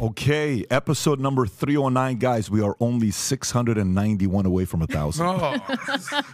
Okay, 0.00 0.66
episode 0.70 1.20
number 1.20 1.46
309, 1.46 2.16
guys. 2.18 2.50
We 2.50 2.60
are 2.62 2.76
only 2.80 3.12
691 3.12 4.44
away 4.44 4.64
from 4.64 4.82
a 4.82 4.86
1,000. 4.86 5.24
Oh, 5.24 5.56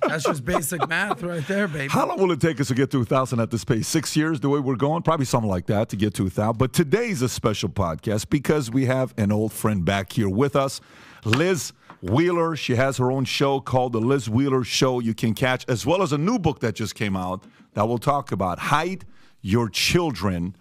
that's 0.08 0.24
just 0.24 0.44
basic 0.46 0.88
math 0.88 1.22
right 1.22 1.46
there, 1.46 1.68
baby. 1.68 1.88
How 1.88 2.06
long 2.06 2.18
will 2.18 2.32
it 2.32 2.40
take 2.40 2.58
us 2.58 2.68
to 2.68 2.74
get 2.74 2.90
to 2.92 2.96
a 2.96 3.00
1,000 3.00 3.38
at 3.38 3.50
this 3.50 3.64
pace? 3.64 3.86
Six 3.86 4.16
years, 4.16 4.40
the 4.40 4.48
way 4.48 4.60
we're 4.60 4.76
going? 4.76 5.02
Probably 5.02 5.26
something 5.26 5.50
like 5.50 5.66
that 5.66 5.90
to 5.90 5.96
get 5.96 6.14
to 6.14 6.22
a 6.22 6.24
1,000. 6.24 6.56
But 6.56 6.72
today's 6.72 7.20
a 7.20 7.28
special 7.28 7.68
podcast 7.68 8.30
because 8.30 8.70
we 8.70 8.86
have 8.86 9.12
an 9.18 9.30
old 9.30 9.52
friend 9.52 9.84
back 9.84 10.14
here 10.14 10.28
with 10.30 10.56
us, 10.56 10.80
Liz 11.26 11.74
Wheeler. 12.00 12.56
She 12.56 12.76
has 12.76 12.96
her 12.96 13.12
own 13.12 13.26
show 13.26 13.60
called 13.60 13.92
The 13.92 14.00
Liz 14.00 14.28
Wheeler 14.30 14.64
Show. 14.64 15.00
You 15.00 15.12
can 15.12 15.34
catch, 15.34 15.66
as 15.68 15.84
well 15.84 16.02
as 16.02 16.12
a 16.12 16.18
new 16.18 16.38
book 16.38 16.60
that 16.60 16.74
just 16.76 16.94
came 16.94 17.14
out 17.14 17.44
that 17.74 17.86
we'll 17.86 17.98
talk 17.98 18.32
about 18.32 18.58
Hide 18.58 19.04
Your 19.42 19.68
Children. 19.68 20.56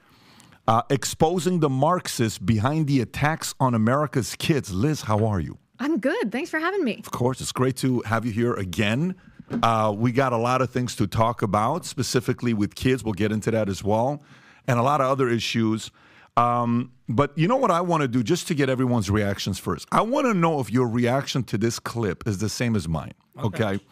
Uh, 0.69 0.83
exposing 0.91 1.61
the 1.61 1.69
Marxists 1.69 2.37
behind 2.37 2.85
the 2.85 3.01
attacks 3.01 3.55
on 3.59 3.73
America's 3.73 4.35
kids. 4.35 4.71
Liz, 4.71 5.01
how 5.01 5.25
are 5.25 5.39
you? 5.39 5.57
I'm 5.79 5.97
good. 5.97 6.31
Thanks 6.31 6.51
for 6.51 6.59
having 6.59 6.83
me. 6.83 6.99
Of 6.99 7.09
course, 7.09 7.41
it's 7.41 7.51
great 7.51 7.75
to 7.77 8.01
have 8.01 8.23
you 8.23 8.31
here 8.31 8.53
again. 8.53 9.15
Uh, 9.63 9.91
we 9.97 10.11
got 10.11 10.31
a 10.31 10.37
lot 10.37 10.61
of 10.61 10.69
things 10.69 10.95
to 10.97 11.07
talk 11.07 11.41
about, 11.41 11.85
specifically 11.85 12.53
with 12.53 12.75
kids. 12.75 13.03
We'll 13.03 13.15
get 13.15 13.31
into 13.31 13.49
that 13.49 13.67
as 13.67 13.83
well, 13.83 14.21
and 14.67 14.77
a 14.77 14.83
lot 14.83 15.01
of 15.01 15.07
other 15.07 15.27
issues. 15.27 15.89
Um, 16.37 16.91
but 17.07 17.35
you 17.35 17.47
know 17.47 17.57
what 17.57 17.71
I 17.71 17.81
want 17.81 18.01
to 18.01 18.07
do, 18.07 18.21
just 18.21 18.47
to 18.49 18.53
get 18.53 18.69
everyone's 18.69 19.09
reactions 19.09 19.57
first. 19.57 19.87
I 19.91 20.01
want 20.01 20.27
to 20.27 20.35
know 20.35 20.59
if 20.59 20.71
your 20.71 20.87
reaction 20.87 21.41
to 21.45 21.57
this 21.57 21.79
clip 21.79 22.27
is 22.27 22.37
the 22.37 22.47
same 22.47 22.75
as 22.75 22.87
mine. 22.87 23.15
Okay. 23.39 23.63
okay? 23.63 23.85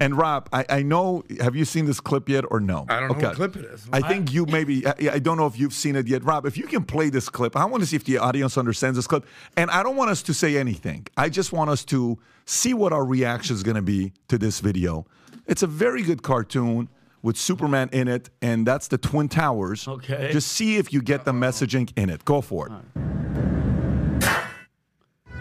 And 0.00 0.16
Rob, 0.16 0.48
I, 0.52 0.64
I, 0.68 0.82
know. 0.82 1.24
Have 1.40 1.56
you 1.56 1.64
seen 1.64 1.86
this 1.86 2.00
clip 2.00 2.28
yet, 2.28 2.44
or 2.50 2.60
no? 2.60 2.86
I 2.88 3.00
don't 3.00 3.20
know 3.20 3.28
what 3.28 3.36
clip 3.36 3.56
it 3.56 3.64
is. 3.64 3.86
I 3.92 4.00
think 4.00 4.32
you 4.32 4.46
maybe. 4.46 4.86
I, 4.86 4.94
I, 5.12 5.18
don't 5.18 5.36
know 5.36 5.46
if 5.46 5.58
you've 5.58 5.72
seen 5.72 5.96
it 5.96 6.06
yet, 6.06 6.24
Rob. 6.24 6.46
If 6.46 6.56
you 6.56 6.66
can 6.66 6.84
play 6.84 7.08
this 7.08 7.28
clip, 7.28 7.56
I 7.56 7.64
want 7.64 7.82
to 7.82 7.86
see 7.86 7.96
if 7.96 8.04
the 8.04 8.18
audience 8.18 8.58
understands 8.58 8.96
this 8.96 9.06
clip. 9.06 9.26
And 9.56 9.70
I 9.70 9.82
don't 9.82 9.96
want 9.96 10.10
us 10.10 10.22
to 10.24 10.34
say 10.34 10.56
anything. 10.56 11.06
I 11.16 11.28
just 11.28 11.52
want 11.52 11.70
us 11.70 11.84
to 11.86 12.18
see 12.44 12.74
what 12.74 12.92
our 12.92 13.04
reaction 13.04 13.54
is 13.54 13.62
going 13.62 13.76
to 13.76 13.82
be 13.82 14.12
to 14.28 14.38
this 14.38 14.60
video. 14.60 15.06
It's 15.46 15.62
a 15.62 15.66
very 15.66 16.02
good 16.02 16.22
cartoon 16.22 16.88
with 17.22 17.36
Superman 17.36 17.88
in 17.92 18.08
it, 18.08 18.30
and 18.40 18.66
that's 18.66 18.88
the 18.88 18.98
Twin 18.98 19.28
Towers. 19.28 19.88
Okay. 19.88 20.30
Just 20.32 20.48
see 20.48 20.76
if 20.76 20.92
you 20.92 21.02
get 21.02 21.24
the 21.24 21.32
messaging 21.32 21.90
in 21.96 22.10
it. 22.10 22.24
Go 22.24 22.40
for 22.40 22.68
it. 22.68 22.72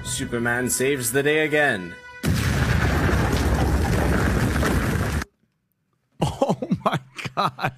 Superman 0.03 0.69
saves 0.69 1.11
the 1.11 1.23
day 1.23 1.45
again. 1.45 1.95
Oh 6.21 6.57
my 6.85 6.99
god! 7.35 7.73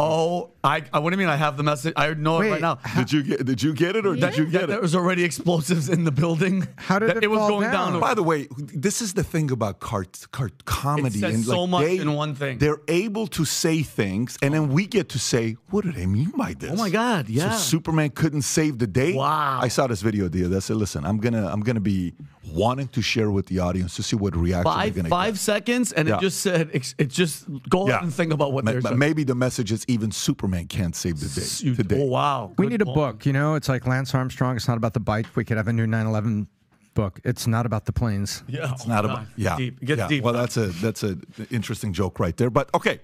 Oh, 0.00 0.50
I, 0.62 0.84
I 0.92 1.00
what 1.00 1.10
do 1.10 1.14
you 1.14 1.18
mean? 1.18 1.28
I 1.28 1.34
have 1.36 1.56
the 1.56 1.64
message. 1.64 1.92
I 1.96 2.14
know 2.14 2.38
Wait, 2.38 2.48
it 2.48 2.50
right 2.52 2.60
now. 2.60 2.76
Did 2.96 3.12
you 3.12 3.22
get? 3.24 3.44
Did 3.44 3.60
you 3.62 3.74
get 3.74 3.96
it, 3.96 4.06
or 4.06 4.14
Yeah. 4.14 4.28
did 4.30 4.38
you 4.38 4.44
get 4.44 4.52
There 4.52 4.62
it? 4.64 4.66
There 4.68 4.80
was 4.80 4.94
already 4.94 5.24
explosives 5.24 5.88
in 5.88 6.04
the 6.04 6.12
building. 6.12 6.68
How 6.76 7.00
did 7.00 7.10
That 7.10 7.24
it 7.24 7.26
was 7.28 7.38
fall 7.38 7.48
going 7.48 7.70
down? 7.72 7.92
down? 7.92 8.00
By 8.00 8.14
the 8.14 8.22
way, 8.22 8.46
this 8.56 9.02
is 9.02 9.14
the 9.14 9.24
thing 9.24 9.50
about 9.50 9.80
cart, 9.80 10.26
cart 10.30 10.64
comedy. 10.66 11.18
It 11.18 11.20
says 11.20 11.34
and 11.34 11.44
so 11.44 11.62
like 11.62 11.70
much 11.70 11.84
they, 11.84 11.98
in 11.98 12.14
one 12.14 12.36
thing. 12.36 12.58
They're 12.58 12.80
able 12.86 13.26
to 13.28 13.44
say 13.44 13.82
things, 13.82 14.38
and 14.40 14.54
then 14.54 14.68
we 14.68 14.86
get 14.86 15.08
to 15.10 15.18
say, 15.18 15.56
"What 15.70 15.84
do 15.84 15.90
they 15.90 16.06
mean 16.06 16.30
by 16.36 16.54
this?" 16.54 16.70
Oh 16.70 16.76
my 16.76 16.90
God, 16.90 17.28
yeah. 17.28 17.50
So 17.50 17.58
Superman 17.58 18.10
couldn't 18.10 18.42
save 18.42 18.78
the 18.78 18.86
day. 18.86 19.14
Wow. 19.14 19.58
I 19.60 19.66
saw 19.68 19.88
this 19.88 20.02
video 20.02 20.28
the 20.28 20.44
other. 20.44 20.56
I 20.58 20.60
said, 20.60 20.76
"Listen, 20.76 21.04
I'm 21.04 21.18
gonna, 21.18 21.48
I'm 21.48 21.60
gonna 21.60 21.80
be 21.80 22.14
wanting 22.52 22.88
to 22.88 23.02
share 23.02 23.30
with 23.30 23.46
the 23.46 23.58
audience 23.60 23.96
to 23.96 24.02
see 24.02 24.16
what 24.16 24.36
reaction 24.36 24.64
they're 24.64 24.72
Five 24.74 24.94
gonna 24.94 25.08
get. 25.08 25.10
five 25.10 25.38
seconds, 25.38 25.92
and 25.92 26.08
Yeah. 26.08 26.16
it 26.16 26.20
just 26.20 26.40
said 26.40 26.68
it's- 26.68 26.94
it 26.98 27.08
just 27.10 27.46
go 27.68 27.88
ahead 27.88 28.02
and 28.02 28.12
think 28.12 28.32
about 28.32 28.52
what 28.52 28.64
Ma- 28.64 28.72
they're 28.72 28.80
saying. 28.80 28.98
Maybe 28.98 29.24
the 29.24 29.34
message 29.34 29.72
is 29.72 29.84
even 29.88 30.10
Superman 30.10 30.66
can't 30.66 30.94
save 30.96 31.20
the 31.20 31.28
day 31.28 31.46
You- 31.60 31.74
today. 31.74 32.00
Oh 32.02 32.06
wow! 32.06 32.52
We 32.58 32.66
Good 32.66 32.70
need 32.72 32.82
a 32.82 32.86
book. 32.86 33.26
You 33.26 33.32
know, 33.32 33.54
it's 33.54 33.68
like 33.68 33.86
Lance 33.86 34.14
Armstrong. 34.14 34.56
It's 34.56 34.68
not 34.68 34.76
about 34.76 34.94
the 34.94 35.00
bike. 35.00 35.26
We 35.34 35.44
could 35.44 35.56
have 35.56 35.68
a 35.68 35.72
new 35.72 35.86
9/11 35.86 36.46
book. 36.94 37.20
It's 37.24 37.46
not 37.46 37.64
about 37.64 37.84
the 37.86 37.92
planes. 37.92 38.42
Yeah, 38.48 38.66
oh, 38.68 38.72
It's 38.72 38.86
not 38.86 39.04
about 39.04 39.26
yeah. 39.36 39.56
Deep. 39.56 39.78
It 39.80 39.84
gets 39.86 39.98
yeah. 40.00 40.08
deep. 40.08 40.24
Well, 40.24 40.32
that's 40.34 40.56
a 40.56 40.66
that's 40.66 41.02
a 41.04 41.16
interesting 41.50 41.92
joke 41.92 42.18
right 42.18 42.36
there. 42.36 42.50
But 42.50 42.70
okay, 42.74 42.98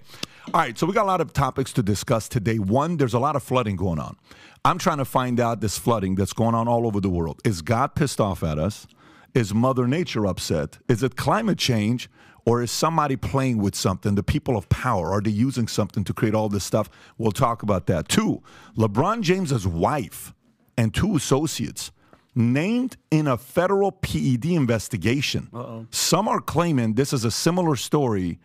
all 0.53 0.59
right. 0.61 0.77
So 0.77 0.85
we 0.85 0.93
got 0.93 1.03
a 1.03 1.07
lot 1.07 1.21
of 1.21 1.31
topics 1.33 1.71
to 1.73 1.83
discuss 1.83 2.27
today. 2.27 2.59
One, 2.59 2.97
there's 2.97 3.13
a 3.13 3.19
lot 3.19 3.35
of 3.37 3.43
flooding 3.43 3.75
going 3.77 3.99
on. 3.99 4.17
I'm 4.65 4.79
trying 4.79 4.97
to 4.97 5.05
find 5.05 5.39
out 5.39 5.61
this 5.61 5.77
flooding 5.77 6.15
that's 6.15 6.33
going 6.33 6.55
on 6.55 6.67
all 6.67 6.87
over 6.87 6.99
the 6.99 7.09
world. 7.09 7.39
Is 7.45 7.61
God 7.61 7.93
pissed 7.95 8.19
off 8.19 8.43
at 8.43 8.57
us? 8.57 8.87
Is 9.35 9.53
Mother 9.53 9.85
Nature 9.85 10.25
upset? 10.25 10.79
Is 10.87 11.03
it 11.03 11.17
climate 11.17 11.57
change? 11.57 12.09
Or 12.45 12.61
is 12.63 12.71
somebody 12.71 13.17
playing 13.17 13.57
with 13.57 13.75
something? 13.75 14.15
The 14.15 14.23
people 14.23 14.55
of 14.55 14.69
power, 14.69 15.11
are 15.11 15.19
they 15.19 15.31
using 15.31 15.67
something 15.67 16.05
to 16.05 16.13
create 16.13 16.33
all 16.33 16.47
this 16.47 16.63
stuff? 16.63 16.89
We'll 17.17 17.33
talk 17.33 17.61
about 17.61 17.87
that. 17.87 18.07
Two, 18.07 18.41
LeBron 18.77 19.21
James's 19.21 19.67
wife 19.67 20.33
and 20.77 20.93
two 20.93 21.17
associates 21.17 21.91
named 22.33 22.95
in 23.11 23.27
a 23.27 23.35
federal 23.37 23.91
PED 23.91 24.45
investigation. 24.45 25.49
Some 25.91 26.29
are 26.29 26.39
claiming 26.39 26.93
this 26.93 27.11
is 27.11 27.25
a 27.25 27.31
similar 27.31 27.75
story 27.75 28.39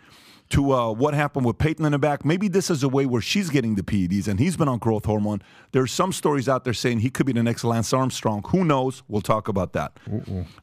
to 0.50 0.72
uh, 0.72 0.92
what 0.92 1.14
happened 1.14 1.46
with 1.46 1.58
Peyton 1.58 1.84
in 1.84 1.92
the 1.92 1.98
back. 1.98 2.24
Maybe 2.24 2.48
this 2.48 2.70
is 2.70 2.82
a 2.82 2.88
way 2.88 3.06
where 3.06 3.22
she's 3.22 3.50
getting 3.50 3.76
the 3.76 3.82
PEDs 3.82 4.28
and 4.28 4.38
he's 4.38 4.56
been 4.56 4.68
on 4.68 4.78
growth 4.78 5.04
hormone. 5.04 5.42
There's 5.72 5.92
some 5.92 6.12
stories 6.12 6.48
out 6.48 6.64
there 6.64 6.74
saying 6.74 7.00
he 7.00 7.10
could 7.10 7.26
be 7.26 7.32
the 7.32 7.42
next 7.42 7.64
Lance 7.64 7.92
Armstrong. 7.92 8.42
Who 8.48 8.64
knows? 8.64 9.02
We'll 9.08 9.22
talk 9.22 9.48
about 9.48 9.72
that. 9.74 9.98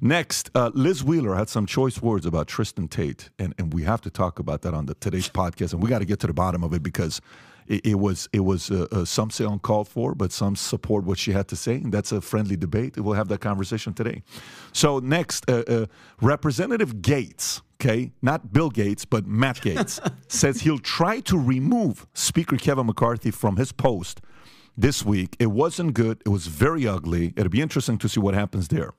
Next, 0.01 0.49
uh, 0.53 0.71
Liz 0.73 1.03
Wheeler 1.03 1.35
had 1.35 1.49
some 1.49 1.65
choice 1.65 2.01
words 2.01 2.25
about 2.25 2.47
Tristan 2.47 2.87
Tate, 2.87 3.29
and, 3.39 3.53
and 3.57 3.73
we 3.73 3.83
have 3.83 4.01
to 4.01 4.09
talk 4.09 4.39
about 4.39 4.61
that 4.63 4.73
on 4.73 4.85
the 4.85 4.93
today's 4.95 5.29
podcast, 5.29 5.73
and 5.73 5.81
we 5.81 5.89
got 5.89 5.99
to 5.99 6.05
get 6.05 6.19
to 6.19 6.27
the 6.27 6.33
bottom 6.33 6.63
of 6.63 6.73
it 6.73 6.83
because 6.83 7.21
it, 7.67 7.85
it 7.85 7.95
was 7.95 8.27
it 8.33 8.41
was 8.41 8.71
uh, 8.71 8.87
uh, 8.91 9.05
some 9.05 9.29
say 9.29 9.45
uncalled 9.45 9.87
for, 9.87 10.15
but 10.15 10.31
some 10.31 10.55
support 10.55 11.05
what 11.05 11.17
she 11.17 11.31
had 11.31 11.47
to 11.49 11.55
say, 11.55 11.75
and 11.75 11.93
that's 11.93 12.11
a 12.11 12.21
friendly 12.21 12.57
debate. 12.57 12.97
We'll 12.97 13.15
have 13.15 13.27
that 13.29 13.39
conversation 13.39 13.93
today. 13.93 14.23
So 14.71 14.99
next, 14.99 15.49
uh, 15.49 15.63
uh, 15.67 15.85
Representative 16.21 16.95
Gaetz, 16.95 17.61
okay, 17.79 18.11
not 18.21 18.51
Bill 18.51 18.69
Gates, 18.69 19.05
but 19.05 19.27
Matt 19.27 19.57
Gaetz, 19.57 19.99
says 20.27 20.61
he'll 20.61 20.79
try 20.79 21.19
to 21.21 21.37
remove 21.37 22.07
Speaker 22.13 22.57
Kevin 22.57 22.87
McCarthy 22.87 23.31
from 23.31 23.57
his 23.57 23.71
post 23.71 24.21
this 24.75 25.05
week. 25.05 25.35
It 25.39 25.47
wasn't 25.47 25.93
good. 25.93 26.21
It 26.25 26.29
was 26.29 26.47
very 26.47 26.87
ugly. 26.87 27.33
It'll 27.35 27.49
be 27.49 27.61
interesting 27.61 27.97
to 27.99 28.09
see 28.09 28.19
what 28.19 28.33
happens 28.33 28.67
there. 28.69 28.93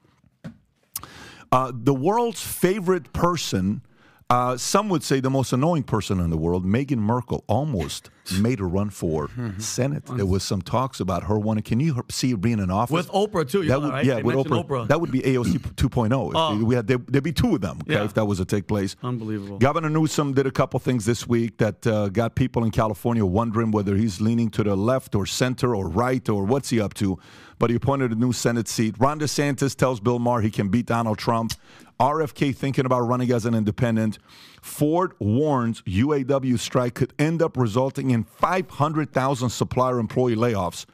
Uh, 1.50 1.72
the 1.74 1.94
world's 1.94 2.42
favorite 2.42 3.12
person, 3.12 3.82
uh, 4.30 4.56
some 4.58 4.90
would 4.90 5.02
say 5.02 5.20
the 5.20 5.30
most 5.30 5.52
annoying 5.54 5.82
person 5.82 6.20
in 6.20 6.28
the 6.28 6.36
world, 6.36 6.64
Meghan 6.66 6.98
Markle, 6.98 7.44
almost 7.46 8.10
made 8.40 8.60
a 8.60 8.64
run 8.64 8.90
for 8.90 9.30
Senate. 9.56 10.04
There 10.04 10.26
was 10.26 10.42
some 10.42 10.60
talks 10.60 11.00
about 11.00 11.22
her 11.24 11.38
wanting. 11.38 11.62
Can 11.62 11.80
you 11.80 12.04
see 12.10 12.32
her 12.32 12.36
being 12.36 12.58
in 12.58 12.70
office 12.70 12.92
With 12.92 13.08
Oprah, 13.08 13.50
too, 13.50 13.64
That 13.64 13.80
would, 13.80 13.90
right? 13.90 14.04
Yeah, 14.04 14.16
They 14.16 14.22
with 14.22 14.36
Oprah. 14.36 14.66
Oprah. 14.68 14.88
That 14.88 15.00
would 15.00 15.10
be 15.10 15.20
AOC 15.20 15.58
2.0. 15.76 16.28
If 16.30 16.36
Oh. 16.36 16.62
we 16.62 16.74
had 16.74 16.86
there, 16.86 16.98
there'd 17.08 17.24
be 17.24 17.32
two 17.32 17.54
of 17.54 17.62
them. 17.62 17.78
Okay, 17.82 17.94
Yeah. 17.94 18.04
if 18.04 18.12
that 18.14 18.26
was 18.26 18.36
to 18.36 18.44
take 18.44 18.66
place. 18.66 18.96
Unbelievable. 19.02 19.56
Governor 19.58 19.88
Newsom 19.88 20.34
did 20.34 20.46
a 20.46 20.50
couple 20.50 20.78
things 20.78 21.06
this 21.06 21.26
week 21.26 21.56
that 21.56 21.86
uh, 21.86 22.08
got 22.10 22.34
people 22.34 22.64
in 22.64 22.70
California 22.70 23.24
wondering 23.24 23.70
whether 23.70 23.96
he's 23.96 24.20
leaning 24.20 24.50
to 24.50 24.62
the 24.62 24.76
left 24.76 25.14
or 25.14 25.24
center 25.24 25.74
or 25.74 25.88
right 25.88 26.28
or 26.28 26.44
what's 26.44 26.68
he 26.68 26.80
up 26.82 26.92
to. 26.94 27.18
But 27.58 27.70
he 27.70 27.76
appointed 27.76 28.12
a 28.12 28.14
new 28.14 28.32
Senate 28.32 28.68
seat. 28.68 28.94
Ron 28.98 29.18
DeSantis 29.18 29.74
tells 29.74 30.00
Bill 30.00 30.18
Maher 30.18 30.40
he 30.40 30.50
can 30.50 30.68
beat 30.68 30.86
Donald 30.86 31.18
Trump. 31.18 31.52
RFK 31.98 32.54
thinking 32.54 32.86
about 32.86 33.00
running 33.00 33.32
as 33.32 33.44
an 33.44 33.54
independent. 33.54 34.18
Ford 34.62 35.12
warns 35.18 35.82
UAW 35.82 36.58
strike 36.58 36.94
could 36.94 37.12
end 37.18 37.42
up 37.42 37.56
resulting 37.56 38.10
in 38.10 38.24
500,000 38.24 39.50
supplier 39.50 39.98
employee 39.98 40.36
layoffs. 40.36 40.86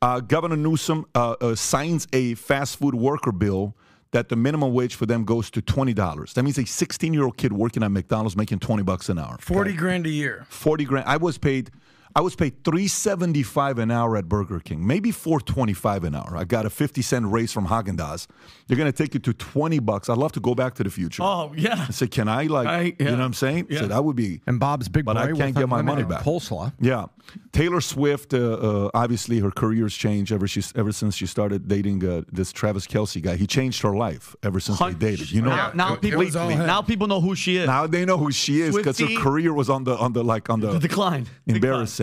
Uh, 0.00 0.18
Governor 0.18 0.56
Newsom 0.56 1.06
uh, 1.14 1.36
uh, 1.40 1.54
signs 1.54 2.08
a 2.12 2.34
fast 2.34 2.78
food 2.78 2.96
worker 2.96 3.30
bill 3.30 3.76
that 4.10 4.28
the 4.28 4.36
minimum 4.36 4.74
wage 4.74 4.96
for 4.96 5.06
them 5.06 5.24
goes 5.24 5.48
to 5.52 5.62
twenty 5.62 5.94
dollars. 5.94 6.32
That 6.34 6.42
means 6.42 6.58
a 6.58 6.66
sixteen-year-old 6.66 7.36
kid 7.36 7.52
working 7.52 7.84
at 7.84 7.90
McDonald's 7.92 8.36
making 8.36 8.58
twenty 8.58 8.82
bucks 8.82 9.08
an 9.08 9.18
hour. 9.18 9.38
40 9.40 9.72
grand 9.74 10.06
a 10.06 10.10
year. 10.10 10.44
Forty 10.50 10.84
grand. 10.84 11.08
I 11.08 11.16
was 11.18 11.38
paid. 11.38 11.70
I 12.14 12.20
was 12.20 12.34
paid 12.36 12.62
three 12.64 12.88
seventy 12.88 13.42
five 13.42 13.78
an 13.78 13.90
hour 13.90 14.16
at 14.16 14.28
Burger 14.28 14.60
King, 14.60 14.86
maybe 14.86 15.10
four 15.10 15.40
twenty 15.40 15.72
five 15.72 16.04
an 16.04 16.14
hour. 16.14 16.34
I 16.36 16.44
got 16.44 16.66
a 16.66 16.70
fifty 16.70 17.00
cent 17.02 17.26
raise 17.26 17.52
from 17.52 17.66
Haagen 17.68 17.96
Dazs. 17.96 18.26
They're 18.66 18.76
gonna 18.76 18.92
take 18.92 19.14
you 19.14 19.20
to 19.20 19.32
twenty 19.32 19.78
bucks. 19.78 20.08
I'd 20.08 20.18
love 20.18 20.32
to 20.32 20.40
go 20.40 20.54
back 20.54 20.74
to 20.74 20.84
the 20.84 20.90
future. 20.90 21.22
Oh 21.22 21.52
yeah. 21.56 21.86
I 21.88 21.92
said, 21.92 22.10
can 22.10 22.28
I 22.28 22.44
like, 22.44 22.66
I- 22.66 22.82
you 22.98 23.06
know 23.06 23.12
what 23.12 23.20
I'm 23.20 23.32
saying? 23.34 23.66
Yeah. 23.70 23.80
So 23.80 23.86
that 23.88 24.04
would 24.04 24.16
be. 24.16 24.40
And 24.46 24.60
Bob's 24.60 24.88
big 24.88 25.04
But 25.04 25.14
boy 25.14 25.20
I 25.22 25.32
can't 25.32 25.54
get 25.56 25.68
my 25.68 25.82
money 25.82 26.02
back. 26.04 26.22
Coleslaw. 26.22 26.72
Yeah, 26.80 27.06
Taylor 27.52 27.80
Swift. 27.80 28.34
Uh, 28.34 28.38
uh, 28.38 28.90
obviously, 28.94 29.38
her 29.40 29.50
career's 29.50 29.94
changed 29.94 30.32
ever 30.32 30.46
she's 30.46 30.72
ever 30.76 30.92
since 30.92 31.14
she 31.16 31.26
started 31.26 31.66
dating 31.68 32.04
uh, 32.06 32.22
this 32.30 32.52
Travis 32.52 32.86
Kelce 32.86 33.22
guy. 33.22 33.36
He 33.36 33.46
changed 33.46 33.80
her 33.82 33.94
life 33.96 34.36
ever 34.42 34.60
since 34.60 34.78
they 34.78 34.92
dated. 34.92 35.30
You 35.30 35.42
know, 35.42 35.50
now, 35.56 35.70
now 35.74 35.88
It- 35.94 35.96
it 35.96 36.00
people 36.02 36.18
was 36.24 36.36
all 36.36 36.48
him. 36.48 36.66
now 36.66 36.82
people 36.82 37.06
know 37.06 37.20
who 37.20 37.34
she 37.34 37.56
is. 37.56 37.66
now 37.66 37.86
they 37.86 38.04
know 38.04 38.18
who 38.18 38.30
she 38.32 38.60
is 38.60 38.76
because 38.76 38.98
her 38.98 39.16
career 39.18 39.54
was 39.54 39.70
on 39.70 39.84
the 39.84 39.96
on 39.96 40.12
the 40.12 40.22
like 40.22 40.50
on 40.50 40.60
the 40.60 40.72
The 40.72 40.78
decline. 40.88 41.26
embarrassing. 41.46 42.01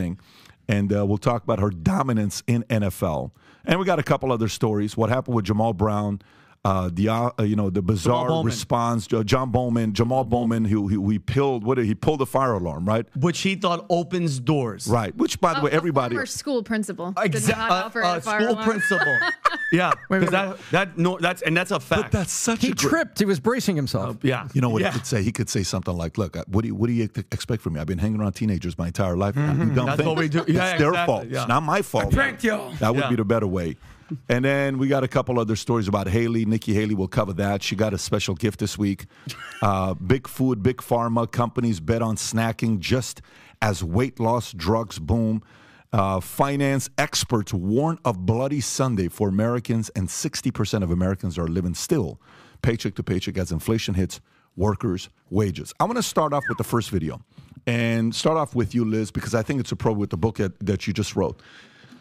And 0.67 0.93
uh, 0.93 1.05
we'll 1.05 1.17
talk 1.17 1.43
about 1.43 1.59
her 1.59 1.69
dominance 1.69 2.43
in 2.45 2.63
NFL. 2.63 3.31
And 3.65 3.79
we 3.79 3.85
got 3.85 3.99
a 3.99 4.03
couple 4.03 4.31
other 4.31 4.47
stories. 4.47 4.95
What 4.95 5.09
happened 5.09 5.35
with 5.35 5.45
Jamal 5.45 5.73
Brown? 5.73 6.21
Uh, 6.65 6.89
the 6.91 7.07
uh, 7.07 7.31
you 7.41 7.55
know 7.55 7.69
the 7.69 7.81
bizarre 7.81 8.43
response. 8.43 9.07
Uh, 9.13 9.23
John 9.23 9.49
Bowman, 9.49 9.93
Jamal 9.93 10.25
Bowman, 10.25 10.65
who, 10.65 10.89
who 10.89 11.09
he 11.09 11.17
pulled. 11.17 11.63
What 11.63 11.75
did 11.75 11.85
he 11.85 11.95
pull 11.95 12.17
the 12.17 12.25
fire 12.25 12.51
alarm? 12.51 12.85
Right, 12.85 13.05
Which 13.15 13.39
he 13.39 13.55
thought 13.55 13.85
opens 13.89 14.41
doors. 14.41 14.85
right. 14.87 15.15
Which 15.15 15.39
by 15.39 15.53
the 15.53 15.61
A- 15.61 15.63
way, 15.63 15.71
everybody. 15.71 16.15
former 16.15 16.25
school 16.25 16.61
principal. 16.61 17.13
Exactly. 17.17 17.55
how 18.01 18.09
Uh, 18.09 18.19
school 18.19 18.49
alarm. 18.49 18.63
principal. 18.65 19.17
yeah. 19.71 19.93
Wait, 20.09 20.19
'cause 20.19 20.21
wait, 20.23 20.31
that 20.31 20.57
that 20.71 20.97
no 20.97 21.17
that's 21.17 21.41
and 21.43 21.55
that's 21.55 21.71
a 21.71 21.79
fact. 21.79 22.01
But 22.03 22.11
that's 22.11 22.33
such 22.33 22.61
He 22.61 22.71
a 22.71 22.75
great- 22.75 22.89
tripped. 22.89 23.19
He 23.19 23.25
was 23.25 23.39
bracing 23.39 23.77
himself. 23.77 24.17
yeah. 24.21 24.49
You 24.53 24.59
know 24.59 24.69
what 24.69 24.81
yeah. 24.81 24.91
he 24.91 24.97
could 24.99 25.07
say? 25.07 25.23
He 25.23 25.31
could 25.31 25.49
say 25.49 25.63
something 25.63 25.95
like, 25.95 26.17
"Look, 26.17 26.35
uh, 26.35 26.43
what 26.49 26.63
do 26.63 26.67
you 26.67 26.75
what 26.75 26.87
do 26.87 26.93
you 26.93 27.07
expect 27.31 27.61
from 27.61 27.73
me? 27.75 27.79
I've 27.79 27.87
been 27.87 27.99
hanging 27.99 28.19
around 28.19 28.33
teenagers 28.33 28.77
my 28.77 28.87
entire 28.87 29.15
life. 29.15 29.37
You 29.37 29.43
dumb 29.43 29.59
Mm-hmm. 29.69 29.75
That's 29.85 29.97
thing. 29.97 30.07
what 30.07 30.17
we 30.17 30.27
do. 30.27 30.39
It's 30.39 30.49
Yeah, 30.49 30.77
their 30.77 30.89
exactly. 30.89 31.05
fault. 31.05 31.27
Yeah. 31.29 31.39
It's 31.39 31.47
not 31.47 31.63
my 31.63 31.81
fault. 31.83 32.07
I 32.07 32.09
pranked 32.17 32.43
y'all. 32.43 32.73
That 32.79 32.93
would 32.93 33.03
Yeah. 33.05 33.09
be 33.09 33.15
the 33.15 33.23
better 33.23 33.47
way. 33.47 33.77
And 34.29 34.45
then 34.45 34.77
we 34.77 34.87
got 34.87 35.03
a 35.03 35.07
couple 35.07 35.39
other 35.39 35.55
stories 35.55 35.87
about 35.87 36.07
Haley. 36.07 36.45
Nikki 36.45 36.73
Haley 36.73 36.95
will 36.95 37.07
cover 37.07 37.33
that. 37.33 37.63
She 37.63 37.75
got 37.75 37.93
a 37.93 37.97
special 37.97 38.35
gift 38.35 38.59
this 38.59 38.77
week. 38.77 39.05
Uh, 39.61 39.93
big 39.93 40.25
food, 40.25 40.63
big 40.63 40.77
pharma 40.77 41.29
companies 41.29 41.81
bet 41.81 42.01
on 42.01 42.15
snacking 42.15 42.79
just 42.79 43.21
as 43.61 43.83
weight 43.83 44.17
loss 44.17 44.53
drugs 44.53 44.99
boom. 44.99 45.43
Uh, 45.91 46.21
finance 46.21 46.89
experts 46.97 47.53
warn 47.53 47.99
of 48.05 48.25
bloody 48.25 48.61
Sunday 48.61 49.09
for 49.09 49.27
Americans, 49.27 49.89
and 49.97 50.07
60% 50.07 50.81
of 50.81 50.91
Americans 50.91 51.37
are 51.37 51.47
living 51.47 51.73
still 51.73 52.21
paycheck 52.61 52.95
to 52.95 53.03
paycheck 53.03 53.37
as 53.37 53.51
inflation 53.51 53.95
hits 53.95 54.21
workers' 54.55 55.09
wages. 55.29 55.73
I 55.79 55.85
want 55.85 55.97
to 55.97 56.03
start 56.03 56.33
off 56.33 56.43
with 56.47 56.57
the 56.57 56.63
first 56.63 56.89
video 56.89 57.21
and 57.65 58.13
start 58.13 58.37
off 58.37 58.55
with 58.55 58.73
you, 58.75 58.85
Liz, 58.85 59.11
because 59.11 59.35
I 59.35 59.41
think 59.41 59.59
it's 59.59 59.71
appropriate 59.71 59.99
with 59.99 60.09
the 60.09 60.17
book 60.17 60.37
that, 60.37 60.59
that 60.65 60.87
you 60.87 60.93
just 60.93 61.15
wrote. 61.15 61.41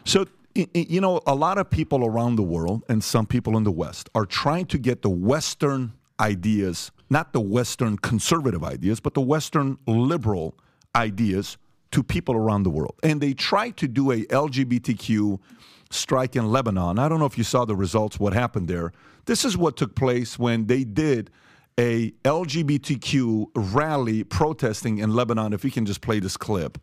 So, 0.05 0.25
you 0.55 0.99
know, 1.01 1.21
a 1.27 1.35
lot 1.35 1.57
of 1.57 1.69
people 1.69 2.05
around 2.05 2.35
the 2.35 2.43
world 2.43 2.83
and 2.89 3.03
some 3.03 3.25
people 3.25 3.55
in 3.57 3.63
the 3.63 3.71
West 3.71 4.09
are 4.15 4.25
trying 4.25 4.65
to 4.67 4.77
get 4.77 5.01
the 5.01 5.09
Western 5.09 5.93
ideas, 6.19 6.91
not 7.09 7.33
the 7.33 7.41
Western 7.41 7.97
conservative 7.97 8.63
ideas, 8.63 8.99
but 8.99 9.13
the 9.13 9.21
Western 9.21 9.77
liberal 9.87 10.55
ideas 10.95 11.57
to 11.91 12.03
people 12.03 12.35
around 12.35 12.63
the 12.63 12.69
world. 12.69 12.95
And 13.03 13.21
they 13.21 13.33
tried 13.33 13.77
to 13.77 13.87
do 13.87 14.11
a 14.11 14.23
LGBTQ 14.25 15.39
strike 15.91 16.35
in 16.35 16.51
Lebanon. 16.51 16.99
I 16.99 17.09
don't 17.09 17.19
know 17.19 17.25
if 17.25 17.37
you 17.37 17.43
saw 17.43 17.65
the 17.65 17.75
results, 17.75 18.19
what 18.19 18.33
happened 18.33 18.67
there. 18.67 18.91
This 19.25 19.45
is 19.45 19.57
what 19.57 19.77
took 19.77 19.95
place 19.95 20.37
when 20.37 20.67
they 20.67 20.83
did 20.83 21.31
a 21.79 22.11
LGBTQ 22.25 23.47
rally 23.73 24.23
protesting 24.23 24.97
in 24.97 25.13
Lebanon. 25.15 25.53
If 25.53 25.63
we 25.63 25.71
can 25.71 25.85
just 25.85 26.01
play 26.01 26.19
this 26.19 26.35
clip. 26.35 26.77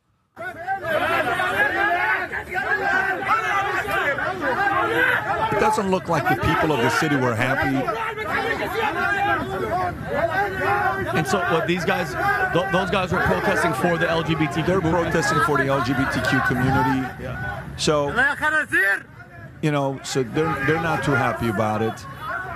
Doesn't 5.67 5.91
look 5.91 6.09
like 6.09 6.23
the 6.29 6.41
people 6.43 6.73
of 6.73 6.81
the 6.81 6.91
city 6.91 7.17
were 7.17 7.35
happy. 7.35 7.77
And 11.17 11.27
so 11.27 11.39
what 11.53 11.67
these 11.67 11.85
guys 11.85 12.15
th- 12.53 12.73
those 12.73 12.91
guys 12.91 13.13
were 13.13 13.21
protesting 13.21 13.73
for 13.75 13.99
the 13.99 14.07
LGBT. 14.07 14.67
They're 14.67 14.81
protesting 14.81 15.41
for 15.41 15.57
the 15.59 15.65
LGBTQ 15.65 16.47
community. 16.47 17.25
So, 17.77 18.11
you 19.63 19.71
know, 19.71 20.01
so 20.05 20.23
they're 20.23 20.55
they're 20.67 20.83
not 20.83 21.03
too 21.05 21.13
happy 21.13 21.49
about 21.49 21.83
it. 21.83 22.07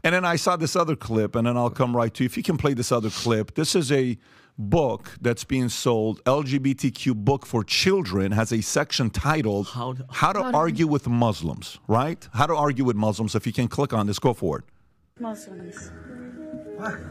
And 0.04 0.14
then 0.14 0.24
I 0.24 0.36
saw 0.36 0.56
this 0.56 0.76
other 0.76 0.96
clip, 0.96 1.34
and 1.36 1.46
then 1.46 1.56
I'll 1.56 1.68
come 1.70 1.94
right 1.94 2.12
to 2.14 2.22
you. 2.24 2.26
If 2.26 2.36
you 2.36 2.42
can 2.42 2.56
play 2.56 2.72
this 2.74 2.90
other 2.90 3.10
clip, 3.10 3.54
this 3.54 3.74
is 3.74 3.92
a 3.92 4.16
book 4.60 5.10
that's 5.20 5.44
being 5.44 5.68
sold. 5.68 6.22
LGBTQ 6.24 7.14
book 7.14 7.46
for 7.46 7.64
children 7.64 8.32
has 8.32 8.52
a 8.52 8.60
section 8.60 9.10
titled 9.10 9.68
How 9.68 9.94
to- 9.94 10.04
"How 10.10 10.32
to 10.32 10.40
Argue 10.40 10.86
with 10.86 11.08
Muslims." 11.08 11.78
Right? 11.88 12.28
How 12.34 12.46
to 12.46 12.54
argue 12.54 12.84
with 12.84 12.96
Muslims. 12.96 13.34
If 13.34 13.46
you 13.46 13.52
can 13.52 13.68
click 13.68 13.92
on 13.92 14.06
this, 14.06 14.18
go 14.18 14.32
for 14.34 14.58
it. 14.58 14.64
Muslims. 15.18 15.90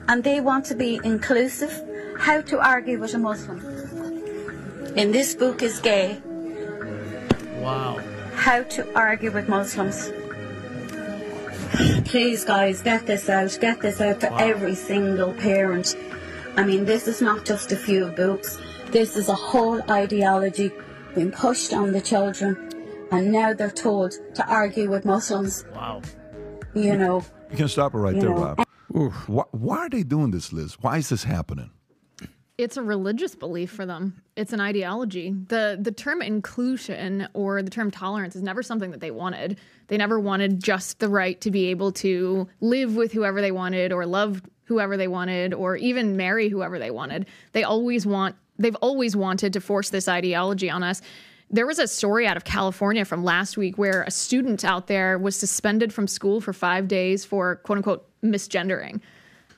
And 0.07 0.23
they 0.23 0.39
want 0.41 0.65
to 0.65 0.75
be 0.75 0.99
inclusive. 1.03 1.73
How 2.17 2.41
to 2.41 2.59
argue 2.59 2.99
with 2.99 3.13
a 3.13 3.19
Muslim. 3.19 3.59
In 4.95 5.11
this 5.11 5.35
book 5.35 5.61
is 5.61 5.79
gay. 5.79 6.21
Wow. 7.61 7.99
How 8.35 8.63
to 8.63 8.81
argue 8.95 9.31
with 9.31 9.47
Muslims. 9.47 10.11
Please, 12.05 12.43
guys, 12.43 12.81
get 12.81 13.05
this 13.05 13.29
out. 13.29 13.57
Get 13.61 13.81
this 13.81 14.01
out 14.01 14.19
to 14.21 14.33
every 14.41 14.75
single 14.75 15.33
parent. 15.33 15.95
I 16.59 16.65
mean, 16.65 16.83
this 16.83 17.07
is 17.07 17.21
not 17.21 17.45
just 17.45 17.71
a 17.71 17.77
few 17.77 18.07
books. 18.07 18.59
This 18.87 19.15
is 19.15 19.29
a 19.29 19.33
whole 19.33 19.81
ideology 19.89 20.73
being 21.15 21.31
pushed 21.31 21.71
on 21.71 21.93
the 21.93 22.01
children, 22.01 22.69
and 23.11 23.31
now 23.31 23.53
they're 23.53 23.71
told 23.71 24.11
to 24.35 24.45
argue 24.45 24.89
with 24.89 25.05
Muslims. 25.05 25.63
Wow. 25.73 26.01
You 26.75 26.97
know. 26.97 27.23
You 27.49 27.55
can 27.55 27.69
stop 27.69 27.93
it 27.93 27.97
right 27.99 28.19
there, 28.19 28.31
know, 28.31 28.55
Rob. 28.57 28.65
Why, 29.27 29.43
why 29.51 29.77
are 29.77 29.89
they 29.89 30.03
doing 30.03 30.31
this, 30.31 30.51
Liz? 30.51 30.75
Why 30.81 30.97
is 30.97 31.07
this 31.07 31.23
happening? 31.23 31.71
It's 32.59 32.75
a 32.75 32.83
religious 32.83 33.35
belief 33.35 33.71
for 33.71 33.85
them. 33.85 34.21
It's 34.35 34.51
an 34.51 34.59
ideology. 34.59 35.33
The 35.47 35.79
the 35.81 35.93
term 35.93 36.21
inclusion 36.21 37.29
or 37.33 37.63
the 37.63 37.69
term 37.69 37.89
tolerance 37.89 38.35
is 38.35 38.43
never 38.43 38.61
something 38.61 38.91
that 38.91 38.99
they 38.99 39.11
wanted. 39.11 39.57
They 39.87 39.95
never 39.95 40.19
wanted 40.19 40.61
just 40.61 40.99
the 40.99 41.07
right 41.07 41.39
to 41.39 41.51
be 41.51 41.67
able 41.67 41.93
to 41.93 42.49
live 42.59 42.97
with 42.97 43.13
whoever 43.13 43.39
they 43.39 43.53
wanted 43.53 43.93
or 43.93 44.05
love 44.05 44.41
whoever 44.65 44.97
they 44.97 45.07
wanted 45.07 45.53
or 45.53 45.77
even 45.77 46.17
marry 46.17 46.49
whoever 46.49 46.79
they 46.79 46.91
wanted. 46.91 47.27
They 47.53 47.63
always 47.63 48.05
want 48.05 48.35
they've 48.57 48.75
always 48.81 49.15
wanted 49.15 49.53
to 49.53 49.61
force 49.61 49.89
this 49.89 50.09
ideology 50.09 50.69
on 50.69 50.83
us. 50.83 51.01
There 51.49 51.65
was 51.65 51.79
a 51.79 51.87
story 51.87 52.27
out 52.27 52.35
of 52.35 52.43
California 52.43 53.05
from 53.05 53.23
last 53.23 53.55
week 53.55 53.77
where 53.77 54.03
a 54.03 54.11
student 54.11 54.65
out 54.65 54.87
there 54.87 55.17
was 55.17 55.37
suspended 55.37 55.93
from 55.93 56.07
school 56.07 56.41
for 56.41 56.51
5 56.51 56.89
days 56.89 57.23
for 57.23 57.55
quote 57.55 57.77
unquote 57.77 58.05
misgendering. 58.21 58.99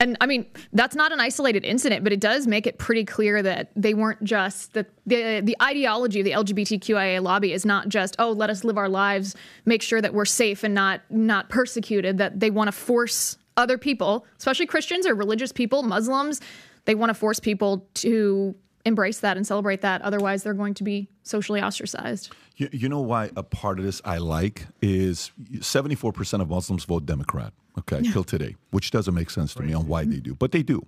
And 0.01 0.17
I 0.19 0.25
mean, 0.25 0.47
that's 0.73 0.95
not 0.95 1.11
an 1.11 1.19
isolated 1.19 1.63
incident, 1.63 2.03
but 2.03 2.11
it 2.11 2.19
does 2.19 2.47
make 2.47 2.65
it 2.65 2.79
pretty 2.79 3.05
clear 3.05 3.43
that 3.43 3.69
they 3.75 3.93
weren't 3.93 4.23
just 4.23 4.73
the 4.73 4.87
the, 5.05 5.41
the 5.41 5.55
ideology 5.61 6.21
of 6.21 6.25
the 6.25 6.31
LGBTQIA 6.31 7.21
lobby 7.21 7.53
is 7.53 7.67
not 7.67 7.87
just 7.87 8.15
oh 8.17 8.31
let 8.31 8.49
us 8.49 8.63
live 8.63 8.79
our 8.79 8.89
lives, 8.89 9.35
make 9.65 9.83
sure 9.83 10.01
that 10.01 10.15
we're 10.15 10.25
safe 10.25 10.63
and 10.63 10.73
not 10.73 11.01
not 11.11 11.49
persecuted. 11.49 12.17
That 12.17 12.39
they 12.39 12.49
want 12.49 12.67
to 12.67 12.71
force 12.71 13.37
other 13.57 13.77
people, 13.77 14.25
especially 14.39 14.65
Christians 14.65 15.05
or 15.05 15.13
religious 15.13 15.51
people, 15.51 15.83
Muslims, 15.83 16.41
they 16.85 16.95
want 16.95 17.11
to 17.11 17.13
force 17.13 17.39
people 17.39 17.87
to 17.95 18.55
embrace 18.85 19.19
that 19.19 19.37
and 19.37 19.45
celebrate 19.45 19.81
that. 19.81 20.01
Otherwise, 20.01 20.41
they're 20.41 20.55
going 20.55 20.73
to 20.73 20.83
be 20.83 21.09
socially 21.21 21.61
ostracized. 21.61 22.33
You, 22.61 22.69
you 22.71 22.89
know 22.89 23.01
why 23.01 23.31
a 23.35 23.41
part 23.41 23.79
of 23.79 23.85
this 23.85 24.03
I 24.05 24.19
like 24.19 24.67
is 24.83 25.31
74% 25.51 26.41
of 26.41 26.49
Muslims 26.49 26.85
vote 26.85 27.07
Democrat, 27.07 27.53
okay, 27.79 28.03
till 28.03 28.23
today, 28.23 28.55
which 28.69 28.91
doesn't 28.91 29.15
make 29.15 29.31
sense 29.31 29.55
to 29.55 29.63
me 29.63 29.73
on 29.73 29.87
why 29.87 30.05
they 30.05 30.19
do, 30.19 30.35
but 30.35 30.51
they 30.51 30.61
do. 30.61 30.85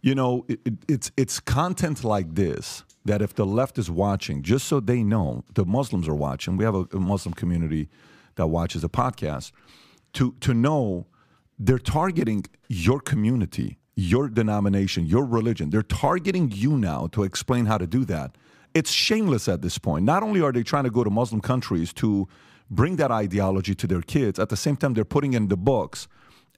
You 0.00 0.16
know, 0.16 0.44
it, 0.48 0.58
it, 0.64 0.74
it's 0.88 1.12
it's 1.16 1.38
content 1.38 2.02
like 2.02 2.34
this 2.34 2.82
that 3.04 3.22
if 3.22 3.32
the 3.32 3.46
left 3.46 3.78
is 3.78 3.88
watching, 3.88 4.42
just 4.42 4.66
so 4.66 4.80
they 4.80 5.04
know, 5.04 5.44
the 5.54 5.64
Muslims 5.64 6.08
are 6.08 6.16
watching. 6.16 6.56
We 6.56 6.64
have 6.64 6.74
a, 6.74 6.84
a 6.92 6.98
Muslim 6.98 7.32
community 7.32 7.88
that 8.34 8.48
watches 8.48 8.82
the 8.82 8.88
podcast 8.88 9.52
to 10.14 10.34
to 10.40 10.52
know 10.52 11.06
they're 11.60 11.78
targeting 11.78 12.44
your 12.68 12.98
community, 12.98 13.78
your 13.94 14.28
denomination, 14.28 15.06
your 15.06 15.24
religion. 15.24 15.70
They're 15.70 15.82
targeting 15.82 16.50
you 16.52 16.76
now 16.76 17.06
to 17.12 17.22
explain 17.22 17.66
how 17.66 17.78
to 17.78 17.86
do 17.86 18.04
that. 18.06 18.34
It's 18.74 18.92
shameless 18.92 19.48
at 19.48 19.62
this 19.62 19.78
point. 19.78 20.04
Not 20.04 20.22
only 20.22 20.40
are 20.40 20.52
they 20.52 20.62
trying 20.62 20.84
to 20.84 20.90
go 20.90 21.04
to 21.04 21.10
Muslim 21.10 21.40
countries 21.40 21.92
to 21.94 22.28
bring 22.70 22.96
that 22.96 23.10
ideology 23.10 23.74
to 23.74 23.86
their 23.86 24.02
kids, 24.02 24.38
at 24.38 24.50
the 24.50 24.56
same 24.56 24.76
time, 24.76 24.94
they're 24.94 25.04
putting 25.04 25.32
in 25.32 25.48
the 25.48 25.56
books. 25.56 26.06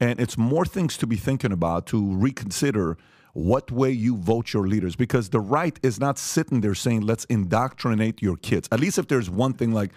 And 0.01 0.19
it's 0.19 0.37
more 0.39 0.65
things 0.65 0.97
to 0.99 1.07
be 1.07 1.17
thinking 1.17 1.53
about 1.53 1.87
to 1.87 2.15
reconsider 2.15 2.97
what 3.33 3.71
way 3.71 3.91
you 3.91 4.17
vote 4.17 4.53
your 4.53 4.67
leaders 4.67 4.97
because 4.97 5.31
the 5.31 5.41
right 5.41 5.79
is 5.83 6.01
not 6.01 6.19
sitting 6.19 6.63
there 6.63 6.75
saying, 6.75 7.03
let's 7.03 7.25
indoctrinate 7.27 8.21
your 8.21 8.37
kids. 8.37 8.69
At 8.73 8.81
least 8.81 8.99
if 8.99 9.09
there's 9.09 9.31
one 9.31 9.53
thing 9.53 9.73
like, 9.73 9.93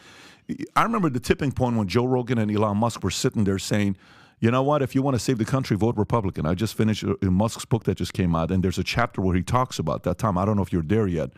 I 0.75 0.83
remember 0.83 1.09
the 1.09 1.19
tipping 1.19 1.51
point 1.51 1.77
when 1.77 1.87
Joe 1.87 2.05
Rogan 2.05 2.37
and 2.37 2.51
Elon 2.51 2.77
Musk 2.77 3.03
were 3.03 3.11
sitting 3.11 3.43
there 3.43 3.57
saying, 3.57 3.97
you 4.39 4.51
know 4.51 4.61
what? 4.61 4.81
If 4.81 4.93
you 4.93 5.01
want 5.01 5.15
to 5.15 5.19
save 5.19 5.37
the 5.37 5.45
country, 5.45 5.77
vote 5.77 5.95
Republican. 5.95 6.45
I 6.45 6.53
just 6.53 6.75
finished 6.75 7.05
uh, 7.05 7.15
Musk's 7.21 7.63
book 7.63 7.85
that 7.85 7.95
just 7.95 8.11
came 8.11 8.35
out, 8.35 8.51
and 8.51 8.61
there's 8.61 8.77
a 8.77 8.83
chapter 8.83 9.21
where 9.21 9.35
he 9.35 9.41
talks 9.41 9.79
about 9.79 10.03
that. 10.03 10.17
Tom, 10.17 10.37
I 10.37 10.43
don't 10.43 10.57
know 10.57 10.63
if 10.63 10.73
you're 10.73 10.81
there 10.81 11.07
yet, 11.07 11.29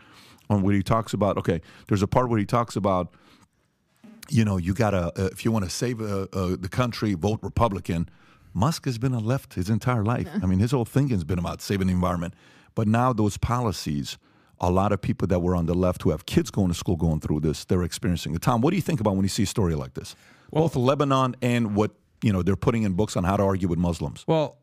on 0.48 0.62
where 0.62 0.74
he 0.74 0.82
talks 0.82 1.12
about. 1.12 1.36
Okay, 1.38 1.60
there's 1.88 2.02
a 2.02 2.06
part 2.06 2.28
where 2.28 2.38
he 2.38 2.46
talks 2.46 2.76
about 2.76 3.14
you 4.28 4.44
know, 4.44 4.56
you 4.56 4.74
gotta 4.74 5.12
uh, 5.16 5.28
if 5.32 5.44
you 5.44 5.52
want 5.52 5.64
to 5.64 5.70
save 5.70 6.00
uh, 6.00 6.26
uh, 6.32 6.56
the 6.58 6.68
country, 6.68 7.14
vote 7.14 7.40
Republican. 7.42 8.08
Musk 8.54 8.86
has 8.86 8.96
been 8.98 9.12
a 9.12 9.18
left 9.18 9.54
his 9.54 9.68
entire 9.68 10.02
life. 10.02 10.28
I 10.42 10.46
mean, 10.46 10.60
his 10.60 10.70
whole 10.70 10.86
thinking's 10.86 11.24
been 11.24 11.38
about 11.38 11.60
saving 11.60 11.88
the 11.88 11.92
environment. 11.92 12.34
But 12.74 12.88
now 12.88 13.12
those 13.12 13.36
policies, 13.36 14.16
a 14.60 14.70
lot 14.70 14.92
of 14.92 15.02
people 15.02 15.28
that 15.28 15.40
were 15.40 15.54
on 15.54 15.66
the 15.66 15.74
left 15.74 16.02
who 16.02 16.10
have 16.10 16.24
kids 16.24 16.50
going 16.50 16.68
to 16.68 16.74
school 16.74 16.96
going 16.96 17.20
through 17.20 17.40
this, 17.40 17.66
they're 17.66 17.82
experiencing 17.82 18.34
it. 18.34 18.40
Tom, 18.40 18.62
what 18.62 18.70
do 18.70 18.76
you 18.76 18.82
think 18.82 19.00
about 19.00 19.14
when 19.14 19.24
you 19.24 19.28
see 19.28 19.42
a 19.42 19.46
story 19.46 19.74
like 19.74 19.94
this? 19.94 20.16
Both 20.50 20.74
Lebanon 20.74 21.36
and 21.42 21.76
what 21.76 21.90
you 22.22 22.32
know 22.32 22.42
they're 22.42 22.56
putting 22.56 22.84
in 22.84 22.94
books 22.94 23.16
on 23.16 23.24
how 23.24 23.36
to 23.36 23.42
argue 23.42 23.68
with 23.68 23.78
Muslims. 23.78 24.24
Well, 24.26 24.56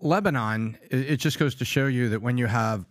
Lebanon, 0.00 0.76
it 0.90 1.12
it 1.12 1.16
just 1.16 1.38
goes 1.38 1.54
to 1.56 1.64
show 1.64 1.86
you 1.86 2.10
that 2.10 2.20
when 2.20 2.36
you 2.36 2.46
have 2.46 2.84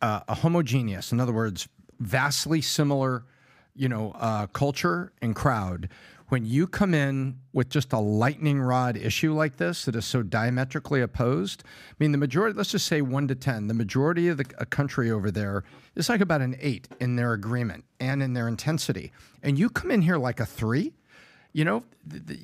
uh, 0.00 0.20
a 0.26 0.34
homogeneous, 0.34 1.12
in 1.12 1.20
other 1.20 1.32
words, 1.32 1.68
vastly 2.04 2.60
similar, 2.60 3.24
you 3.74 3.88
know, 3.88 4.12
uh, 4.18 4.46
culture 4.48 5.12
and 5.22 5.34
crowd, 5.34 5.88
when 6.32 6.46
you 6.46 6.66
come 6.66 6.94
in 6.94 7.38
with 7.52 7.68
just 7.68 7.92
a 7.92 7.98
lightning 7.98 8.58
rod 8.58 8.96
issue 8.96 9.34
like 9.34 9.58
this 9.58 9.84
that 9.84 9.94
is 9.94 10.06
so 10.06 10.22
diametrically 10.22 11.02
opposed, 11.02 11.62
I 11.90 11.94
mean, 11.98 12.12
the 12.12 12.16
majority, 12.16 12.56
let's 12.56 12.70
just 12.70 12.86
say 12.86 13.02
one 13.02 13.28
to 13.28 13.34
10, 13.34 13.66
the 13.66 13.74
majority 13.74 14.28
of 14.28 14.38
the 14.38 14.46
uh, 14.58 14.64
country 14.64 15.10
over 15.10 15.30
there 15.30 15.62
is 15.94 16.08
like 16.08 16.22
about 16.22 16.40
an 16.40 16.56
eight 16.58 16.88
in 17.00 17.16
their 17.16 17.34
agreement 17.34 17.84
and 18.00 18.22
in 18.22 18.32
their 18.32 18.48
intensity. 18.48 19.12
And 19.42 19.58
you 19.58 19.68
come 19.68 19.90
in 19.90 20.00
here 20.00 20.16
like 20.16 20.40
a 20.40 20.46
three, 20.46 20.94
you 21.52 21.66
know, 21.66 21.84
th- 22.10 22.26
th- 22.26 22.40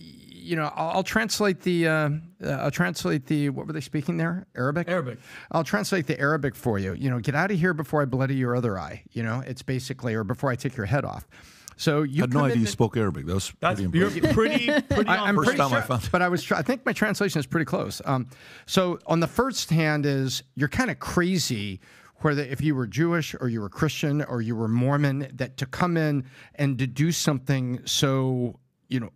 you 0.49 0.57
know, 0.57 0.73
I'll, 0.75 0.97
I'll 0.97 1.02
translate 1.02 1.61
the, 1.61 1.87
uh, 1.87 2.11
uh, 2.43 2.50
I'll 2.50 2.71
translate 2.71 3.26
the, 3.26 3.50
what 3.50 3.67
were 3.67 3.73
they 3.73 3.81
speaking 3.81 4.17
there? 4.17 4.47
Arabic? 4.57 4.88
Arabic. 4.88 5.19
I'll 5.52 5.64
translate 5.64 6.07
the 6.07 6.19
Arabic 6.19 6.55
for 6.55 6.78
you. 6.78 6.95
You 6.95 7.11
know, 7.11 7.21
get 7.21 7.35
out 7.35 7.50
of 7.50 7.59
here 7.59 7.75
before 7.75 8.00
I 8.00 8.07
bloody 8.07 8.35
your 8.35 8.57
other 8.57 8.78
eye. 8.78 9.02
You 9.12 9.23
know, 9.23 9.43
it's 9.47 9.62
basically, 9.62 10.14
or 10.14 10.25
before 10.25 10.50
I 10.50 10.57
take 10.57 10.76
your 10.76 10.87
head 10.87 11.05
off. 11.05 11.28
So 11.76 12.02
you 12.02 12.23
I 12.23 12.25
had 12.25 12.35
no 12.35 12.45
idea 12.45 12.57
you 12.57 12.67
spoke 12.67 12.97
Arabic. 12.97 13.26
That 13.26 13.35
was 13.35 13.52
That's 13.61 13.81
pretty 13.81 13.99
you're 13.99 14.09
impressive. 14.09 14.35
pretty 14.35 14.67
pretty 14.95 15.09
I, 15.09 15.26
I'm 15.28 15.37
First 15.37 15.50
pretty 15.50 15.59
time 15.59 15.73
I 15.73 15.81
found 15.81 16.09
but 16.11 16.23
I 16.23 16.28
was. 16.28 16.43
Try, 16.43 16.59
I 16.59 16.62
think 16.62 16.85
my 16.85 16.93
translation 16.93 17.38
is 17.38 17.47
pretty 17.47 17.67
close. 17.67 18.02
Um, 18.05 18.28
so 18.67 18.99
on 19.07 19.21
the 19.21 19.28
first 19.28 19.71
hand 19.71 20.05
is 20.05 20.43
you're 20.57 20.69
kind 20.69 20.90
of 20.90 20.99
crazy. 20.99 21.81
Whether 22.21 22.43
if 22.43 22.61
you 22.61 22.75
were 22.75 22.88
Jewish 22.88 23.37
or 23.40 23.49
you 23.49 23.61
were 23.61 23.69
Christian 23.69 24.23
or 24.25 24.40
you 24.40 24.57
were 24.57 24.67
Mormon, 24.67 25.31
that 25.35 25.57
to 25.59 25.67
come 25.67 25.97
in 25.97 26.25
and 26.57 26.76
to 26.81 26.87
do 26.88 27.12
something 27.12 27.81
so 27.85 28.59
you 28.88 28.99
know 28.99 29.11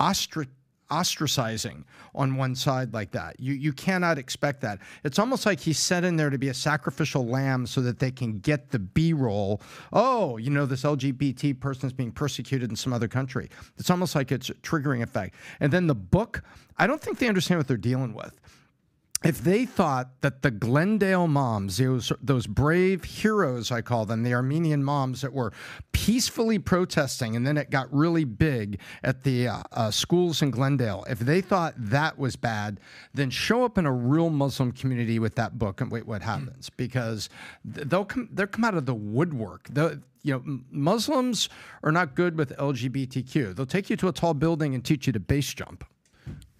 ostra- 0.00 0.46
ostracizing 0.90 1.84
on 2.14 2.36
one 2.36 2.54
side 2.54 2.92
like 2.94 3.10
that. 3.12 3.38
You 3.38 3.54
you 3.54 3.72
cannot 3.72 4.18
expect 4.18 4.60
that. 4.62 4.78
It's 5.04 5.18
almost 5.18 5.46
like 5.46 5.60
he's 5.60 5.78
set 5.78 6.04
in 6.04 6.16
there 6.16 6.30
to 6.30 6.38
be 6.38 6.48
a 6.48 6.54
sacrificial 6.54 7.26
lamb 7.26 7.66
so 7.66 7.80
that 7.82 7.98
they 7.98 8.10
can 8.10 8.38
get 8.38 8.70
the 8.70 8.78
B-roll. 8.78 9.60
Oh, 9.92 10.36
you 10.36 10.50
know 10.50 10.66
this 10.66 10.82
LGBT 10.82 11.58
person 11.60 11.86
is 11.86 11.92
being 11.92 12.12
persecuted 12.12 12.70
in 12.70 12.76
some 12.76 12.92
other 12.92 13.08
country. 13.08 13.48
It's 13.78 13.90
almost 13.90 14.14
like 14.14 14.32
it's 14.32 14.50
a 14.50 14.54
triggering 14.54 15.02
effect. 15.02 15.34
And 15.60 15.72
then 15.72 15.86
the 15.86 15.94
book, 15.94 16.42
I 16.78 16.86
don't 16.86 17.00
think 17.00 17.18
they 17.18 17.28
understand 17.28 17.58
what 17.58 17.68
they're 17.68 17.76
dealing 17.76 18.14
with 18.14 18.38
if 19.26 19.42
they 19.42 19.66
thought 19.66 20.20
that 20.20 20.42
the 20.42 20.50
Glendale 20.50 21.26
moms, 21.26 21.78
those, 21.78 22.12
those 22.22 22.46
brave 22.46 23.02
heroes, 23.02 23.72
I 23.72 23.82
call 23.82 24.06
them, 24.06 24.22
the 24.22 24.32
Armenian 24.32 24.84
moms 24.84 25.20
that 25.22 25.32
were 25.32 25.52
peacefully 25.92 26.58
protesting, 26.58 27.34
and 27.34 27.44
then 27.44 27.56
it 27.56 27.68
got 27.68 27.92
really 27.92 28.24
big 28.24 28.78
at 29.02 29.24
the 29.24 29.48
uh, 29.48 29.62
uh, 29.72 29.90
schools 29.90 30.42
in 30.42 30.52
Glendale, 30.52 31.04
if 31.08 31.18
they 31.18 31.40
thought 31.40 31.74
that 31.76 32.16
was 32.18 32.36
bad, 32.36 32.78
then 33.14 33.28
show 33.30 33.64
up 33.64 33.78
in 33.78 33.86
a 33.86 33.92
real 33.92 34.30
Muslim 34.30 34.70
community 34.70 35.18
with 35.18 35.34
that 35.34 35.58
book 35.58 35.80
and 35.80 35.90
wait 35.90 36.06
what 36.06 36.22
happens. 36.22 36.70
Because 36.70 37.28
they'll 37.64 38.04
come, 38.04 38.28
they'll 38.32 38.46
come 38.46 38.64
out 38.64 38.74
of 38.74 38.86
the 38.86 38.94
woodwork. 38.94 39.66
The, 39.68 40.00
you 40.22 40.34
know, 40.34 40.60
Muslims 40.70 41.48
are 41.82 41.90
not 41.90 42.14
good 42.14 42.38
with 42.38 42.56
LGBTQ. 42.56 43.56
They'll 43.56 43.66
take 43.66 43.90
you 43.90 43.96
to 43.96 44.08
a 44.08 44.12
tall 44.12 44.34
building 44.34 44.74
and 44.74 44.84
teach 44.84 45.06
you 45.06 45.12
to 45.12 45.20
base 45.20 45.52
jump. 45.52 45.84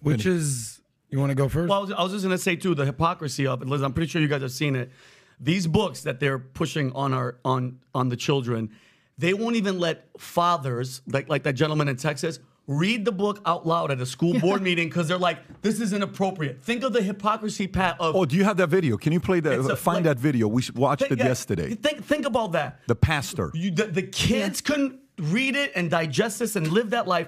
Which 0.01 0.25
is, 0.25 0.76
you 1.09 1.19
want 1.19 1.29
to 1.31 1.35
go 1.35 1.47
first? 1.49 1.69
Well, 1.69 1.79
I 1.79 1.81
was, 1.81 1.91
I 1.91 2.03
was 2.03 2.11
just 2.11 2.23
gonna 2.23 2.37
say 2.37 2.55
too 2.55 2.75
the 2.75 2.85
hypocrisy 2.85 3.47
of 3.47 3.61
it. 3.61 3.67
Liz, 3.67 3.81
I'm 3.81 3.93
pretty 3.93 4.09
sure 4.09 4.21
you 4.21 4.27
guys 4.27 4.41
have 4.41 4.51
seen 4.51 4.75
it. 4.75 4.91
These 5.39 5.67
books 5.67 6.01
that 6.01 6.19
they're 6.19 6.39
pushing 6.39 6.91
on 6.93 7.13
our 7.13 7.37
on 7.45 7.79
on 7.93 8.09
the 8.09 8.17
children, 8.17 8.71
they 9.17 9.33
won't 9.33 9.55
even 9.55 9.79
let 9.79 10.07
fathers 10.17 11.01
like 11.07 11.29
like 11.29 11.43
that 11.43 11.53
gentleman 11.53 11.87
in 11.87 11.95
Texas 11.95 12.39
read 12.67 13.05
the 13.05 13.11
book 13.11 13.39
out 13.45 13.65
loud 13.65 13.91
at 13.91 14.01
a 14.01 14.05
school 14.05 14.37
board 14.39 14.61
meeting 14.61 14.89
because 14.89 15.07
they're 15.07 15.17
like, 15.17 15.39
this 15.61 15.79
is 15.79 15.93
inappropriate. 15.93 16.61
Think 16.61 16.83
of 16.83 16.91
the 16.91 17.01
hypocrisy, 17.01 17.65
Pat. 17.65 17.95
Of 17.99 18.15
Oh, 18.15 18.25
do 18.25 18.35
you 18.35 18.43
have 18.43 18.57
that 18.57 18.67
video? 18.67 18.97
Can 18.97 19.13
you 19.13 19.21
play 19.21 19.39
that? 19.39 19.59
A- 19.59 19.75
find 19.75 19.97
like- 19.97 20.03
that 20.03 20.19
video. 20.19 20.47
We 20.49 20.63
watched 20.75 21.03
think, 21.03 21.13
it 21.13 21.19
yeah, 21.19 21.27
yesterday. 21.27 21.75
Think 21.75 22.03
think 22.03 22.25
about 22.25 22.51
that. 22.51 22.81
The 22.87 22.95
pastor. 22.95 23.51
You, 23.53 23.71
the, 23.71 23.85
the 23.85 24.03
kids 24.03 24.59
couldn't 24.61 24.99
read 25.17 25.55
it 25.55 25.71
and 25.75 25.89
digest 25.89 26.39
this 26.39 26.55
and 26.55 26.67
live 26.67 26.89
that 26.91 27.07
life. 27.07 27.27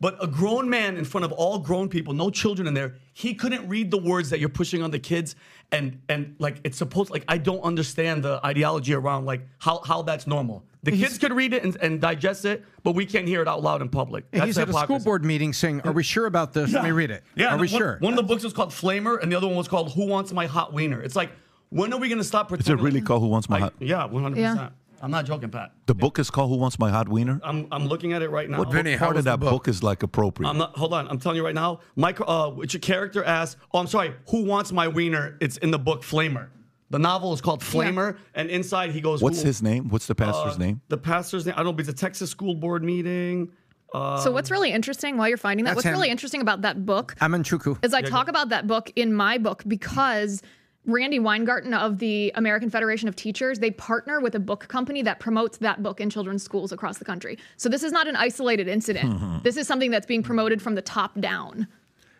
But 0.00 0.16
a 0.22 0.26
grown 0.26 0.70
man 0.70 0.96
in 0.96 1.04
front 1.04 1.26
of 1.26 1.32
all 1.32 1.58
grown 1.58 1.88
people, 1.90 2.14
no 2.14 2.30
children 2.30 2.66
in 2.66 2.72
there, 2.72 2.94
he 3.12 3.34
couldn't 3.34 3.68
read 3.68 3.90
the 3.90 3.98
words 3.98 4.30
that 4.30 4.40
you're 4.40 4.48
pushing 4.48 4.82
on 4.82 4.90
the 4.90 4.98
kids. 4.98 5.36
And 5.72 6.00
and 6.08 6.34
like 6.38 6.56
it's 6.64 6.78
supposed 6.78 7.10
like 7.10 7.24
I 7.28 7.36
don't 7.36 7.60
understand 7.60 8.24
the 8.24 8.40
ideology 8.44 8.94
around 8.94 9.26
like 9.26 9.46
how 9.58 9.82
how 9.86 10.02
that's 10.02 10.26
normal. 10.26 10.64
The 10.82 10.92
kids 10.92 11.18
could 11.18 11.32
read 11.34 11.52
it 11.52 11.62
and, 11.62 11.76
and 11.76 12.00
digest 12.00 12.46
it, 12.46 12.64
but 12.82 12.92
we 12.92 13.04
can't 13.04 13.28
hear 13.28 13.42
it 13.42 13.48
out 13.48 13.62
loud 13.62 13.82
in 13.82 13.90
public. 13.90 14.30
That's 14.30 14.46
he's 14.46 14.58
at 14.58 14.70
a 14.70 14.72
school 14.72 14.98
board 14.98 15.22
meeting 15.26 15.52
saying, 15.52 15.82
"Are 15.82 15.92
we 15.92 16.02
sure 16.02 16.24
about 16.24 16.54
this? 16.54 16.72
Let 16.72 16.84
me 16.84 16.90
read 16.90 17.10
it. 17.10 17.22
Yeah, 17.36 17.54
are 17.54 17.58
we 17.58 17.68
one, 17.68 17.68
sure?" 17.68 17.98
One 18.00 18.14
of 18.14 18.16
the 18.16 18.22
books 18.22 18.42
was 18.42 18.54
called 18.54 18.70
Flamer, 18.70 19.22
and 19.22 19.30
the 19.30 19.36
other 19.36 19.46
one 19.46 19.56
was 19.56 19.68
called 19.68 19.92
Who 19.92 20.06
Wants 20.06 20.32
My 20.32 20.46
Hot 20.46 20.72
Wiener. 20.72 21.02
It's 21.02 21.14
like, 21.14 21.32
when 21.68 21.92
are 21.92 21.98
we 21.98 22.08
gonna 22.08 22.24
stop 22.24 22.48
Pretending? 22.48 22.74
Is 22.78 22.80
it 22.80 22.82
really 22.82 23.02
called 23.02 23.20
Who 23.20 23.28
Wants 23.28 23.50
My 23.50 23.56
like, 23.56 23.62
Hot? 23.64 23.74
Yeah, 23.78 24.06
one 24.06 24.22
hundred 24.22 24.38
Yeah. 24.40 24.54
percent. 24.54 24.72
I'm 25.02 25.10
not 25.10 25.24
joking, 25.24 25.48
Pat. 25.50 25.72
The 25.86 25.94
book 25.94 26.18
is 26.18 26.30
called 26.30 26.50
Who 26.50 26.56
Wants 26.56 26.78
My 26.78 26.90
Hot 26.90 27.08
Wiener? 27.08 27.40
I'm 27.42 27.66
I'm 27.72 27.86
looking 27.86 28.12
at 28.12 28.22
it 28.22 28.30
right 28.30 28.48
now. 28.48 28.58
What 28.58 28.70
Vinny, 28.70 28.96
part 28.96 29.16
of 29.16 29.24
that 29.24 29.40
book? 29.40 29.50
book 29.50 29.68
is 29.68 29.82
like 29.82 30.02
appropriate? 30.02 30.48
I'm 30.48 30.58
not. 30.58 30.76
Hold 30.76 30.92
on. 30.92 31.08
I'm 31.08 31.18
telling 31.18 31.36
you 31.36 31.44
right 31.44 31.54
now. 31.54 31.80
My 31.96 32.12
uh, 32.12 32.50
which 32.50 32.74
your 32.74 32.80
character 32.80 33.24
asks. 33.24 33.60
Oh, 33.72 33.78
I'm 33.78 33.86
sorry. 33.86 34.14
Who 34.28 34.44
wants 34.44 34.72
my 34.72 34.88
wiener? 34.88 35.38
It's 35.40 35.56
in 35.58 35.70
the 35.70 35.78
book 35.78 36.02
Flamer. 36.02 36.48
The 36.90 36.98
novel 36.98 37.32
is 37.32 37.40
called 37.40 37.60
Flamer, 37.60 38.18
and 38.34 38.50
inside 38.50 38.90
he 38.90 39.00
goes. 39.00 39.22
What's 39.22 39.40
his 39.40 39.62
name? 39.62 39.88
What's 39.88 40.06
the 40.06 40.14
pastor's 40.14 40.56
uh, 40.56 40.58
name? 40.58 40.80
The 40.88 40.98
pastor's 40.98 41.46
name. 41.46 41.54
I 41.54 41.58
don't 41.58 41.66
know. 41.66 41.72
But 41.72 41.88
it's 41.88 41.88
a 41.88 41.94
Texas 41.94 42.30
school 42.30 42.54
board 42.54 42.82
meeting. 42.84 43.52
so 43.92 44.30
what's 44.30 44.50
really 44.50 44.70
interesting 44.70 45.16
while 45.16 45.28
you're 45.28 45.36
finding 45.36 45.64
that? 45.64 45.70
That's 45.70 45.76
What's 45.76 45.86
him. 45.86 45.92
really 45.94 46.10
interesting 46.10 46.40
about 46.42 46.62
that 46.62 46.84
book 46.84 47.14
Amanchuku. 47.20 47.82
is 47.84 47.94
I 47.94 48.02
talk 48.02 48.28
about 48.28 48.50
that 48.50 48.66
book 48.66 48.92
in 48.96 49.14
my 49.14 49.38
book 49.38 49.62
because 49.66 50.42
Randi 50.86 51.18
Weingarten 51.18 51.74
of 51.74 51.98
the 51.98 52.32
American 52.34 52.70
Federation 52.70 53.08
of 53.08 53.14
Teachers, 53.14 53.58
they 53.58 53.70
partner 53.70 54.20
with 54.20 54.34
a 54.34 54.40
book 54.40 54.66
company 54.68 55.02
that 55.02 55.20
promotes 55.20 55.58
that 55.58 55.82
book 55.82 56.00
in 56.00 56.08
children's 56.08 56.42
schools 56.42 56.72
across 56.72 56.98
the 56.98 57.04
country. 57.04 57.38
So 57.56 57.68
this 57.68 57.82
is 57.82 57.92
not 57.92 58.08
an 58.08 58.16
isolated 58.16 58.66
incident. 58.66 59.12
Mm-hmm. 59.12 59.38
This 59.42 59.56
is 59.56 59.66
something 59.66 59.90
that's 59.90 60.06
being 60.06 60.22
promoted 60.22 60.62
from 60.62 60.74
the 60.74 60.82
top 60.82 61.20
down. 61.20 61.66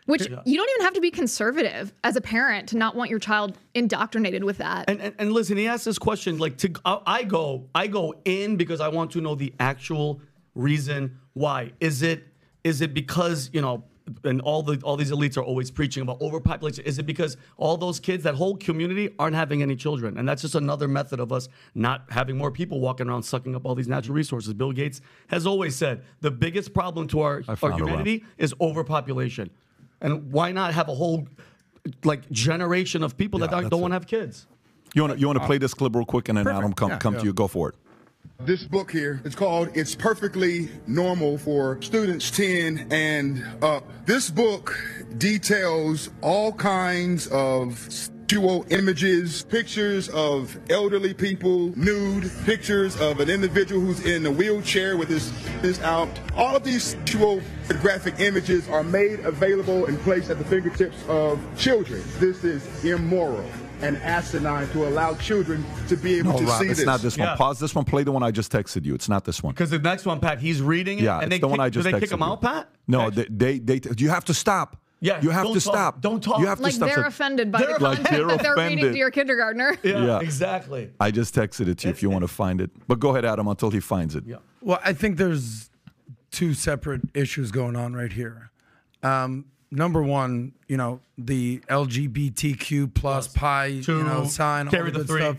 Which 0.07 0.27
you 0.27 0.57
don't 0.57 0.69
even 0.69 0.81
have 0.81 0.93
to 0.95 1.01
be 1.01 1.11
conservative 1.11 1.93
as 2.03 2.15
a 2.15 2.21
parent 2.21 2.69
to 2.69 2.77
not 2.77 2.95
want 2.95 3.09
your 3.09 3.19
child 3.19 3.57
indoctrinated 3.75 4.43
with 4.43 4.57
that. 4.57 4.89
And, 4.89 4.99
and 4.99 5.15
and 5.19 5.31
listen, 5.31 5.57
he 5.57 5.67
asked 5.67 5.85
this 5.85 5.99
question 5.99 6.39
like 6.39 6.57
to 6.57 6.73
I, 6.83 6.99
I 7.05 7.23
go 7.23 7.69
I 7.75 7.85
go 7.85 8.15
in 8.25 8.57
because 8.57 8.81
I 8.81 8.87
want 8.87 9.11
to 9.11 9.21
know 9.21 9.35
the 9.35 9.53
actual 9.59 10.19
reason 10.55 11.19
why. 11.33 11.73
Is 11.79 12.01
it 12.01 12.23
is 12.63 12.81
it 12.81 12.95
because 12.95 13.51
you 13.53 13.61
know 13.61 13.83
and 14.23 14.41
all 14.41 14.61
the 14.63 14.79
all 14.83 14.97
these 14.97 15.11
elites 15.11 15.37
are 15.37 15.43
always 15.43 15.71
preaching 15.71 16.03
about 16.03 16.21
overpopulation? 16.21 16.83
Is 16.85 16.99
it 16.99 17.05
because 17.05 17.37
all 17.57 17.77
those 17.77 17.99
kids, 17.99 18.23
that 18.23 18.35
whole 18.35 18.55
community, 18.57 19.13
aren't 19.19 19.35
having 19.35 19.61
any 19.61 19.75
children, 19.75 20.17
and 20.17 20.27
that's 20.27 20.41
just 20.41 20.55
another 20.55 20.87
method 20.87 21.19
of 21.19 21.31
us 21.31 21.49
not 21.75 22.05
having 22.09 22.37
more 22.37 22.51
people 22.51 22.79
walking 22.79 23.07
around 23.07 23.23
sucking 23.23 23.55
up 23.55 23.65
all 23.65 23.75
these 23.75 23.87
natural 23.87 24.15
resources? 24.15 24.53
Bill 24.53 24.71
Gates 24.71 25.01
has 25.27 25.45
always 25.45 25.75
said 25.75 26.03
the 26.21 26.31
biggest 26.31 26.73
problem 26.73 27.07
to 27.09 27.21
our, 27.21 27.43
our 27.61 27.71
humanity 27.71 28.23
is 28.37 28.53
overpopulation, 28.61 29.49
and 30.01 30.31
why 30.31 30.51
not 30.51 30.73
have 30.73 30.89
a 30.89 30.95
whole 30.95 31.27
like 32.03 32.29
generation 32.31 33.03
of 33.03 33.17
people 33.17 33.39
that 33.39 33.51
don't, 33.51 33.69
don't 33.69 33.81
want 33.81 33.91
to 33.91 33.95
have 33.95 34.07
kids? 34.07 34.47
You 34.93 35.03
want 35.03 35.13
to 35.13 35.19
you 35.19 35.27
want 35.27 35.39
to 35.39 35.45
play 35.45 35.57
this 35.57 35.73
clip 35.73 35.95
real 35.95 36.05
quick, 36.05 36.29
and 36.29 36.37
then 36.37 36.47
Adam 36.47 36.73
come 36.73 36.89
Yeah, 36.91 36.97
come 36.97 37.13
yeah. 37.13 37.19
to 37.21 37.25
you. 37.27 37.33
Go 37.33 37.47
for 37.47 37.69
it. 37.69 37.75
This 38.43 38.63
book 38.63 38.91
here, 38.91 39.21
it's 39.23 39.35
called 39.35 39.69
It's 39.75 39.93
Perfectly 39.93 40.69
Normal 40.87 41.37
for 41.37 41.79
Students 41.83 42.31
10 42.31 42.87
and 42.89 43.45
Up. 43.61 43.87
This 44.07 44.31
book 44.31 44.75
details 45.19 46.09
all 46.21 46.51
kinds 46.51 47.27
of 47.27 47.77
sexual 47.77 48.65
images, 48.71 49.43
pictures 49.43 50.09
of 50.09 50.57
elderly 50.71 51.13
people, 51.13 51.71
nude, 51.77 52.31
pictures 52.43 52.99
of 52.99 53.19
an 53.19 53.29
individual 53.29 53.79
who's 53.79 54.03
in 54.07 54.25
a 54.25 54.31
wheelchair 54.31 54.97
with 54.97 55.09
his 55.09 55.29
his 55.61 55.79
out. 55.81 56.09
All 56.35 56.55
of 56.55 56.63
these 56.63 56.83
sexual 56.83 57.43
graphic 57.79 58.19
images 58.19 58.67
are 58.69 58.83
made 58.83 59.19
available 59.19 59.85
and 59.85 59.99
placed 59.99 60.31
at 60.31 60.39
the 60.39 60.45
fingertips 60.45 60.97
of 61.07 61.39
children. 61.57 62.01
This 62.19 62.43
is 62.43 62.83
immoral 62.83 63.45
and 63.81 63.97
asinine 63.97 64.67
to 64.69 64.87
allow 64.87 65.13
children 65.15 65.63
to 65.87 65.95
be 65.97 66.15
able 66.19 66.33
No, 66.33 66.39
to 66.39 66.45
Rob, 66.45 66.59
see 66.61 66.65
it's 66.67 66.71
this. 66.73 66.79
It's 66.79 66.85
not 66.85 67.01
this 67.01 67.17
one. 67.17 67.27
Yeah. 67.27 67.35
Pause 67.35 67.59
this 67.59 67.75
one. 67.75 67.85
Play 67.85 68.03
the 68.03 68.11
one 68.11 68.23
I 68.23 68.31
just 68.31 68.51
texted 68.51 68.85
you. 68.85 68.93
It's 68.93 69.09
not 69.09 69.25
this 69.25 69.41
one. 69.43 69.53
Because 69.53 69.69
the 69.69 69.79
next 69.79 70.05
one, 70.05 70.19
Pat, 70.19 70.39
he's 70.39 70.61
reading 70.61 70.99
it. 70.99 71.03
Yeah, 71.03 71.15
and 71.15 71.23
it's 71.25 71.29
they 71.31 71.39
the 71.39 71.47
one 71.47 71.59
I 71.59 71.69
just 71.69 71.85
do 71.85 71.91
they 71.91 71.97
texted 71.97 72.01
kick 72.01 72.11
him 72.11 72.19
you. 72.19 72.25
out, 72.25 72.41
Pat? 72.41 72.69
No, 72.87 73.05
Okay. 73.07 73.25
they, 73.29 73.59
they 73.59 73.79
they 73.79 73.89
you 73.97 74.09
have 74.09 74.25
to 74.25 74.33
stop. 74.33 74.77
Yeah, 75.03 75.19
you 75.21 75.31
have 75.31 75.47
to 75.47 75.53
talk. 75.53 75.61
stop. 75.61 76.01
Don't 76.01 76.21
talk. 76.23 76.39
You 76.39 76.45
have 76.45 76.59
Like 76.59 76.73
to 76.73 76.75
stop. 76.75 76.87
they're 76.89 76.97
So- 77.03 77.07
offended 77.07 77.51
by 77.51 77.59
They're 77.59 77.77
the 77.79 77.83
Like 77.83 77.95
content 77.97 78.17
they're 78.17 78.27
that 78.37 78.43
they're 78.43 78.55
reading 78.55 78.91
to 78.91 78.97
your 78.97 79.09
kindergartner. 79.09 79.75
yeah, 79.83 80.05
Yeah. 80.05 80.19
exactly. 80.19 80.91
I 80.99 81.09
just 81.09 81.33
texted 81.33 81.67
it 81.67 81.79
to 81.79 81.87
you 81.87 81.91
if 81.91 82.03
you 82.03 82.09
want 82.11 82.21
to 82.21 82.27
find 82.43 82.61
it. 82.61 82.69
But 82.87 82.99
go 82.99 83.09
ahead, 83.09 83.25
Adam, 83.25 83.47
until 83.47 83.71
he 83.71 83.79
finds 83.79 84.15
it. 84.15 84.25
Yeah. 84.27 84.35
Well, 84.61 84.79
I 84.85 84.93
think 84.93 85.17
there's 85.17 85.71
two 86.29 86.53
separate 86.53 87.01
issues 87.15 87.49
going 87.51 87.75
on 87.75 87.93
right 87.93 88.13
here. 88.13 88.51
Um, 89.01 89.45
number 89.71 90.03
one, 90.03 90.53
you 90.67 90.77
know, 90.77 90.99
the 91.17 91.59
LGBTQ 91.69 92.93
plus 92.93 93.27
pi, 93.27 93.65
you 93.67 93.83
know, 94.03 94.25
sign, 94.25 94.67
all 94.67 94.71
the 94.71 94.91
good 94.91 95.07
three. 95.07 95.21
stuff. 95.21 95.37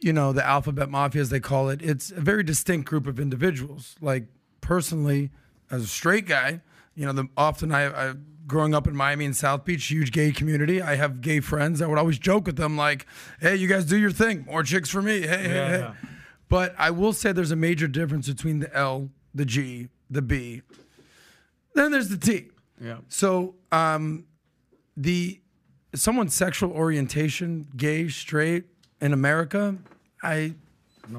You 0.00 0.12
know, 0.12 0.32
the 0.32 0.46
alphabet 0.46 0.88
mafia, 0.90 1.20
as 1.22 1.30
they 1.30 1.40
call 1.40 1.70
it. 1.70 1.82
It's 1.82 2.12
a 2.12 2.20
very 2.20 2.44
distinct 2.44 2.88
group 2.88 3.08
of 3.08 3.18
individuals. 3.18 3.96
Like 4.00 4.26
personally, 4.60 5.30
as 5.72 5.82
a 5.82 5.86
straight 5.88 6.26
guy, 6.26 6.60
you 6.94 7.04
know, 7.04 7.12
the, 7.12 7.28
often 7.36 7.72
I, 7.72 8.10
I 8.10 8.14
growing 8.46 8.74
up 8.74 8.86
in 8.86 8.94
Miami 8.94 9.24
and 9.24 9.36
South 9.36 9.64
Beach, 9.64 9.84
huge 9.86 10.12
gay 10.12 10.30
community. 10.30 10.80
I 10.80 10.94
have 10.94 11.20
gay 11.20 11.40
friends. 11.40 11.82
I 11.82 11.86
would 11.88 11.98
always 11.98 12.18
joke 12.18 12.46
with 12.46 12.56
them 12.56 12.76
like, 12.76 13.06
"Hey, 13.40 13.56
you 13.56 13.66
guys 13.66 13.84
do 13.84 13.96
your 13.98 14.12
thing. 14.12 14.44
More 14.46 14.62
chicks 14.62 14.88
for 14.88 15.02
me. 15.02 15.22
Hey, 15.22 15.26
hey, 15.26 15.54
Yeah, 15.54 15.92
hey." 15.92 16.08
But 16.48 16.74
I 16.78 16.90
will 16.90 17.12
say 17.12 17.32
there's 17.32 17.50
a 17.50 17.56
major 17.56 17.88
difference 17.88 18.28
between 18.28 18.60
the 18.60 18.74
L, 18.74 19.10
the 19.34 19.44
G, 19.44 19.88
the 20.08 20.22
B. 20.22 20.62
Then 21.74 21.90
there's 21.90 22.08
the 22.08 22.16
T. 22.16 22.46
Yeah. 22.80 22.98
So 23.08 23.54
um, 23.72 24.26
the 24.96 25.40
someone's 25.94 26.34
sexual 26.34 26.70
orientation, 26.72 27.68
gay, 27.76 28.08
straight, 28.08 28.64
in 29.00 29.12
America, 29.12 29.76
I 30.22 30.54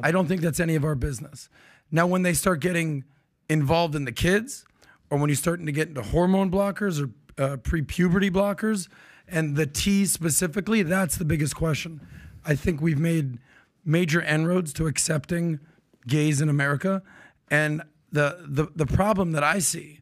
I 0.03 0.11
don't 0.11 0.27
think 0.27 0.41
that's 0.41 0.59
any 0.59 0.75
of 0.75 0.83
our 0.83 0.95
business. 0.95 1.49
Now, 1.91 2.05
when 2.05 2.21
they 2.21 2.33
start 2.33 2.59
getting 2.59 3.05
involved 3.49 3.95
in 3.95 4.05
the 4.05 4.11
kids, 4.11 4.65
or 5.09 5.17
when 5.17 5.29
you're 5.29 5.35
starting 5.35 5.65
to 5.65 5.71
get 5.71 5.87
into 5.87 6.03
hormone 6.03 6.51
blockers 6.51 7.01
or 7.01 7.09
uh, 7.43 7.57
pre-puberty 7.57 8.29
blockers, 8.29 8.87
and 9.27 9.55
the 9.55 9.65
T 9.65 10.05
specifically, 10.05 10.83
that's 10.83 11.17
the 11.17 11.25
biggest 11.25 11.55
question. 11.55 12.01
I 12.45 12.55
think 12.55 12.81
we've 12.81 12.99
made 12.99 13.39
major 13.83 14.21
inroads 14.21 14.73
to 14.73 14.87
accepting 14.87 15.59
gays 16.07 16.41
in 16.41 16.49
America, 16.49 17.01
and 17.49 17.81
the 18.11 18.45
the 18.47 18.67
the 18.75 18.85
problem 18.85 19.31
that 19.31 19.43
I 19.43 19.59
see 19.59 19.99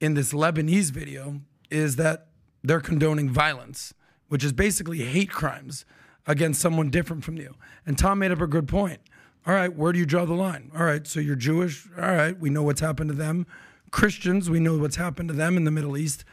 in 0.00 0.14
this 0.14 0.32
Lebanese 0.32 0.90
video 0.90 1.40
is 1.70 1.96
that 1.96 2.28
they're 2.62 2.80
condoning 2.80 3.30
violence, 3.30 3.94
which 4.28 4.44
is 4.44 4.52
basically 4.52 4.98
hate 4.98 5.30
crimes 5.30 5.84
against 6.26 6.60
someone 6.60 6.90
different 6.90 7.24
from 7.24 7.36
you. 7.36 7.54
And 7.84 7.96
Tom 7.96 8.18
made 8.18 8.32
up 8.32 8.40
a 8.40 8.46
good 8.46 8.68
point. 8.68 9.00
All 9.46 9.54
right, 9.54 9.74
where 9.74 9.92
do 9.92 9.98
you 9.98 10.06
draw 10.06 10.24
the 10.24 10.34
line? 10.34 10.72
All 10.76 10.84
right, 10.84 11.06
so 11.06 11.20
you're 11.20 11.36
Jewish. 11.36 11.88
All 11.96 12.02
right, 12.02 12.38
we 12.38 12.50
know 12.50 12.64
what's 12.64 12.80
happened 12.80 13.10
to 13.10 13.16
them. 13.16 13.46
Christians, 13.92 14.50
we 14.50 14.58
know 14.58 14.76
what's 14.76 14.96
happened 14.96 15.28
to 15.28 15.34
them 15.34 15.56
in 15.56 15.64
the 15.64 15.70
Middle 15.70 15.96
East. 15.96 16.24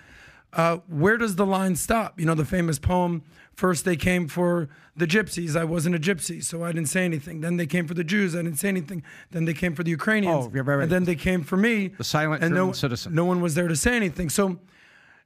Uh, 0.52 0.78
where 0.88 1.18
does 1.18 1.36
the 1.36 1.46
line 1.46 1.76
stop? 1.76 2.20
You 2.20 2.26
know, 2.26 2.34
the 2.34 2.46
famous 2.46 2.80
poem, 2.80 3.24
first 3.56 3.86
they 3.86 3.96
came 3.96 4.28
for 4.28 4.70
the 4.96 5.06
gypsies. 5.06 5.56
I 5.56 5.64
wasn't 5.64 5.96
a 5.96 6.00
gypsy, 6.00 6.44
so 6.44 6.64
I 6.64 6.72
didn't 6.72 6.90
say 6.90 7.06
anything. 7.06 7.42
Then 7.42 7.58
they 7.58 7.66
came 7.66 7.88
for 7.88 7.94
the 7.94 8.04
Jews. 8.04 8.36
I 8.36 8.42
didn't 8.42 8.60
say 8.60 8.68
anything. 8.68 9.04
Then 9.32 9.46
they 9.46 9.54
came 9.54 9.76
for 9.76 9.84
the 9.84 9.92
Ukrainians. 9.92 10.46
Oh, 10.46 10.52
yeah, 10.54 10.62
right, 10.62 10.76
right. 10.76 10.84
And 10.84 10.92
then 10.92 11.04
they 11.06 11.16
came 11.16 11.44
for 11.44 11.58
me. 11.58 11.90
The 11.90 12.04
silent 12.04 12.44
and 12.44 12.54
no, 12.54 12.72
citizen. 12.72 13.14
No 13.14 13.26
one 13.26 13.42
was 13.42 13.56
there 13.56 13.68
to 13.68 13.76
say 13.76 13.96
anything. 13.96 14.30
So, 14.30 14.60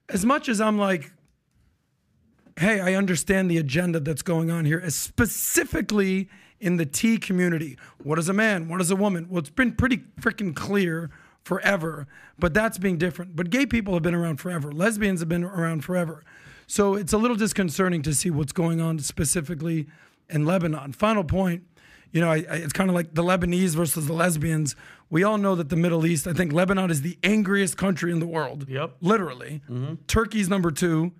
as 0.09 0.25
much 0.25 0.49
as 0.49 0.61
I'm 0.61 0.77
like, 0.77 1.11
hey, 2.57 2.79
I 2.79 2.95
understand 2.95 3.51
the 3.51 3.57
agenda 3.57 3.99
that's 3.99 4.21
going 4.21 4.49
on 4.49 4.65
here, 4.65 4.87
specifically 4.89 6.29
in 6.59 6.77
the 6.77 6.85
T 6.85 7.17
community. 7.17 7.77
What 8.03 8.17
is 8.19 8.29
a 8.29 8.33
man? 8.33 8.67
What 8.67 8.81
is 8.81 8.89
a 8.91 8.95
woman? 8.95 9.27
Well, 9.29 9.39
it's 9.39 9.49
been 9.49 9.73
pretty 9.73 9.97
freaking 10.19 10.55
clear 10.55 11.11
forever, 11.43 12.07
but 12.37 12.53
that's 12.53 12.77
being 12.77 12.97
different. 12.97 13.35
But 13.35 13.49
gay 13.49 13.65
people 13.65 13.93
have 13.93 14.03
been 14.03 14.15
around 14.15 14.37
forever, 14.37 14.71
lesbians 14.71 15.19
have 15.19 15.29
been 15.29 15.43
around 15.43 15.83
forever. 15.83 16.23
So 16.67 16.95
it's 16.95 17.13
a 17.13 17.17
little 17.17 17.37
disconcerting 17.37 18.01
to 18.03 18.13
see 18.13 18.29
what's 18.29 18.51
going 18.51 18.81
on 18.81 18.99
specifically 18.99 19.87
in 20.29 20.45
Lebanon. 20.45 20.93
Final 20.93 21.23
point. 21.23 21.63
You 22.11 22.21
know, 22.21 22.29
I, 22.29 22.45
I, 22.49 22.55
it's 22.57 22.73
kind 22.73 22.89
of 22.89 22.95
like 22.95 23.13
the 23.13 23.23
Lebanese 23.23 23.75
versus 23.75 24.07
the 24.07 24.13
lesbians. 24.13 24.75
We 25.09 25.23
all 25.23 25.37
know 25.37 25.55
that 25.55 25.69
the 25.69 25.75
Middle 25.75 26.05
East, 26.05 26.27
I 26.27 26.33
think 26.33 26.51
Lebanon 26.51 26.91
is 26.91 27.01
the 27.01 27.17
angriest 27.23 27.77
country 27.77 28.11
in 28.11 28.19
the 28.19 28.27
world. 28.27 28.67
Yep. 28.67 28.97
Literally. 29.01 29.61
Turkey's 30.07 30.49
number 30.49 30.71
two. 30.71 31.13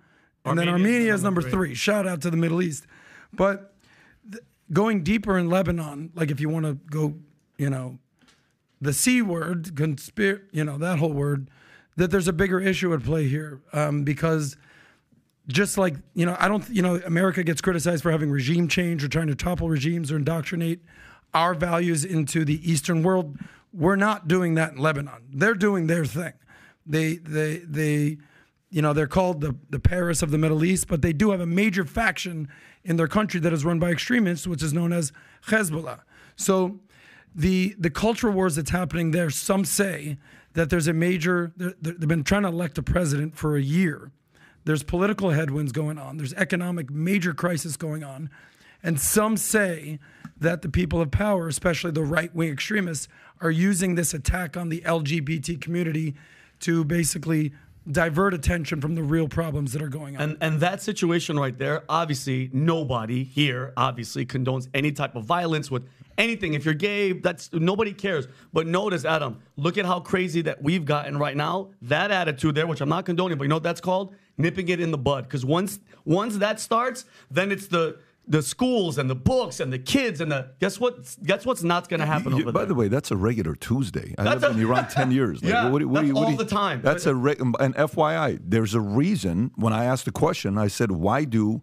And 0.44 0.58
then 0.58 0.68
Armenia 0.68 1.12
is 1.12 1.22
number 1.22 1.40
number 1.40 1.56
three. 1.56 1.68
three. 1.68 1.74
Shout 1.74 2.06
out 2.06 2.22
to 2.22 2.30
the 2.30 2.36
Middle 2.36 2.62
East. 2.62 2.86
But 3.34 3.74
th- 4.30 4.42
going 4.72 5.02
deeper 5.02 5.36
in 5.36 5.50
Lebanon, 5.50 6.10
like 6.14 6.30
if 6.30 6.40
you 6.40 6.48
want 6.48 6.64
to 6.64 6.74
go, 6.90 7.14
you 7.58 7.68
know, 7.68 7.98
the 8.80 8.94
C 8.94 9.20
word, 9.20 9.74
conspir, 9.74 10.42
you 10.52 10.64
know, 10.64 10.78
that 10.78 10.98
whole 10.98 11.12
word, 11.12 11.50
that 11.96 12.10
there's 12.10 12.28
a 12.28 12.32
bigger 12.32 12.60
issue 12.60 12.94
at 12.94 13.02
play 13.02 13.28
here 13.28 13.60
um, 13.72 14.04
because 14.04 14.56
just 15.48 15.78
like, 15.78 15.96
you 16.14 16.26
know, 16.26 16.36
I 16.38 16.48
don't, 16.48 16.68
you 16.68 16.82
know, 16.82 17.00
America 17.06 17.42
gets 17.42 17.60
criticized 17.60 18.02
for 18.02 18.10
having 18.10 18.30
regime 18.30 18.68
change 18.68 19.02
or 19.02 19.08
trying 19.08 19.28
to 19.28 19.34
topple 19.34 19.68
regimes 19.68 20.12
or 20.12 20.16
indoctrinate 20.16 20.80
our 21.34 21.54
values 21.54 22.04
into 22.04 22.44
the 22.44 22.70
Eastern 22.70 23.02
world. 23.02 23.38
We're 23.72 23.96
not 23.96 24.28
doing 24.28 24.54
that 24.54 24.72
in 24.72 24.78
Lebanon. 24.78 25.22
They're 25.32 25.54
doing 25.54 25.86
their 25.86 26.04
thing. 26.04 26.34
They, 26.86 27.16
they, 27.16 27.58
they, 27.58 28.18
you 28.70 28.82
know, 28.82 28.92
they're 28.92 29.06
called 29.06 29.40
the, 29.40 29.56
the 29.70 29.78
Paris 29.78 30.22
of 30.22 30.30
the 30.30 30.38
Middle 30.38 30.64
East, 30.64 30.88
but 30.88 31.02
they 31.02 31.12
do 31.12 31.30
have 31.30 31.40
a 31.40 31.46
major 31.46 31.84
faction 31.84 32.48
in 32.84 32.96
their 32.96 33.08
country 33.08 33.40
that 33.40 33.52
is 33.52 33.64
run 33.64 33.78
by 33.78 33.90
extremists, 33.90 34.46
which 34.46 34.62
is 34.62 34.72
known 34.72 34.92
as 34.92 35.12
Hezbollah. 35.46 36.00
So 36.36 36.80
the 37.34 37.74
the 37.78 37.90
culture 37.90 38.30
wars 38.30 38.56
that's 38.56 38.70
happening 38.70 39.10
there, 39.10 39.30
some 39.30 39.64
say 39.64 40.18
that 40.54 40.70
there's 40.70 40.88
a 40.88 40.92
major, 40.92 41.52
they've 41.56 42.00
been 42.00 42.24
trying 42.24 42.42
to 42.42 42.48
elect 42.48 42.78
a 42.78 42.82
president 42.82 43.36
for 43.36 43.56
a 43.56 43.62
year. 43.62 44.10
There's 44.68 44.82
political 44.82 45.30
headwinds 45.30 45.72
going 45.72 45.96
on. 45.96 46.18
There's 46.18 46.34
economic 46.34 46.90
major 46.90 47.32
crisis 47.32 47.78
going 47.78 48.04
on. 48.04 48.28
And 48.82 49.00
some 49.00 49.38
say 49.38 49.98
that 50.38 50.60
the 50.60 50.68
people 50.68 51.00
of 51.00 51.10
power, 51.10 51.48
especially 51.48 51.92
the 51.92 52.04
right 52.04 52.34
wing 52.34 52.50
extremists, 52.50 53.08
are 53.40 53.50
using 53.50 53.94
this 53.94 54.12
attack 54.12 54.58
on 54.58 54.68
the 54.68 54.82
LGBT 54.82 55.58
community 55.58 56.14
to 56.60 56.84
basically 56.84 57.54
divert 57.90 58.34
attention 58.34 58.82
from 58.82 58.94
the 58.94 59.02
real 59.02 59.26
problems 59.26 59.72
that 59.72 59.80
are 59.80 59.88
going 59.88 60.18
on. 60.18 60.22
And 60.22 60.38
and 60.42 60.60
that 60.60 60.82
situation 60.82 61.40
right 61.40 61.56
there, 61.56 61.84
obviously, 61.88 62.50
nobody 62.52 63.24
here 63.24 63.72
obviously 63.74 64.26
condones 64.26 64.68
any 64.74 64.92
type 64.92 65.16
of 65.16 65.24
violence 65.24 65.70
with 65.70 65.88
anything. 66.18 66.52
If 66.54 66.64
you're 66.64 66.74
gay, 66.74 67.12
that's 67.12 67.50
nobody 67.52 67.92
cares. 67.94 68.26
But 68.52 68.66
notice, 68.66 69.04
Adam, 69.04 69.40
look 69.56 69.78
at 69.78 69.86
how 69.86 70.00
crazy 70.00 70.42
that 70.42 70.62
we've 70.62 70.84
gotten 70.84 71.16
right 71.18 71.36
now. 71.36 71.70
That 71.82 72.10
attitude 72.10 72.54
there, 72.56 72.66
which 72.66 72.80
I'm 72.82 72.88
not 72.90 73.06
condoning, 73.06 73.38
but 73.38 73.44
you 73.44 73.48
know 73.48 73.56
what 73.56 73.62
that's 73.62 73.80
called? 73.80 74.14
Nipping 74.36 74.68
it 74.68 74.80
in 74.80 74.90
the 74.90 74.98
bud. 74.98 75.24
Because 75.24 75.44
once 75.46 75.78
once 76.04 76.36
that 76.38 76.60
starts, 76.60 77.04
then 77.30 77.50
it's 77.50 77.68
the 77.68 77.98
the 78.30 78.42
schools 78.42 78.98
and 78.98 79.08
the 79.08 79.14
books 79.14 79.58
and 79.58 79.72
the 79.72 79.78
kids 79.78 80.20
and 80.20 80.30
the 80.30 80.50
guess 80.60 80.78
what? 80.78 81.16
Guess 81.24 81.46
what's 81.46 81.62
not 81.62 81.88
going 81.88 82.00
to 82.00 82.06
happen 82.06 82.32
You- 82.36 82.42
over 82.42 82.52
by 82.52 82.60
there? 82.60 82.66
the 82.66 82.74
way, 82.74 82.88
that's 82.88 83.10
a 83.10 83.16
regular 83.16 83.54
Tuesday. 83.54 84.14
I 84.18 84.24
That's 84.24 84.42
lived 84.42 84.56
a- 84.56 84.58
in 84.60 84.66
Iran 84.66 84.86
ten 84.88 85.10
years. 85.10 85.40
Yeah, 85.42 85.70
what, 85.70 85.82
what 85.86 86.02
that's 86.02 86.12
what 86.12 86.24
all 86.26 86.30
you- 86.32 86.36
the 86.36 86.44
time. 86.44 86.82
That's 86.82 87.06
a 87.06 87.14
re- 87.14 87.36
and 87.38 87.74
FYI. 87.74 88.38
There's 88.44 88.74
a 88.74 88.80
reason. 88.82 89.50
When 89.56 89.72
I 89.72 89.86
asked 89.86 90.04
the 90.04 90.12
question, 90.12 90.58
I 90.58 90.66
said, 90.68 90.90
"Why 90.92 91.24
do 91.24 91.62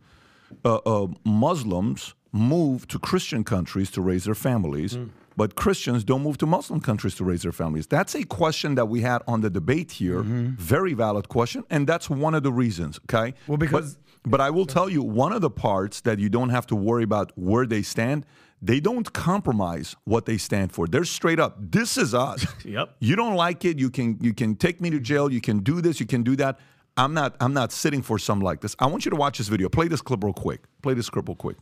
uh, 0.65 0.78
uh, 0.88 1.08
Muslims 1.24 2.15
move 2.36 2.88
to 2.89 3.00
Christian 3.00 3.43
countries 3.43 3.89
to 3.91 4.02
raise 4.02 4.26
their 4.26 4.36
families?" 4.36 4.93
Hmm. 4.95 5.06
But 5.38 5.56
Christians 5.56 6.06
don't 6.06 6.24
move 6.24 6.38
to 6.38 6.45
Muslim 6.45 6.80
countries 6.80 7.15
to 7.15 7.26
raise 7.26 7.41
their 7.41 7.52
families. 7.52 7.88
That's 7.88 8.15
a 8.15 8.24
question 8.24 8.76
that 8.76 8.86
we 8.88 9.02
had 9.02 9.21
on 9.28 9.41
the 9.41 9.50
debate 9.50 9.91
here. 9.91 10.21
Very 10.24 10.93
valid 10.93 11.28
question, 11.28 11.63
and 11.69 11.86
that's 11.88 12.10
one 12.10 12.34
of 12.34 12.43
the 12.43 12.54
reasons. 12.54 13.00
Okay. 13.06 13.32
Mm-hmm. 13.32 13.52
Well, 13.52 13.58
because- 13.58 13.98
But, 14.24 14.32
but 14.32 14.41
I 14.41 14.50
will 14.50 14.65
tell 14.65 14.89
you 14.89 15.02
one 15.04 15.34
of 15.34 15.41
the 15.41 15.50
parts 15.52 16.02
that 16.02 16.19
you 16.19 16.30
don't 16.30 16.50
have 16.52 16.65
to 16.67 16.76
worry 16.76 17.04
about 17.04 17.32
where 17.36 17.65
they 17.67 17.82
stand. 17.84 18.26
They 18.62 18.80
don't 18.80 19.12
compromise 19.12 19.95
what 20.06 20.26
they 20.26 20.38
stand 20.38 20.71
for. 20.71 20.88
They're 20.88 21.04
straight 21.19 21.39
up. 21.39 21.58
This 21.60 21.98
is 21.98 22.13
us. 22.13 22.45
Yep. 22.65 22.95
You 23.00 23.15
don't 23.17 23.36
like 23.36 23.65
it. 23.69 23.78
You 23.78 23.89
can 23.98 24.17
you 24.21 24.34
can 24.34 24.56
take 24.56 24.80
me 24.82 24.89
to 24.89 25.00
jail. 25.12 25.26
You 25.32 25.41
can 25.41 25.60
do 25.60 25.82
this. 25.82 26.00
You 26.00 26.08
can 26.08 26.24
do 26.24 26.36
that. 26.38 26.54
I'm 26.98 27.13
not 27.13 27.36
I'm 27.43 27.54
not 27.54 27.71
sitting 27.74 28.02
for 28.02 28.17
some 28.17 28.39
like 28.50 28.62
this. 28.62 28.74
I 28.80 28.88
want 28.88 29.04
you 29.06 29.12
to 29.12 29.17
watch 29.17 29.38
this 29.38 29.50
video. 29.50 29.67
Play 29.69 29.88
this 29.89 30.02
clip 30.02 30.24
real 30.24 30.34
quick. 30.45 30.62
Play 30.82 30.93
this 30.95 31.10
clip 31.10 31.28
real 31.28 31.36
quick, 31.36 31.58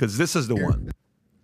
because 0.00 0.16
this 0.16 0.34
is 0.34 0.48
the 0.48 0.56
one. 0.56 0.90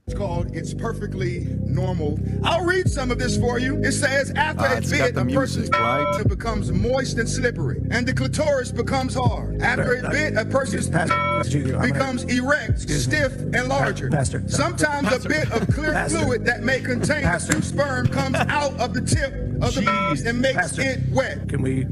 It's 0.07 0.17
called 0.17 0.57
It's 0.57 0.73
Perfectly 0.73 1.41
Normal. 1.67 2.19
I'll 2.43 2.65
read 2.65 2.89
some 2.89 3.11
of 3.11 3.19
this 3.19 3.37
for 3.37 3.59
you. 3.59 3.77
It 3.83 3.93
says, 3.93 4.31
after 4.31 4.63
Ah, 4.65 4.73
a 4.75 4.77
it's 4.79 4.89
bit, 4.91 5.15
the 5.15 5.21
a 5.21 5.25
music, 5.25 5.41
person's 5.41 5.71
right? 5.71 6.21
it 6.21 6.29
becomes 6.29 6.73
moist 6.73 7.19
and 7.19 7.29
slippery, 7.29 7.83
and 7.91 8.07
the 8.07 8.15
clitoris 8.15 8.71
becomes 8.73 9.15
hard. 9.15 9.61
After 9.61 9.97
a 9.97 10.09
bit, 10.11 10.37
a 10.39 10.45
person's 10.47 10.89
becomes 10.89 12.23
erect, 12.25 12.81
stiff, 12.89 13.33
and 13.37 13.69
larger. 13.69 14.09
Pastor. 14.09 14.43
Sometimes 14.49 15.13
a 15.13 15.29
bit 15.29 15.51
of 15.53 15.67
clear 15.75 15.93
Pastor. 15.93 16.21
fluid 16.21 16.47
that 16.47 16.63
may 16.63 16.81
contain 16.81 17.25
Pastor. 17.25 17.61
sperm 17.61 18.07
comes 18.07 18.37
out 18.37 18.73
of 18.81 18.95
the 18.95 19.03
tip 19.03 19.35
of 19.61 19.75
the 19.75 19.83
penis 19.83 20.25
and 20.25 20.41
makes 20.41 20.57
Pastor. 20.57 20.83
it 20.83 21.01
wet. 21.11 21.47
Can 21.49 21.61
we, 21.61 21.85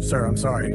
sir? 0.00 0.24
I'm 0.26 0.36
sorry. 0.36 0.72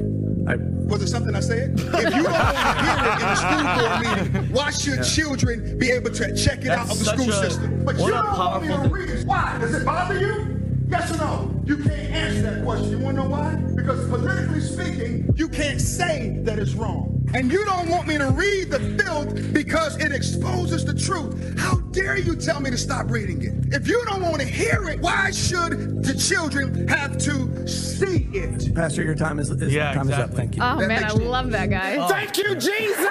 I, 0.47 0.55
Was 0.87 1.01
it 1.01 1.07
something 1.07 1.35
I 1.35 1.39
said? 1.39 1.79
If 1.79 2.15
you 2.15 2.23
don't 2.23 2.31
want 2.33 2.57
to 2.57 2.83
hear 2.83 2.97
it 2.99 3.21
in 3.21 3.27
a 3.29 3.35
school 3.35 3.63
board 3.77 4.33
meeting, 4.33 4.53
why 4.53 4.71
should 4.71 5.03
children 5.03 5.77
be 5.77 5.89
able 5.91 6.11
to 6.11 6.35
check 6.35 6.61
it 6.65 6.67
out 6.69 6.89
of 6.91 6.99
the 6.99 7.05
school 7.05 7.29
a- 7.29 7.33
system? 7.33 7.83
But 7.85 7.97
you 7.97 8.07
don't 8.09 8.25
want 8.37 8.61
me 8.61 8.67
to 8.67 8.73
powerful- 8.75 8.89
read 8.91 9.09
it. 9.09 9.25
Why? 9.25 9.57
Does 9.59 9.73
it 9.75 9.85
bother 9.85 10.19
you? 10.19 10.52
Yes 10.93 11.11
or 11.11 11.17
no? 11.17 11.61
You 11.65 11.77
can't 11.77 11.91
answer 11.91 12.41
that 12.43 12.63
question. 12.63 12.91
You 12.91 12.99
want 12.99 13.17
to 13.17 13.23
know 13.23 13.29
why? 13.29 13.55
Because 13.55 14.07
politically 14.09 14.59
speaking, 14.61 15.27
you 15.35 15.49
can't 15.49 15.81
say 15.81 16.37
that 16.43 16.59
it's 16.59 16.73
wrong. 16.73 17.09
And 17.33 17.51
you 17.51 17.65
don't 17.65 17.89
want 17.89 18.07
me 18.07 18.19
to 18.19 18.29
read 18.29 18.69
the 18.69 18.79
filth 19.01 19.51
because 19.53 19.97
it 19.97 20.11
exposes 20.11 20.85
the 20.85 20.93
truth. 20.93 21.57
How 21.57 21.77
dare 21.97 22.19
you 22.19 22.35
tell 22.35 22.59
me 22.59 22.69
to 22.69 22.77
stop 22.77 23.09
reading 23.09 23.41
it? 23.41 23.73
If 23.73 23.87
you 23.87 24.05
don't 24.05 24.21
want 24.21 24.39
to 24.41 24.45
hear 24.47 24.87
it, 24.87 24.99
why 24.99 25.31
should 25.31 26.03
the 26.03 26.13
children 26.13 26.87
have 26.87 27.17
to 27.17 27.67
see 27.67 28.27
it? 28.31 28.75
Pastor, 28.75 29.01
your 29.01 29.15
time 29.15 29.39
is, 29.39 29.49
is 29.49 29.73
Yeah, 29.73 29.93
time 29.93 30.11
is 30.11 30.19
up. 30.19 30.29
Thank 30.29 30.57
you. 30.57 30.61
Oh 30.61 30.75
man, 30.75 31.03
I 31.05 31.09
love 31.13 31.49
that 31.51 31.71
guy. 31.71 31.97
Oh. 31.99 32.07
Thank 32.07 32.37
you, 32.37 32.53
Jesus! 32.53 33.07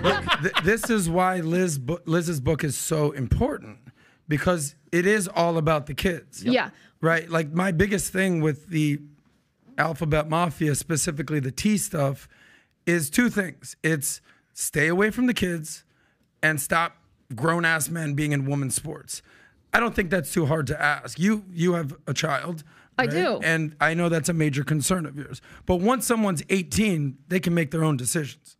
Th- 0.42 0.54
this 0.64 0.88
is 0.88 1.10
why 1.10 1.40
Liz 1.40 1.78
bu- 1.78 1.98
Liz's 2.06 2.40
book 2.40 2.64
is 2.64 2.78
so 2.78 3.10
important 3.10 3.76
because 4.28 4.76
it 4.92 5.06
is 5.06 5.28
all 5.28 5.58
about 5.58 5.86
the 5.86 5.94
kids. 5.94 6.44
Yeah. 6.44 6.70
Right? 7.00 7.28
Like 7.28 7.52
my 7.52 7.72
biggest 7.72 8.12
thing 8.12 8.40
with 8.40 8.68
the 8.68 9.00
alphabet 9.78 10.28
mafia, 10.28 10.74
specifically 10.74 11.40
the 11.40 11.50
T 11.50 11.76
stuff, 11.78 12.28
is 12.86 13.10
two 13.10 13.30
things. 13.30 13.76
It's 13.82 14.20
stay 14.52 14.88
away 14.88 15.10
from 15.10 15.26
the 15.26 15.34
kids 15.34 15.84
and 16.42 16.60
stop 16.60 16.96
grown 17.34 17.64
ass 17.64 17.88
men 17.88 18.14
being 18.14 18.32
in 18.32 18.46
women's 18.46 18.74
sports. 18.74 19.22
I 19.72 19.80
don't 19.80 19.94
think 19.94 20.10
that's 20.10 20.32
too 20.32 20.46
hard 20.46 20.66
to 20.68 20.80
ask. 20.80 21.18
You 21.18 21.44
you 21.52 21.74
have 21.74 21.94
a 22.06 22.14
child. 22.14 22.64
I 22.98 23.04
right? 23.04 23.10
do. 23.10 23.40
And 23.42 23.76
I 23.80 23.94
know 23.94 24.08
that's 24.08 24.28
a 24.28 24.34
major 24.34 24.64
concern 24.64 25.06
of 25.06 25.16
yours. 25.16 25.40
But 25.64 25.76
once 25.76 26.06
someone's 26.06 26.42
18, 26.50 27.16
they 27.28 27.40
can 27.40 27.54
make 27.54 27.70
their 27.70 27.84
own 27.84 27.96
decisions. 27.96 28.56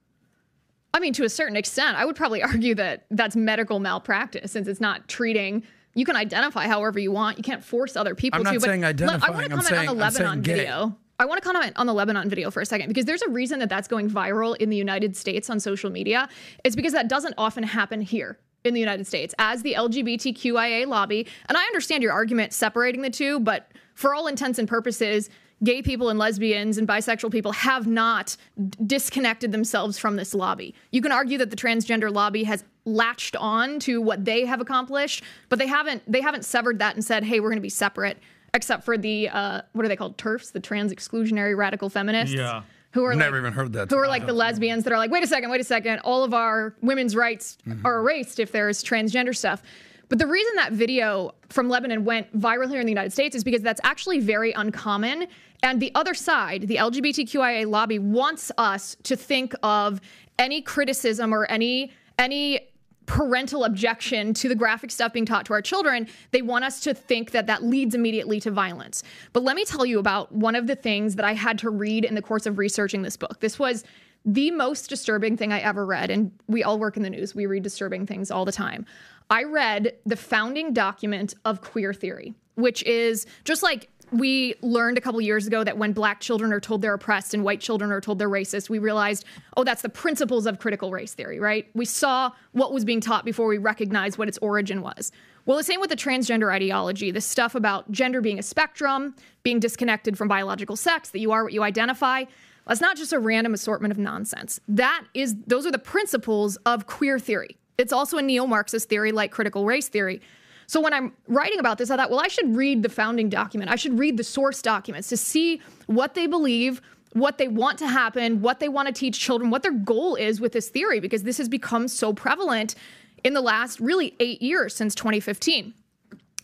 I 0.94 1.00
mean, 1.00 1.12
to 1.14 1.24
a 1.24 1.28
certain 1.28 1.56
extent, 1.56 1.96
I 1.96 2.04
would 2.04 2.16
probably 2.16 2.42
argue 2.52 2.74
that 2.76 3.06
that's 3.10 3.36
medical 3.36 3.80
malpractice 3.80 4.52
since 4.52 4.68
it's 4.68 4.80
not 4.80 5.08
treating. 5.08 5.64
You 5.94 6.04
can 6.04 6.16
identify 6.16 6.66
however 6.66 6.98
you 6.98 7.10
want. 7.12 7.36
You 7.36 7.42
can't 7.42 7.64
force 7.64 7.96
other 7.96 8.14
people 8.14 8.38
I'm 8.38 8.44
not 8.44 8.52
to. 8.52 8.60
but 8.60 8.66
saying 8.66 8.80
let- 8.82 9.00
I 9.00 9.30
want 9.30 9.42
to 9.44 9.48
comment 9.48 9.64
saying- 9.66 9.88
on 9.88 9.96
the 9.96 10.02
Lebanon 10.02 10.42
video. 10.42 10.96
I 11.18 11.26
want 11.26 11.42
to 11.42 11.46
comment 11.46 11.74
on 11.76 11.86
the 11.86 11.92
Lebanon 11.92 12.30
video 12.30 12.50
for 12.50 12.62
a 12.62 12.66
second 12.66 12.88
because 12.88 13.04
there's 13.04 13.20
a 13.20 13.28
reason 13.28 13.58
that 13.58 13.68
that's 13.68 13.88
going 13.88 14.08
viral 14.08 14.56
in 14.56 14.70
the 14.70 14.76
United 14.76 15.14
States 15.16 15.50
on 15.50 15.60
social 15.60 15.90
media. 15.90 16.30
It's 16.64 16.74
because 16.74 16.94
that 16.94 17.08
doesn't 17.08 17.34
often 17.36 17.62
happen 17.62 18.00
here 18.00 18.38
in 18.64 18.72
the 18.72 18.80
United 18.80 19.06
States 19.06 19.34
as 19.38 19.62
the 19.62 19.74
LGBTQIA 19.74 20.86
lobby. 20.86 21.26
And 21.46 21.58
I 21.58 21.62
understand 21.64 22.02
your 22.02 22.12
argument 22.12 22.54
separating 22.54 23.02
the 23.02 23.10
two, 23.10 23.38
but 23.40 23.70
for 23.94 24.14
all 24.14 24.28
intents 24.28 24.58
and 24.58 24.66
purposes, 24.66 25.28
gay 25.62 25.82
people 25.82 26.08
and 26.08 26.18
lesbians 26.18 26.78
and 26.78 26.88
bisexual 26.88 27.30
people 27.30 27.52
have 27.52 27.86
not 27.86 28.36
d- 28.56 28.78
disconnected 28.86 29.52
themselves 29.52 29.98
from 29.98 30.16
this 30.16 30.34
lobby. 30.34 30.74
You 30.90 31.02
can 31.02 31.12
argue 31.12 31.38
that 31.38 31.50
the 31.50 31.56
transgender 31.56 32.12
lobby 32.12 32.44
has 32.44 32.64
latched 32.84 33.36
on 33.36 33.78
to 33.80 34.00
what 34.00 34.24
they 34.24 34.46
have 34.46 34.60
accomplished, 34.60 35.22
but 35.48 35.58
they 35.58 35.66
haven't 35.66 36.02
they 36.10 36.20
haven't 36.20 36.44
severed 36.44 36.78
that 36.78 36.94
and 36.94 37.04
said, 37.04 37.24
"Hey, 37.24 37.40
we're 37.40 37.50
going 37.50 37.56
to 37.56 37.62
be 37.62 37.68
separate." 37.68 38.18
Except 38.52 38.82
for 38.84 38.98
the 38.98 39.28
uh, 39.28 39.62
what 39.72 39.84
are 39.84 39.88
they 39.88 39.96
called? 39.96 40.18
TERFs, 40.18 40.52
the 40.52 40.60
trans 40.60 40.92
exclusionary 40.92 41.56
radical 41.56 41.88
feminists. 41.88 42.34
Yeah. 42.34 42.62
Who 42.92 43.04
are 43.04 43.14
Never 43.14 43.36
like, 43.36 43.42
even 43.42 43.52
heard 43.52 43.72
that 43.74 43.88
Who 43.88 43.98
are 43.98 44.08
like 44.08 44.26
the 44.26 44.32
lesbians 44.32 44.82
that 44.82 44.92
are 44.92 44.96
like, 44.96 45.12
wait 45.12 45.22
a 45.22 45.26
second, 45.28 45.48
wait 45.50 45.60
a 45.60 45.64
second, 45.64 46.00
all 46.00 46.24
of 46.24 46.34
our 46.34 46.74
women's 46.82 47.14
rights 47.14 47.56
are 47.84 48.00
erased 48.00 48.40
if 48.40 48.50
there's 48.50 48.82
transgender 48.82 49.36
stuff. 49.36 49.62
But 50.10 50.18
the 50.18 50.26
reason 50.26 50.56
that 50.56 50.72
video 50.72 51.34
from 51.48 51.68
Lebanon 51.68 52.04
went 52.04 52.36
viral 52.38 52.68
here 52.68 52.80
in 52.80 52.86
the 52.86 52.90
United 52.92 53.12
States 53.12 53.34
is 53.36 53.44
because 53.44 53.62
that's 53.62 53.80
actually 53.84 54.18
very 54.18 54.52
uncommon. 54.52 55.28
And 55.62 55.80
the 55.80 55.92
other 55.94 56.14
side, 56.14 56.62
the 56.62 56.76
LGBTQIA 56.76 57.70
lobby, 57.70 58.00
wants 58.00 58.50
us 58.58 58.96
to 59.04 59.14
think 59.16 59.54
of 59.62 60.00
any 60.38 60.60
criticism 60.60 61.32
or 61.32 61.46
any 61.46 61.92
any 62.18 62.68
parental 63.06 63.64
objection 63.64 64.34
to 64.34 64.48
the 64.48 64.54
graphic 64.54 64.90
stuff 64.90 65.12
being 65.12 65.24
taught 65.24 65.46
to 65.46 65.52
our 65.52 65.62
children, 65.62 66.06
they 66.30 66.42
want 66.42 66.64
us 66.64 66.78
to 66.80 66.94
think 66.94 67.30
that 67.32 67.46
that 67.46 67.62
leads 67.62 67.94
immediately 67.94 68.38
to 68.38 68.50
violence. 68.50 69.02
But 69.32 69.42
let 69.42 69.56
me 69.56 69.64
tell 69.64 69.84
you 69.84 69.98
about 69.98 70.30
one 70.30 70.54
of 70.54 70.66
the 70.66 70.76
things 70.76 71.16
that 71.16 71.24
I 71.24 71.32
had 71.34 71.58
to 71.60 71.70
read 71.70 72.04
in 72.04 72.14
the 72.14 72.22
course 72.22 72.46
of 72.46 72.58
researching 72.58 73.02
this 73.02 73.16
book. 73.16 73.40
This 73.40 73.58
was 73.58 73.84
the 74.24 74.50
most 74.50 74.88
disturbing 74.88 75.36
thing 75.36 75.52
I 75.52 75.60
ever 75.60 75.84
read. 75.84 76.10
And 76.10 76.30
we 76.46 76.62
all 76.62 76.78
work 76.78 76.96
in 76.96 77.02
the 77.02 77.10
news, 77.10 77.34
we 77.34 77.46
read 77.46 77.62
disturbing 77.62 78.06
things 78.06 78.30
all 78.30 78.44
the 78.44 78.52
time. 78.52 78.86
I 79.30 79.44
read 79.44 79.94
the 80.04 80.16
founding 80.16 80.72
document 80.72 81.34
of 81.44 81.60
queer 81.60 81.94
theory, 81.94 82.34
which 82.56 82.82
is 82.82 83.26
just 83.44 83.62
like 83.62 83.88
we 84.12 84.56
learned 84.60 84.98
a 84.98 85.00
couple 85.00 85.20
years 85.20 85.46
ago 85.46 85.62
that 85.62 85.78
when 85.78 85.92
black 85.92 86.20
children 86.20 86.52
are 86.52 86.58
told 86.58 86.82
they're 86.82 86.94
oppressed 86.94 87.32
and 87.32 87.44
white 87.44 87.60
children 87.60 87.92
are 87.92 88.00
told 88.00 88.18
they're 88.18 88.28
racist, 88.28 88.68
we 88.68 88.80
realized, 88.80 89.24
oh, 89.56 89.62
that's 89.62 89.82
the 89.82 89.88
principles 89.88 90.46
of 90.46 90.58
critical 90.58 90.90
race 90.90 91.14
theory, 91.14 91.38
right? 91.38 91.68
We 91.74 91.84
saw 91.84 92.32
what 92.50 92.72
was 92.72 92.84
being 92.84 93.00
taught 93.00 93.24
before 93.24 93.46
we 93.46 93.58
recognized 93.58 94.18
what 94.18 94.26
its 94.26 94.38
origin 94.38 94.82
was. 94.82 95.12
Well, 95.46 95.56
the 95.56 95.62
same 95.62 95.80
with 95.80 95.90
the 95.90 95.96
transgender 95.96 96.52
ideology, 96.52 97.12
this 97.12 97.24
stuff 97.24 97.54
about 97.54 97.90
gender 97.92 98.20
being 98.20 98.40
a 98.40 98.42
spectrum, 98.42 99.14
being 99.44 99.60
disconnected 99.60 100.18
from 100.18 100.26
biological 100.26 100.74
sex, 100.74 101.10
that 101.10 101.20
you 101.20 101.30
are 101.30 101.44
what 101.44 101.52
you 101.52 101.62
identify. 101.62 102.24
That's 102.66 102.80
not 102.80 102.96
just 102.96 103.12
a 103.12 103.18
random 103.18 103.54
assortment 103.54 103.92
of 103.92 103.98
nonsense. 103.98 104.60
That 104.68 105.04
is, 105.14 105.36
those 105.46 105.66
are 105.66 105.72
the 105.72 105.78
principles 105.78 106.56
of 106.66 106.86
queer 106.86 107.18
theory. 107.18 107.56
It's 107.80 107.92
also 107.92 108.18
a 108.18 108.22
neo 108.22 108.46
Marxist 108.46 108.88
theory 108.88 109.10
like 109.10 109.32
critical 109.32 109.64
race 109.64 109.88
theory. 109.88 110.20
So 110.66 110.80
when 110.80 110.92
I'm 110.92 111.12
writing 111.26 111.58
about 111.58 111.78
this, 111.78 111.90
I 111.90 111.96
thought, 111.96 112.10
well, 112.10 112.20
I 112.20 112.28
should 112.28 112.54
read 112.54 112.82
the 112.82 112.88
founding 112.88 113.28
document. 113.28 113.70
I 113.70 113.76
should 113.76 113.98
read 113.98 114.16
the 114.16 114.22
source 114.22 114.62
documents 114.62 115.08
to 115.08 115.16
see 115.16 115.60
what 115.86 116.14
they 116.14 116.26
believe, 116.26 116.80
what 117.14 117.38
they 117.38 117.48
want 117.48 117.78
to 117.80 117.88
happen, 117.88 118.40
what 118.40 118.60
they 118.60 118.68
want 118.68 118.86
to 118.86 118.92
teach 118.94 119.18
children, 119.18 119.50
what 119.50 119.62
their 119.62 119.72
goal 119.72 120.14
is 120.14 120.40
with 120.40 120.52
this 120.52 120.68
theory, 120.68 121.00
because 121.00 121.24
this 121.24 121.38
has 121.38 121.48
become 121.48 121.88
so 121.88 122.12
prevalent 122.12 122.76
in 123.24 123.34
the 123.34 123.40
last 123.40 123.80
really 123.80 124.14
eight 124.20 124.40
years 124.40 124.74
since 124.74 124.94
2015. 124.94 125.74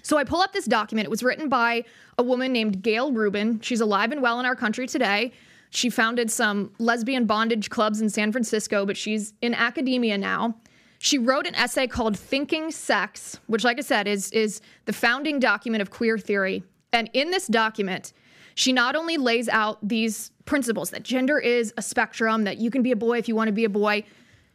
So 0.03 0.19
I 0.19 0.25
pull 0.25 0.41
up 0.41 0.53
this 0.53 0.65
document. 0.65 1.07
It 1.07 1.11
was 1.11 1.23
written 1.23 1.49
by 1.49 1.85
a 2.19 2.23
woman 2.23 2.53
named 2.53 2.83
Gayle 2.83 3.13
Rubin. 3.13 3.61
She's 3.61 3.81
alive 3.81 4.11
and 4.11 4.23
well 4.23 4.41
in 4.41 4.47
our 4.47 4.57
country 4.57 4.87
today. 4.87 5.33
She 5.71 5.91
founded 5.91 6.31
some 6.31 6.73
lesbian 6.79 7.27
bondage 7.27 7.71
clubs 7.71 8.01
in 8.01 8.09
San 8.09 8.33
Francisco, 8.33 8.87
but 8.87 8.97
she's 8.97 9.35
in 9.43 9.55
academia 9.55 10.17
now. 10.17 10.57
She 10.99 11.19
wrote 11.19 11.47
an 11.47 11.55
essay 11.55 11.87
called 11.87 12.19
Thinking 12.19 12.71
Sex, 12.71 13.39
which, 13.47 13.65
like 13.65 13.79
I 13.79 13.83
said, 13.83 14.09
is, 14.09 14.31
is 14.33 14.61
the 14.87 14.93
founding 14.93 15.39
document 15.39 15.83
of 15.83 15.91
queer 15.91 16.19
theory. 16.19 16.63
And 16.93 17.11
in 17.13 17.31
this 17.31 17.47
document, 17.47 18.13
she 18.55 18.73
not 18.73 18.97
only 18.97 19.19
lays 19.19 19.49
out 19.49 19.79
these 19.87 20.31
principles 20.47 20.91
that 20.91 21.03
gender 21.03 21.39
is 21.39 21.75
a 21.77 21.83
spectrum, 21.83 22.45
that 22.45 22.59
you 22.59 22.71
can 22.71 22.83
be 22.83 22.93
a 22.93 22.97
boy 22.97 23.19
if 23.19 23.29
you 23.29 23.37
want 23.37 23.49
to 23.49 23.53
be 23.53 23.65
a 23.65 23.69
boy, 23.69 24.05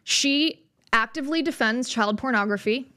she 0.03 0.65
actively 0.91 1.41
defends 1.41 1.87
child 1.87 2.17
pornography. 2.17 2.91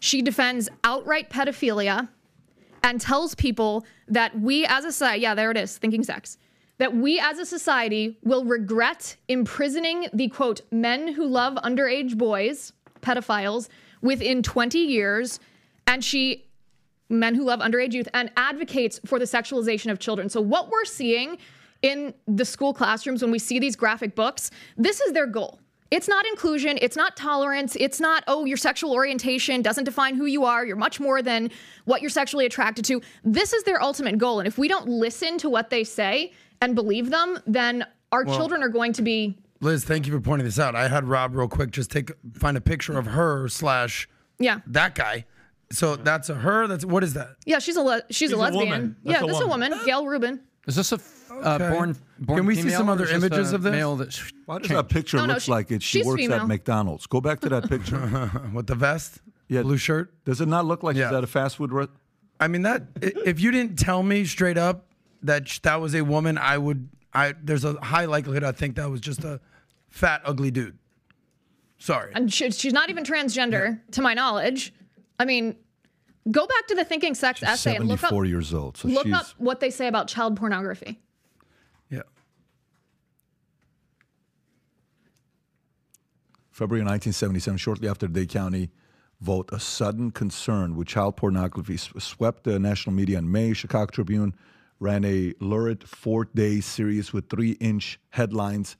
She 0.00 0.20
defends 0.20 0.68
outright 0.84 1.30
pedophilia 1.30 2.08
and 2.82 3.00
tells 3.00 3.34
people 3.34 3.86
that 4.08 4.38
we 4.38 4.66
as 4.66 4.84
a 4.84 4.92
society, 4.92 5.22
yeah, 5.22 5.34
there 5.34 5.50
it 5.50 5.56
is, 5.56 5.78
thinking 5.78 6.02
sex, 6.02 6.36
that 6.82 6.96
we 6.96 7.20
as 7.20 7.38
a 7.38 7.46
society 7.46 8.18
will 8.24 8.44
regret 8.44 9.14
imprisoning 9.28 10.08
the 10.12 10.26
quote, 10.26 10.62
men 10.72 11.06
who 11.06 11.24
love 11.24 11.54
underage 11.62 12.18
boys, 12.18 12.72
pedophiles, 13.00 13.68
within 14.00 14.42
20 14.42 14.80
years. 14.80 15.38
And 15.86 16.02
she, 16.02 16.44
men 17.08 17.36
who 17.36 17.44
love 17.44 17.60
underage 17.60 17.92
youth, 17.92 18.08
and 18.14 18.32
advocates 18.36 18.98
for 19.06 19.20
the 19.20 19.26
sexualization 19.26 19.92
of 19.92 20.00
children. 20.00 20.28
So, 20.28 20.40
what 20.40 20.70
we're 20.70 20.84
seeing 20.84 21.38
in 21.82 22.14
the 22.26 22.44
school 22.44 22.74
classrooms 22.74 23.22
when 23.22 23.30
we 23.30 23.38
see 23.38 23.60
these 23.60 23.76
graphic 23.76 24.16
books, 24.16 24.50
this 24.76 25.00
is 25.00 25.12
their 25.12 25.28
goal. 25.28 25.60
It's 25.92 26.08
not 26.08 26.26
inclusion. 26.26 26.80
It's 26.82 26.96
not 26.96 27.16
tolerance. 27.16 27.76
It's 27.78 28.00
not, 28.00 28.24
oh, 28.26 28.44
your 28.44 28.56
sexual 28.56 28.92
orientation 28.92 29.62
doesn't 29.62 29.84
define 29.84 30.16
who 30.16 30.24
you 30.24 30.44
are. 30.46 30.66
You're 30.66 30.74
much 30.74 30.98
more 30.98 31.22
than 31.22 31.50
what 31.84 32.00
you're 32.00 32.10
sexually 32.10 32.46
attracted 32.46 32.84
to. 32.86 33.00
This 33.22 33.52
is 33.52 33.62
their 33.64 33.80
ultimate 33.80 34.18
goal. 34.18 34.40
And 34.40 34.48
if 34.48 34.58
we 34.58 34.66
don't 34.66 34.88
listen 34.88 35.38
to 35.38 35.48
what 35.48 35.70
they 35.70 35.84
say 35.84 36.32
and 36.62 36.74
believe 36.74 37.10
them, 37.10 37.38
then 37.46 37.84
our 38.10 38.24
children 38.24 38.62
are 38.62 38.68
going 38.68 38.92
to 38.94 39.02
be. 39.02 39.36
Liz, 39.60 39.84
thank 39.84 40.06
you 40.06 40.12
for 40.12 40.20
pointing 40.20 40.44
this 40.44 40.58
out. 40.58 40.74
I 40.74 40.88
had 40.88 41.04
Rob 41.04 41.34
real 41.36 41.48
quick 41.48 41.70
just 41.70 41.90
take 41.90 42.10
find 42.34 42.56
a 42.56 42.60
picture 42.60 42.98
of 42.98 43.06
her 43.06 43.48
slash 43.48 44.08
Yeah. 44.38 44.60
that 44.66 44.94
guy. 44.94 45.26
So 45.70 45.96
that's 45.96 46.28
a 46.28 46.34
her. 46.34 46.66
That's 46.66 46.84
what 46.84 47.02
is 47.04 47.14
that? 47.14 47.36
Yeah, 47.46 47.58
she's 47.58 47.76
a 47.76 47.82
le- 47.82 48.02
she's, 48.10 48.32
a 48.32 48.36
a 48.36 48.38
lesbian. 48.38 48.64
woman. 48.68 48.96
yeah, 49.04 49.22
a 49.22 49.26
this 49.26 49.36
is 49.36 49.42
a 49.42 49.46
woman. 49.46 49.70
woman, 49.70 49.86
Gayle 49.86 50.06
Rubin. 50.06 50.40
Is 50.66 50.76
this 50.76 50.92
a 50.92 50.96
f- 50.96 51.30
uh, 51.30 51.34
Okay. 51.54 51.70
born, 51.70 51.96
born 52.20 52.38
Can 52.40 52.46
we 52.46 52.54
see 52.54 52.68
some 52.70 52.88
other 52.88 53.06
images 53.06 53.52
of 53.52 53.62
this? 53.62 53.72
Male 53.72 53.96
that's 53.96 54.22
Why 54.46 54.58
does 54.58 54.68
that 54.68 54.88
picture 54.88 55.16
No, 55.16 55.26
no, 55.26 55.32
look 55.34 55.42
she- 55.42 55.50
like 55.50 55.70
it? 55.70 55.82
She 55.82 56.02
works 56.02 56.20
female. 56.20 56.40
at 56.42 56.46
McDonald's. 56.48 57.06
Go 57.06 57.20
back 57.20 57.40
to 57.40 57.48
that 57.48 57.68
picture. 57.68 58.30
With 58.54 58.66
the 58.66 58.74
vest, 58.74 59.20
Yeah. 59.48 59.62
blue 59.62 59.76
shirt. 59.78 60.12
Does 60.24 60.40
it 60.40 60.46
not 60.46 60.66
look 60.66 60.82
like 60.82 60.94
Yeah. 60.96 61.08
she's 61.08 61.16
at 61.16 61.24
a 61.24 61.28
fast 61.28 61.56
food 61.56 61.72
restaurant? 61.72 61.98
I 62.38 62.48
mean 62.48 62.62
that 62.62 62.82
if 63.00 63.40
you 63.40 63.50
didn't 63.50 63.78
tell 63.78 64.02
me 64.02 64.24
straight 64.24 64.58
up 64.58 64.86
that 65.22 65.48
sh- 65.48 65.60
that 65.60 65.80
was 65.80 65.94
a 65.94 66.02
woman, 66.02 66.38
I 66.38 66.58
would. 66.58 66.88
I 67.14 67.34
there's 67.42 67.64
a 67.64 67.74
high 67.80 68.06
likelihood 68.06 68.42
I 68.42 68.52
think 68.52 68.76
that 68.76 68.90
was 68.90 69.00
just 69.00 69.24
a 69.24 69.40
fat, 69.88 70.22
ugly 70.24 70.50
dude. 70.50 70.78
Sorry. 71.78 72.12
And 72.14 72.32
she, 72.32 72.50
she's 72.52 72.72
not 72.72 72.90
even 72.90 73.04
transgender, 73.04 73.80
to 73.90 74.02
my 74.02 74.14
knowledge. 74.14 74.72
I 75.18 75.24
mean, 75.24 75.56
go 76.30 76.46
back 76.46 76.66
to 76.68 76.74
the 76.74 76.84
Thinking 76.84 77.14
Sex 77.14 77.42
essay 77.42 77.76
and 77.76 77.86
look 77.86 77.94
up, 77.94 78.00
Seventy-four 78.00 78.24
years 78.24 78.54
old. 78.54 78.76
So 78.76 78.88
look 78.88 79.04
she's 79.04 79.14
up 79.14 79.26
what 79.38 79.60
they 79.60 79.70
say 79.70 79.88
about 79.88 80.08
child 80.08 80.36
pornography. 80.36 81.00
Yeah. 81.90 82.02
February 86.50 86.84
1977, 86.84 87.58
shortly 87.58 87.88
after 87.88 88.06
Dade 88.06 88.28
County 88.28 88.70
vote. 89.20 89.50
A 89.52 89.60
sudden 89.60 90.10
concern 90.10 90.76
with 90.76 90.88
child 90.88 91.16
pornography 91.16 91.76
swept 91.76 92.44
the 92.44 92.58
national 92.58 92.94
media 92.94 93.18
in 93.18 93.30
May. 93.30 93.52
Chicago 93.52 93.90
Tribune 93.90 94.34
ran 94.82 95.04
a 95.04 95.32
lurid 95.40 95.88
four-day 95.88 96.60
series 96.60 97.12
with 97.12 97.30
three-inch 97.30 98.00
headlines. 98.10 98.76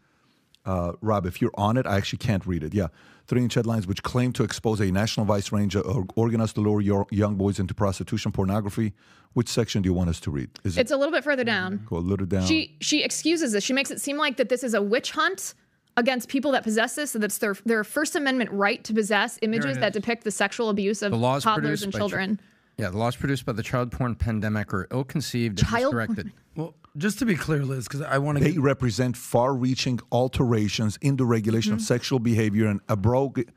Uh, 0.66 0.92
Rob, 1.00 1.26
if 1.26 1.40
you're 1.40 1.52
on 1.54 1.76
it, 1.76 1.86
I 1.86 1.96
actually 1.96 2.18
can't 2.18 2.44
read 2.44 2.62
it. 2.64 2.74
Yeah, 2.74 2.88
three-inch 3.26 3.54
headlines 3.54 3.86
which 3.86 4.02
claim 4.02 4.32
to 4.32 4.42
expose 4.42 4.80
a 4.80 4.90
national 4.90 5.26
vice 5.26 5.52
ranger 5.52 5.80
or 5.80 6.04
organized 6.16 6.56
to 6.56 6.60
lure 6.60 6.80
your 6.80 7.06
young 7.10 7.36
boys 7.36 7.58
into 7.58 7.74
prostitution, 7.74 8.32
pornography. 8.32 8.92
Which 9.34 9.48
section 9.48 9.80
do 9.80 9.88
you 9.88 9.94
want 9.94 10.10
us 10.10 10.20
to 10.20 10.30
read? 10.30 10.50
Is 10.62 10.76
It's 10.76 10.90
a 10.90 10.96
little 10.96 11.12
bit 11.12 11.24
further 11.24 11.44
down. 11.44 11.86
go 11.88 11.96
a 11.96 11.98
little 11.98 12.26
down? 12.26 12.46
She 12.46 12.76
she 12.80 13.02
excuses 13.02 13.52
this. 13.52 13.64
She 13.64 13.72
makes 13.72 13.90
it 13.90 14.00
seem 14.00 14.18
like 14.18 14.36
that 14.36 14.48
this 14.50 14.62
is 14.62 14.74
a 14.74 14.82
witch 14.82 15.12
hunt 15.12 15.54
against 15.96 16.28
people 16.28 16.52
that 16.52 16.64
possess 16.64 16.96
this, 16.96 17.12
so 17.12 17.18
that's 17.18 17.38
their 17.38 17.54
their 17.64 17.82
First 17.82 18.14
Amendment 18.14 18.50
right 18.50 18.82
to 18.84 18.92
possess 18.92 19.38
images 19.40 19.78
that 19.78 19.92
depict 19.94 20.24
the 20.24 20.30
sexual 20.30 20.68
abuse 20.68 21.00
of 21.02 21.12
The 21.12 21.16
laws 21.18 21.44
toddlers 21.44 21.80
produced 21.80 21.84
and 21.84 21.92
by 21.92 21.98
children. 21.98 22.40
Yeah, 22.78 22.88
the 22.90 22.98
laws 22.98 23.16
produced 23.16 23.44
by 23.46 23.52
the 23.52 23.62
child 23.62 23.92
porn 23.92 24.14
pandemic 24.14 24.72
are 24.72 24.88
ill-conceived 24.90 25.58
and 25.60 25.68
Child 25.68 25.94
misdirected. 25.94 26.32
Well, 26.56 26.74
just 26.96 27.18
to 27.20 27.26
be 27.26 27.34
clear, 27.34 27.64
Liz, 27.64 27.84
because 27.86 28.00
I 28.02 28.18
want 28.18 28.38
to 28.38 28.44
They 28.44 28.52
get 28.52 28.60
represent 28.60 29.16
far-reaching 29.16 30.00
alterations 30.10 30.98
in 31.00 31.16
the 31.16 31.24
regulation 31.24 31.72
Mm-hmm. 31.72 31.80
of 31.80 31.82
sexual 31.86 32.18
behavior 32.18 32.66
and 32.66 32.84
abrog- 32.88 33.48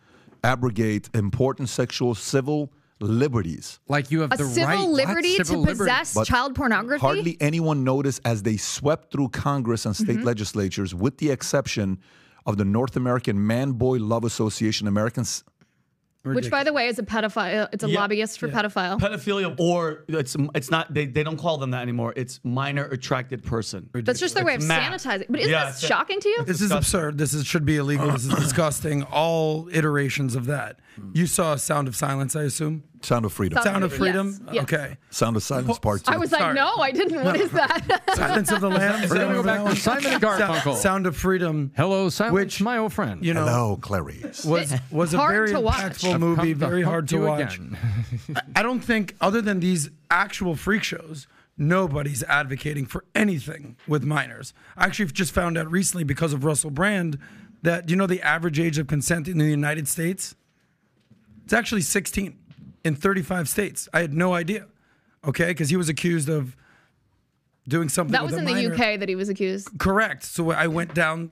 abrogate 0.44 1.10
important 1.14 1.70
sexual 1.70 2.14
civil 2.16 2.72
liberties. 3.00 3.80
Like 3.88 4.12
you 4.12 4.22
have 4.22 4.32
A 4.34 4.38
the 4.38 4.46
civil 4.46 4.68
right 4.68 4.90
liberty 4.90 5.36
Civil 5.36 5.66
to 5.66 5.72
possess 5.76 6.14
But 6.14 6.28
child 6.28 6.56
pornography. 6.56 7.02
Hardly 7.02 7.38
anyone 7.42 7.84
noticed 7.84 8.22
as 8.26 8.44
they 8.44 8.58
swept 8.58 9.12
through 9.12 9.30
Congress 9.30 9.86
and 9.86 9.96
state 9.96 10.18
Mm-hmm. 10.18 10.24
legislatures, 10.26 10.96
with 10.96 11.18
the 11.18 11.30
exception 11.32 12.00
of 12.46 12.58
the 12.58 12.66
North 12.66 12.96
American 12.96 13.46
Man 13.46 13.74
Boy 13.74 13.98
Love 13.98 14.24
Association, 14.24 14.88
Americans. 14.88 15.44
Which, 16.34 16.50
by 16.50 16.64
the 16.64 16.74
way, 16.74 16.88
is 16.88 16.98
a 17.00 17.04
pedophile. 17.04 17.68
It's 17.72 17.84
a 17.84 17.90
Yeah. 17.90 18.00
lobbyist 18.00 18.40
for 18.40 18.48
pedophile. 18.48 19.00
Pedophilia, 19.00 19.56
or 19.60 20.04
it's 20.08 20.36
it's 20.56 20.72
not. 20.72 20.94
They, 20.94 21.06
they 21.06 21.24
don't 21.24 21.38
call 21.38 21.58
them 21.58 21.72
that 21.72 21.82
anymore. 21.82 22.14
It's 22.16 22.40
minor 22.44 22.86
attracted 22.86 23.44
person. 23.44 23.90
That's 23.94 24.20
just 24.20 24.34
their 24.36 24.46
way 24.46 24.54
of 24.56 24.60
It's 24.62 24.68
math. 24.68 25.04
sanitizing. 25.04 25.26
But 25.30 25.40
isn't 25.42 25.52
Yeah, 25.52 25.66
this 25.68 25.78
it's- 25.84 25.88
shocking 25.88 26.20
to 26.20 26.30
you? 26.30 26.44
This 26.46 26.62
is 26.62 26.72
absurd. 26.72 27.18
This 27.18 27.34
is, 27.34 27.46
should 27.46 27.66
be 27.66 27.78
illegal. 27.78 28.12
This 28.12 28.26
is 28.26 28.34
disgusting. 28.46 29.04
All 29.04 29.70
iterations 29.72 30.36
of 30.36 30.46
that. 30.46 30.80
You 31.14 31.28
saw 31.28 31.56
Sound 31.56 31.88
of 31.88 31.96
Silence, 31.96 32.36
I 32.36 32.44
assume. 32.44 32.84
Sound 33.06 33.26
of 33.26 33.34
Freedom. 33.34 33.56
Sound 33.58 33.66
Sound 33.66 33.84
of 33.84 33.92
Yes, 33.92 34.00
Freedom. 34.00 34.50
yes. 34.52 34.64
Okay. 34.64 34.98
Sound 35.12 35.36
of 35.36 35.44
Silence 35.44 35.80
Part 35.80 36.04
2. 36.04 36.12
I 36.12 36.18
was 36.18 36.32
like, 36.32 36.42
Sorry. 36.42 36.54
no, 36.56 36.76
I 36.78 36.92
didn't. 36.92 37.24
What 37.24 37.40
is 37.40 37.52
that? 37.52 38.02
Silence 38.16 38.52
of 38.52 38.62
the 38.62 38.70
Lambs. 38.70 39.10
We're 39.12 39.18
gonna 39.18 39.34
go 39.36 39.44
back 39.44 39.66
to 39.70 39.76
Simon 39.76 40.14
and 40.14 40.22
Garfunkel. 40.24 40.64
Sound, 40.64 40.78
Sound 40.80 41.08
of 41.08 41.16
Freedom. 41.16 41.72
Hello, 41.78 42.10
Silence, 42.10 42.34
Which, 42.34 42.62
my 42.62 42.78
old 42.78 42.94
friend. 42.94 43.24
You 43.24 43.34
know, 43.34 43.46
Hello, 43.46 43.78
Clarice. 43.78 44.44
was 44.46 44.74
was 44.92 45.14
a 45.14 45.18
very 45.18 45.50
to 45.52 45.60
impactful 45.60 46.20
movie. 46.20 46.54
Very 46.54 46.82
hard 46.82 47.08
to 47.10 47.20
watch. 47.20 47.60
I 48.56 48.64
don't 48.64 48.80
think, 48.82 49.16
other 49.22 49.42
than 49.42 49.60
these 49.60 49.90
actual 50.10 50.56
freak 50.56 50.84
shows, 50.84 51.28
nobody's 51.58 52.24
advocating 52.24 52.86
for 52.86 53.06
anything 53.14 53.78
with 53.88 54.04
minors. 54.04 54.54
I 54.76 54.86
actually 54.86 55.08
just 55.12 55.32
found 55.32 55.58
out 55.58 55.70
recently 55.70 56.04
because 56.04 56.34
of 56.34 56.44
Russell 56.44 56.72
Brand 56.72 57.20
that 57.62 57.86
do 57.86 57.92
you 57.92 57.98
know 57.98 58.08
the 58.08 58.22
average 58.22 58.60
age 58.60 58.78
of 58.78 58.88
consent 58.88 59.28
in 59.28 59.38
the 59.38 59.46
United 59.46 59.88
States? 59.88 60.36
It's 61.44 61.54
actually 61.54 61.82
16 61.82 62.36
in 62.86 62.96
35 62.96 63.50
states. 63.50 63.90
I 63.94 64.00
had 64.00 64.14
no 64.14 64.34
idea. 64.34 64.68
Okay, 65.28 65.48
because 65.48 65.70
he 65.70 65.76
was 65.76 65.90
accused 65.90 66.30
of 66.30 66.56
doing 67.68 67.90
something. 67.90 68.14
that 68.14 68.24
was 68.24 68.36
in 68.36 68.46
the. 68.46 68.72
UK 68.72 69.00
that 69.00 69.10
he 69.10 69.16
was 69.16 69.28
accused. 69.28 69.70
Correct. 69.80 70.24
So 70.24 70.52
I 70.52 70.68
went 70.68 70.94
down 70.94 71.32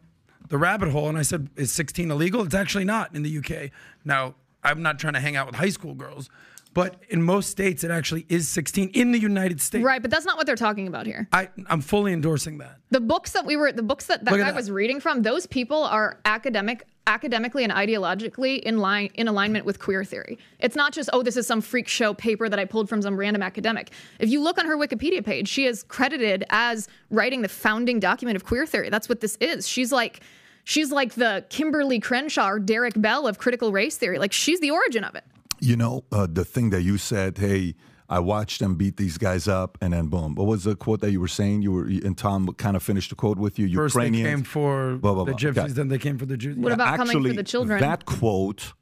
the 0.49 0.57
rabbit 0.57 0.89
hole 0.89 1.07
and 1.07 1.17
I 1.17 1.21
said, 1.21 1.49
"Is 1.55 1.71
16 1.71 2.09
illegal?" 2.09 2.41
It's 2.41 2.55
actually 2.55 2.85
not 2.85 3.15
in 3.15 3.21
the 3.21 3.37
UK. 3.37 3.69
Now, 4.03 4.33
I'm 4.63 4.81
not 4.81 4.97
trying 4.97 5.13
to 5.13 5.19
hang 5.19 5.35
out 5.35 5.45
with 5.45 5.55
high 5.55 5.69
school 5.69 5.93
girls, 5.93 6.29
but 6.73 6.95
in 7.09 7.21
most 7.21 7.51
states, 7.51 7.83
it 7.83 7.91
actually 7.91 8.25
is 8.29 8.49
16 8.49 8.89
in 8.95 9.11
the 9.11 9.19
United 9.19 9.61
States. 9.61 9.85
Right, 9.85 10.01
but 10.01 10.09
that's 10.09 10.25
not 10.25 10.37
what 10.37 10.47
they're 10.47 10.55
talking 10.55 10.87
about 10.87 11.05
here. 11.05 11.27
I, 11.31 11.49
I'm 11.67 11.81
fully 11.81 12.13
endorsing 12.13 12.57
that. 12.57 12.77
The 12.89 12.99
books 12.99 13.31
that 13.33 13.45
we 13.45 13.55
were, 13.55 13.71
the 13.71 13.83
books 13.83 14.07
that 14.07 14.25
that 14.25 14.31
Look 14.31 14.39
guy 14.39 14.47
that. 14.47 14.55
was 14.55 14.71
reading 14.71 14.99
from, 14.99 15.21
those 15.21 15.45
people 15.45 15.83
are 15.83 16.19
academic, 16.25 16.87
academically 17.07 17.63
and 17.63 17.73
ideologically 17.73 18.59
in 18.59 18.77
line 18.77 19.09
in 19.15 19.27
alignment 19.27 19.65
with 19.65 19.79
queer 19.79 20.03
theory. 20.03 20.37
It's 20.59 20.75
not 20.75 20.93
just 20.93 21.09
oh, 21.13 21.23
this 21.23 21.37
is 21.37 21.45
some 21.45 21.61
freak 21.61 21.87
show 21.87 22.13
paper 22.13 22.49
that 22.49 22.59
I 22.59 22.65
pulled 22.65 22.89
from 22.89 23.01
some 23.01 23.17
random 23.17 23.41
academic. 23.41 23.91
If 24.19 24.29
you 24.29 24.41
look 24.41 24.57
on 24.57 24.65
her 24.65 24.77
Wikipedia 24.77 25.23
page, 25.23 25.47
she 25.47 25.65
is 25.65 25.83
credited 25.83 26.45
as 26.49 26.87
writing 27.09 27.41
the 27.41 27.49
founding 27.49 27.99
document 27.99 28.35
of 28.35 28.45
queer 28.45 28.65
theory. 28.65 28.89
That's 28.89 29.09
what 29.09 29.21
this 29.21 29.37
is. 29.41 29.67
She's 29.67 29.91
like. 29.91 30.21
She's 30.65 30.93
like 30.93 31.15
the 31.15 31.43
Kimberlé 31.49 32.01
Crenshaw 32.01 32.47
or 32.47 32.57
Derek 32.57 32.93
Bell 32.95 33.27
of 33.27 33.37
critical 33.37 33.73
race 33.73 33.97
theory. 33.97 34.17
Like 34.17 34.31
she's 34.31 34.61
the 34.61 34.71
origin 34.71 35.03
of 35.03 35.13
it. 35.13 35.25
You 35.59 35.75
know, 35.75 36.05
uh, 36.09 36.25
the 36.31 36.45
thing 36.45 36.69
that 36.69 36.83
you 36.83 36.97
said, 36.97 37.37
hey, 37.37 37.75
I 38.09 38.19
watched 38.19 38.59
them 38.59 38.75
beat 38.75 38.97
these 38.97 39.17
guys 39.17 39.47
up, 39.47 39.77
and 39.81 39.93
then 39.93 40.07
boom. 40.07 40.35
What 40.35 40.45
was 40.47 40.65
the 40.65 40.75
quote 40.75 41.01
that 41.01 41.11
you 41.11 41.19
were 41.21 41.27
saying? 41.27 41.61
You 41.61 41.71
were, 41.71 41.83
and 41.85 42.17
Tom 42.17 42.47
kind 42.53 42.75
of 42.75 42.83
finished 42.83 43.09
the 43.09 43.15
quote 43.15 43.37
with 43.37 43.57
you. 43.57 43.67
First, 43.73 43.95
they 43.95 44.01
Ukrainians. 44.05 44.27
came 44.29 44.43
for 44.43 44.95
Blah, 44.97 45.13
blah, 45.13 45.23
the 45.23 45.31
blah. 45.31 45.39
gypsies, 45.39 45.57
Okay. 45.63 45.73
then 45.73 45.87
they 45.87 45.97
came 45.97 46.17
for 46.17 46.25
the 46.25 46.37
Jews. 46.37 46.57
What 46.57 46.71
about 46.73 46.97
coming 46.97 47.23
for 47.23 47.33
the 47.33 47.43
children? 47.43 47.79
That 47.79 48.05
quote 48.05 48.73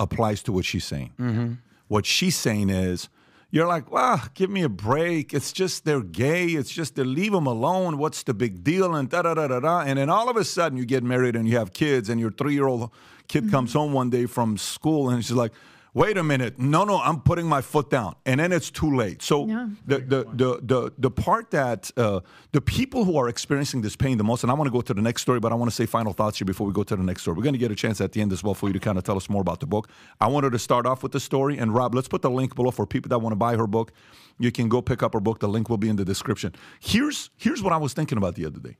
applies 0.00 0.42
to 0.44 0.52
what 0.52 0.64
she's 0.64 0.84
saying. 0.84 1.12
Mm-hmm. 1.20 1.52
What 1.88 2.06
she's 2.06 2.36
saying 2.36 2.70
is, 2.70 3.08
you're 3.50 3.66
like, 3.66 3.90
well, 3.92 4.22
give 4.32 4.48
me 4.48 4.62
a 4.62 4.68
break. 4.70 5.34
It's 5.34 5.52
just 5.52 5.84
they're 5.84 6.00
gay. 6.00 6.46
It's 6.46 6.70
just 6.70 6.94
to 6.96 7.04
leave 7.04 7.32
them 7.32 7.46
alone. 7.46 7.98
What's 7.98 8.22
the 8.22 8.32
big 8.32 8.64
deal? 8.64 8.94
And 8.94 9.10
da 9.10 9.20
da 9.22 9.34
da 9.34 9.46
da 9.48 9.60
da. 9.60 9.80
And 9.80 9.98
then 9.98 10.08
all 10.08 10.30
of 10.30 10.36
a 10.38 10.44
sudden, 10.44 10.78
you 10.78 10.86
get 10.86 11.02
married 11.04 11.36
and 11.36 11.46
you 11.46 11.58
have 11.58 11.74
kids, 11.74 12.08
and 12.08 12.18
your 12.18 12.30
three 12.30 12.54
year 12.54 12.66
old 12.66 12.90
kid 13.28 13.42
Mm-hmm. 13.44 13.50
comes 13.50 13.72
home 13.74 13.92
one 13.92 14.08
day 14.08 14.24
from 14.26 14.56
school, 14.56 15.10
and 15.10 15.22
she's 15.24 15.36
like, 15.36 15.52
wait 15.94 16.16
a 16.16 16.22
minute, 16.22 16.58
no, 16.58 16.84
no, 16.84 16.98
I'm 17.00 17.20
putting 17.20 17.46
my 17.46 17.60
foot 17.60 17.90
down, 17.90 18.14
and 18.24 18.40
then 18.40 18.50
it's 18.52 18.70
too 18.70 18.96
late. 18.96 19.20
So 19.22 19.46
Yeah. 19.46 19.68
the, 19.86 19.98
the 19.98 20.24
the 20.34 20.60
the 20.62 20.92
the 20.98 21.10
part 21.10 21.50
that 21.50 21.90
uh, 21.96 22.20
the 22.52 22.60
people 22.60 23.04
who 23.04 23.16
are 23.18 23.28
experiencing 23.28 23.82
this 23.82 23.94
pain 23.96 24.16
the 24.18 24.24
most, 24.24 24.42
and 24.42 24.50
I 24.50 24.54
want 24.54 24.68
to 24.68 24.72
go 24.72 24.80
to 24.80 24.94
the 24.94 25.02
next 25.02 25.22
story, 25.22 25.38
but 25.40 25.52
I 25.52 25.54
want 25.54 25.70
to 25.70 25.74
say 25.74 25.84
final 25.86 26.12
thoughts 26.12 26.38
here 26.38 26.46
before 26.46 26.66
we 26.66 26.72
go 26.72 26.82
to 26.82 26.96
the 26.96 27.02
next 27.02 27.22
story. 27.22 27.36
We're 27.36 27.42
going 27.44 27.52
to 27.54 27.58
get 27.58 27.70
a 27.70 27.74
chance 27.74 28.00
at 28.00 28.12
the 28.12 28.20
end 28.22 28.32
as 28.32 28.42
well 28.42 28.54
for 28.54 28.68
you 28.68 28.72
to 28.72 28.80
kind 28.80 28.96
of 28.98 29.04
tell 29.04 29.16
us 29.16 29.28
more 29.28 29.42
about 29.42 29.60
the 29.60 29.66
book. 29.66 29.88
I 30.20 30.28
wanted 30.28 30.52
to 30.52 30.58
start 30.58 30.86
off 30.86 31.02
with 31.02 31.12
the 31.12 31.20
story, 31.20 31.58
and 31.58 31.74
Rob, 31.74 31.94
let's 31.94 32.08
put 32.08 32.22
the 32.22 32.30
link 32.30 32.54
below 32.54 32.70
for 32.70 32.86
people 32.86 33.08
that 33.10 33.18
want 33.18 33.32
to 33.32 33.36
buy 33.36 33.56
her 33.56 33.66
book. 33.66 33.92
You 34.38 34.50
can 34.50 34.68
go 34.68 34.80
pick 34.82 35.02
up 35.02 35.12
her 35.12 35.20
book. 35.20 35.40
The 35.40 35.48
link 35.48 35.68
will 35.68 35.76
be 35.78 35.88
in 35.90 35.96
the 35.96 36.04
description. 36.04 36.54
Here's 36.80 37.30
here's 37.36 37.62
what 37.62 37.72
I 37.72 37.76
was 37.76 37.92
thinking 37.92 38.16
about 38.18 38.34
the 38.34 38.46
other 38.46 38.60
day. 38.60 38.76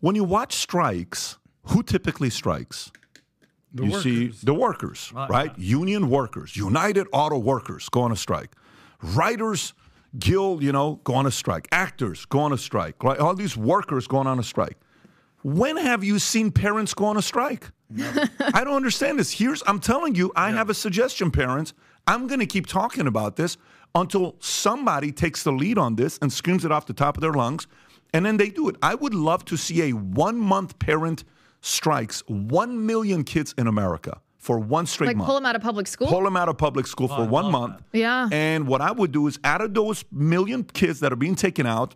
When 0.00 0.14
you 0.14 0.24
watch 0.24 0.52
strikes, 0.56 1.38
who 1.68 1.82
typically 1.82 2.28
strikes? 2.28 2.92
You 3.74 4.00
see 4.00 4.28
the 4.28 4.54
workers, 4.54 5.12
right? 5.14 5.56
Union 5.58 6.08
workers, 6.08 6.56
United 6.56 7.06
Auto 7.12 7.38
Workers 7.38 7.88
go 7.88 8.02
on 8.02 8.12
a 8.12 8.16
strike. 8.16 8.52
Writers 9.02 9.74
Guild, 10.18 10.62
you 10.62 10.70
know, 10.70 11.00
go 11.02 11.14
on 11.14 11.26
a 11.26 11.30
strike. 11.30 11.66
Actors 11.72 12.24
go 12.26 12.40
on 12.40 12.52
a 12.52 12.58
strike. 12.58 13.02
Right? 13.02 13.18
All 13.18 13.34
these 13.34 13.56
workers 13.56 14.06
going 14.06 14.26
on 14.26 14.38
a 14.38 14.44
strike. 14.44 14.76
When 15.42 15.76
have 15.76 16.04
you 16.04 16.18
seen 16.18 16.52
parents 16.52 16.94
go 16.94 17.06
on 17.06 17.16
a 17.16 17.22
strike? 17.22 17.70
I 18.00 18.64
don't 18.64 18.76
understand 18.76 19.18
this. 19.18 19.32
Here's 19.32 19.62
I'm 19.66 19.80
telling 19.80 20.14
you, 20.14 20.32
I 20.36 20.50
have 20.50 20.70
a 20.70 20.74
suggestion, 20.74 21.30
parents. 21.30 21.74
I'm 22.06 22.26
going 22.26 22.40
to 22.40 22.46
keep 22.46 22.66
talking 22.66 23.06
about 23.06 23.36
this 23.36 23.56
until 23.94 24.36
somebody 24.40 25.10
takes 25.10 25.42
the 25.42 25.52
lead 25.52 25.78
on 25.78 25.96
this 25.96 26.18
and 26.22 26.32
screams 26.32 26.64
it 26.64 26.72
off 26.72 26.86
the 26.86 26.92
top 26.92 27.16
of 27.16 27.20
their 27.20 27.32
lungs, 27.32 27.66
and 28.12 28.24
then 28.24 28.36
they 28.36 28.50
do 28.50 28.68
it. 28.68 28.76
I 28.82 28.94
would 28.94 29.14
love 29.14 29.44
to 29.46 29.56
see 29.56 29.82
a 29.82 29.92
one 29.92 30.38
month 30.38 30.78
parent 30.78 31.24
strikes 31.64 32.22
one 32.26 32.84
million 32.84 33.24
kids 33.24 33.54
in 33.56 33.66
America 33.66 34.20
for 34.36 34.58
one 34.58 34.84
straight 34.84 35.06
Like 35.06 35.16
month. 35.16 35.26
pull 35.26 35.36
them 35.36 35.46
out 35.46 35.56
of 35.56 35.62
public 35.62 35.86
school. 35.86 36.08
Pull 36.08 36.22
them 36.22 36.36
out 36.36 36.50
of 36.50 36.58
public 36.58 36.86
school 36.86 37.08
for 37.08 37.22
oh, 37.22 37.24
one 37.24 37.50
month. 37.50 37.82
Yeah. 37.94 38.28
And 38.30 38.68
what 38.68 38.82
I 38.82 38.92
would 38.92 39.12
do 39.12 39.26
is, 39.26 39.38
out 39.42 39.62
of 39.62 39.72
those 39.72 40.04
million 40.12 40.64
kids 40.64 41.00
that 41.00 41.10
are 41.10 41.16
being 41.16 41.34
taken 41.34 41.64
out, 41.64 41.94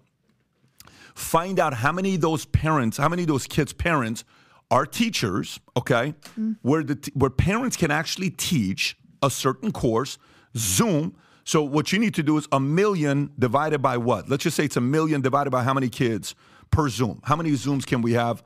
find 1.14 1.61
out 1.61 1.74
how 1.74 1.92
many 1.92 2.14
of 2.14 2.22
those 2.22 2.46
parents, 2.46 2.96
how 2.96 3.11
many 3.11 3.24
of 3.24 3.28
those 3.28 3.46
kids' 3.46 3.74
parents 3.74 4.24
are 4.70 4.87
teachers, 4.87 5.61
okay, 5.76 6.14
mm. 6.40 6.57
where 6.62 6.83
the 6.83 6.94
t- 6.94 7.12
where 7.14 7.31
parents 7.31 7.76
can 7.76 7.90
actually 7.90 8.31
teach 8.31 8.96
a 9.22 9.28
certain 9.28 9.70
course, 9.70 10.16
Zoom. 10.57 11.14
So 11.44 11.62
what 11.62 11.92
you 11.92 11.98
need 11.98 12.14
to 12.14 12.22
do 12.22 12.38
is 12.38 12.48
a 12.52 12.61
million 12.61 13.33
divided 13.38 13.83
by 13.83 13.98
what? 13.98 14.31
Let's 14.31 14.44
just 14.44 14.57
say 14.57 14.64
it's 14.64 14.76
a 14.78 14.83
million 14.83 15.20
divided 15.20 15.50
by 15.50 15.62
how 15.62 15.74
many 15.74 15.90
kids 15.90 16.35
per 16.70 16.88
Zoom? 16.88 17.20
How 17.24 17.37
many 17.37 17.50
Zooms 17.50 17.85
can 17.87 18.00
we 18.00 18.12
have 18.14 18.42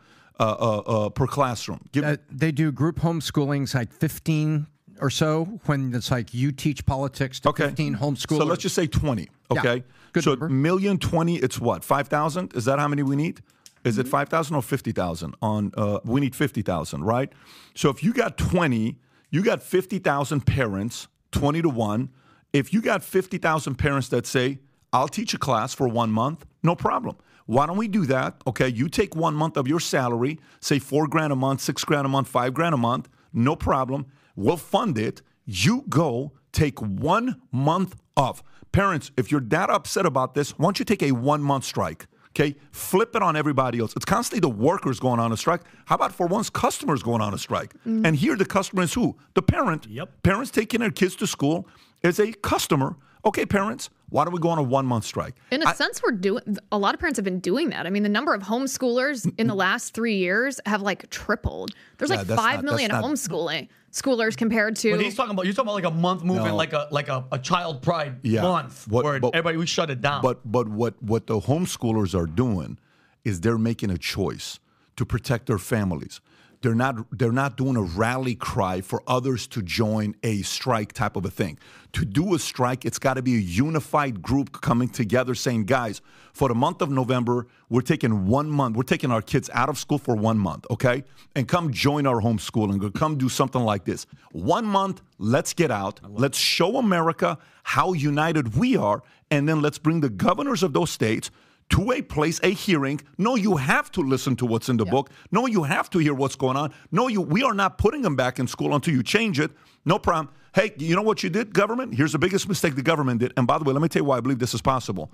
per 1.14 1.26
classroom? 1.26 1.80
Give, 1.92 2.04
Uh, 2.04 2.16
they 2.30 2.52
do 2.52 2.72
group 2.72 3.00
homeschoolings 3.00 3.74
like 3.74 3.92
15 3.92 4.66
or 5.00 5.10
so 5.10 5.44
when 5.66 5.94
it's 5.94 6.10
like 6.10 6.32
you 6.34 6.52
teach 6.52 6.84
politics 6.86 7.40
to 7.40 7.48
Okay. 7.50 7.64
15 7.68 7.96
homeschoolers. 7.96 8.38
So 8.38 8.44
let's 8.44 8.62
just 8.62 8.74
say 8.74 8.86
20. 8.86 9.22
Yeah, 9.22 9.58
Okay. 9.58 9.84
good 10.12 10.24
so 10.24 10.30
number. 10.30 10.48
million 10.48 10.98
20, 10.98 11.36
it's 11.36 11.58
what? 11.60 11.84
5,000? 11.84 12.52
Is 12.54 12.64
that 12.64 12.78
how 12.78 12.88
many 12.88 13.02
we 13.02 13.16
need? 13.16 13.42
Is 13.84 13.94
Mm-hmm. 13.96 14.06
it 14.06 14.08
5,000 14.08 14.54
or 14.56 14.62
50,000 14.62 15.34
on 15.42 15.72
uh, 15.76 15.98
we 16.04 16.20
need 16.20 16.34
50,000, 16.36 17.02
right? 17.04 17.32
So 17.74 17.90
if 17.90 18.02
you 18.04 18.12
got 18.12 18.38
20, 18.38 18.96
you 19.30 19.42
got 19.42 19.60
50,000 19.62 20.46
parents, 20.46 21.08
20 21.32 21.62
to 21.62 21.68
1. 21.68 22.08
If 22.52 22.72
you 22.72 22.80
got 22.82 23.02
50,000 23.02 23.74
parents 23.76 24.08
that 24.10 24.26
say, 24.26 24.60
"I'll 24.92 25.08
teach 25.08 25.34
a 25.34 25.38
class 25.38 25.74
for 25.74 25.88
1 25.88 26.12
month," 26.12 26.44
no 26.62 26.76
problem. 26.76 27.16
Why 27.52 27.66
don't 27.66 27.76
we 27.76 27.86
do 27.86 28.06
that? 28.06 28.40
Okay, 28.46 28.68
you 28.68 28.88
take 28.88 29.14
1 29.14 29.34
month 29.34 29.58
of 29.58 29.68
your 29.68 29.78
salary, 29.78 30.40
say 30.60 30.78
4 30.78 31.06
grand 31.06 31.34
a 31.34 31.36
month, 31.36 31.60
6 31.60 31.84
grand 31.84 32.06
a 32.06 32.08
month, 32.08 32.26
5 32.26 32.54
grand 32.54 32.72
a 32.74 32.78
month, 32.78 33.10
no 33.34 33.56
problem. 33.56 34.06
We'll 34.36 34.56
fund 34.56 34.96
it. 34.96 35.20
You 35.44 35.84
go 35.90 36.32
take 36.52 36.80
one 36.80 37.42
month 37.50 37.94
off. 38.16 38.42
Parents, 38.72 39.10
if 39.18 39.30
you're 39.30 39.42
that 39.42 39.68
upset 39.68 40.06
about 40.06 40.32
this, 40.32 40.52
why 40.52 40.64
don't 40.64 40.78
you 40.78 40.86
take 40.86 41.02
a 41.02 41.12
one 41.12 41.42
month 41.42 41.64
strike? 41.64 42.06
Okay, 42.30 42.56
flip 42.70 43.14
it 43.14 43.22
on 43.22 43.36
everybody 43.36 43.80
else. 43.80 43.92
It's 43.96 44.06
constantly 44.06 44.40
the 44.40 44.56
workers 44.56 44.98
going 44.98 45.20
on 45.20 45.30
a 45.30 45.36
strike. 45.36 45.60
How 45.84 45.96
about 45.96 46.14
for 46.14 46.26
once 46.26 46.48
customers 46.48 47.02
going 47.02 47.20
on 47.20 47.34
a 47.34 47.38
strike? 47.38 47.74
Mm-hmm. 47.80 48.06
And 48.06 48.16
here 48.16 48.34
the 48.34 48.46
customer 48.46 48.84
is 48.84 48.94
who? 48.94 49.18
The 49.34 49.42
parent. 49.42 49.86
Yep. 49.88 50.22
Parents 50.22 50.50
taking 50.50 50.80
their 50.80 50.90
kids 50.90 51.16
to 51.16 51.26
school 51.26 51.68
is 52.02 52.18
a 52.18 52.32
customer. 52.32 52.96
Okay, 53.26 53.44
parents, 53.44 53.90
why 54.12 54.24
don't 54.24 54.32
we 54.34 54.38
go 54.40 54.50
on 54.50 54.58
a 54.58 54.62
one 54.62 54.86
month 54.86 55.04
strike? 55.04 55.34
In 55.50 55.62
a 55.66 55.74
sense, 55.74 56.02
we're 56.02 56.12
doing. 56.12 56.58
A 56.70 56.78
lot 56.78 56.94
of 56.94 57.00
parents 57.00 57.16
have 57.16 57.24
been 57.24 57.40
doing 57.40 57.70
that. 57.70 57.86
I 57.86 57.90
mean, 57.90 58.02
the 58.02 58.08
number 58.08 58.34
of 58.34 58.42
homeschoolers 58.42 59.30
in 59.38 59.46
the 59.46 59.54
last 59.54 59.94
three 59.94 60.16
years 60.16 60.60
have 60.66 60.82
like 60.82 61.08
tripled. 61.10 61.72
There's 61.98 62.10
Yeah, 62.10 62.18
like 62.18 62.26
that's 62.26 62.40
five 62.40 62.56
not- 62.62 62.64
million 62.72 62.90
not- 62.90 63.02
homeschooling 63.02 63.68
schoolers 63.90 64.36
compared 64.36 64.76
to. 64.76 64.92
But 64.96 65.00
he's 65.04 65.14
talking 65.14 65.32
about 65.32 65.46
you're 65.46 65.54
talking 65.54 65.68
about 65.68 65.74
like 65.82 65.92
a 65.92 65.96
month 65.96 66.22
movement, 66.24 66.48
No. 66.48 66.56
like 66.56 66.72
a 66.74 66.88
like 66.90 67.08
a, 67.08 67.24
a 67.32 67.38
child 67.38 67.82
pride 67.82 68.16
Yeah. 68.22 68.42
month, 68.42 68.86
What- 68.88 69.04
where 69.04 69.18
but- 69.18 69.34
everybody 69.34 69.56
we 69.56 69.66
shut 69.66 69.90
it 69.90 70.00
down. 70.00 70.22
But 70.22 70.40
but 70.50 70.68
what 70.68 71.02
what 71.02 71.26
the 71.26 71.40
homeschoolers 71.40 72.14
are 72.14 72.26
doing 72.26 72.78
is 73.24 73.40
they're 73.40 73.58
making 73.58 73.90
a 73.90 73.98
choice 73.98 74.58
to 74.96 75.06
protect 75.06 75.46
their 75.46 75.58
families. 75.58 76.20
They're 76.62 76.74
not 76.74 77.18
they're 77.18 77.32
not 77.32 77.56
doing 77.56 77.76
a 77.76 77.82
rally 77.82 78.36
cry 78.36 78.80
for 78.80 79.02
others 79.06 79.46
to 79.48 79.62
join 79.62 80.14
a 80.22 80.42
strike 80.42 80.92
type 80.92 81.16
of 81.16 81.24
a 81.24 81.30
thing. 81.30 81.58
To 81.94 82.04
do 82.04 82.34
a 82.34 82.38
strike, 82.38 82.84
it's 82.84 82.98
got 82.98 83.14
to 83.14 83.22
be 83.22 83.34
a 83.34 83.40
unified 83.40 84.22
group 84.22 84.60
coming 84.60 84.88
together 84.88 85.34
saying, 85.34 85.64
guys, 85.64 86.00
for 86.32 86.48
the 86.48 86.54
month 86.54 86.80
of 86.80 86.90
November, 86.90 87.48
we're 87.68 87.82
taking 87.82 88.26
one 88.26 88.48
month, 88.48 88.76
we're 88.76 88.84
taking 88.84 89.10
our 89.10 89.20
kids 89.20 89.50
out 89.52 89.68
of 89.68 89.76
school 89.76 89.98
for 89.98 90.14
one 90.14 90.38
month, 90.38 90.64
okay? 90.70 91.04
And 91.34 91.46
come 91.46 91.72
join 91.72 92.06
our 92.06 92.20
homeschooling, 92.20 92.94
come 92.94 93.18
do 93.18 93.28
something 93.28 93.62
like 93.62 93.84
this. 93.84 94.06
One 94.30 94.64
month, 94.64 95.02
let's 95.18 95.52
get 95.52 95.70
out, 95.70 96.00
let's 96.08 96.38
show 96.38 96.78
America 96.78 97.38
how 97.64 97.92
united 97.92 98.56
we 98.56 98.76
are, 98.76 99.02
and 99.30 99.48
then 99.48 99.60
let's 99.60 99.78
bring 99.78 100.00
the 100.00 100.10
governors 100.10 100.62
of 100.62 100.72
those 100.72 100.90
states 100.90 101.30
to 101.72 101.92
a 101.92 102.02
place, 102.02 102.38
a 102.42 102.48
hearing. 102.48 103.00
No, 103.18 103.34
you 103.34 103.56
have 103.56 103.90
to 103.92 104.02
listen 104.02 104.36
to 104.36 104.46
what's 104.46 104.68
in 104.68 104.76
the 104.76 104.84
book. 104.84 105.10
No, 105.30 105.46
you 105.46 105.62
have 105.62 105.88
to 105.90 105.98
hear 105.98 106.14
what's 106.14 106.36
going 106.36 106.56
on. 106.56 106.72
No, 106.90 107.08
you 107.08 107.20
we 107.20 107.42
are 107.42 107.54
not 107.54 107.78
putting 107.78 108.02
them 108.02 108.14
back 108.14 108.38
in 108.38 108.46
school 108.46 108.74
until 108.74 108.94
you 108.94 109.02
change 109.02 109.40
it. 109.40 109.50
No 109.84 109.98
problem. 109.98 110.34
Hey, 110.54 110.72
you 110.76 110.94
know 110.94 111.02
what 111.02 111.22
you 111.22 111.30
did, 111.30 111.54
government? 111.54 111.94
Here's 111.94 112.12
the 112.12 112.18
biggest 112.18 112.46
mistake 112.46 112.74
the 112.74 112.82
government 112.82 113.20
did. 113.20 113.32
And 113.38 113.46
by 113.46 113.56
the 113.56 113.64
way, 113.64 113.72
let 113.72 113.80
me 113.80 113.88
tell 113.88 114.00
you 114.02 114.04
why 114.04 114.18
I 114.18 114.20
believe 114.20 114.38
this 114.38 114.52
is 114.52 114.60
possible. 114.60 115.10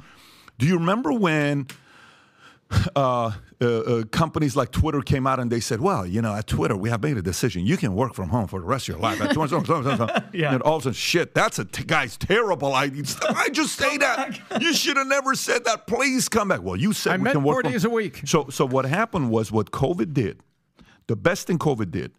Do 0.59 0.67
you 0.67 0.77
remember 0.79 1.13
when 1.13 1.69
uh, 2.97 3.33
uh, 3.61 3.65
uh, 3.65 4.05
companies 4.13 4.55
like 4.55 4.71
Twitter 4.71 5.01
came 5.01 5.27
out 5.27 5.41
and 5.41 5.51
they 5.51 5.61
said, 5.61 5.81
"Well, 5.81 6.07
you 6.07 6.21
know, 6.21 6.35
at 6.35 6.47
Twitter 6.47 6.77
we 6.77 6.91
have 6.91 7.03
made 7.03 7.17
a 7.17 7.23
decision. 7.23 7.65
You 7.65 7.77
can 7.79 7.95
work 7.95 8.15
from 8.15 8.29
home 8.29 8.47
for 8.47 8.61
the 8.61 8.67
rest 8.67 8.89
of 8.89 8.95
your 8.95 9.03
life." 9.03 9.21
At 9.21 9.35
Yeah. 10.35 10.53
And 10.53 10.63
all 10.63 10.77
of 10.77 10.83
a 10.83 10.85
sudden, 10.85 10.93
shit, 10.95 11.35
that's 11.35 11.59
a 11.59 11.65
t- 11.65 11.85
guy's 11.85 12.17
terrible 12.19 12.75
idea. 12.75 13.05
I 13.29 13.49
just 13.49 13.77
say 13.77 13.97
that. 13.99 14.39
you 14.61 14.75
should 14.75 14.97
have 14.99 15.07
never 15.07 15.35
said 15.35 15.65
that. 15.65 15.87
Please 15.87 16.29
come 16.29 16.49
back. 16.49 16.63
Well, 16.63 16.77
you 16.77 16.93
said 16.93 17.15
I 17.15 17.17
we 17.17 17.23
meant 17.25 17.35
can 17.37 17.45
work 17.45 17.55
four 17.55 17.63
from- 17.63 17.73
days 17.73 17.85
a 17.85 17.91
week. 17.91 18.23
So, 18.27 18.49
so 18.51 18.67
what 18.67 18.85
happened 18.85 19.31
was 19.31 19.51
what 19.51 19.71
COVID 19.71 20.13
did. 20.13 20.41
The 21.07 21.17
best 21.17 21.47
thing 21.47 21.59
COVID 21.59 21.91
did. 21.91 22.13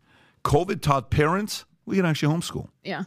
COVID 0.43 0.81
taught 0.81 1.11
parents 1.11 1.65
we 1.85 1.95
can 1.97 2.05
actually 2.05 2.33
homeschool. 2.33 2.69
yeah. 2.83 3.03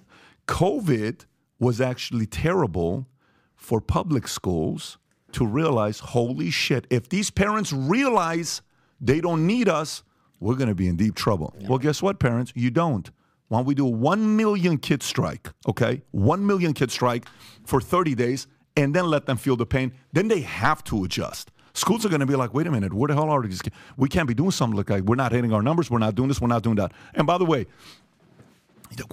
COVID 0.49 1.25
was 1.59 1.81
actually 1.81 2.27
terrible 2.27 3.07
for 3.55 3.81
public 3.81 4.27
schools 4.27 4.99
to 5.35 5.47
realize, 5.47 5.99
holy 5.99 6.51
shit, 6.51 6.87
if 6.91 7.09
these 7.09 7.31
parents 7.31 7.73
realize 7.73 8.63
they 9.01 9.21
don't 9.21 9.47
need 9.47 9.69
us, 9.69 10.03
we're 10.41 10.57
going 10.57 10.69
to 10.69 10.75
be 10.75 10.89
in 10.89 10.97
deep 10.97 11.15
trouble. 11.15 11.55
Well, 11.69 11.79
guess 11.79 12.03
what, 12.03 12.19
parents? 12.19 12.53
You 12.55 12.71
don't. 12.71 13.11
Why 13.49 13.59
don't 13.59 13.67
we 13.67 13.75
do 13.75 13.87
a 13.87 13.91
1 13.91 14.37
million 14.37 14.79
kid 14.79 15.03
strike, 15.03 15.51
okay? 15.69 16.03
1 16.13 16.47
million 16.47 16.73
kid 16.73 16.91
strike 16.91 17.27
for 17.65 17.81
30 17.81 18.15
days 18.15 18.47
and 18.77 18.95
then 18.95 19.07
let 19.07 19.27
them 19.27 19.37
feel 19.37 19.57
the 19.57 19.67
pain. 19.67 19.93
Then 20.13 20.29
they 20.29 20.41
have 20.41 20.83
to 20.85 21.05
adjust. 21.05 21.51
Schools 21.75 22.05
are 22.05 22.09
going 22.09 22.21
to 22.21 22.27
be 22.27 22.35
like, 22.35 22.55
wait 22.55 22.67
a 22.67 22.71
minute, 22.71 22.93
where 22.93 23.09
the 23.09 23.15
hell 23.15 23.31
are 23.31 23.43
these 23.43 23.63
kids? 23.63 23.75
We 23.97 24.09
can't 24.09 24.29
be 24.29 24.35
doing 24.35 24.51
something 24.51 24.77
like, 24.77 24.91
like 24.91 25.05
we're 25.05 25.17
not 25.17 25.33
hitting 25.33 25.53
our 25.53 25.63
numbers, 25.63 25.91
we're 25.91 25.99
not 25.99 26.15
doing 26.15 26.29
this, 26.29 26.41
we're 26.41 26.49
not 26.49 26.63
doing 26.63 26.77
that. 26.77 26.93
And 27.15 27.27
by 27.27 27.39
the 27.39 27.45
way, 27.45 27.67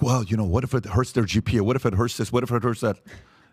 well, 0.00 0.24
you 0.24 0.36
know, 0.36 0.44
what 0.44 0.64
if 0.64 0.74
it 0.74 0.84
hurts 0.84 1.12
their 1.12 1.24
GPA? 1.24 1.62
What 1.62 1.76
if 1.76 1.86
it 1.86 1.94
hurts 1.94 2.16
this? 2.16 2.32
What 2.32 2.42
if 2.42 2.50
it 2.50 2.62
hurts 2.62 2.80
that? 2.80 2.98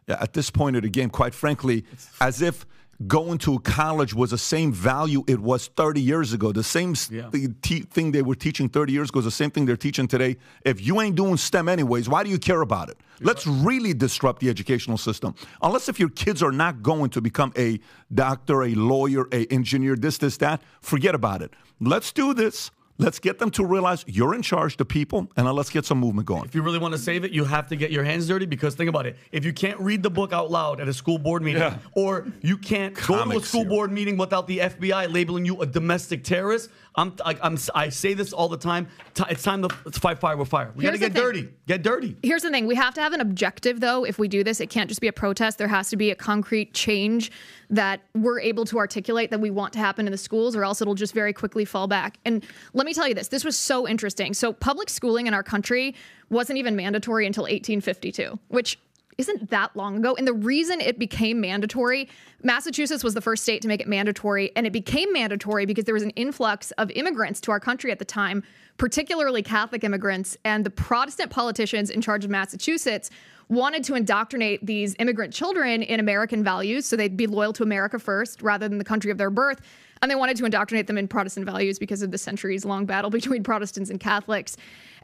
At 0.08 0.32
this 0.34 0.50
point 0.50 0.76
of 0.78 0.84
the 0.84 0.90
game, 0.90 1.10
quite 1.10 1.34
frankly, 1.34 1.84
as 2.22 2.42
if 2.42 2.66
going 3.08 3.38
to 3.40 3.60
college 3.60 4.14
was 4.16 4.32
the 4.32 4.38
same 4.38 4.72
value 4.72 5.24
it 5.28 5.40
was 5.40 5.68
30 5.76 6.02
years 6.02 6.34
ago. 6.34 6.52
The 6.52 6.64
same 6.64 6.96
Yeah. 7.12 7.30
te- 7.62 7.82
thing 7.82 8.12
they 8.12 8.22
were 8.24 8.34
teaching 8.34 8.70
30 8.70 8.92
years 8.94 9.10
ago 9.10 9.20
is 9.20 9.26
the 9.26 9.32
same 9.32 9.52
thing 9.52 9.66
they're 9.66 9.76
teaching 9.78 10.08
today. 10.08 10.38
If 10.66 10.84
you 10.84 11.00
ain't 11.02 11.16
doing 11.16 11.36
STEM 11.38 11.68
anyways, 11.70 12.08
why 12.10 12.24
do 12.24 12.30
you 12.30 12.40
care 12.40 12.62
about 12.62 12.90
it? 12.90 12.98
Let's 13.20 13.46
really 13.46 13.94
disrupt 13.94 14.40
the 14.40 14.50
educational 14.50 14.98
system. 14.98 15.36
Unless 15.62 15.90
if 15.90 16.00
your 16.00 16.10
kids 16.10 16.42
are 16.42 16.52
not 16.54 16.82
going 16.82 17.10
to 17.12 17.22
become 17.22 17.52
a 17.58 17.80
doctor, 18.14 18.64
a 18.64 18.74
lawyer, 18.76 19.28
a 19.34 19.46
engineer, 19.54 19.96
this, 19.96 20.18
this, 20.18 20.38
that, 20.38 20.62
forget 20.82 21.14
about 21.14 21.42
it. 21.42 21.54
Let's 21.82 22.12
do 22.14 22.34
this. 22.34 22.72
Let's 23.00 23.20
get 23.20 23.38
them 23.38 23.52
to 23.52 23.64
realize 23.66 24.04
you're 24.08 24.34
in 24.34 24.42
charge, 24.42 24.78
the 24.78 24.86
people, 24.86 25.28
and 25.38 25.48
let's 25.54 25.70
get 25.70 25.86
some 25.86 26.00
movement 26.00 26.28
going. 26.28 26.46
If 26.46 26.56
you 26.56 26.64
really 26.64 26.80
want 26.80 26.94
to 26.94 26.98
save 26.98 27.24
it, 27.24 27.32
you 27.32 27.44
have 27.44 27.68
to 27.68 27.76
get 27.76 27.92
your 27.92 28.04
hands 28.04 28.28
dirty 28.28 28.48
because 28.48 28.74
think 28.74 28.90
about 28.90 29.06
it. 29.06 29.18
If 29.32 29.46
you 29.46 29.54
can't 29.54 29.80
read 29.80 30.02
the 30.02 30.10
book 30.10 30.34
out 30.34 30.50
loud 30.50 30.80
at 30.82 30.88
a 30.88 30.94
school 30.94 31.20
board 31.20 31.44
meeting, 31.44 31.62
Yeah. 31.62 31.78
or 31.94 32.26
you 32.42 32.58
can't 32.58 32.96
go 32.96 33.24
to 33.24 33.38
a 33.38 33.42
school 33.42 33.62
here. 33.62 33.70
board 33.70 33.92
meeting 33.92 34.18
without 34.18 34.48
the 34.48 34.60
FBI 34.60 35.12
labeling 35.14 35.46
you 35.46 35.62
a 35.62 35.66
domestic 35.68 36.24
terrorist, 36.24 36.70
I'm, 36.98 37.14
I, 37.24 37.38
I'm, 37.44 37.58
I 37.76 37.90
say 37.90 38.16
this 38.16 38.34
all 38.34 38.50
the 38.50 38.58
time. 38.58 38.88
It's 39.30 39.44
time 39.44 39.62
to 39.62 39.70
fight 39.92 40.20
fire 40.20 40.36
with 40.36 40.50
fire. 40.50 40.72
We 40.76 40.84
got 40.84 40.92
to 40.92 40.98
get 40.98 41.14
dirty. 41.14 41.48
Get 41.68 41.84
dirty. 41.84 42.18
Here's 42.24 42.42
the 42.42 42.50
thing 42.50 42.66
we 42.66 42.76
have 42.76 42.96
to 42.96 43.02
have 43.02 43.14
an 43.14 43.22
objective, 43.22 43.80
though, 43.80 44.04
if 44.04 44.18
we 44.18 44.28
do 44.28 44.44
this. 44.44 44.60
It 44.60 44.72
can't 44.72 44.90
just 44.90 45.00
be 45.00 45.08
a 45.08 45.14
protest. 45.14 45.60
There 45.60 45.68
has 45.68 45.90
to 45.92 45.98
be 45.98 46.10
a 46.10 46.16
concrete 46.16 46.74
change 46.74 47.32
that 47.70 48.02
we're 48.16 48.40
able 48.40 48.66
to 48.66 48.80
articulate 48.80 49.30
that 49.30 49.40
we 49.40 49.52
want 49.52 49.74
to 49.74 49.80
happen 49.80 50.08
in 50.08 50.12
the 50.12 50.18
schools, 50.18 50.56
or 50.56 50.64
else 50.64 50.82
it'll 50.82 50.96
just 50.96 51.14
very 51.14 51.34
quickly 51.34 51.66
fall 51.66 51.88
back. 51.88 52.18
And 52.26 52.44
let 52.74 52.86
me 52.86 52.94
tell 52.94 53.08
you 53.08 53.14
this 53.14 53.28
this 53.28 53.46
was 53.46 53.56
so 53.56 53.88
interesting. 53.88 54.34
So, 54.34 54.52
public 54.52 54.90
schooling 54.90 55.28
in 55.28 55.36
our 55.36 55.44
country 55.44 55.94
wasn't 56.30 56.58
even 56.58 56.76
mandatory 56.76 57.28
until 57.28 57.44
1852, 57.44 58.40
which 58.48 58.80
isn't 59.18 59.50
that 59.50 59.76
long 59.76 59.98
ago. 59.98 60.16
And 60.16 60.28
the 60.28 60.34
reason 60.34 60.80
it 60.80 61.00
became 61.00 61.42
mandatory, 61.42 62.08
Massachusetts 62.44 63.04
was 63.04 63.14
the 63.14 63.22
first 63.22 63.44
state 63.44 63.62
to 63.64 63.68
make 63.68 63.82
it 63.82 63.88
mandatory, 63.88 64.52
and 64.56 64.68
it 64.68 64.74
became 64.74 65.12
mandatory 65.12 65.66
because 65.66 65.86
there 65.86 65.94
was 65.94 66.04
an 66.04 66.12
influx 66.12 66.72
of 66.72 66.92
immigrants 66.92 67.42
to 67.42 67.52
our 67.52 67.60
country 67.60 67.92
at 67.92 68.00
the 68.00 68.06
time, 68.06 68.44
particularly 68.78 69.42
Catholic 69.42 69.84
immigrants, 69.84 70.38
and 70.46 70.66
the 70.66 70.70
Protestant 70.70 71.32
politicians 71.32 71.90
in 71.90 72.02
charge 72.02 72.24
of 72.24 72.32
Massachusetts 72.32 73.10
wanted 73.50 73.84
to 73.86 73.96
indoctrinate 73.96 74.66
these 74.66 74.96
immigrant 75.00 75.34
children 75.34 75.82
in 75.82 76.00
American 76.00 76.44
values 76.44 76.86
so 76.86 76.96
they'd 76.96 77.16
be 77.16 77.28
loyal 77.28 77.54
to 77.54 77.64
America 77.64 77.98
first 77.98 78.42
rather 78.42 78.68
than 78.68 78.78
the 78.78 78.84
country 78.84 79.10
of 79.10 79.18
their 79.18 79.30
birth. 79.30 79.62
And 80.02 80.12
they 80.12 80.16
wanted 80.16 80.38
to 80.38 80.46
indoctrinate 80.46 80.86
them 80.88 80.98
in 80.98 81.08
Protestant 81.08 81.46
values 81.46 81.80
because 81.80 82.02
of 82.02 82.12
the 82.12 82.18
centuries 82.18 82.66
long 82.66 82.86
battle 82.86 83.10
between 83.18 83.44
Protestants 83.44 83.90
and 83.90 84.00
Catholics. 84.00 84.58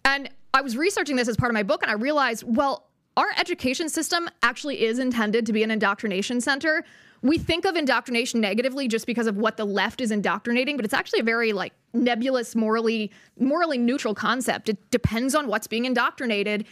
And 0.06 0.30
I 0.54 0.62
was 0.62 0.78
researching 0.78 1.16
this 1.16 1.28
as 1.28 1.38
part 1.38 1.50
of 1.50 1.54
my 1.54 1.64
book, 1.64 1.82
and 1.82 1.90
I 1.90 1.96
realized, 1.96 2.44
well, 2.46 2.90
our 3.16 3.30
education 3.38 3.90
system 3.90 4.30
actually 4.42 4.84
is 4.84 5.00
intended 5.00 5.46
to 5.46 5.54
be 5.54 5.64
an 5.64 5.72
indoctrination 5.72 6.42
center. 6.42 6.84
We 7.22 7.38
think 7.38 7.66
of 7.66 7.76
indoctrination 7.76 8.42
negatively 8.42 8.88
just 8.88 9.06
because 9.06 9.28
of 9.28 9.38
what 9.38 9.56
the 9.56 9.66
left 9.66 10.02
is 10.02 10.12
indoctrinating, 10.12 10.76
but 10.76 10.84
it's 10.84 10.94
actually 10.94 11.20
a 11.20 11.24
very 11.24 11.54
like 11.54 11.74
nebulous, 11.94 12.56
morally 12.56 13.12
morally 13.40 13.78
neutral 13.78 14.14
concept. 14.14 14.68
It 14.68 14.92
depends 14.92 15.36
on 15.36 15.48
what's 15.48 15.68
being 15.68 15.86
indoctrinated. 15.86 16.66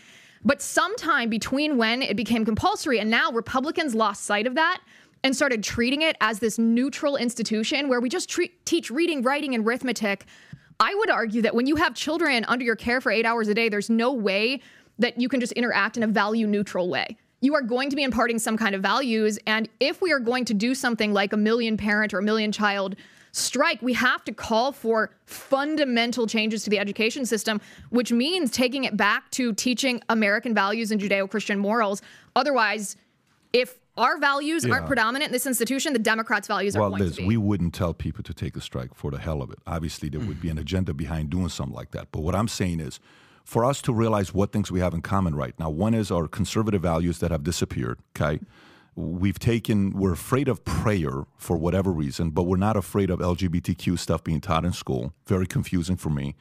But 0.43 0.61
sometime 0.61 1.29
between 1.29 1.77
when 1.77 2.01
it 2.01 2.17
became 2.17 2.43
compulsory 2.43 2.99
and 2.99 3.09
now 3.09 3.31
Republicans 3.31 3.93
lost 3.93 4.23
sight 4.25 4.47
of 4.47 4.55
that 4.55 4.81
and 5.23 5.35
started 5.35 5.63
treating 5.63 6.01
it 6.01 6.17
as 6.19 6.39
this 6.39 6.57
neutral 6.57 7.15
institution 7.15 7.87
where 7.87 8.01
we 8.01 8.09
just 8.09 8.27
treat, 8.27 8.65
teach 8.65 8.89
reading, 8.89 9.21
writing, 9.21 9.53
and 9.53 9.65
arithmetic. 9.65 10.25
I 10.79 10.95
would 10.95 11.11
argue 11.11 11.43
that 11.43 11.53
when 11.53 11.67
you 11.67 11.75
have 11.75 11.93
children 11.93 12.43
under 12.47 12.65
your 12.65 12.75
care 12.75 12.99
for 12.99 13.11
eight 13.11 13.25
hours 13.25 13.47
a 13.47 13.53
day, 13.53 13.69
there's 13.69 13.89
no 13.89 14.11
way 14.11 14.61
that 15.01 15.19
you 15.19 15.27
can 15.27 15.39
just 15.39 15.51
interact 15.53 15.97
in 15.97 16.03
a 16.03 16.07
value 16.07 16.47
neutral 16.47 16.89
way. 16.89 17.17
You 17.41 17.55
are 17.55 17.61
going 17.61 17.89
to 17.89 17.95
be 17.95 18.03
imparting 18.03 18.37
some 18.39 18.55
kind 18.55 18.75
of 18.75 18.81
values. 18.81 19.39
And 19.47 19.67
if 19.79 20.01
we 20.01 20.11
are 20.11 20.19
going 20.19 20.45
to 20.45 20.53
do 20.53 20.75
something 20.75 21.11
like 21.11 21.33
a 21.33 21.37
million 21.37 21.75
parent 21.75 22.13
or 22.13 22.19
a 22.19 22.23
million 22.23 22.51
child 22.51 22.95
strike, 23.31 23.81
we 23.81 23.93
have 23.93 24.23
to 24.25 24.31
call 24.31 24.71
for 24.71 25.09
fundamental 25.25 26.27
changes 26.27 26.63
to 26.63 26.69
the 26.69 26.77
education 26.77 27.25
system, 27.25 27.59
which 27.89 28.11
means 28.11 28.51
taking 28.51 28.83
it 28.83 28.95
back 28.95 29.29
to 29.31 29.53
teaching 29.53 30.01
American 30.09 30.53
values 30.53 30.91
and 30.91 31.01
Judeo 31.01 31.29
Christian 31.29 31.57
morals. 31.57 32.01
Otherwise, 32.35 32.95
if 33.53 33.79
our 33.97 34.19
values 34.19 34.65
aren't 34.65 34.85
predominant 34.85 35.29
in 35.29 35.33
this 35.33 35.47
institution, 35.47 35.93
the 35.93 35.99
Democrats' 35.99 36.47
values 36.47 36.75
are 36.75 36.81
Well, 36.81 36.89
going 36.91 37.01
Liz, 37.03 37.15
to 37.15 37.21
be. 37.21 37.27
we 37.27 37.37
wouldn't 37.37 37.73
tell 37.73 37.93
people 37.93 38.23
to 38.23 38.33
take 38.33 38.55
a 38.55 38.61
strike 38.61 38.93
for 38.93 39.11
the 39.11 39.17
hell 39.17 39.41
of 39.41 39.49
it. 39.51 39.59
Obviously, 39.65 40.09
there 40.09 40.21
would 40.21 40.39
be 40.41 40.49
an 40.49 40.57
agenda 40.57 40.93
behind 40.93 41.29
doing 41.29 41.49
something 41.49 41.75
like 41.75 41.91
that. 41.91 42.09
But 42.11 42.21
what 42.21 42.35
I'm 42.35 42.47
saying 42.47 42.79
is, 42.79 42.99
for 43.43 43.65
us 43.65 43.81
to 43.83 43.93
realize 43.93 44.33
what 44.33 44.51
things 44.51 44.71
we 44.71 44.79
have 44.79 44.93
in 44.93 45.01
common 45.01 45.35
right 45.35 45.57
now, 45.59 45.69
one 45.69 45.93
is 45.93 46.11
our 46.11 46.27
conservative 46.27 46.81
values 46.81 47.19
that 47.19 47.31
have 47.31 47.43
disappeared. 47.43 47.99
Okay, 48.15 48.39
we've 48.95 49.39
taken, 49.39 49.91
we're 49.91 50.13
afraid 50.13 50.47
of 50.47 50.63
prayer 50.63 51.25
for 51.37 51.57
whatever 51.57 51.91
reason, 51.91 52.29
but 52.29 52.43
we're 52.43 52.57
not 52.57 52.75
afraid 52.75 53.09
of 53.09 53.19
LGBTQ 53.19 53.97
stuff 53.97 54.23
being 54.23 54.41
taught 54.41 54.65
in 54.65 54.73
school. 54.73 55.13
Very 55.25 55.47
confusing 55.47 55.95
for 55.95 56.09
me. 56.09 56.35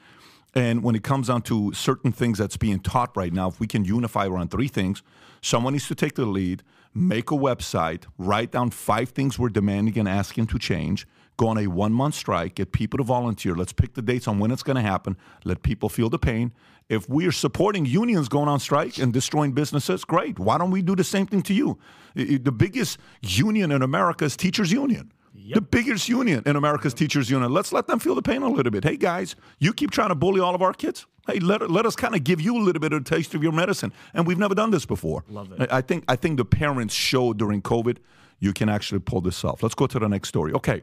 And 0.55 0.83
when 0.83 0.97
it 0.97 1.05
comes 1.05 1.29
down 1.29 1.43
to 1.43 1.72
certain 1.72 2.11
things 2.11 2.39
that's 2.39 2.57
being 2.57 2.81
taught 2.81 3.16
right 3.16 3.33
now, 3.33 3.49
if 3.49 3.61
we 3.61 3.68
can 3.68 3.85
unify 3.85 4.27
around 4.27 4.51
three 4.51 4.66
things, 4.68 5.03
someone 5.41 5.74
needs 5.74 5.87
to 5.89 5.95
take 5.95 6.16
the 6.16 6.27
lead, 6.27 6.62
make 6.93 7.31
a 7.31 7.35
website, 7.35 8.05
write 8.18 8.51
down 8.51 8.70
five 8.70 9.11
things 9.11 9.39
we're 9.39 9.49
demanding 9.49 9.97
and 9.97 10.09
asking 10.09 10.49
to 10.49 10.59
change, 10.59 11.07
go 11.41 11.49
on 11.49 11.57
a 11.57 11.66
one 11.66 11.93
month 11.95 12.14
strike, 12.14 12.57
get 12.57 12.70
people 12.70 12.99
to 12.99 13.03
volunteer. 13.03 13.55
Let's 13.55 13.72
pick 13.72 13.95
the 13.95 14.03
dates 14.03 14.28
on 14.28 14.38
when 14.38 14.51
it's 14.51 14.62
going 14.62 14.76
to 14.76 14.82
happen, 14.82 15.16
let 15.45 15.62
people 15.62 15.88
feel 15.88 16.11
the 16.11 16.18
pain. 16.18 16.53
If 16.91 17.09
we 17.09 17.26
are 17.26 17.32
supporting 17.32 17.86
unions 17.86 18.28
going 18.28 18.49
on 18.49 18.61
strike 18.61 18.99
and 18.99 19.11
destroying 19.11 19.53
businesses, 19.53 20.05
great. 20.05 20.38
Why 20.38 20.59
don't 20.59 20.70
we 20.70 20.82
do 20.82 20.95
the 20.95 21.05
same 21.05 21.26
thing 21.26 21.41
to 21.43 21.55
you? 21.55 21.78
The 22.14 22.53
biggest 22.53 22.99
union 23.22 23.72
in 23.72 23.80
America 23.80 24.26
is 24.26 24.36
Teachers 24.36 24.70
Union. 24.70 25.12
The 25.55 25.62
biggest 25.62 26.09
union 26.09 26.43
in 26.47 26.55
America's 26.57 26.95
teachers 26.95 27.28
union. 27.28 27.53
Let's 27.53 27.72
let 27.72 27.86
them 27.88 27.99
feel 27.99 28.14
the 28.14 28.22
pain 28.22 28.43
a 28.43 28.49
little 28.49 28.70
bit. 28.70 28.84
Hey 28.84 28.97
guys, 28.97 29.34
you 29.59 29.72
keep 29.72 29.91
trying 29.91 30.11
to 30.11 30.14
bully 30.14 30.41
all 30.41 30.55
of 30.55 30.62
our 30.62 30.72
kids. 30.72 31.07
Hey, 31.26 31.41
let, 31.41 31.68
let 31.70 31.86
us 31.86 31.97
kind 31.97 32.14
of 32.14 32.22
give 32.22 32.41
you 32.41 32.57
a 32.57 32.62
little 32.62 32.78
bit 32.78 32.93
of 32.93 33.01
a 33.01 33.05
taste 33.05 33.34
of 33.34 33.43
your 33.43 33.53
medicine. 33.53 33.93
And 34.14 34.26
we've 34.26 34.38
never 34.38 34.55
done 34.55 34.70
this 34.70 34.86
before. 34.86 35.24
Love 35.28 35.51
it. 35.53 35.72
I 35.72 35.80
think 35.80 36.05
I 36.07 36.14
think 36.14 36.36
the 36.36 36.45
parents 36.45 36.95
showed 36.95 37.38
during 37.38 37.62
COVID 37.62 37.97
you 38.38 38.53
can 38.53 38.68
actually 38.68 39.01
pull 39.01 39.20
this 39.20 39.45
off. 39.45 39.62
Let's 39.62 39.74
go 39.74 39.86
to 39.86 39.99
the 39.99 40.09
next 40.09 40.28
story. 40.28 40.53
Okay. 40.53 40.82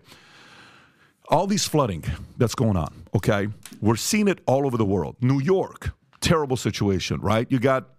All 1.30 1.46
these 1.46 1.68
flooding 1.68 2.06
that's 2.38 2.56
going 2.56 2.78
on, 2.78 3.04
okay? 3.14 3.50
We're 3.82 3.98
seeing 3.98 4.28
it 4.28 4.40
all 4.46 4.66
over 4.66 4.78
the 4.78 4.86
world. 4.86 5.18
New 5.20 5.40
York, 5.40 5.92
terrible 6.22 6.56
situation, 6.56 7.20
right? 7.20 7.46
You 7.50 7.60
got 7.60 7.90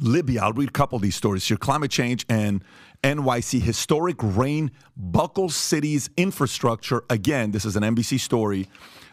Libya, 0.00 0.42
I'll 0.42 0.52
read 0.52 0.68
a 0.68 0.72
couple 0.72 0.94
of 0.94 1.02
these 1.02 1.16
stories 1.16 1.46
here. 1.46 1.56
Climate 1.56 1.90
change 1.90 2.24
and 2.28 2.62
NYC 3.02 3.60
historic 3.60 4.16
rain 4.20 4.70
buckles 4.96 5.56
cities 5.56 6.10
infrastructure. 6.16 7.02
Again, 7.10 7.50
this 7.50 7.64
is 7.64 7.74
an 7.74 7.82
NBC 7.82 8.20
story 8.20 8.68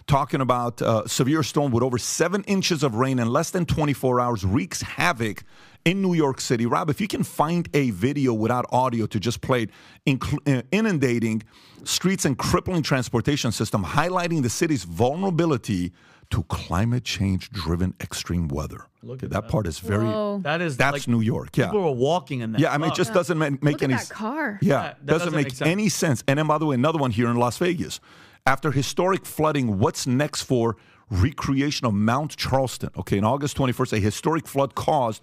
talking 0.08 0.42
about 0.42 0.82
uh, 0.82 1.08
severe 1.08 1.42
storm 1.42 1.72
with 1.72 1.84
over 1.84 1.98
seven 1.98 2.44
inches 2.44 2.84
of 2.84 2.96
rain 2.96 3.18
in 3.18 3.28
less 3.28 3.50
than 3.50 3.66
24 3.66 4.20
hours 4.20 4.46
wreaks 4.46 4.84
havoc 4.84 5.44
in 5.86 6.02
New 6.02 6.14
York 6.16 6.42
City. 6.42 6.66
Rob, 6.66 6.90
if 6.90 7.00
you 7.00 7.08
can 7.08 7.24
find 7.24 7.70
a 7.74 7.92
video 7.92 8.34
without 8.34 8.66
audio 8.72 9.06
to 9.06 9.20
just 9.20 9.40
play 9.42 9.68
it, 10.06 10.20
uh, 10.48 10.64
inundating 10.72 11.44
streets 11.84 12.26
and 12.26 12.38
crippling 12.38 12.82
transportation 12.82 13.52
system, 13.52 13.86
highlighting 13.86 14.42
the 14.42 14.50
city's 14.50 14.84
vulnerability 14.84 15.94
to 16.32 16.42
climate 16.44 17.04
change 17.04 17.52
driven 17.52 17.94
extreme 18.02 18.48
weather. 18.48 18.88
Look 19.04 19.18
Okay, 19.20 19.28
at 19.28 19.32
that, 19.32 19.42
that. 19.44 19.52
part 19.52 19.68
is 19.68 19.78
very 19.78 20.06
Whoa. 20.06 20.40
That 20.42 20.60
is 20.60 20.76
that's 20.76 20.94
like, 20.94 21.08
New 21.08 21.22
York. 21.22 21.56
Yeah. 21.56 21.68
People 21.68 21.84
were 21.84 21.92
walking 21.92 22.40
in 22.40 22.54
that. 22.54 22.62
Yeah, 22.62 22.74
I 22.74 22.80
mean, 22.80 22.90
it 22.90 22.96
just 22.96 23.14
doesn't 23.14 23.38
ma- 23.38 23.52
make 23.52 23.62
Look 23.62 23.84
any 23.84 23.94
at 23.94 24.08
that 24.08 24.10
car. 24.10 24.58
Yeah, 24.64 24.82
that 24.82 25.06
doesn't, 25.06 25.28
doesn't 25.28 25.36
make, 25.36 25.46
make 25.48 25.54
sense. 25.56 25.70
any 25.70 25.90
sense. 25.90 26.24
And 26.28 26.40
then, 26.40 26.48
by 26.48 26.58
the 26.58 26.66
way, 26.66 26.74
another 26.74 26.98
one 26.98 27.12
here 27.12 27.30
in 27.30 27.36
Las 27.38 27.60
Vegas. 27.60 28.00
After 28.48 28.72
historic 28.72 29.24
flooding, 29.24 29.78
what's 29.78 30.08
next 30.08 30.42
for 30.42 30.78
recreation 31.12 31.86
of 31.86 31.94
Mount 31.94 32.36
Charleston? 32.36 32.90
Okay, 32.98 33.20
in 33.20 33.24
August 33.24 33.56
21st, 33.58 33.94
a 33.94 34.00
historic 34.00 34.48
flood 34.48 34.74
caused 34.74 35.22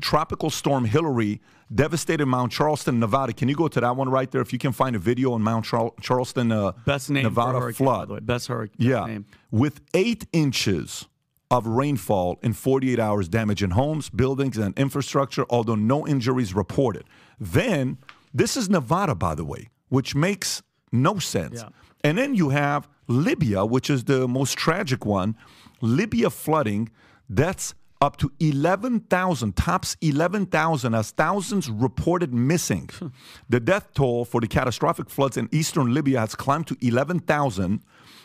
tropical 0.00 0.50
storm 0.50 0.84
Hillary 0.84 1.40
devastated 1.74 2.26
Mount 2.26 2.50
Charleston, 2.52 2.98
Nevada. 2.98 3.32
Can 3.32 3.48
you 3.48 3.54
go 3.54 3.68
to 3.68 3.80
that 3.80 3.94
one 3.96 4.08
right 4.08 4.30
there? 4.30 4.40
If 4.40 4.52
you 4.52 4.58
can 4.58 4.72
find 4.72 4.96
a 4.96 4.98
video 4.98 5.32
on 5.32 5.42
Mount 5.42 5.64
Charl- 5.66 5.94
Charleston, 6.00 6.50
uh, 6.50 6.72
Best 6.86 7.10
name 7.10 7.24
Nevada 7.24 7.52
for 7.58 7.60
hurricane, 7.64 7.86
by 7.86 7.92
flood. 7.92 8.08
way. 8.10 8.20
Best 8.20 8.48
hurricane 8.48 8.76
Yeah. 8.78 9.04
name. 9.06 9.26
With 9.50 9.80
eight 9.94 10.26
inches 10.32 11.06
of 11.50 11.66
rainfall 11.66 12.38
in 12.42 12.52
48 12.54 12.98
hours, 12.98 13.28
damaging 13.28 13.70
homes, 13.70 14.08
buildings, 14.10 14.56
and 14.58 14.78
infrastructure, 14.78 15.44
although 15.50 15.74
no 15.74 16.06
injuries 16.06 16.54
reported. 16.54 17.04
Then, 17.40 17.98
this 18.34 18.56
is 18.56 18.68
Nevada, 18.68 19.14
by 19.14 19.34
the 19.34 19.44
way, 19.44 19.68
which 19.88 20.14
makes 20.14 20.62
no 20.92 21.18
sense. 21.18 21.60
Yeah. 21.62 21.68
And 22.04 22.16
then 22.18 22.34
you 22.34 22.50
have 22.50 22.88
Libya, 23.08 23.64
which 23.66 23.88
is 23.90 24.04
the 24.04 24.28
most 24.28 24.56
tragic 24.58 25.04
one. 25.06 25.36
Libya 25.80 26.30
flooding, 26.30 26.90
that's 27.28 27.74
up 28.00 28.16
to 28.18 28.30
11,000, 28.40 29.56
tops 29.56 29.96
11,000 30.00 30.94
as 30.94 31.10
thousands 31.10 31.68
reported 31.68 32.32
missing. 32.32 32.88
Hmm. 32.98 33.08
the 33.48 33.60
death 33.60 33.92
toll 33.94 34.24
for 34.24 34.40
the 34.40 34.46
catastrophic 34.46 35.10
floods 35.10 35.36
in 35.36 35.48
eastern 35.52 35.92
Libya 35.92 36.20
has 36.20 36.34
climbed 36.34 36.66
to 36.68 36.76
11,000, 36.80 37.82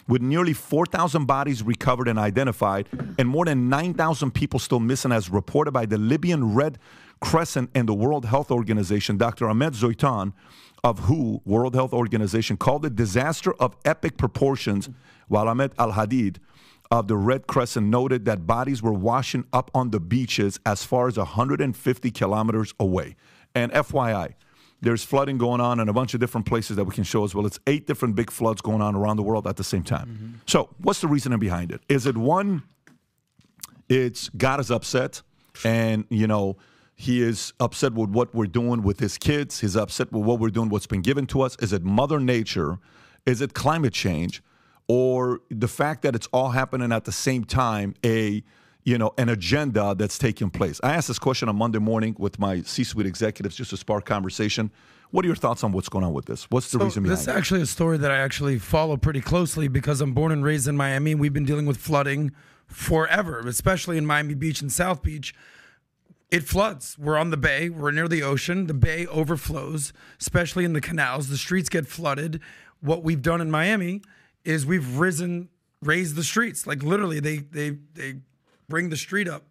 with 0.08 0.22
nearly 0.22 0.54
4,000 0.54 1.26
bodies 1.26 1.64
recovered 1.64 2.08
and 2.08 2.20
identified, 2.20 2.88
and 3.18 3.28
more 3.28 3.46
than 3.46 3.70
9,000 3.70 4.32
people 4.32 4.60
still 4.60 4.80
missing, 4.80 5.12
as 5.12 5.30
reported 5.30 5.72
by 5.72 5.86
the 5.86 5.98
Libyan 5.98 6.54
Red 6.54 6.78
Crescent 7.22 7.70
and 7.74 7.88
the 7.88 7.94
World 7.94 8.26
Health 8.26 8.52
Organization. 8.52 9.18
Dr. 9.18 9.48
Ahmed 9.48 9.74
Zouiten 9.74 10.34
of 10.84 11.00
WHO, 11.00 11.42
World 11.46 11.74
Health 11.74 11.94
Organization, 11.94 12.58
called 12.58 12.86
it 12.86 12.96
disaster 12.96 13.54
of 13.54 13.78
epic 13.86 14.18
proportions, 14.18 14.90
while 15.30 15.48
Ahmed 15.48 15.72
Al 15.80 15.94
Hadid 15.94 16.38
of 16.94 17.08
the 17.08 17.18
Red 17.18 17.48
Crescent 17.48 17.88
noted 17.88 18.26
that 18.26 18.46
bodies 18.46 18.84
were 18.84 18.94
washing 18.94 19.46
up 19.52 19.72
on 19.74 19.90
the 19.90 20.00
beaches 20.00 20.60
as 20.64 20.84
far 20.84 21.08
as 21.08 21.18
150 21.18 22.12
kilometers 22.12 22.76
away. 22.80 23.16
And 23.56 23.72
FYI, 23.72 24.36
there's 24.80 25.04
flooding 25.04 25.40
going 25.40 25.60
on 25.60 25.80
in 25.80 25.90
a 25.90 25.94
bunch 25.94 26.14
of 26.14 26.20
different 26.20 26.46
places 26.46 26.76
that 26.76 26.84
we 26.84 26.94
can 26.94 27.04
show 27.04 27.24
as 27.24 27.34
well. 27.34 27.48
It's 27.48 27.60
eight 27.66 27.88
different 27.88 28.16
big 28.16 28.30
floods 28.30 28.62
going 28.62 28.80
on 28.84 28.94
around 28.94 29.18
the 29.18 29.24
world 29.24 29.48
at 29.48 29.56
the 29.56 29.64
same 29.64 29.82
time. 29.82 30.08
Mm-hmm. 30.08 30.34
So, 30.46 30.70
what's 30.78 31.02
the 31.02 31.08
reasoning 31.08 31.40
behind 31.40 31.72
it? 31.72 31.82
Is 31.90 32.06
it 32.06 32.16
one, 32.16 32.62
it's 33.90 34.30
God 34.30 34.60
is 34.60 34.70
upset, 34.70 35.24
and 35.64 36.06
you 36.10 36.28
know 36.28 36.58
he 36.96 37.24
is 37.24 37.54
upset 37.60 37.94
with 37.94 38.12
what 38.12 38.36
we're 38.36 38.46
doing 38.46 38.84
with 38.84 39.00
his 39.00 39.18
kids. 39.18 39.62
He's 39.62 39.76
upset 39.76 40.12
with 40.12 40.26
what 40.26 40.40
we're 40.40 40.52
doing, 40.52 40.70
what's 40.70 40.86
been 40.86 41.02
given 41.02 41.26
to 41.28 41.42
us. 41.42 41.58
Is 41.60 41.74
it 41.74 41.84
Mother 41.84 42.20
Nature? 42.20 42.78
Is 43.26 43.42
it 43.42 43.56
climate 43.56 43.94
change, 43.94 44.44
or 44.88 45.42
the 45.50 45.68
fact 45.68 46.02
that 46.04 46.16
it's 46.16 46.28
all 46.28 46.50
happening 46.50 46.92
at 46.92 47.06
the 47.06 47.12
same 47.12 47.44
time? 47.44 47.96
A 48.06 48.44
you 48.84 48.98
know 48.98 49.14
an 49.18 49.30
agenda 49.30 49.96
that's 49.98 50.18
taking 50.18 50.50
place. 50.50 50.80
I 50.84 50.94
asked 50.94 51.08
this 51.08 51.20
question 51.20 51.50
on 51.50 51.56
Monday 51.56 51.80
morning 51.80 52.16
with 52.20 52.40
my 52.40 52.62
C-suite 52.62 53.06
executives 53.06 53.56
just 53.56 53.70
to 53.70 53.78
spark 53.78 54.06
conversation. 54.06 54.72
What 55.12 55.24
are 55.26 55.28
your 55.28 55.36
thoughts 55.36 55.64
on 55.64 55.72
what's 55.72 55.90
going 55.90 56.04
on 56.04 56.14
with 56.14 56.26
this? 56.26 56.50
What's 56.50 56.72
the 56.72 56.80
So 56.80 56.86
reason 56.86 57.04
behind 57.04 57.18
this 57.18 57.28
is 57.28 57.28
actually 57.28 57.62
a 57.62 57.68
story 57.68 57.98
that 58.00 58.10
I 58.10 58.18
actually 58.18 58.58
follow 58.58 58.98
pretty 58.98 59.22
closely 59.22 59.68
because 59.68 60.02
I'm 60.02 60.14
born 60.14 60.32
and 60.32 60.44
raised 60.44 60.68
in 60.68 60.76
Miami. 60.76 61.14
We've 61.14 61.32
been 61.32 61.46
dealing 61.46 61.68
with 61.68 61.78
flooding 61.78 62.32
forever, 62.66 63.40
especially 63.48 63.98
in 63.98 64.06
Miami 64.06 64.34
Beach 64.34 64.62
and 64.62 64.72
South 64.72 65.04
Beach. 65.04 65.36
It 66.32 66.44
floods. 66.44 66.98
We're 66.98 67.18
on 67.18 67.30
the 67.30 67.38
bay. 67.38 67.70
We're 67.70 67.92
near 67.92 68.08
the 68.08 68.24
ocean. 68.24 68.66
The 68.66 68.74
bay 68.74 69.06
overflows, 69.06 69.94
especially 70.20 70.66
in 70.66 70.74
the 70.74 70.82
canals. 70.82 71.30
The 71.30 71.38
streets 71.38 71.70
get 71.70 71.86
flooded. 71.86 72.40
What 72.82 73.04
we've 73.04 73.22
done 73.22 73.40
in 73.40 73.52
Miami 73.52 74.02
is 74.46 74.66
we've 74.66 74.98
risen, 74.98 75.50
raised 75.82 76.16
the 76.16 76.24
streets. 76.24 76.68
Like 76.68 76.84
literally, 76.84 77.20
they 77.20 77.38
they 77.38 77.78
they 77.94 78.16
bring 78.68 78.90
the 78.90 78.98
street 78.98 79.28
up 79.28 79.44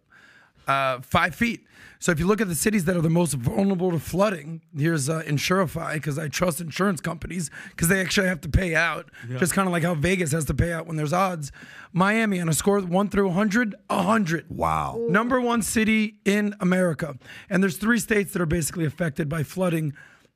uh, 0.67 0.99
five 1.01 1.35
feet. 1.35 1.65
So 1.99 2.11
if 2.11 2.19
you 2.19 2.27
look 2.27 2.41
at 2.41 2.49
the 2.49 2.55
cities 2.55 2.83
that 2.85 2.97
are 2.97 3.01
the 3.01 3.09
most 3.09 3.33
vulnerable 3.33 3.89
to 3.91 3.99
flooding, 3.99 4.61
here's 4.77 5.07
uh, 5.07 5.21
Insurify 5.25 5.93
because 5.93 6.19
I 6.19 6.27
trust 6.27 6.59
insurance 6.59 6.99
companies 6.99 7.49
because 7.69 7.87
they 7.87 8.01
actually 8.01 8.27
have 8.27 8.41
to 8.41 8.49
pay 8.49 8.75
out, 8.75 9.09
just 9.37 9.53
kind 9.53 9.69
of 9.69 9.71
like 9.71 9.83
how 9.83 9.95
Vegas 9.95 10.33
has 10.33 10.43
to 10.45 10.53
pay 10.53 10.73
out 10.73 10.85
when 10.85 10.97
there's 10.97 11.13
odds. 11.13 11.53
Miami 11.93 12.41
on 12.41 12.49
a 12.49 12.53
score 12.53 12.77
of 12.77 12.89
one 12.89 13.07
through 13.07 13.27
100, 13.27 13.75
100. 13.87 14.45
Wow. 14.49 14.99
Number 15.07 15.39
one 15.39 15.61
city 15.61 16.15
in 16.25 16.55
America. 16.59 17.17
And 17.49 17.63
there's 17.63 17.77
three 17.77 17.99
states 17.99 18.33
that 18.33 18.41
are 18.41 18.47
basically 18.47 18.83
affected 18.83 19.29
by 19.29 19.43
flooding 19.43 19.93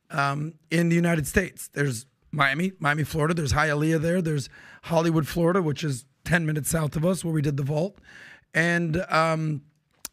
um, 0.09 0.53
in 0.71 0.87
the 0.87 0.95
United 0.95 1.27
States. 1.27 1.69
There's 1.73 2.05
Miami, 2.31 2.73
Miami, 2.79 3.03
Florida. 3.03 3.33
There's 3.33 3.53
Hialeah 3.53 4.01
there. 4.01 4.21
There's 4.21 4.49
Hollywood, 4.83 5.27
Florida, 5.27 5.61
which 5.61 5.83
is 5.83 6.05
10 6.25 6.45
minutes 6.45 6.69
south 6.69 6.95
of 6.95 7.05
us 7.05 7.23
where 7.23 7.33
we 7.33 7.41
did 7.41 7.57
the 7.57 7.63
vault. 7.63 7.99
And 8.53 8.97
um, 9.09 9.61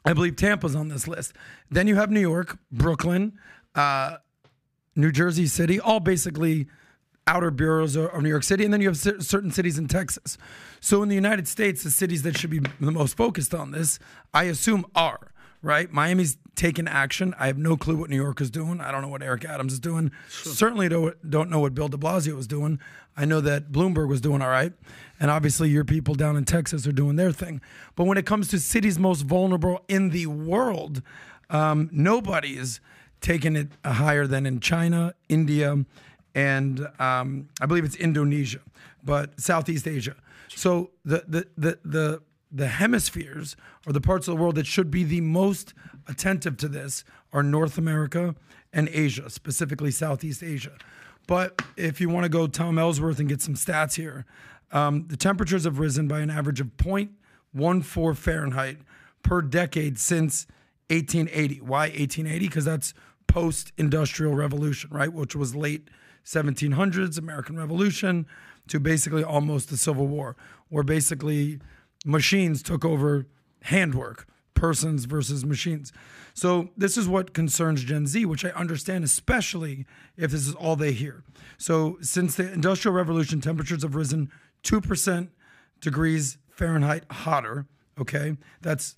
I 0.04 0.12
believe 0.12 0.36
Tampa's 0.36 0.76
on 0.76 0.88
this 0.88 1.08
list. 1.08 1.32
Then 1.70 1.86
you 1.86 1.96
have 1.96 2.10
New 2.10 2.20
York, 2.20 2.58
Brooklyn, 2.70 3.38
uh, 3.74 4.18
New 4.96 5.10
Jersey 5.10 5.46
City, 5.46 5.80
all 5.80 6.00
basically 6.00 6.68
outer 7.26 7.50
boroughs 7.50 7.96
of 7.96 8.22
New 8.22 8.28
York 8.28 8.42
City. 8.44 8.64
And 8.64 8.72
then 8.72 8.80
you 8.80 8.88
have 8.88 8.98
cer- 8.98 9.20
certain 9.20 9.50
cities 9.50 9.78
in 9.78 9.88
Texas. 9.88 10.36
So 10.80 11.02
in 11.02 11.08
the 11.08 11.14
United 11.14 11.48
States, 11.48 11.82
the 11.82 11.90
cities 11.90 12.22
that 12.22 12.36
should 12.36 12.50
be 12.50 12.60
the 12.80 12.92
most 12.92 13.16
focused 13.16 13.54
on 13.54 13.70
this, 13.70 13.98
I 14.32 14.44
assume, 14.44 14.84
are, 14.94 15.32
right? 15.64 15.90
Miami's 15.90 16.36
taking 16.54 16.86
action. 16.86 17.34
I 17.38 17.46
have 17.48 17.58
no 17.58 17.76
clue 17.76 17.96
what 17.96 18.10
New 18.10 18.16
York 18.16 18.40
is 18.40 18.50
doing. 18.50 18.80
I 18.80 18.92
don't 18.92 19.02
know 19.02 19.08
what 19.08 19.22
Eric 19.22 19.44
Adams 19.44 19.72
is 19.72 19.80
doing. 19.80 20.12
Certainly 20.28 20.90
don't, 20.90 21.30
don't 21.30 21.50
know 21.50 21.58
what 21.58 21.74
Bill 21.74 21.88
de 21.88 21.96
Blasio 21.96 22.36
was 22.36 22.46
doing. 22.46 22.78
I 23.16 23.24
know 23.24 23.40
that 23.40 23.72
Bloomberg 23.72 24.08
was 24.08 24.20
doing 24.20 24.42
all 24.42 24.50
right. 24.50 24.72
And 25.18 25.30
obviously, 25.30 25.70
your 25.70 25.84
people 25.84 26.14
down 26.14 26.36
in 26.36 26.44
Texas 26.44 26.86
are 26.86 26.92
doing 26.92 27.16
their 27.16 27.32
thing. 27.32 27.60
But 27.96 28.04
when 28.04 28.18
it 28.18 28.26
comes 28.26 28.48
to 28.48 28.60
cities 28.60 28.98
most 28.98 29.22
vulnerable 29.22 29.84
in 29.88 30.10
the 30.10 30.26
world, 30.26 31.02
um, 31.50 31.88
nobody 31.92 32.56
is 32.56 32.80
taking 33.20 33.56
it 33.56 33.68
higher 33.84 34.26
than 34.26 34.44
in 34.44 34.60
China, 34.60 35.14
India, 35.28 35.84
and 36.34 36.88
um, 36.98 37.48
I 37.60 37.66
believe 37.66 37.84
it's 37.84 37.96
Indonesia, 37.96 38.60
but 39.02 39.40
Southeast 39.40 39.86
Asia. 39.86 40.16
So 40.48 40.90
the 41.04 41.24
the 41.26 41.46
the 41.56 41.78
the 41.84 42.22
the 42.54 42.68
hemispheres 42.68 43.56
or 43.84 43.92
the 43.92 44.00
parts 44.00 44.28
of 44.28 44.36
the 44.36 44.40
world 44.40 44.54
that 44.54 44.66
should 44.66 44.90
be 44.90 45.02
the 45.02 45.20
most 45.20 45.74
attentive 46.06 46.56
to 46.58 46.68
this 46.68 47.04
are 47.32 47.42
North 47.42 47.76
America 47.76 48.36
and 48.72 48.88
Asia, 48.90 49.28
specifically 49.28 49.90
Southeast 49.90 50.42
Asia. 50.42 50.72
But 51.26 51.60
if 51.76 52.00
you 52.00 52.08
want 52.08 52.24
to 52.24 52.28
go 52.28 52.46
Tom 52.46 52.78
Ellsworth 52.78 53.18
and 53.18 53.28
get 53.28 53.42
some 53.42 53.54
stats 53.54 53.96
here, 53.96 54.24
um, 54.70 55.06
the 55.08 55.16
temperatures 55.16 55.64
have 55.64 55.80
risen 55.80 56.06
by 56.06 56.20
an 56.20 56.30
average 56.30 56.60
of 56.60 56.76
0.14 56.76 58.16
Fahrenheit 58.16 58.78
per 59.22 59.42
decade 59.42 59.98
since 59.98 60.46
1880. 60.90 61.60
Why 61.60 61.86
1880? 61.88 62.46
Because 62.46 62.64
that's 62.64 62.94
post-industrial 63.26 64.34
revolution, 64.34 64.90
right? 64.92 65.12
Which 65.12 65.34
was 65.34 65.56
late 65.56 65.88
1700s, 66.24 67.18
American 67.18 67.56
Revolution, 67.56 68.26
to 68.68 68.78
basically 68.78 69.24
almost 69.24 69.70
the 69.70 69.76
Civil 69.76 70.06
War, 70.06 70.36
where 70.68 70.84
basically 70.84 71.58
machines 72.04 72.62
took 72.62 72.84
over 72.84 73.26
handwork, 73.62 74.26
persons 74.54 75.06
versus 75.06 75.44
machines. 75.44 75.92
So 76.34 76.70
this 76.76 76.96
is 76.96 77.08
what 77.08 77.32
concerns 77.32 77.82
Gen 77.84 78.06
Z, 78.06 78.24
which 78.26 78.44
I 78.44 78.50
understand, 78.50 79.04
especially 79.04 79.86
if 80.16 80.30
this 80.30 80.46
is 80.46 80.54
all 80.54 80.76
they 80.76 80.92
hear. 80.92 81.22
So 81.58 81.96
since 82.00 82.34
the 82.36 82.52
Industrial 82.52 82.94
Revolution, 82.94 83.40
temperatures 83.40 83.82
have 83.82 83.94
risen 83.94 84.30
two 84.62 84.80
percent 84.80 85.30
degrees 85.80 86.38
Fahrenheit 86.50 87.04
hotter. 87.10 87.66
Okay, 87.98 88.36
that's 88.60 88.96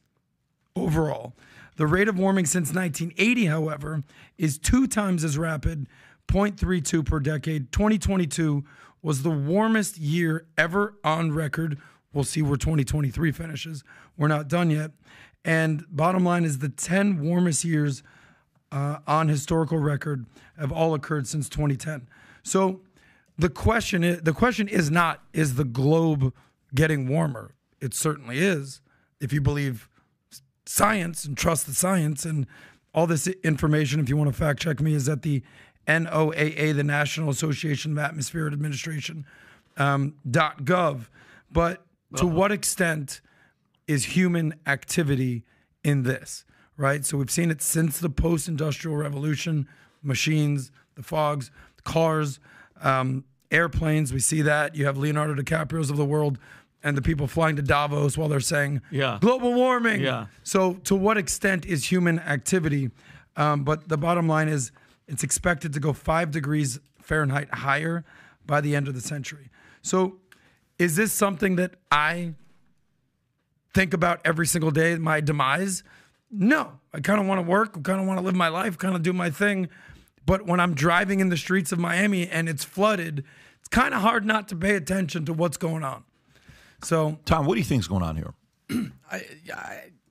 overall. 0.75 1.35
The 1.77 1.87
rate 1.87 2.09
of 2.09 2.19
warming 2.19 2.47
since 2.47 2.73
1980, 2.73 3.47
however, 3.47 4.03
is 4.39 4.57
two 4.59 4.87
times 4.87 5.25
as 5.25 5.37
rapid, 5.37 5.89
0.32 6.29 7.05
per 7.05 7.21
decade. 7.21 7.71
2022 7.71 8.65
was 9.03 9.23
the 9.23 9.31
warmest 9.31 9.99
year 9.99 10.47
ever 10.57 10.95
on 11.05 11.33
record. 11.33 11.79
We'll 12.17 12.25
see 12.25 12.41
where 12.41 12.57
2023 12.57 13.31
finishes. 13.31 13.85
We're 14.17 14.29
not 14.29 14.49
done 14.49 14.71
yet. 14.71 14.93
And 15.45 15.85
bottom 15.91 16.25
line 16.25 16.47
is 16.47 16.61
the 16.61 16.71
10 16.71 17.21
warmest 17.21 17.63
years 17.63 18.03
uh, 18.73 19.01
on 19.07 19.29
historical 19.29 19.79
record 19.79 20.25
have 20.59 20.73
all 20.73 20.95
occurred 20.95 21.29
since 21.29 21.47
2010. 21.51 22.09
So 22.43 22.81
the 23.37 23.51
question 23.51 24.03
is, 24.03 24.23
the 24.23 24.33
question 24.33 24.67
is 24.67 24.91
not 24.91 25.25
is 25.35 25.57
the 25.57 25.65
globe 25.65 26.33
getting 26.75 27.07
warmer? 27.07 27.55
It 27.83 27.93
certainly 27.93 28.39
is 28.39 28.81
if 29.21 29.31
you 29.31 29.43
believe 29.43 29.91
science 30.65 31.27
and 31.27 31.37
trust 31.37 31.67
the 31.67 31.75
science 31.75 32.25
and 32.25 32.47
all 32.95 33.07
this 33.07 33.27
information 33.45 34.01
if 34.01 34.09
you 34.09 34.17
want 34.17 34.31
to 34.31 34.37
fact 34.37 34.61
check 34.61 34.81
me 34.81 34.95
is 34.95 35.07
at 35.07 35.21
the 35.21 35.43
NOAA 35.87 36.75
the 36.75 36.83
National 36.83 37.29
Association 37.29 37.93
of 37.93 37.99
Atmospheric 37.99 38.55
Administration 38.55 39.27
um, 39.77 40.15
.gov 40.27 41.09
but 41.53 41.86
to 42.17 42.27
what 42.27 42.51
extent 42.53 43.21
is 43.87 44.05
human 44.17 44.55
activity 44.67 45.45
in 45.85 46.03
this 46.03 46.45
right 46.77 47.05
so 47.05 47.17
we've 47.17 47.31
seen 47.31 47.51
it 47.51 47.63
since 47.63 47.99
the 47.99 48.11
post-industrial 48.11 48.97
revolution 48.97 49.67
machines 50.03 50.71
the 50.97 51.03
fogs 51.03 51.51
cars 51.85 52.41
um, 52.83 53.25
airplanes 53.51 54.13
we 54.13 54.19
see 54.21 54.43
that 54.43 54.75
you 54.75 54.85
have 54.87 54.97
Leonardo 54.99 55.35
DiCaprio's 55.41 55.89
of 55.91 55.97
the 55.97 56.05
world 56.05 56.39
and 56.83 56.97
the 56.97 57.03
people 57.03 57.27
flying 57.27 57.57
to 57.57 57.63
Davos 57.63 58.17
while 58.19 58.29
they're 58.29 58.39
saying 58.41 58.81
Yeah. 58.91 59.19
global 59.21 59.55
warming. 59.55 60.03
Yeah. 60.03 60.27
So, 60.45 60.75
to 60.85 60.95
what 60.95 61.17
extent 61.17 61.65
is 61.67 61.91
human 61.91 62.21
activity? 62.21 62.91
Um, 63.37 63.65
but 63.65 63.89
the 63.89 63.97
bottom 63.97 64.29
line 64.29 64.49
is, 64.49 64.71
it's 65.09 65.25
expected 65.25 65.73
to 65.73 65.81
go 65.81 65.93
five 65.93 66.31
degrees 66.31 66.79
Fahrenheit 67.01 67.53
higher 67.53 68.05
by 68.47 68.61
the 68.61 68.77
end 68.77 68.87
of 68.89 68.95
the 68.95 69.01
century. 69.01 69.51
So, 69.83 70.19
is 70.79 70.97
this 70.97 71.13
something 71.13 71.57
that 71.57 71.75
I 71.91 72.35
think 73.75 73.95
about 73.95 74.21
every 74.25 74.47
single 74.47 74.71
day? 74.71 74.97
My 74.97 75.21
demise? 75.21 75.83
No. 76.31 76.81
I 76.93 77.01
kind 77.01 77.21
of 77.21 77.27
want 77.27 77.39
to 77.39 77.43
work. 77.43 77.77
I 77.77 77.81
kind 77.81 78.01
of 78.01 78.07
want 78.07 78.19
to 78.19 78.25
live 78.25 78.35
my 78.35 78.49
life. 78.49 78.79
Kind 78.79 78.95
of 78.95 79.03
do 79.03 79.13
my 79.13 79.31
thing. 79.31 79.69
But 80.25 80.47
when 80.47 80.61
I'm 80.61 80.75
driving 80.75 81.21
in 81.21 81.29
the 81.29 81.37
streets 81.37 81.73
of 81.73 81.79
Miami 81.79 82.29
and 82.29 82.49
it's 82.49 82.65
flooded, 82.65 83.25
it's 83.61 83.69
kind 83.69 83.95
of 83.95 84.01
hard 84.01 84.25
not 84.25 84.49
to 84.49 84.57
pay 84.57 84.75
attention 84.75 85.25
to 85.27 85.33
what's 85.33 85.57
going 85.57 85.85
on. 85.85 86.05
So, 86.83 87.19
Tom, 87.25 87.47
what 87.47 87.55
do 87.55 87.61
you 87.61 87.65
think 87.65 87.81
is 87.81 87.89
going 87.89 88.03
on 88.03 88.17
here? 88.17 88.35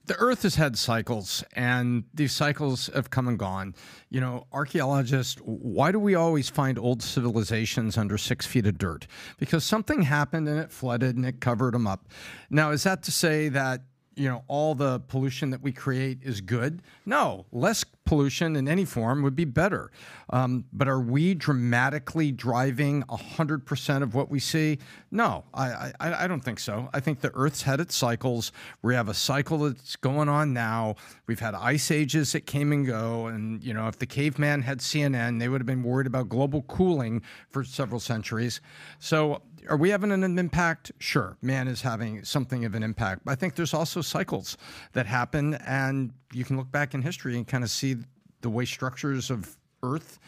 the 0.06 0.16
earth 0.18 0.42
has 0.42 0.54
had 0.54 0.78
cycles 0.78 1.44
and 1.54 2.04
these 2.14 2.32
cycles 2.32 2.88
have 2.94 3.10
come 3.10 3.28
and 3.28 3.38
gone. 3.38 3.74
You 4.08 4.20
know 4.20 4.46
archaeologists 4.52 5.40
why 5.42 5.92
do 5.92 5.98
we 5.98 6.14
always 6.14 6.48
find 6.48 6.78
old 6.78 7.02
civilizations 7.02 7.98
under 7.98 8.16
six 8.16 8.46
feet 8.46 8.66
of 8.66 8.78
dirt? 8.78 9.06
Because 9.38 9.64
something 9.64 10.02
happened 10.02 10.48
and 10.48 10.58
it 10.58 10.70
flooded 10.70 11.16
and 11.16 11.26
it 11.26 11.40
covered 11.40 11.74
them 11.74 11.86
up. 11.86 12.08
Now 12.50 12.70
is 12.70 12.84
that 12.84 13.02
to 13.04 13.12
say 13.12 13.48
that 13.50 13.82
you 14.16 14.28
know 14.28 14.42
all 14.48 14.74
the 14.74 14.98
pollution 15.00 15.50
that 15.50 15.60
we 15.62 15.70
create 15.70 16.18
is 16.22 16.40
good. 16.40 16.82
No 17.04 17.46
less 17.52 17.84
pollution 18.04 18.56
in 18.56 18.66
any 18.66 18.84
form 18.84 19.22
would 19.22 19.36
be 19.36 19.44
better. 19.44 19.90
Um, 20.30 20.64
but 20.72 20.88
are 20.88 21.00
we 21.00 21.34
dramatically 21.34 22.32
driving 22.32 23.02
100% 23.02 24.02
of 24.02 24.14
what 24.14 24.30
we 24.30 24.38
see? 24.38 24.78
No 25.10 25.44
I, 25.52 25.92
I, 26.00 26.24
I 26.24 26.26
don't 26.26 26.40
think 26.40 26.58
so. 26.58 26.88
I 26.94 27.00
think 27.00 27.20
the 27.20 27.30
earth's 27.34 27.62
had 27.62 27.78
its 27.78 27.94
cycles. 27.94 28.52
We 28.82 28.94
have 28.94 29.08
a 29.08 29.14
cycle 29.14 29.58
that's 29.58 29.96
going 29.96 30.28
on 30.28 30.52
now. 30.52 30.96
We've 31.26 31.40
had 31.40 31.54
ice 31.54 31.90
ages 31.90 32.32
that 32.32 32.46
came 32.46 32.72
and 32.72 32.86
go. 32.86 33.26
And 33.26 33.62
you 33.62 33.74
know 33.74 33.86
if 33.88 33.98
the 33.98 34.06
caveman 34.06 34.62
had 34.62 34.78
cnn 34.78 35.38
they 35.38 35.48
would 35.48 35.60
have 35.60 35.66
been 35.66 35.82
worried 35.82 36.06
about 36.06 36.28
global 36.28 36.62
cooling 36.62 37.22
for 37.50 37.64
several 37.64 38.00
centuries. 38.00 38.60
So 38.98 39.42
are 39.68 39.76
we 39.76 39.90
having 39.90 40.12
an 40.12 40.38
impact? 40.38 40.92
Sure, 40.98 41.36
man 41.42 41.68
is 41.68 41.82
having 41.82 42.24
something 42.24 42.64
of 42.64 42.74
an 42.74 42.82
impact. 42.82 43.22
But 43.24 43.32
I 43.32 43.34
think 43.34 43.54
there's 43.54 43.74
also 43.74 44.00
cycles 44.00 44.56
that 44.92 45.06
happen, 45.06 45.54
and 45.66 46.12
you 46.32 46.44
can 46.44 46.56
look 46.56 46.70
back 46.70 46.94
in 46.94 47.02
history 47.02 47.36
and 47.36 47.46
kind 47.46 47.64
of 47.64 47.70
see 47.70 47.96
the 48.40 48.50
way 48.50 48.64
structures 48.64 49.30
of 49.30 49.56
Earth 49.82 50.18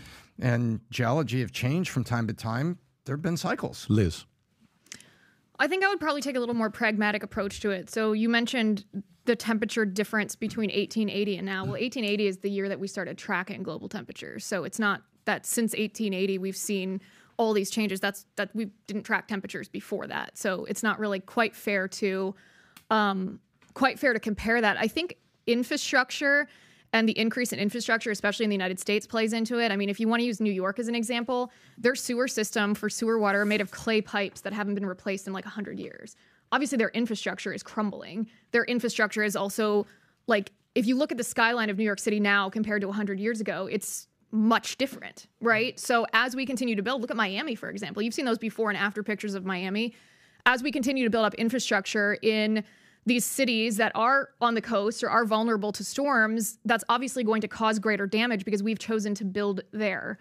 and 0.41 0.81
geology 0.91 1.41
have 1.41 1.53
changed 1.53 1.91
from 1.91 2.05
time 2.05 2.27
to 2.27 2.33
time. 2.33 2.79
There 3.05 3.17
have 3.17 3.23
been 3.23 3.37
cycles. 3.37 3.87
Liz. 3.89 4.25
I 5.59 5.67
think 5.67 5.85
I 5.85 5.89
would 5.89 5.99
probably 5.99 6.21
take 6.21 6.37
a 6.37 6.41
little 6.41 6.55
more 6.55 6.71
pragmatic 6.71 7.23
approach 7.23 7.61
to 7.61 7.71
it. 7.71 7.91
So 7.91 8.13
you 8.13 8.29
mentioned 8.29 8.85
the 9.25 9.35
temperature 9.35 9.85
difference 9.85 10.37
between 10.37 10.71
1880 10.71 11.37
and 11.37 11.47
now. 11.47 11.65
Well, 11.65 11.73
1880 11.73 12.27
is 12.27 12.39
the 12.39 12.51
year 12.51 12.69
that 12.69 12.79
we 12.79 12.87
started 12.87 13.19
tracking 13.19 13.63
global 13.63 13.89
temperatures. 13.89 14.45
So 14.45 14.65
it's 14.65 14.79
not 14.79 15.03
that 15.25 15.45
since 15.45 15.73
1880 15.73 16.39
we've 16.39 16.57
seen 16.57 17.01
all 17.39 17.55
these 17.55 17.71
changes. 17.71 18.01
That's 18.01 18.27
that 18.37 18.51
we 18.55 18.67
didn't 18.87 19.05
track 19.05 19.29
temperatures 19.29 19.69
before 19.69 20.07
that. 20.09 20.37
So 20.37 20.65
it's 20.67 20.83
not 20.83 20.99
really 20.99 21.21
quite 21.21 21.57
fair 21.57 21.89
to 21.89 22.35
um, 22.91 23.41
quite 23.75 23.99
fair 23.99 24.13
to 24.13 24.21
compare 24.21 24.61
that. 24.61 24.77
I 24.77 24.89
think 24.89 25.17
infrastructure 25.47 26.49
and 26.93 27.09
the 27.09 27.19
increase 27.19 27.53
in 27.53 27.59
infrastructure, 27.59 28.11
especially 28.11 28.45
in 28.45 28.51
the 28.51 28.57
United 28.57 28.81
States, 28.81 29.07
plays 29.07 29.33
into 29.33 29.59
it. 29.59 29.71
I 29.71 29.77
mean, 29.77 29.89
if 29.89 30.01
you 30.01 30.09
want 30.09 30.21
to 30.21 30.27
use 30.27 30.41
New 30.41 30.53
York 30.53 30.79
as 30.79 30.89
an 30.89 30.95
example, 30.95 31.51
their 31.77 31.95
sewer 31.95 32.29
system 32.29 32.75
for 32.75 32.89
sewer 32.89 33.19
water 33.19 33.45
made 33.45 33.61
of 33.61 33.71
clay 33.71 34.01
pipes 34.01 34.41
that 34.43 34.53
haven't 34.53 34.75
been 34.75 34.87
replaced 34.87 35.27
in 35.27 35.33
like 35.33 35.45
100 35.45 35.79
years. 35.79 36.17
Obviously, 36.51 36.79
their 36.79 36.89
infrastructure 36.91 37.53
is 37.53 37.63
crumbling. 37.63 38.27
Their 38.53 38.65
infrastructure 38.65 39.23
is 39.23 39.37
also 39.37 39.87
like, 40.27 40.53
if 40.75 40.87
you 40.87 40.97
look 40.97 41.13
at 41.13 41.19
the 41.19 41.25
skyline 41.25 41.69
of 41.69 41.77
New 41.77 41.85
York 41.85 41.99
City 41.99 42.21
now 42.21 42.49
compared 42.49 42.81
to 42.81 42.87
100 42.89 43.21
years 43.21 43.41
ago, 43.41 43.69
it's 43.71 44.09
much 44.31 44.77
different, 44.77 45.27
right? 45.41 45.79
So 45.79 46.07
as 46.13 46.37
we 46.37 46.45
continue 46.45 46.77
to 46.77 46.83
build, 46.83 47.01
look 47.01 47.11
at 47.11 47.17
Miami, 47.17 47.55
for 47.55 47.71
example. 47.71 48.03
You've 48.03 48.15
seen 48.15 48.25
those 48.25 48.39
before 48.39 48.69
and 48.69 48.79
after 48.79 49.03
pictures 49.03 49.35
of 49.35 49.45
Miami. 49.45 49.95
As 50.47 50.63
we 50.63 50.71
continue 50.71 51.05
to 51.05 51.11
build 51.11 51.25
up 51.25 51.35
infrastructure 51.35 52.19
in 52.23 52.65
these 53.07 53.25
cities 53.25 53.79
that 53.79 53.93
are 53.95 54.31
on 54.41 54.55
the 54.55 54.61
coast 54.61 55.03
or 55.03 55.11
are 55.11 55.25
vulnerable 55.25 55.73
to 55.73 55.83
storms, 55.83 56.59
that's 56.65 56.85
obviously 56.89 57.25
going 57.25 57.41
to 57.41 57.49
cause 57.49 57.79
greater 57.79 58.07
damage 58.07 58.45
because 58.45 58.63
we've 58.63 58.79
chosen 58.79 59.15
to 59.15 59.25
build 59.25 59.63
there. 59.73 60.19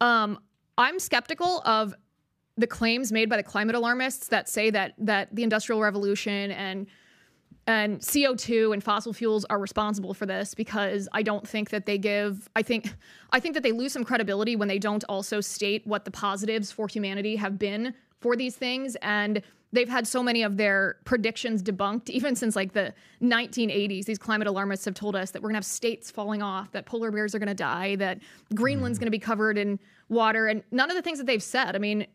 Um, 0.00 0.38
I'm 0.76 0.98
skeptical 0.98 1.62
of 1.64 1.94
the 2.56 2.66
claims 2.66 3.12
made 3.12 3.30
by 3.30 3.36
the 3.36 3.42
climate 3.42 3.76
alarmists 3.76 4.28
that 4.28 4.48
say 4.48 4.70
that 4.70 4.94
that 4.98 5.34
the 5.34 5.42
industrial 5.42 5.80
revolution 5.80 6.50
and 6.50 6.86
and 7.68 8.00
CO2 8.00 8.72
and 8.72 8.82
fossil 8.82 9.12
fuels 9.12 9.44
are 9.44 9.58
responsible 9.58 10.14
for 10.14 10.24
this 10.24 10.54
because 10.54 11.06
I 11.12 11.22
don't 11.22 11.46
think 11.46 11.68
that 11.68 11.84
they 11.84 11.98
give 11.98 12.48
I 12.56 12.62
think 12.62 12.94
I 13.30 13.40
think 13.40 13.54
that 13.54 13.62
they 13.62 13.72
lose 13.72 13.92
some 13.92 14.04
credibility 14.04 14.56
when 14.56 14.68
they 14.68 14.78
don't 14.78 15.04
also 15.04 15.42
state 15.42 15.86
what 15.86 16.06
the 16.06 16.10
positives 16.10 16.72
for 16.72 16.88
humanity 16.88 17.36
have 17.36 17.58
been 17.58 17.94
for 18.20 18.36
these 18.36 18.56
things. 18.56 18.96
And 19.02 19.42
they've 19.70 19.88
had 19.88 20.06
so 20.06 20.22
many 20.22 20.42
of 20.42 20.56
their 20.56 20.96
predictions 21.04 21.62
debunked 21.62 22.08
even 22.08 22.34
since 22.34 22.56
like 22.56 22.72
the 22.72 22.94
1980s 23.20 24.06
these 24.06 24.18
climate 24.18 24.48
alarmists 24.48 24.86
have 24.86 24.94
told 24.94 25.14
us 25.14 25.32
that 25.32 25.42
we're 25.42 25.50
going 25.50 25.54
to 25.54 25.58
have 25.58 25.66
states 25.66 26.10
falling 26.10 26.40
off 26.40 26.72
that 26.72 26.86
polar 26.86 27.10
bears 27.10 27.34
are 27.34 27.38
going 27.38 27.48
to 27.48 27.54
die 27.54 27.94
that 27.96 28.18
greenland's 28.54 28.98
mm. 28.98 29.02
going 29.02 29.08
to 29.08 29.10
be 29.10 29.18
covered 29.18 29.58
in 29.58 29.78
water 30.08 30.46
and 30.46 30.62
none 30.70 30.90
of 30.90 30.96
the 30.96 31.02
things 31.02 31.18
that 31.18 31.26
they've 31.26 31.42
said. 31.42 31.76
I 31.76 31.78
mean 31.78 32.06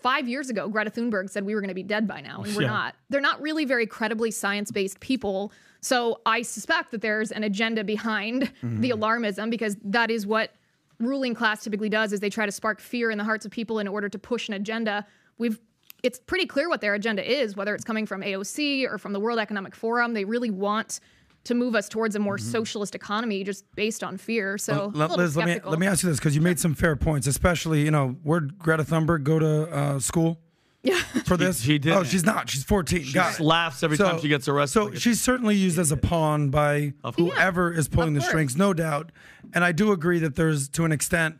five 0.00 0.28
years 0.28 0.48
ago 0.50 0.68
greta 0.68 0.90
thunberg 0.90 1.28
said 1.28 1.44
we 1.44 1.54
were 1.54 1.60
going 1.60 1.68
to 1.68 1.74
be 1.74 1.82
dead 1.82 2.06
by 2.08 2.20
now 2.20 2.42
and 2.42 2.54
we're 2.56 2.62
Yeah. 2.62 2.68
not. 2.68 2.94
They're 3.10 3.20
not 3.20 3.40
really 3.40 3.64
very 3.64 3.86
credibly 3.86 4.30
science-based 4.30 5.00
people 5.00 5.52
so 5.80 6.20
i 6.26 6.42
suspect 6.42 6.90
that 6.92 7.02
there's 7.02 7.30
an 7.30 7.44
agenda 7.44 7.84
behind 7.84 8.42
mm-hmm. 8.42 8.80
the 8.80 8.90
alarmism 8.90 9.50
because 9.50 9.76
that 9.84 10.10
is 10.10 10.26
what 10.26 10.52
ruling 10.98 11.34
class 11.34 11.62
typically 11.62 11.88
does 11.88 12.12
is 12.12 12.20
they 12.20 12.30
try 12.30 12.46
to 12.46 12.52
spark 12.52 12.80
fear 12.80 13.10
in 13.10 13.18
the 13.18 13.24
hearts 13.24 13.44
of 13.44 13.52
people 13.52 13.78
in 13.78 13.88
order 13.88 14.08
to 14.08 14.18
push 14.18 14.48
an 14.48 14.54
agenda. 14.54 15.06
We've 15.38 15.60
it's 16.02 16.18
pretty 16.18 16.46
clear 16.46 16.68
what 16.68 16.80
their 16.80 16.94
agenda 16.94 17.22
is 17.28 17.56
whether 17.56 17.74
it's 17.74 17.84
coming 17.84 18.06
from 18.06 18.20
aoc 18.22 18.90
or 18.90 18.98
from 18.98 19.12
the 19.12 19.20
world 19.20 19.38
economic 19.38 19.74
forum. 19.74 20.14
They 20.14 20.24
really 20.24 20.50
want 20.50 21.00
to 21.46 21.54
move 21.54 21.74
us 21.74 21.88
towards 21.88 22.14
a 22.14 22.18
more 22.18 22.38
socialist 22.38 22.94
economy 22.94 23.42
just 23.44 23.64
based 23.74 24.04
on 24.04 24.16
fear 24.18 24.58
so 24.58 24.88
Well, 24.94 25.08
let, 25.08 25.10
Liz, 25.18 25.36
let 25.36 25.46
me 25.46 25.52
skeptical. 25.52 25.70
let 25.70 25.80
me 25.80 25.86
ask 25.86 26.02
you 26.02 26.08
this 26.10 26.18
because 26.18 26.34
you 26.36 26.42
made 26.42 26.60
some 26.60 26.74
fair 26.74 26.94
points, 26.96 27.26
especially 27.26 27.82
you 27.84 27.90
know 27.90 28.16
where'd 28.22 28.58
Greta 28.58 28.84
Thunberg 28.84 29.22
go 29.24 29.38
to 29.38 29.62
uh, 29.72 29.98
school? 29.98 30.38
Yeah. 30.82 31.00
for 31.24 31.36
this? 31.36 31.62
she 31.62 31.78
didn't. 31.80 31.98
Oh, 31.98 32.04
she's 32.04 32.24
not. 32.24 32.48
She's 32.48 32.62
14. 32.62 33.02
She 33.02 33.12
Got 33.12 33.26
just 33.30 33.40
it. 33.40 33.42
laughs 33.42 33.82
every 33.82 33.96
time 33.96 34.20
she 34.20 34.28
gets 34.28 34.46
arrested. 34.46 34.72
So 34.74 34.94
she's 34.94 35.20
certainly 35.20 35.56
used 35.56 35.80
as 35.80 35.90
a 35.90 35.96
pawn 35.96 36.50
by 36.50 36.92
whoever 37.16 37.72
is 37.72 37.88
pulling 37.88 38.14
the 38.14 38.20
course. 38.20 38.28
strings, 38.28 38.56
no 38.56 38.72
doubt. 38.72 39.10
And 39.52 39.64
I 39.64 39.72
do 39.72 39.90
agree 39.90 40.20
that 40.20 40.36
there's, 40.36 40.68
to 40.70 40.84
an 40.84 40.92
extent, 40.92 41.38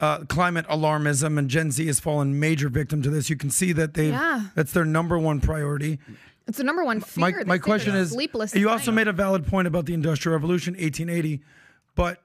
uh, 0.00 0.18
climate 0.28 0.66
alarmism, 0.68 1.38
and 1.38 1.48
Gen 1.48 1.70
Z 1.70 1.86
has 1.86 1.98
fallen 1.98 2.38
major 2.38 2.68
victim 2.68 3.00
to 3.00 3.08
this. 3.08 3.30
You 3.30 3.36
can 3.36 3.48
see 3.48 3.72
that 3.72 3.94
they 3.94 4.10
Yeah. 4.10 4.48
that's 4.54 4.72
their 4.72 4.84
number 4.84 5.18
one 5.18 5.40
priority. 5.40 5.98
It's 6.46 6.58
the 6.58 6.64
number 6.64 6.84
one 6.84 7.00
fear. 7.00 7.38
My, 7.38 7.44
my 7.44 7.58
question 7.58 7.94
is 7.94 8.10
sleepless. 8.10 8.54
you 8.54 8.68
also 8.68 8.90
night. 8.90 8.96
made 8.96 9.08
a 9.08 9.12
valid 9.12 9.46
point 9.46 9.66
about 9.66 9.86
the 9.86 9.94
Industrial 9.94 10.34
Revolution, 10.34 10.74
1880, 10.74 11.42
but 11.94 12.22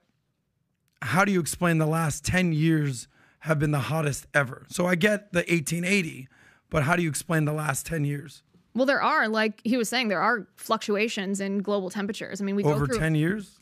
how 1.02 1.24
do 1.24 1.32
you 1.32 1.40
explain 1.40 1.78
the 1.78 1.86
last 1.86 2.26
10 2.26 2.52
years 2.52 3.08
have 3.40 3.60
been 3.60 3.72
the 3.72 3.80
hottest 3.80 4.28
ever? 4.34 4.66
So 4.70 4.86
I 4.86 4.96
get 4.96 5.32
the 5.32 5.40
1880, 5.40 6.28
but 6.70 6.84
how 6.84 6.96
do 6.96 7.04
you 7.04 7.10
explain 7.10 7.46
the 7.46 7.54
last 7.54 7.86
10 7.86 8.04
years? 8.04 8.44
Well, 8.76 8.86
there 8.86 9.02
are, 9.02 9.28
like 9.28 9.62
he 9.64 9.78
was 9.78 9.90
saying, 9.90 10.10
there 10.10 10.22
are 10.22 10.48
fluctuations 10.58 11.40
in 11.40 11.60
global 11.60 11.90
temperatures. 11.90 12.42
I 12.42 12.44
mean, 12.44 12.56
we 12.56 12.64
Over 12.64 12.86
go 12.88 12.94
through 12.94 13.00
10 13.00 13.16
years? 13.16 13.59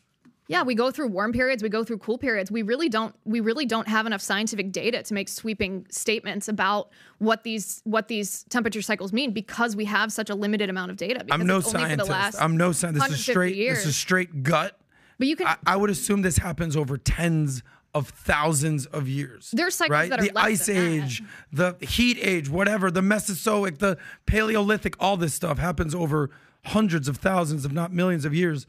Yeah, 0.47 0.63
we 0.63 0.75
go 0.75 0.91
through 0.91 1.09
warm 1.09 1.33
periods, 1.33 1.61
we 1.61 1.69
go 1.69 1.83
through 1.83 1.97
cool 1.97 2.17
periods. 2.17 2.49
We 2.49 2.61
really 2.61 2.89
don't 2.89 3.13
we 3.25 3.39
really 3.39 3.65
don't 3.65 3.87
have 3.87 4.05
enough 4.05 4.21
scientific 4.21 4.71
data 4.71 5.03
to 5.03 5.13
make 5.13 5.29
sweeping 5.29 5.85
statements 5.89 6.47
about 6.47 6.89
what 7.19 7.43
these 7.43 7.81
what 7.83 8.07
these 8.07 8.43
temperature 8.43 8.81
cycles 8.81 9.11
mean 9.11 9.31
because 9.31 9.75
we 9.75 9.85
have 9.85 10.11
such 10.11 10.29
a 10.29 10.35
limited 10.35 10.69
amount 10.69 10.91
of 10.91 10.97
data. 10.97 11.23
Because 11.23 11.39
I'm 11.41 11.47
no 11.47 11.55
only 11.55 11.63
for 11.63 11.71
the 11.71 12.05
scientist. 12.05 12.41
I'm 12.41 12.57
no 12.57 12.71
scientist. 12.71 13.09
This 13.09 13.19
is 13.19 13.25
straight. 13.25 13.55
Years. 13.55 13.79
This 13.79 13.87
is 13.87 13.95
straight 13.95 14.43
gut. 14.43 14.79
But 15.17 15.27
you 15.27 15.35
can 15.35 15.47
I, 15.47 15.57
I 15.65 15.75
would 15.75 15.89
assume 15.89 16.21
this 16.21 16.37
happens 16.37 16.77
over 16.77 16.97
tens 16.97 17.63
of 17.93 18.09
thousands 18.09 18.85
of 18.85 19.07
years. 19.07 19.49
There's 19.51 19.75
cycles 19.75 19.91
right? 19.91 20.09
that 20.09 20.19
are 20.19 20.23
the 20.23 20.31
less 20.33 20.45
ice 20.45 20.65
than 20.67 20.75
that. 20.75 21.05
age, 21.05 21.23
the 21.51 21.75
heat 21.81 22.19
age, 22.21 22.47
whatever, 22.47 22.91
the 22.91 23.01
Mesozoic, 23.01 23.79
the 23.79 23.97
Paleolithic, 24.27 24.95
all 24.99 25.17
this 25.17 25.33
stuff 25.33 25.57
happens 25.57 25.95
over 25.95 26.29
hundreds 26.65 27.07
of 27.07 27.17
thousands, 27.17 27.65
if 27.65 27.71
not 27.71 27.91
millions 27.91 28.23
of 28.23 28.35
years. 28.35 28.67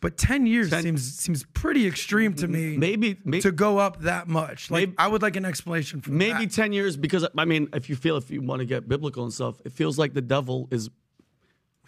But 0.00 0.16
ten 0.16 0.46
years 0.46 0.70
seems 0.70 1.14
seems 1.18 1.44
pretty 1.52 1.86
extreme 1.86 2.32
to 2.34 2.48
me. 2.48 2.76
Maybe, 2.76 3.18
maybe 3.24 3.42
to 3.42 3.52
go 3.52 3.78
up 3.78 4.00
that 4.02 4.28
much. 4.28 4.70
Like 4.70 4.80
Maybe- 4.88 4.94
I 4.98 5.08
would 5.08 5.20
like 5.22 5.36
an 5.36 5.44
explanation 5.44 6.00
for 6.00 6.10
maybe 6.10 6.46
that. 6.46 6.54
10 6.54 6.72
years 6.72 6.96
because 6.96 7.26
I 7.36 7.44
mean, 7.44 7.68
if 7.74 7.90
you 7.90 7.96
feel 7.96 8.16
if 8.16 8.30
you 8.30 8.40
want 8.40 8.60
to 8.60 8.66
get 8.66 8.88
biblical 8.88 9.24
and 9.24 9.32
stuff, 9.32 9.60
it 9.64 9.72
feels 9.72 9.98
like 9.98 10.14
the 10.14 10.22
devil 10.22 10.68
is 10.70 10.88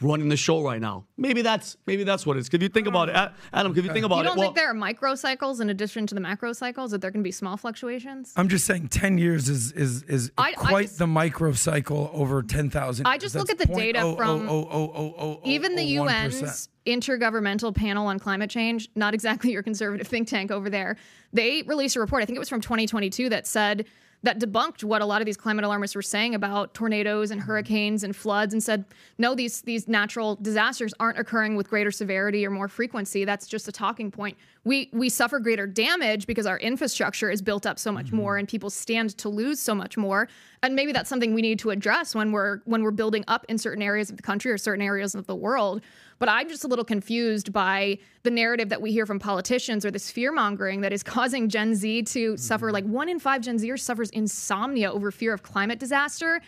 running 0.03 0.29
the 0.29 0.37
show 0.37 0.63
right 0.63 0.81
now. 0.81 1.05
Maybe 1.17 1.43
that's 1.43 1.77
maybe 1.87 2.05
that's 2.05 2.27
what 2.27 2.37
it 2.37 2.41
is. 2.41 2.49
If 2.53 2.63
you 2.63 2.69
think 2.69 2.87
about 2.87 3.09
it, 3.09 3.17
Adam, 3.53 3.73
if 3.73 3.85
you 3.85 3.93
think 3.93 4.05
about 4.05 4.17
it, 4.17 4.19
you 4.19 4.25
don't 4.25 4.37
well, 4.37 4.47
think 4.47 4.57
there 4.57 4.71
are 4.71 4.75
microcycles 4.75 5.61
in 5.61 5.71
addition 5.71 6.07
to 6.09 6.15
the 6.15 6.21
macrocycles 6.21 6.91
that 6.91 7.01
there 7.01 7.11
can 7.11 7.23
be 7.23 7.31
small 7.31 7.57
fluctuations? 7.57 8.33
I'm 8.37 8.49
just 8.49 8.67
saying, 8.67 8.89
ten 8.89 9.19
years 9.19 9.49
is 9.49 9.73
is 9.73 10.03
is 10.05 10.31
I- 10.39 10.51
I 10.51 10.53
quite 10.53 10.83
just- 10.87 10.99
the 10.99 11.07
microcycle 11.07 12.13
over 12.15 12.43
ten 12.43 12.71
thousand. 12.71 13.07
I 13.07 13.19
just 13.19 13.35
look 13.35 13.51
at 13.51 13.59
the 13.59 13.67
data 13.67 14.01
oh, 14.01 14.17
oh, 14.19 14.49
oh, 14.51 14.93
oh 14.95 15.35
from 15.35 15.43
from 15.43 15.51
Even 15.51 15.77
the 15.77 15.99
UN's 15.99 16.69
Intergovernmental 16.87 17.75
Panel 17.75 18.07
on 18.07 18.19
Climate 18.19 18.51
Change, 18.51 18.89
not 18.95 19.15
exactly 19.15 19.53
your 19.53 19.63
conservative 19.63 20.07
think 20.07 20.29
tank 20.29 20.51
over 20.51 20.69
there, 20.69 20.97
they 21.33 21.63
released 21.63 21.97
a 21.97 22.01
report, 22.01 22.23
I 22.23 22.27
think 22.27 22.37
it 22.37 22.41
was 22.41 22.49
from 22.49 22.61
2022, 22.61 23.29
that 23.29 23.47
said 23.47 23.87
that 24.23 24.39
debunked 24.39 24.85
what 24.85 25.03
a 25.03 25.07
lot 25.07 25.21
of 25.21 25.27
these 25.27 25.37
climate 25.37 25.65
alarmists 25.65 25.97
were 25.97 26.03
saying 26.03 26.35
about 26.35 26.75
tornadoes 26.75 27.31
and 27.31 27.41
mm-hmm. 27.41 27.49
hurricanes 27.49 28.05
and 28.05 28.15
floods 28.15 28.53
and 28.53 28.63
said 28.63 28.85
no 29.19 29.35
these 29.35 29.63
these 29.63 29.89
natural 29.89 30.37
disasters 30.37 30.95
aren't 31.01 31.19
occurring 31.19 31.57
with 31.57 31.69
greater 31.69 31.91
severity 31.91 32.47
or 32.47 32.51
more 32.51 32.69
frequency. 32.69 33.25
That's 33.25 33.47
just 33.47 33.69
a 33.69 33.73
talking 33.73 34.11
point. 34.11 34.37
We 34.65 34.91
we 34.93 35.09
suffer 35.09 35.41
greater 35.41 35.67
damage 35.67 36.27
because 36.27 36.47
our 36.47 36.59
infrastructure 36.59 37.31
is 37.31 37.43
built 37.43 37.67
up 37.67 37.79
so 37.79 37.91
much 37.91 38.07
mm-hmm. 38.07 38.17
more 38.17 38.37
and 38.37 38.49
people 38.49 38.71
stand 38.71 39.17
to 39.19 39.29
lose 39.29 39.61
so 39.61 39.75
much 39.75 39.97
more. 39.97 40.29
And 40.63 40.77
maybe 40.77 40.93
that's 40.93 41.09
something 41.09 41.35
we 41.35 41.43
need 41.43 41.59
to 41.61 41.71
address 41.71 42.15
when 42.15 42.33
we're 42.33 42.61
when 42.65 42.83
we're 42.83 42.93
building 42.93 43.25
up 43.29 43.45
in 43.49 43.59
certain 43.59 43.83
areas 43.83 44.11
of 44.11 44.17
the 44.17 44.23
country 44.23 44.53
or 44.53 44.59
certain 44.59 44.83
areas 44.83 45.15
of 45.15 45.27
the 45.27 45.35
world 45.35 45.83
but 46.23 46.29
i'm 46.29 46.49
just 46.49 46.63
a 46.63 46.69
little 46.69 46.85
confused 46.85 47.53
by 47.53 47.99
the 48.23 48.31
narrative 48.31 48.69
that 48.69 48.81
we 48.81 48.93
hear 48.93 49.07
from 49.07 49.19
politicians 49.19 49.85
or 49.85 49.91
this 49.91 50.09
fear 50.09 50.31
mongering 50.31 50.81
that 50.83 50.93
is 50.93 51.03
causing 51.17 51.49
gen 51.49 51.75
z 51.75 52.05
to 52.05 52.37
suffer. 52.37 52.67
Mm-hmm. 52.67 52.75
Like 52.75 52.85
one 52.85 53.09
in 53.09 53.19
five 53.19 53.41
gen 53.43 53.59
zers 53.59 53.81
suffers 53.81 54.09
insomnia 54.11 54.93
over 54.93 55.11
fear 55.11 55.35
of 55.35 55.43
climate 55.43 55.81
disaster. 55.81 56.41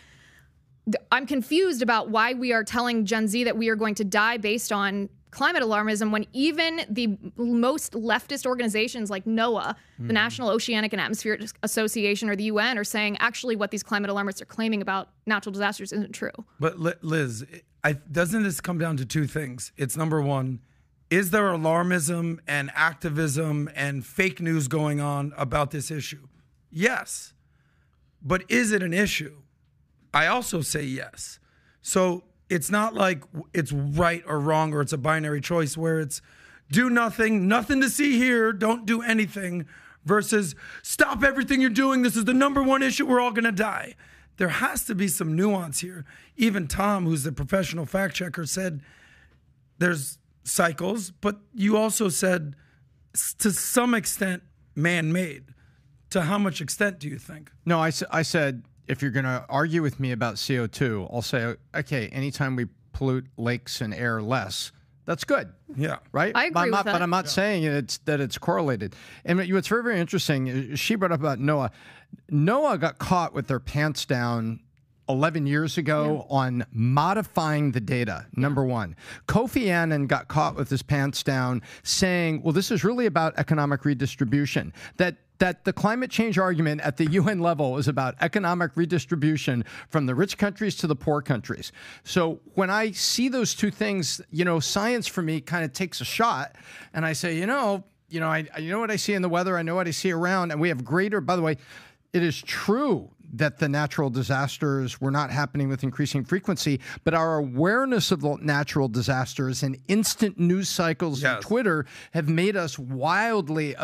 I'm 1.11 1.27
confused 1.27 1.81
about 1.81 2.09
why 2.09 2.33
we 2.33 2.53
are 2.53 2.63
telling 2.63 3.05
Gen 3.05 3.27
Z 3.27 3.43
that 3.43 3.57
we 3.57 3.69
are 3.69 3.75
going 3.75 3.95
to 3.95 4.03
die 4.05 4.37
based 4.37 4.71
on 4.71 5.09
climate 5.35 5.61
alarmism 5.61 6.11
when 6.11 6.25
even 6.31 6.85
the 6.89 7.17
most 7.35 7.91
leftist 7.91 8.45
organizations 8.45 9.09
like 9.09 9.25
NOAA, 9.25 9.75
the 9.99 10.05
hmm. 10.05 10.13
National 10.13 10.49
Oceanic 10.49 10.93
and 10.93 11.01
Atmospheric 11.01 11.41
Association, 11.61 12.29
or 12.29 12.37
the 12.37 12.45
UN 12.45 12.77
are 12.77 12.85
saying 12.85 13.17
actually 13.19 13.57
what 13.57 13.69
these 13.69 13.83
climate 13.83 14.09
alarmists 14.09 14.41
are 14.41 14.45
claiming 14.45 14.81
about 14.81 15.09
natural 15.25 15.51
disasters 15.51 15.91
isn't 15.91 16.13
true. 16.13 16.31
But 16.57 16.79
Liz, 17.03 17.45
I, 17.83 17.93
doesn't 17.93 18.43
this 18.43 18.61
come 18.61 18.77
down 18.77 18.95
to 18.97 19.05
two 19.05 19.27
things? 19.27 19.73
It's 19.75 19.97
number 19.97 20.21
one, 20.21 20.61
is 21.09 21.31
there 21.31 21.43
alarmism 21.43 22.39
and 22.47 22.71
activism 22.73 23.69
and 23.75 24.05
fake 24.05 24.39
news 24.39 24.69
going 24.69 25.01
on 25.01 25.33
about 25.37 25.71
this 25.71 25.91
issue? 25.91 26.27
Yes. 26.71 27.33
But 28.21 28.43
is 28.47 28.71
it 28.71 28.81
an 28.81 28.93
issue? 28.93 29.35
I 30.13 30.27
also 30.27 30.61
say 30.61 30.83
yes. 30.83 31.39
So 31.81 32.23
it's 32.49 32.69
not 32.69 32.93
like 32.93 33.23
it's 33.53 33.71
right 33.71 34.23
or 34.27 34.39
wrong 34.39 34.73
or 34.73 34.81
it's 34.81 34.93
a 34.93 34.97
binary 34.97 35.41
choice 35.41 35.77
where 35.77 35.99
it's 35.99 36.21
do 36.71 36.89
nothing, 36.89 37.47
nothing 37.47 37.81
to 37.81 37.89
see 37.89 38.17
here, 38.17 38.51
don't 38.53 38.85
do 38.85 39.01
anything, 39.01 39.65
versus 40.03 40.55
stop 40.81 41.23
everything 41.23 41.61
you're 41.61 41.69
doing. 41.69 42.01
This 42.01 42.15
is 42.15 42.25
the 42.25 42.33
number 42.33 42.61
one 42.61 42.83
issue. 42.83 43.05
We're 43.05 43.19
all 43.19 43.31
going 43.31 43.45
to 43.45 43.51
die. 43.51 43.95
There 44.37 44.49
has 44.49 44.83
to 44.85 44.95
be 44.95 45.07
some 45.07 45.35
nuance 45.35 45.79
here. 45.79 46.05
Even 46.35 46.67
Tom, 46.67 47.05
who's 47.05 47.23
the 47.23 47.31
professional 47.31 47.85
fact 47.85 48.15
checker, 48.15 48.45
said 48.45 48.81
there's 49.77 50.17
cycles, 50.43 51.11
but 51.11 51.39
you 51.53 51.77
also 51.77 52.09
said 52.09 52.55
to 53.39 53.51
some 53.51 53.93
extent 53.93 54.43
man 54.75 55.11
made. 55.11 55.45
To 56.11 56.21
how 56.21 56.37
much 56.37 56.61
extent 56.61 56.99
do 56.99 57.09
you 57.09 57.17
think? 57.17 57.51
No, 57.65 57.79
I 57.79 57.89
said 57.89 58.63
if 58.87 59.01
you're 59.01 59.11
going 59.11 59.25
to 59.25 59.45
argue 59.49 59.81
with 59.81 59.99
me 59.99 60.11
about 60.11 60.35
CO2, 60.35 61.09
I'll 61.13 61.21
say, 61.21 61.55
okay, 61.75 62.07
anytime 62.09 62.55
we 62.55 62.67
pollute 62.93 63.25
lakes 63.37 63.81
and 63.81 63.93
air 63.93 64.21
less, 64.21 64.71
that's 65.05 65.23
good. 65.23 65.51
Yeah. 65.75 65.97
Right? 66.11 66.35
I 66.35 66.49
But 66.49 66.59
I'm 66.59 66.63
agree 66.63 66.71
not, 66.71 66.85
with 66.85 66.93
But. 66.93 67.01
I'm 67.01 67.09
not 67.09 67.29
saying 67.29 67.63
it's 67.63 67.97
that 67.99 68.19
it's 68.19 68.37
correlated. 68.37 68.95
And 69.23 69.37
what's 69.53 69.67
very, 69.67 69.83
very 69.83 69.99
interesting, 69.99 70.71
uh, 70.73 70.75
she 70.75 70.95
brought 70.95 71.11
up 71.11 71.19
about 71.19 71.39
NOAA. 71.39 71.69
NOAA 72.31 72.79
got 72.79 72.97
caught 72.97 73.33
with 73.33 73.47
their 73.47 73.59
pants 73.59 74.05
down 74.05 74.61
11 75.07 75.45
years 75.45 75.77
ago 75.77 76.25
on 76.29 76.65
modifying 76.71 77.71
the 77.71 77.79
data, 77.79 78.25
number 78.35 78.63
one. 78.63 78.95
Kofi 79.27 79.67
Annan 79.67 80.07
got 80.07 80.27
caught 80.27 80.55
with 80.55 80.69
his 80.69 80.81
pants 80.81 81.21
down 81.21 81.61
saying, 81.83 82.41
well, 82.41 82.53
this 82.53 82.71
is 82.71 82.83
really 82.83 83.05
about 83.05 83.37
economic 83.37 83.85
redistribution. 83.85 84.73
That 84.97 85.17
that 85.39 85.65
the 85.65 85.73
climate 85.73 86.09
change 86.11 86.37
argument 86.37 86.81
at 86.81 86.97
the 86.97 87.05
UN 87.11 87.39
level 87.39 87.77
is 87.77 87.87
about 87.87 88.15
economic 88.21 88.71
redistribution 88.75 89.65
from 89.89 90.05
the 90.05 90.15
rich 90.15 90.37
countries 90.37 90.75
to 90.77 90.87
the 90.87 90.95
poor 90.95 91.21
countries. 91.21 91.71
So 92.03 92.39
when 92.53 92.69
I 92.69 92.91
see 92.91 93.29
those 93.29 93.53
two 93.53 93.71
things, 93.71 94.21
you 94.31 94.45
know, 94.45 94.59
science 94.59 95.07
for 95.07 95.21
me 95.21 95.41
kind 95.41 95.65
of 95.65 95.73
takes 95.73 96.01
a 96.01 96.05
shot, 96.05 96.55
and 96.93 97.05
I 97.05 97.13
say, 97.13 97.37
you 97.37 97.45
know, 97.45 97.83
you 98.09 98.19
know, 98.19 98.29
I, 98.29 98.47
I 98.55 98.59
you 98.59 98.71
know 98.71 98.79
what 98.79 98.91
I 98.91 98.95
see 98.95 99.13
in 99.13 99.21
the 99.21 99.29
weather, 99.29 99.57
I 99.57 99.61
know 99.61 99.75
what 99.75 99.87
I 99.87 99.91
see 99.91 100.11
around, 100.11 100.51
and 100.51 100.61
we 100.61 100.69
have 100.69 100.83
greater. 100.85 101.21
By 101.21 101.35
the 101.35 101.41
way, 101.41 101.57
it 102.13 102.23
is 102.23 102.41
true 102.41 103.09
that 103.33 103.59
the 103.59 103.67
natural 103.67 104.09
disasters 104.09 105.01
were 105.01 105.11
not 105.11 105.29
happening 105.29 105.67
with 105.67 105.83
increasing 105.83 106.23
frequency, 106.23 106.79
but 107.03 107.13
our 107.13 107.37
awareness 107.37 108.11
of 108.11 108.21
the 108.21 108.37
natural 108.41 108.87
disasters 108.87 109.63
and 109.63 109.77
instant 109.87 110.39
news 110.39 110.69
cycles 110.69 111.23
and 111.23 111.41
Twitter 111.41 111.85
have 112.11 112.29
made 112.29 112.55
us 112.55 112.79
wildly 112.79 113.75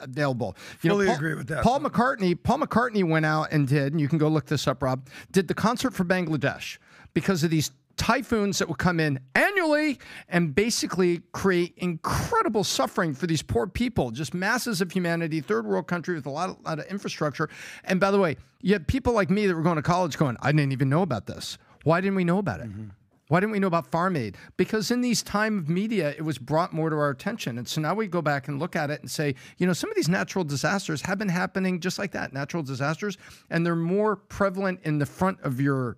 av- 0.00 0.08
available. 0.08 0.56
Fully 0.78 1.06
Paul, 1.06 1.14
agree 1.14 1.34
with 1.34 1.48
that. 1.48 1.62
Paul 1.62 1.80
McCartney, 1.80 2.40
Paul 2.40 2.58
McCartney 2.58 3.08
went 3.08 3.26
out 3.26 3.48
and 3.52 3.66
did, 3.68 3.92
and 3.92 4.00
you 4.00 4.08
can 4.08 4.18
go 4.18 4.28
look 4.28 4.46
this 4.46 4.66
up, 4.66 4.82
Rob, 4.82 5.08
did 5.32 5.48
the 5.48 5.54
concert 5.54 5.94
for 5.94 6.04
Bangladesh 6.04 6.78
because 7.14 7.42
of 7.44 7.50
these 7.50 7.70
typhoons 7.96 8.58
that 8.58 8.68
would 8.68 8.78
come 8.78 9.00
in 9.00 9.18
annually 9.34 9.98
and 10.28 10.54
basically 10.54 11.22
create 11.32 11.72
incredible 11.78 12.62
suffering 12.62 13.14
for 13.14 13.26
these 13.26 13.42
poor 13.42 13.66
people, 13.66 14.10
just 14.10 14.34
masses 14.34 14.80
of 14.80 14.92
humanity, 14.92 15.40
third 15.40 15.66
world 15.66 15.86
country 15.86 16.14
with 16.14 16.26
a 16.26 16.30
lot 16.30 16.50
of, 16.50 16.56
lot 16.64 16.78
of 16.78 16.84
infrastructure. 16.86 17.48
And 17.84 17.98
by 17.98 18.10
the 18.10 18.18
way, 18.18 18.36
you 18.60 18.72
had 18.74 18.86
people 18.86 19.12
like 19.12 19.30
me 19.30 19.46
that 19.46 19.54
were 19.54 19.62
going 19.62 19.76
to 19.76 19.82
college 19.82 20.18
going, 20.18 20.36
I 20.40 20.52
didn't 20.52 20.72
even 20.72 20.88
know 20.88 21.02
about 21.02 21.26
this. 21.26 21.58
Why 21.84 22.00
didn't 22.00 22.16
we 22.16 22.24
know 22.24 22.38
about 22.38 22.60
it? 22.60 22.68
Mm-hmm. 22.68 22.88
Why 23.28 23.40
didn't 23.40 23.52
we 23.52 23.58
know 23.58 23.66
about 23.66 23.86
Farm 23.88 24.16
Aid? 24.16 24.36
Because 24.56 24.90
in 24.90 25.00
these 25.00 25.22
time 25.22 25.58
of 25.58 25.68
media, 25.68 26.10
it 26.10 26.22
was 26.22 26.38
brought 26.38 26.72
more 26.72 26.90
to 26.90 26.96
our 26.96 27.10
attention. 27.10 27.58
And 27.58 27.66
so 27.66 27.80
now 27.80 27.94
we 27.94 28.06
go 28.06 28.22
back 28.22 28.46
and 28.46 28.60
look 28.60 28.76
at 28.76 28.90
it 28.90 29.00
and 29.00 29.10
say, 29.10 29.34
you 29.58 29.66
know, 29.66 29.72
some 29.72 29.90
of 29.90 29.96
these 29.96 30.08
natural 30.08 30.44
disasters 30.44 31.02
have 31.02 31.18
been 31.18 31.28
happening 31.28 31.80
just 31.80 31.98
like 31.98 32.12
that, 32.12 32.32
natural 32.32 32.62
disasters, 32.62 33.18
and 33.50 33.66
they're 33.66 33.74
more 33.74 34.14
prevalent 34.14 34.80
in 34.84 34.98
the 34.98 35.06
front 35.06 35.40
of 35.40 35.60
your 35.60 35.96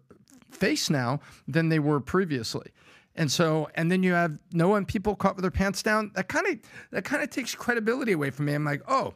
face 0.50 0.88
now 0.88 1.20
than 1.46 1.68
they 1.68 1.78
were 1.78 2.00
previously. 2.00 2.70
And 3.14 3.30
so, 3.30 3.68
and 3.74 3.90
then 3.90 4.02
you 4.02 4.12
have 4.12 4.38
NOAA 4.54 4.78
and 4.78 4.88
people 4.88 5.16
caught 5.16 5.36
with 5.36 5.42
their 5.42 5.50
pants 5.50 5.82
down. 5.82 6.12
That 6.14 6.28
kind 6.28 6.46
of 6.46 6.58
that 6.92 7.04
kind 7.04 7.22
of 7.22 7.30
takes 7.30 7.54
credibility 7.54 8.12
away 8.12 8.30
from 8.30 8.46
me. 8.46 8.54
I'm 8.54 8.64
like, 8.64 8.82
oh, 8.88 9.14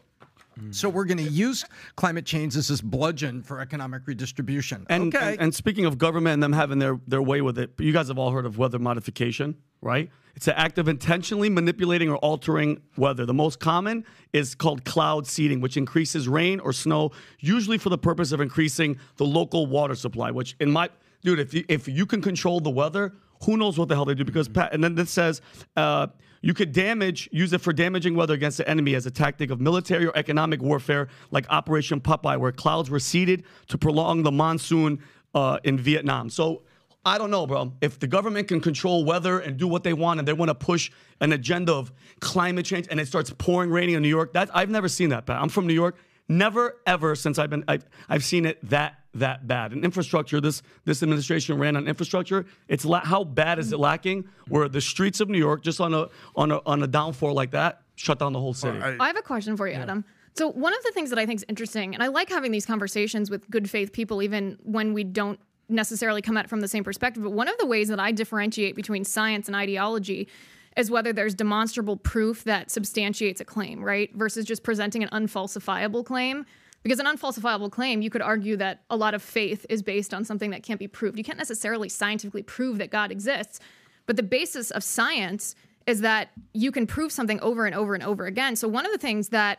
So 0.71 0.89
we're 0.89 1.05
going 1.05 1.19
to 1.19 1.25
use 1.25 1.65
climate 1.97 2.27
change 2.27 2.57
as 2.57 2.69
this 2.69 2.81
bludgeon 2.81 3.43
for 3.43 3.61
economic 3.61 4.07
redistribution. 4.07 4.87
And, 4.89 5.15
okay. 5.15 5.33
and, 5.33 5.41
and 5.41 5.55
speaking 5.55 5.85
of 5.85 5.99
government 5.99 6.35
and 6.35 6.43
them 6.43 6.53
having 6.53 6.79
their, 6.79 7.01
their 7.07 7.23
way 7.23 7.41
with 7.41 7.59
it, 7.59 7.73
you 7.79 7.93
guys 7.93 8.09
have 8.09 8.19
all 8.19 8.31
heard 8.31 8.47
of 8.47 8.59
weather 8.59 8.79
modification, 8.79 9.57
right? 9.81 10.11
It's 10.35 10.49
an 10.49 10.55
act 10.57 10.79
of 10.79 10.89
intentionally 10.89 11.51
manipulating 11.51 12.09
or 12.09 12.17
altering 12.17 12.81
weather. 12.97 13.27
The 13.27 13.35
most 13.35 13.61
common 13.61 14.05
is 14.33 14.55
called 14.55 14.85
cloud 14.85 15.27
seeding, 15.27 15.61
which 15.61 15.77
increases 15.77 16.29
rain 16.29 16.61
or 16.61 16.73
snow, 16.73 17.11
usually 17.39 17.79
for 17.79 17.91
the 17.91 17.99
purpose 17.99 18.33
of 18.33 18.41
increasing 18.41 18.99
the 19.17 19.25
local 19.25 19.67
water 19.67 19.95
supply. 19.95 20.31
Which, 20.31 20.57
in 20.61 20.71
my 20.71 20.89
dude, 21.23 21.39
if 21.39 21.53
you, 21.53 21.65
if 21.69 21.87
you 21.87 22.07
can 22.07 22.23
control 22.23 22.61
the 22.61 22.71
weather, 22.71 23.13
who 23.45 23.57
knows 23.57 23.79
what 23.79 23.89
the 23.89 23.95
hell 23.95 24.05
they 24.05 24.15
do? 24.15 24.25
Because 24.25 24.49
Pat, 24.49 24.73
and 24.73 24.83
then 24.83 24.95
this 24.95 25.11
says. 25.11 25.41
Uh, 25.77 26.07
you 26.43 26.53
could 26.53 26.73
damage, 26.73 27.29
use 27.33 27.53
it 27.53 27.61
for 27.61 27.73
damaging 27.73 28.15
weather 28.15 28.35
against 28.35 28.59
the 28.59 28.69
enemy 28.69 28.95
as 28.95 29.07
a 29.07 29.11
tactic 29.11 29.51
of 29.51 29.61
military 29.61 30.07
or 30.07 30.13
economic 30.17 30.61
warfare, 30.61 31.09
like 31.31 31.47
Operation 31.49 32.01
Popeye, 32.01 32.39
where 32.39 32.53
clouds 32.53 32.91
were 32.91 32.99
seeded 32.99 33.45
to 33.69 33.79
prolong 33.79 34.25
the 34.25 34.33
monsoon 34.33 34.99
uh, 35.35 35.59
in 35.65 35.79
Vietnam. 35.79 36.29
So 36.29 36.63
I 37.05 37.19
don't 37.19 37.31
know, 37.31 37.47
bro. 37.47 37.73
If 37.81 37.99
the 37.99 38.07
government 38.07 38.49
can 38.49 38.61
control 38.61 39.05
weather 39.05 39.39
and 39.39 39.57
do 39.57 39.67
what 39.67 39.83
they 39.83 39.93
want, 39.93 40.19
and 40.19 40.29
they 40.29 40.33
want 40.33 40.51
to 40.51 40.55
push 40.55 40.91
an 41.21 41.33
agenda 41.33 41.73
of 41.73 41.93
climate 42.21 42.67
change, 42.67 42.87
and 42.91 43.01
it 43.01 43.07
starts 43.07 43.33
pouring 43.39 43.71
raining 43.71 43.95
in 43.95 44.03
New 44.03 44.09
York, 44.09 44.33
that 44.35 44.51
I've 44.55 44.71
never 44.71 44.89
seen 44.89 45.09
that. 45.11 45.27
Pat. 45.27 45.41
I'm 45.41 45.49
from 45.49 45.67
New 45.67 45.75
York. 45.75 45.97
Never 46.29 46.81
ever 46.87 47.15
since 47.15 47.39
I've 47.39 47.51
been 47.51 47.65
I've, 47.67 47.85
I've 48.09 48.25
seen 48.25 48.47
it 48.47 48.59
that 48.69 49.02
that 49.15 49.47
bad. 49.47 49.73
And 49.73 49.85
infrastructure, 49.85 50.41
this 50.41 50.63
this 50.85 51.03
administration 51.03 51.59
ran 51.59 51.77
on 51.77 51.87
infrastructure. 51.87 52.47
It's 52.69 52.85
la- 52.85 53.05
how 53.05 53.25
bad 53.25 53.59
is 53.59 53.73
it 53.73 53.77
mm-hmm. 53.77 53.83
lacking? 53.83 54.29
Where 54.49 54.69
the 54.69 54.81
streets 54.81 55.21
of 55.21 55.29
New 55.29 55.39
York, 55.39 55.63
just 55.63 55.81
on 55.81 55.95
a 55.95 56.09
on 56.35 56.51
a 56.51 56.61
on 56.67 56.83
a 56.83 56.87
downpour 56.87 57.33
like 57.33 57.51
that, 57.53 57.83
shut 57.97 58.19
down 58.19 58.33
the 58.33 58.41
whole 58.41 58.55
city. 58.55 58.79
I 58.81 59.07
have 59.07 59.17
a 59.17 59.23
question 59.23 59.57
for 59.57 59.69
you, 59.69 59.75
Adam. 59.75 60.05
So 60.35 60.49
one 60.49 60.75
of 60.75 60.83
the 60.83 60.93
things 60.93 61.11
that 61.11 61.19
I 61.19 61.27
think 61.27 61.41
is 61.41 61.45
interesting, 61.49 61.95
and 61.95 62.03
I 62.03 62.09
like 62.09 62.31
having 62.31 62.53
these 62.53 62.65
conversations 62.65 63.31
with 63.31 63.49
good 63.51 63.69
faith 63.69 63.93
people, 63.93 64.23
even 64.23 64.59
when 64.63 64.95
we 64.95 65.05
don't 65.05 65.39
necessarily 65.69 66.23
come 66.23 66.37
at 66.37 66.47
it 66.47 66.49
from 66.49 66.61
the 66.61 66.69
same 66.69 66.85
perspective. 66.85 67.23
But 67.23 67.33
one 67.33 67.49
of 67.49 67.59
the 67.59 67.67
ways 67.67 67.89
that 67.89 68.01
I 68.01 68.13
differentiate 68.13 68.75
between 68.75 69.05
science 69.05 69.47
and 69.47 69.55
ideology 69.55 70.29
is 70.77 70.91
whether 70.91 71.13
there's 71.13 71.35
demonstrable 71.35 71.97
proof 71.97 72.45
that 72.45 72.71
substantiates 72.71 73.43
a 73.43 73.45
claim, 73.45 73.85
right? 73.85 74.11
Versus 74.15 74.47
just 74.47 74.63
presenting 74.63 75.03
an 75.03 75.11
unfalsifiable 75.11 76.05
claim. 76.05 76.47
Because 76.83 76.99
an 76.99 77.07
unfalsifiable 77.07 77.71
claim, 77.71 78.03
you 78.03 78.11
could 78.11 78.23
argue 78.23 78.57
that 78.57 78.83
a 78.91 78.97
lot 78.97 79.15
of 79.15 79.23
faith 79.23 79.65
is 79.69 79.83
based 79.83 80.13
on 80.13 80.25
something 80.25 80.51
that 80.51 80.63
can't 80.63 80.81
be 80.81 80.89
proved. 80.89 81.17
You 81.17 81.25
can't 81.25 81.39
necessarily 81.39 81.89
scientifically 81.89 82.43
prove 82.43 82.79
that 82.79 82.91
God 82.91 83.13
exists, 83.13 83.61
but 84.07 84.17
the 84.17 84.23
basis 84.23 84.71
of 84.71 84.83
science 84.83 85.55
is 85.87 86.01
that 86.01 86.31
you 86.53 86.73
can 86.73 86.87
prove 86.87 87.13
something 87.13 87.41
over 87.41 87.67
and 87.67 87.75
over 87.75 87.95
and 87.95 88.03
over 88.03 88.27
again. 88.27 88.57
So, 88.57 88.69
one 88.69 88.85
of 88.87 88.93
the 88.93 88.99
things 88.99 89.29
that 89.29 89.59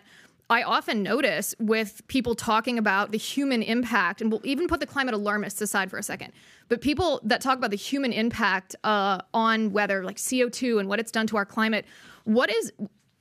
I 0.49 0.63
often 0.63 1.01
notice 1.01 1.55
with 1.59 2.05
people 2.07 2.35
talking 2.35 2.77
about 2.77 3.11
the 3.11 3.17
human 3.17 3.61
impact, 3.63 4.21
and 4.21 4.31
we'll 4.31 4.45
even 4.45 4.67
put 4.67 4.79
the 4.79 4.85
climate 4.85 5.13
alarmists 5.13 5.61
aside 5.61 5.89
for 5.89 5.97
a 5.97 6.03
second, 6.03 6.33
but 6.67 6.81
people 6.81 7.21
that 7.23 7.41
talk 7.41 7.57
about 7.57 7.71
the 7.71 7.77
human 7.77 8.11
impact 8.11 8.75
uh, 8.83 9.19
on 9.33 9.71
weather, 9.71 10.03
like 10.03 10.17
CO2 10.17 10.79
and 10.79 10.89
what 10.89 10.99
it's 10.99 11.11
done 11.11 11.27
to 11.27 11.37
our 11.37 11.45
climate, 11.45 11.85
what 12.25 12.51
is, 12.51 12.71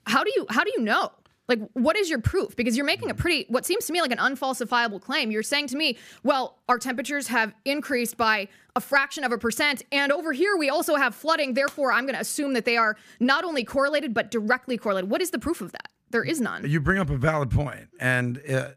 how 0.07 0.25
do 0.25 0.33
you, 0.35 0.47
how 0.51 0.65
do 0.65 0.73
you 0.77 0.83
know? 0.83 1.11
Like, 1.49 1.61
what 1.73 1.97
is 1.97 2.09
your 2.09 2.21
proof? 2.21 2.55
Because 2.55 2.77
you're 2.77 2.87
making 2.87 3.11
a 3.11 3.15
pretty, 3.15 3.47
what 3.49 3.67
seems 3.67 3.87
to 3.87 3.93
me 3.93 4.01
like 4.01 4.13
an 4.13 4.19
unfalsifiable 4.19 5.01
claim. 5.01 5.31
You're 5.31 5.43
saying 5.43 5.67
to 5.69 5.77
me, 5.77 5.99
well, 6.23 6.59
our 6.69 6.79
temperatures 6.79 7.29
have 7.29 7.53
increased 7.65 8.17
by 8.17 8.49
a 8.77 8.81
fraction 8.81 9.25
of 9.25 9.33
a 9.33 9.39
percent, 9.39 9.83
and 9.91 10.13
over 10.13 10.33
here 10.33 10.57
we 10.57 10.71
also 10.71 10.95
have 10.95 11.15
flooding. 11.15 11.55
Therefore, 11.55 11.93
I'm 11.93 12.05
going 12.05 12.15
to 12.15 12.21
assume 12.21 12.53
that 12.55 12.65
they 12.65 12.77
are 12.77 12.97
not 13.21 13.45
only 13.45 13.65
correlated, 13.65 14.15
but 14.15 14.31
directly 14.31 14.79
correlated. 14.79 15.11
What 15.11 15.21
is 15.21 15.31
the 15.31 15.39
proof 15.39 15.61
of 15.61 15.73
that? 15.73 15.89
There 16.11 16.25
is 16.25 16.41
none. 16.41 16.69
You 16.69 16.81
bring 16.81 16.99
up 16.99 17.11
a 17.11 17.17
valid 17.17 17.51
point, 17.51 17.89
and 17.99 18.41
uh, 18.49 18.69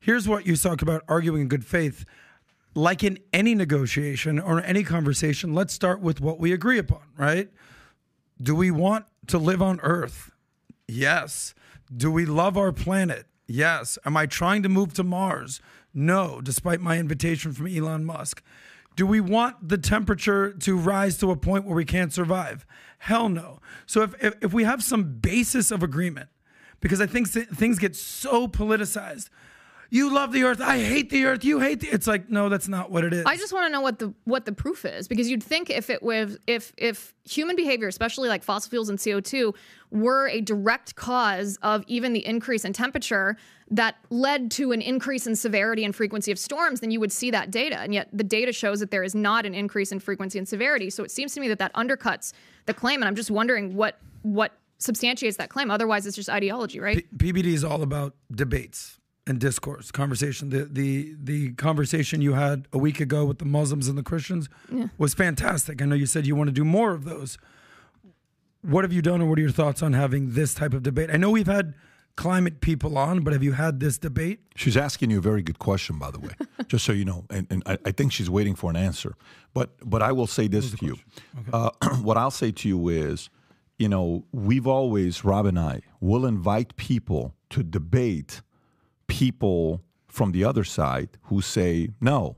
here's 0.00 0.26
what 0.26 0.46
you 0.46 0.56
talk 0.56 0.80
about 0.80 1.02
arguing 1.08 1.42
in 1.42 1.48
good 1.48 1.64
faith. 1.64 2.04
Like 2.74 3.04
in 3.04 3.18
any 3.32 3.54
negotiation 3.54 4.40
or 4.40 4.60
any 4.60 4.82
conversation, 4.82 5.54
let's 5.54 5.72
start 5.72 6.00
with 6.00 6.20
what 6.20 6.40
we 6.40 6.52
agree 6.52 6.78
upon, 6.78 7.02
right? 7.16 7.48
Do 8.42 8.56
we 8.56 8.72
want 8.72 9.04
to 9.28 9.38
live 9.38 9.62
on 9.62 9.78
Earth? 9.80 10.32
Yes. 10.88 11.54
Do 11.94 12.10
we 12.10 12.24
love 12.26 12.56
our 12.56 12.72
planet? 12.72 13.26
Yes. 13.46 13.98
Am 14.04 14.16
I 14.16 14.26
trying 14.26 14.62
to 14.62 14.68
move 14.68 14.94
to 14.94 15.04
Mars? 15.04 15.60
No, 15.92 16.40
despite 16.40 16.80
my 16.80 16.98
invitation 16.98 17.52
from 17.52 17.66
Elon 17.66 18.04
Musk. 18.04 18.42
Do 18.96 19.06
we 19.06 19.20
want 19.20 19.68
the 19.68 19.78
temperature 19.78 20.52
to 20.52 20.76
rise 20.76 21.18
to 21.18 21.30
a 21.30 21.36
point 21.36 21.64
where 21.64 21.74
we 21.74 21.84
can't 21.84 22.12
survive? 22.12 22.64
Hell 22.98 23.28
no. 23.28 23.60
So 23.86 24.02
if, 24.02 24.14
if, 24.22 24.34
if 24.40 24.52
we 24.52 24.64
have 24.64 24.84
some 24.84 25.18
basis 25.18 25.70
of 25.70 25.82
agreement, 25.82 26.28
because 26.80 27.00
I 27.00 27.06
think 27.06 27.32
th- 27.32 27.48
things 27.48 27.78
get 27.78 27.96
so 27.96 28.46
politicized. 28.46 29.30
You 29.94 30.12
love 30.12 30.32
the 30.32 30.42
earth. 30.42 30.60
I 30.60 30.82
hate 30.82 31.10
the 31.10 31.24
earth. 31.24 31.44
You 31.44 31.60
hate 31.60 31.78
the. 31.78 31.86
It's 31.86 32.08
like 32.08 32.28
no, 32.28 32.48
that's 32.48 32.66
not 32.66 32.90
what 32.90 33.04
it 33.04 33.12
is. 33.12 33.24
I 33.26 33.36
just 33.36 33.52
want 33.52 33.68
to 33.68 33.70
know 33.70 33.80
what 33.80 34.00
the 34.00 34.12
what 34.24 34.44
the 34.44 34.50
proof 34.50 34.84
is 34.84 35.06
because 35.06 35.30
you'd 35.30 35.40
think 35.40 35.70
if 35.70 35.88
it 35.88 36.02
was 36.02 36.36
if 36.48 36.72
if 36.76 37.14
human 37.22 37.54
behavior, 37.54 37.86
especially 37.86 38.28
like 38.28 38.42
fossil 38.42 38.70
fuels 38.70 38.88
and 38.88 39.00
CO 39.00 39.20
two, 39.20 39.54
were 39.92 40.26
a 40.26 40.40
direct 40.40 40.96
cause 40.96 41.60
of 41.62 41.84
even 41.86 42.12
the 42.12 42.26
increase 42.26 42.64
in 42.64 42.72
temperature 42.72 43.36
that 43.70 43.94
led 44.10 44.50
to 44.50 44.72
an 44.72 44.82
increase 44.82 45.28
in 45.28 45.36
severity 45.36 45.84
and 45.84 45.94
frequency 45.94 46.32
of 46.32 46.40
storms, 46.40 46.80
then 46.80 46.90
you 46.90 46.98
would 46.98 47.12
see 47.12 47.30
that 47.30 47.52
data. 47.52 47.78
And 47.78 47.94
yet 47.94 48.08
the 48.12 48.24
data 48.24 48.52
shows 48.52 48.80
that 48.80 48.90
there 48.90 49.04
is 49.04 49.14
not 49.14 49.46
an 49.46 49.54
increase 49.54 49.92
in 49.92 50.00
frequency 50.00 50.40
and 50.40 50.48
severity. 50.48 50.90
So 50.90 51.04
it 51.04 51.12
seems 51.12 51.34
to 51.34 51.40
me 51.40 51.46
that 51.46 51.60
that 51.60 51.72
undercuts 51.74 52.32
the 52.66 52.74
claim. 52.74 53.00
And 53.00 53.04
I'm 53.06 53.14
just 53.14 53.30
wondering 53.30 53.76
what 53.76 54.00
what 54.22 54.58
substantiates 54.78 55.36
that 55.36 55.50
claim. 55.50 55.70
Otherwise, 55.70 56.04
it's 56.04 56.16
just 56.16 56.28
ideology, 56.28 56.80
right? 56.80 57.08
P- 57.16 57.32
PBD 57.32 57.52
is 57.52 57.62
all 57.62 57.82
about 57.82 58.16
debates 58.32 58.98
and 59.26 59.38
discourse, 59.40 59.90
conversation. 59.90 60.50
The 60.50 60.64
the 60.70 61.14
the 61.22 61.52
conversation 61.54 62.20
you 62.20 62.34
had 62.34 62.68
a 62.72 62.78
week 62.78 63.00
ago 63.00 63.24
with 63.24 63.38
the 63.38 63.44
Muslims 63.46 63.88
and 63.88 63.96
the 63.96 64.02
Christians 64.02 64.48
Yeah. 64.70 64.88
was 64.98 65.14
fantastic. 65.14 65.80
I 65.80 65.86
know 65.86 65.94
you 65.94 66.06
said 66.06 66.26
you 66.26 66.36
want 66.36 66.48
to 66.48 66.52
do 66.52 66.64
more 66.64 66.92
of 66.92 67.04
those. 67.04 67.38
What 68.62 68.84
have 68.84 68.92
you 68.92 69.02
done, 69.02 69.20
or 69.20 69.26
what 69.26 69.38
are 69.38 69.42
your 69.42 69.50
thoughts 69.50 69.82
on 69.82 69.92
having 69.92 70.32
this 70.32 70.54
type 70.54 70.72
of 70.72 70.82
debate? 70.82 71.10
I 71.12 71.16
know 71.18 71.30
we've 71.30 71.46
had 71.46 71.74
climate 72.16 72.60
people 72.60 72.96
on, 72.96 73.20
but 73.20 73.32
have 73.32 73.42
you 73.42 73.52
had 73.52 73.80
this 73.80 73.98
debate? 73.98 74.40
She's 74.56 74.76
asking 74.76 75.10
you 75.10 75.18
a 75.18 75.20
very 75.20 75.42
good 75.42 75.58
question, 75.58 75.98
by 75.98 76.10
the 76.10 76.18
way, 76.20 76.30
just 76.68 76.84
so 76.84 76.92
you 76.92 77.04
know, 77.04 77.24
and, 77.28 77.46
and 77.50 77.62
I, 77.66 77.76
I 77.84 77.90
think 77.92 78.12
she's 78.12 78.30
waiting 78.30 78.54
for 78.54 78.70
an 78.70 78.76
answer. 78.76 79.16
But 79.52 79.70
but 79.88 80.00
I 80.02 80.12
will 80.12 80.26
say 80.26 80.48
this 80.48 80.70
to 80.72 80.86
you. 80.86 80.96
Uh, 81.52 81.70
what 82.02 82.16
I'll 82.16 82.30
say 82.30 82.52
to 82.52 82.68
you 82.68 82.88
is, 82.88 83.28
you 83.78 83.88
know, 83.88 84.24
we've 84.32 84.66
always 84.66 85.24
Rob 85.24 85.44
and 85.46 85.58
I 85.58 85.80
will 86.00 86.24
invite 86.24 86.76
people 86.76 87.34
to 87.50 87.62
debate 87.62 88.40
people 89.06 89.82
from 90.08 90.32
the 90.32 90.44
other 90.44 90.64
side 90.64 91.10
who 91.24 91.40
say 91.40 91.90
no, 92.00 92.36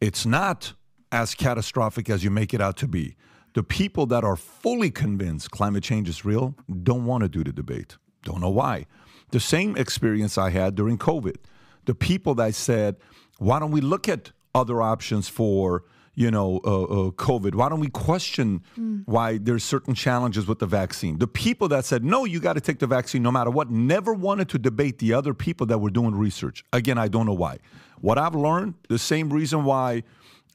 it's 0.00 0.26
not 0.26 0.74
as 1.10 1.34
catastrophic 1.34 2.10
as 2.10 2.24
you 2.24 2.30
make 2.30 2.52
it 2.52 2.60
out 2.60 2.76
to 2.78 2.88
be. 2.88 3.16
The 3.54 3.62
people 3.62 4.06
that 4.06 4.24
are 4.24 4.36
fully 4.36 4.90
convinced 4.90 5.50
climate 5.50 5.84
change 5.84 6.08
is 6.08 6.24
real 6.24 6.54
don't 6.82 7.04
want 7.04 7.22
to 7.22 7.28
do 7.28 7.44
the 7.44 7.52
debate. 7.52 7.98
Don't 8.22 8.40
know 8.40 8.50
why. 8.50 8.86
The 9.30 9.40
same 9.40 9.76
experience 9.76 10.38
I 10.38 10.50
had 10.50 10.74
during 10.74 10.98
COVID. 10.98 11.36
The 11.84 11.94
people 11.94 12.34
that 12.36 12.54
said, 12.54 12.96
why 13.38 13.58
don't 13.58 13.70
we 13.70 13.80
look 13.80 14.08
at 14.08 14.32
other 14.54 14.80
options 14.80 15.28
for, 15.28 15.84
you 16.14 16.30
know, 16.30 16.60
uh, 16.64 16.82
uh, 16.82 17.10
COVID? 17.12 17.54
Why 17.54 17.68
don't 17.68 17.80
we 17.80 17.88
question 17.88 18.62
why 19.06 19.38
there's 19.38 19.64
certain 19.64 19.94
challenges 19.94 20.46
with 20.46 20.58
the 20.58 20.66
vaccine? 20.66 21.18
The 21.18 21.26
people 21.26 21.68
that 21.68 21.84
said, 21.84 22.04
no, 22.04 22.24
you 22.24 22.40
got 22.40 22.54
to 22.54 22.60
take 22.60 22.78
the 22.78 22.86
vaccine 22.86 23.22
no 23.22 23.30
matter 23.30 23.50
what, 23.50 23.70
never 23.70 24.12
wanted 24.12 24.48
to 24.50 24.58
debate 24.58 24.98
the 24.98 25.14
other 25.14 25.34
people 25.34 25.66
that 25.68 25.78
were 25.78 25.90
doing 25.90 26.14
research. 26.14 26.64
Again, 26.72 26.98
I 26.98 27.08
don't 27.08 27.26
know 27.26 27.32
why. 27.32 27.58
What 28.00 28.18
I've 28.18 28.34
learned, 28.34 28.74
the 28.88 28.98
same 28.98 29.30
reason 29.32 29.64
why 29.64 30.02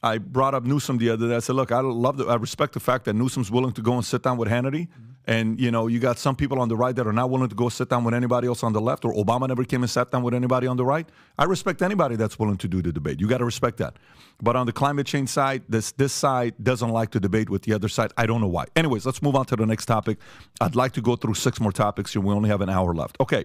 I 0.02 0.18
brought 0.18 0.54
up 0.54 0.64
Newsom 0.64 0.98
the 0.98 1.10
other 1.10 1.28
day. 1.28 1.36
I 1.36 1.40
said, 1.40 1.56
look, 1.56 1.72
I 1.72 1.80
love 1.80 2.18
the, 2.18 2.26
I 2.26 2.36
respect 2.36 2.74
the 2.74 2.80
fact 2.80 3.04
that 3.06 3.14
Newsom's 3.14 3.50
willing 3.50 3.72
to 3.72 3.82
go 3.82 3.94
and 3.94 4.04
sit 4.04 4.22
down 4.22 4.36
with 4.36 4.48
Hannity. 4.48 4.88
And, 5.28 5.60
you 5.60 5.70
know, 5.70 5.88
you 5.88 5.98
got 5.98 6.18
some 6.18 6.34
people 6.34 6.58
on 6.58 6.70
the 6.70 6.76
right 6.76 6.96
that 6.96 7.06
are 7.06 7.12
not 7.12 7.28
willing 7.28 7.50
to 7.50 7.54
go 7.54 7.68
sit 7.68 7.90
down 7.90 8.02
with 8.02 8.14
anybody 8.14 8.48
else 8.48 8.62
on 8.62 8.72
the 8.72 8.80
left, 8.80 9.04
or 9.04 9.12
Obama 9.12 9.46
never 9.46 9.62
came 9.62 9.82
and 9.82 9.90
sat 9.90 10.10
down 10.10 10.22
with 10.22 10.32
anybody 10.32 10.66
on 10.66 10.78
the 10.78 10.86
right. 10.86 11.06
I 11.38 11.44
respect 11.44 11.82
anybody 11.82 12.16
that's 12.16 12.38
willing 12.38 12.56
to 12.56 12.66
do 12.66 12.80
the 12.80 12.92
debate. 12.92 13.20
You 13.20 13.28
got 13.28 13.38
to 13.38 13.44
respect 13.44 13.76
that. 13.76 13.96
But 14.40 14.56
on 14.56 14.64
the 14.64 14.72
climate 14.72 15.06
change 15.06 15.28
side, 15.28 15.64
this 15.68 15.92
this 15.92 16.14
side 16.14 16.54
doesn't 16.62 16.88
like 16.88 17.10
to 17.10 17.20
debate 17.20 17.50
with 17.50 17.62
the 17.62 17.74
other 17.74 17.88
side. 17.88 18.10
I 18.16 18.24
don't 18.24 18.40
know 18.40 18.48
why. 18.48 18.64
Anyways, 18.74 19.04
let's 19.04 19.20
move 19.20 19.36
on 19.36 19.44
to 19.46 19.56
the 19.56 19.66
next 19.66 19.84
topic. 19.84 20.16
I'd 20.62 20.74
like 20.74 20.92
to 20.92 21.02
go 21.02 21.14
through 21.14 21.34
six 21.34 21.60
more 21.60 21.72
topics 21.72 22.14
here. 22.14 22.22
We 22.22 22.32
only 22.32 22.48
have 22.48 22.62
an 22.62 22.70
hour 22.70 22.94
left. 22.94 23.18
Okay. 23.20 23.44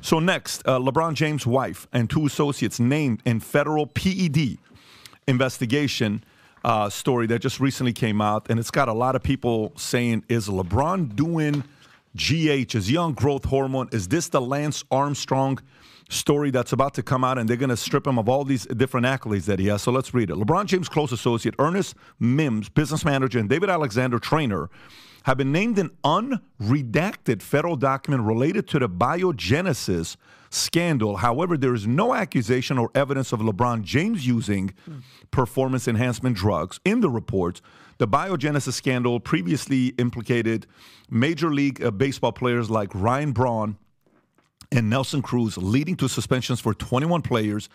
So 0.00 0.18
next, 0.18 0.66
uh, 0.66 0.80
LeBron 0.80 1.14
James' 1.14 1.46
wife 1.46 1.86
and 1.92 2.10
two 2.10 2.26
associates 2.26 2.80
named 2.80 3.22
in 3.24 3.38
federal 3.38 3.86
PED 3.86 4.58
investigation 5.28 6.24
uh, 6.64 6.90
story 6.90 7.26
that 7.28 7.40
just 7.40 7.60
recently 7.60 7.92
came 7.92 8.20
out, 8.20 8.46
and 8.50 8.58
it's 8.58 8.70
got 8.70 8.88
a 8.88 8.92
lot 8.92 9.16
of 9.16 9.22
people 9.22 9.72
saying, 9.76 10.24
"Is 10.28 10.48
LeBron 10.48 11.16
doing 11.16 11.64
GH, 12.16 12.72
his 12.72 12.90
young 12.90 13.12
growth 13.12 13.44
hormone? 13.44 13.88
Is 13.92 14.08
this 14.08 14.28
the 14.28 14.40
Lance 14.40 14.84
Armstrong 14.90 15.58
story 16.10 16.50
that's 16.50 16.72
about 16.72 16.94
to 16.94 17.02
come 17.02 17.24
out, 17.24 17.38
and 17.38 17.48
they're 17.48 17.56
going 17.56 17.70
to 17.70 17.76
strip 17.76 18.06
him 18.06 18.18
of 18.18 18.28
all 18.28 18.44
these 18.44 18.66
different 18.66 19.06
accolades 19.06 19.44
that 19.44 19.58
he 19.58 19.68
has. 19.68 19.82
So 19.82 19.92
let's 19.92 20.12
read 20.12 20.30
it. 20.30 20.36
LeBron 20.36 20.66
James' 20.66 20.88
close 20.88 21.12
associate, 21.12 21.54
Ernest 21.58 21.94
Mims, 22.18 22.68
business 22.68 23.04
manager, 23.04 23.38
and 23.38 23.48
David 23.48 23.70
Alexander, 23.70 24.18
trainer, 24.18 24.68
have 25.24 25.36
been 25.36 25.52
named 25.52 25.78
an 25.78 25.90
unredacted 26.04 27.42
federal 27.42 27.76
document 27.76 28.24
related 28.24 28.66
to 28.68 28.78
the 28.78 28.88
biogenesis 28.88 30.16
scandal. 30.50 31.18
However, 31.18 31.56
there 31.56 31.74
is 31.74 31.86
no 31.86 32.14
accusation 32.14 32.78
or 32.78 32.90
evidence 32.94 33.32
of 33.32 33.40
LeBron 33.40 33.82
James 33.82 34.26
using 34.26 34.74
performance 35.30 35.86
enhancement 35.86 36.36
drugs 36.36 36.80
in 36.84 37.00
the 37.00 37.10
reports. 37.10 37.62
The 37.98 38.08
biogenesis 38.08 38.72
scandal 38.72 39.20
previously 39.20 39.88
implicated 39.98 40.66
Major 41.10 41.52
League 41.52 41.82
uh, 41.82 41.90
Baseball 41.90 42.32
players 42.32 42.70
like 42.70 42.90
Ryan 42.94 43.32
Braun 43.32 43.76
and 44.72 44.88
Nelson 44.88 45.22
Cruz, 45.22 45.56
leading 45.56 45.96
to 45.96 46.08
suspensions 46.08 46.60
for 46.60 46.74
21 46.74 47.22
players. 47.22 47.68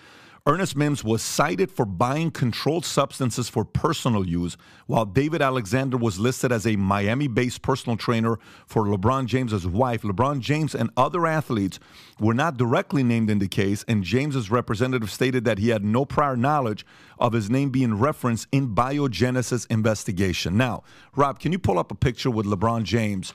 Ernest 0.48 0.76
Mims 0.76 1.04
was 1.04 1.24
cited 1.24 1.72
for 1.72 1.88
buying 1.88 2.30
controlled 2.30 2.86
substances 2.86 3.50
for 3.50 3.66
personal 3.66 4.24
use, 4.24 4.58
while 4.86 5.04
David 5.04 5.42
Alexander 5.42 5.98
was 5.98 6.20
listed 6.20 6.52
as 6.52 6.68
a 6.68 6.76
Miami 6.76 7.28
based 7.28 7.64
personal 7.64 7.98
trainer 7.98 8.38
for 8.68 8.84
LeBron 8.84 9.26
James's 9.26 9.66
wife. 9.66 10.04
LeBron 10.04 10.42
James 10.42 10.76
and 10.76 10.92
other 10.96 11.26
athletes 11.26 11.80
were 12.20 12.36
not 12.36 12.58
directly 12.58 13.02
named 13.02 13.32
in 13.32 13.40
the 13.40 13.48
case, 13.48 13.84
and 13.88 14.04
James's 14.04 14.52
representative 14.52 15.10
stated 15.10 15.46
that 15.46 15.58
he 15.58 15.70
had 15.70 15.84
no 15.84 16.06
prior 16.06 16.38
knowledge 16.38 16.86
of 17.18 17.34
his 17.34 17.50
name 17.50 17.72
being 17.72 17.98
referenced 17.98 18.48
in 18.52 18.76
biogenesis 18.76 19.66
investigation. 19.72 20.56
Now, 20.56 20.84
Rob, 21.16 21.40
can 21.40 21.54
you 21.54 21.58
pull 21.58 21.80
up 21.80 21.92
a 21.92 21.96
picture 21.96 22.30
with 22.30 22.46
LeBron 22.46 22.84
James? 22.84 23.34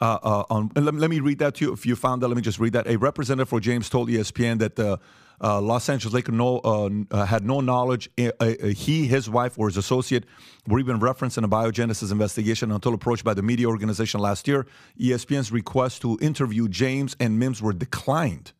Uh, 0.00 0.18
uh, 0.22 0.44
on, 0.48 0.70
let, 0.76 0.94
let, 0.94 1.10
me 1.10 1.18
read 1.18 1.40
that 1.40 1.56
to 1.56 1.64
you. 1.64 1.72
If 1.72 1.86
you 1.86 1.96
found 1.96 2.22
that, 2.22 2.28
let 2.28 2.36
me 2.36 2.42
just 2.42 2.60
read 2.60 2.72
that. 2.74 2.86
A 2.86 2.96
representative 2.96 3.48
for 3.48 3.58
James 3.58 3.88
told 3.88 4.08
ESPN 4.08 4.60
that 4.60 4.76
the 4.76 5.00
uh, 5.42 5.60
Los 5.60 5.88
Angeles 5.88 6.14
Lakers 6.14 6.34
no, 6.34 6.58
uh, 6.58 6.90
uh, 7.10 7.26
had 7.26 7.44
no 7.44 7.60
knowledge. 7.60 8.08
he, 8.16 9.06
his 9.06 9.28
wife, 9.28 9.58
or 9.58 9.68
his 9.68 9.76
associate 9.76 10.24
were 10.68 10.78
even 10.78 11.00
referenced 11.00 11.36
in 11.36 11.44
a 11.44 11.48
biogenesis 11.48 12.12
investigation 12.12 12.70
until 12.70 12.94
approached 12.94 13.24
by 13.24 13.34
the 13.34 13.42
media 13.42 13.66
organization 13.66 14.20
last 14.20 14.46
year. 14.46 14.66
ESPN's 15.00 15.50
request 15.50 16.02
to 16.02 16.18
interview 16.20 16.68
James 16.68 17.16
and 17.18 17.38
Mims 17.38 17.60
were 17.60 17.72
declined 17.72 18.52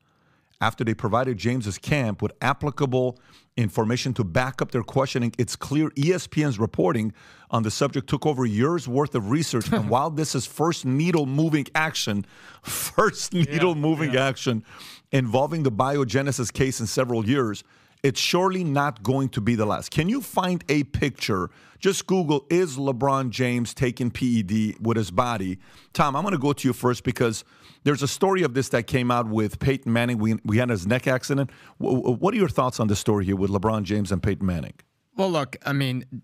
after 0.60 0.84
they 0.84 0.94
provided 0.94 1.38
James's 1.38 1.78
camp 1.78 2.22
with 2.22 2.32
applicable 2.40 3.18
information 3.56 4.14
to 4.14 4.24
back 4.24 4.62
up 4.62 4.70
their 4.70 4.82
questioning. 4.82 5.32
It's 5.38 5.56
clear 5.56 5.90
ESPN's 5.90 6.58
reporting 6.58 7.12
on 7.50 7.62
the 7.62 7.70
subject 7.70 8.08
took 8.08 8.24
over 8.24 8.46
years 8.46 8.88
worth 8.88 9.14
of 9.14 9.30
research. 9.30 9.70
and 9.72 9.90
while 9.90 10.10
this 10.10 10.34
is 10.34 10.46
first 10.46 10.86
needle 10.86 11.26
moving 11.26 11.66
action, 11.74 12.24
first 12.62 13.34
needle 13.34 13.74
moving 13.74 14.14
yeah. 14.14 14.26
action 14.26 14.64
involving 15.12 15.62
the 15.62 15.70
biogenesis 15.70 16.52
case 16.52 16.80
in 16.80 16.86
several 16.86 17.26
years, 17.26 17.62
it's 18.02 18.20
surely 18.20 18.64
not 18.64 19.02
going 19.02 19.28
to 19.28 19.40
be 19.40 19.54
the 19.54 19.66
last. 19.66 19.90
Can 19.90 20.08
you 20.08 20.20
find 20.20 20.64
a 20.68 20.82
picture? 20.84 21.50
Just 21.78 22.06
Google, 22.06 22.46
is 22.50 22.76
LeBron 22.76 23.30
James 23.30 23.74
taking 23.74 24.10
PED 24.10 24.76
with 24.80 24.96
his 24.96 25.10
body? 25.10 25.58
Tom, 25.92 26.16
I'm 26.16 26.22
going 26.22 26.32
to 26.32 26.38
go 26.38 26.52
to 26.52 26.68
you 26.68 26.72
first 26.72 27.04
because 27.04 27.44
there's 27.84 28.02
a 28.02 28.08
story 28.08 28.42
of 28.42 28.54
this 28.54 28.70
that 28.70 28.86
came 28.86 29.10
out 29.10 29.28
with 29.28 29.58
Peyton 29.60 29.92
Manning. 29.92 30.18
We, 30.18 30.36
we 30.44 30.58
had 30.58 30.70
his 30.70 30.86
neck 30.86 31.06
accident. 31.06 31.50
What 31.78 32.34
are 32.34 32.36
your 32.36 32.48
thoughts 32.48 32.80
on 32.80 32.88
the 32.88 32.96
story 32.96 33.24
here 33.24 33.36
with 33.36 33.50
LeBron 33.50 33.84
James 33.84 34.10
and 34.10 34.22
Peyton 34.22 34.46
Manning? 34.46 34.74
Well, 35.16 35.30
look, 35.30 35.56
I 35.64 35.72
mean, 35.72 36.22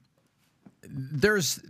there's 0.82 1.61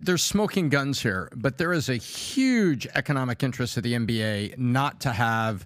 there's 0.00 0.22
smoking 0.22 0.68
guns 0.68 1.00
here, 1.00 1.30
but 1.36 1.58
there 1.58 1.72
is 1.72 1.88
a 1.88 1.94
huge 1.94 2.88
economic 2.94 3.42
interest 3.42 3.76
of 3.76 3.84
the 3.84 3.92
NBA 3.92 4.58
not 4.58 5.00
to 5.02 5.12
have 5.12 5.64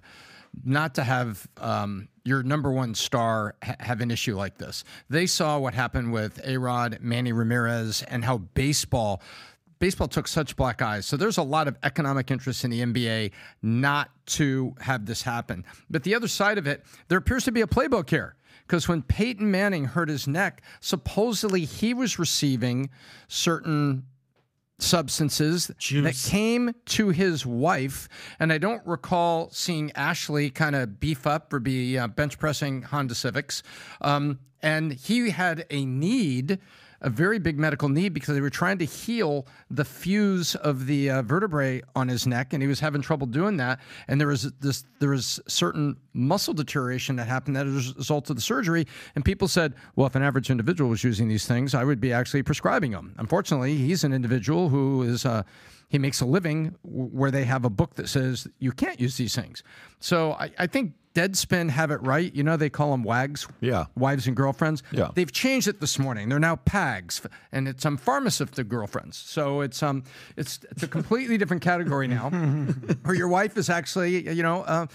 not 0.63 0.95
to 0.95 1.03
have 1.03 1.47
um, 1.57 2.07
your 2.23 2.43
number 2.43 2.71
one 2.71 2.93
star 2.95 3.55
ha- 3.63 3.75
have 3.79 4.01
an 4.01 4.11
issue 4.11 4.35
like 4.35 4.57
this. 4.57 4.83
They 5.09 5.25
saw 5.25 5.57
what 5.59 5.73
happened 5.73 6.11
with 6.11 6.39
A 6.45 6.57
Rod, 6.57 6.99
Manny 7.01 7.31
Ramirez, 7.31 8.03
and 8.03 8.23
how 8.23 8.39
baseball. 8.39 9.21
Baseball 9.79 10.07
took 10.07 10.27
such 10.27 10.55
black 10.55 10.81
eyes. 10.81 11.05
So 11.05 11.17
there's 11.17 11.37
a 11.37 11.43
lot 11.43 11.67
of 11.67 11.77
economic 11.83 12.31
interest 12.31 12.63
in 12.63 12.71
the 12.71 12.81
NBA 12.81 13.31
not 13.61 14.09
to 14.25 14.73
have 14.79 15.05
this 15.05 15.21
happen. 15.21 15.63
But 15.87 16.03
the 16.03 16.15
other 16.15 16.27
side 16.27 16.57
of 16.57 16.65
it, 16.65 16.83
there 17.09 17.19
appears 17.19 17.43
to 17.43 17.51
be 17.51 17.61
a 17.61 17.67
playbook 17.67 18.09
here 18.09 18.35
because 18.67 18.87
when 18.87 19.03
Peyton 19.03 19.49
Manning 19.49 19.85
hurt 19.85 20.09
his 20.09 20.27
neck, 20.27 20.63
supposedly 20.81 21.63
he 21.63 21.93
was 21.93 22.17
receiving 22.17 22.89
certain 23.27 24.03
substances 24.79 25.71
Juice. 25.77 26.03
that 26.03 26.29
came 26.29 26.73
to 26.85 27.09
his 27.09 27.45
wife. 27.45 28.07
And 28.39 28.53
I 28.53 28.57
don't 28.57 28.85
recall 28.85 29.49
seeing 29.51 29.91
Ashley 29.93 30.49
kind 30.49 30.75
of 30.75 30.99
beef 30.99 31.25
up 31.25 31.51
or 31.53 31.59
be 31.59 31.97
uh, 31.97 32.07
bench 32.07 32.37
pressing 32.37 32.83
Honda 32.83 33.15
Civics. 33.15 33.63
Um, 34.01 34.39
and 34.61 34.93
he 34.93 35.29
had 35.29 35.65
a 35.69 35.85
need 35.85 36.59
a 37.01 37.09
very 37.09 37.39
big 37.39 37.57
medical 37.59 37.89
need 37.89 38.13
because 38.13 38.33
they 38.33 38.41
were 38.41 38.49
trying 38.49 38.77
to 38.79 38.85
heal 38.85 39.45
the 39.69 39.85
fuse 39.85 40.55
of 40.55 40.87
the 40.87 41.09
uh, 41.09 41.21
vertebrae 41.21 41.81
on 41.95 42.07
his 42.07 42.25
neck, 42.25 42.53
and 42.53 42.61
he 42.61 42.67
was 42.67 42.79
having 42.79 43.01
trouble 43.01 43.27
doing 43.27 43.57
that. 43.57 43.79
And 44.07 44.19
there 44.19 44.27
was 44.27 44.51
this, 44.59 44.85
there 44.99 45.09
was 45.09 45.39
certain 45.47 45.97
muscle 46.13 46.53
deterioration 46.53 47.15
that 47.17 47.27
happened 47.27 47.57
as 47.57 47.67
a 47.67 47.93
result 47.97 48.29
of 48.29 48.35
the 48.35 48.41
surgery. 48.41 48.87
And 49.15 49.23
people 49.23 49.47
said, 49.47 49.73
well, 49.95 50.07
if 50.07 50.15
an 50.15 50.23
average 50.23 50.49
individual 50.49 50.89
was 50.89 51.03
using 51.03 51.27
these 51.27 51.45
things, 51.45 51.73
I 51.75 51.83
would 51.83 51.99
be 51.99 52.13
actually 52.13 52.43
prescribing 52.43 52.91
them. 52.91 53.13
Unfortunately, 53.17 53.75
he's 53.75 54.03
an 54.03 54.13
individual 54.13 54.69
who 54.69 55.03
is. 55.03 55.25
Uh, 55.25 55.43
he 55.89 55.97
makes 55.97 56.19
a 56.19 56.25
living 56.25 56.75
where 56.83 57.31
they 57.31 57.45
have 57.45 57.63
a 57.63 57.69
book 57.69 57.95
that 57.95 58.09
says 58.09 58.45
you 58.59 58.73
can't 58.73 58.99
use 58.99 59.15
these 59.15 59.33
things. 59.33 59.63
So 59.99 60.33
I, 60.33 60.51
I 60.59 60.67
think 60.67 60.93
Deadspin 61.17 61.71
have 61.71 61.89
it 61.89 61.99
right. 62.03 62.31
You 62.35 62.43
know 62.43 62.57
they 62.57 62.69
call 62.69 62.91
them 62.91 63.01
WAGs, 63.03 63.47
yeah, 63.59 63.85
wives 63.95 64.27
and 64.27 64.35
girlfriends. 64.35 64.83
Yeah, 64.91 65.09
they've 65.15 65.31
changed 65.31 65.67
it 65.67 65.81
this 65.81 65.97
morning. 65.97 66.29
They're 66.29 66.37
now 66.37 66.57
PAGs, 66.57 67.25
and 67.51 67.67
it's 67.67 67.83
um 67.87 67.97
pharmaceutic 67.97 68.67
girlfriends. 68.67 69.17
So 69.17 69.61
it's 69.61 69.81
um 69.81 70.03
it's 70.35 70.59
it's 70.69 70.83
a 70.83 70.87
completely 70.87 71.39
different 71.39 71.63
category 71.63 72.07
now. 72.07 72.29
Where 73.03 73.15
your 73.15 73.29
wife 73.29 73.57
is 73.57 73.67
actually 73.67 74.31
you 74.31 74.43
know 74.43 74.61
uh, 74.61 74.85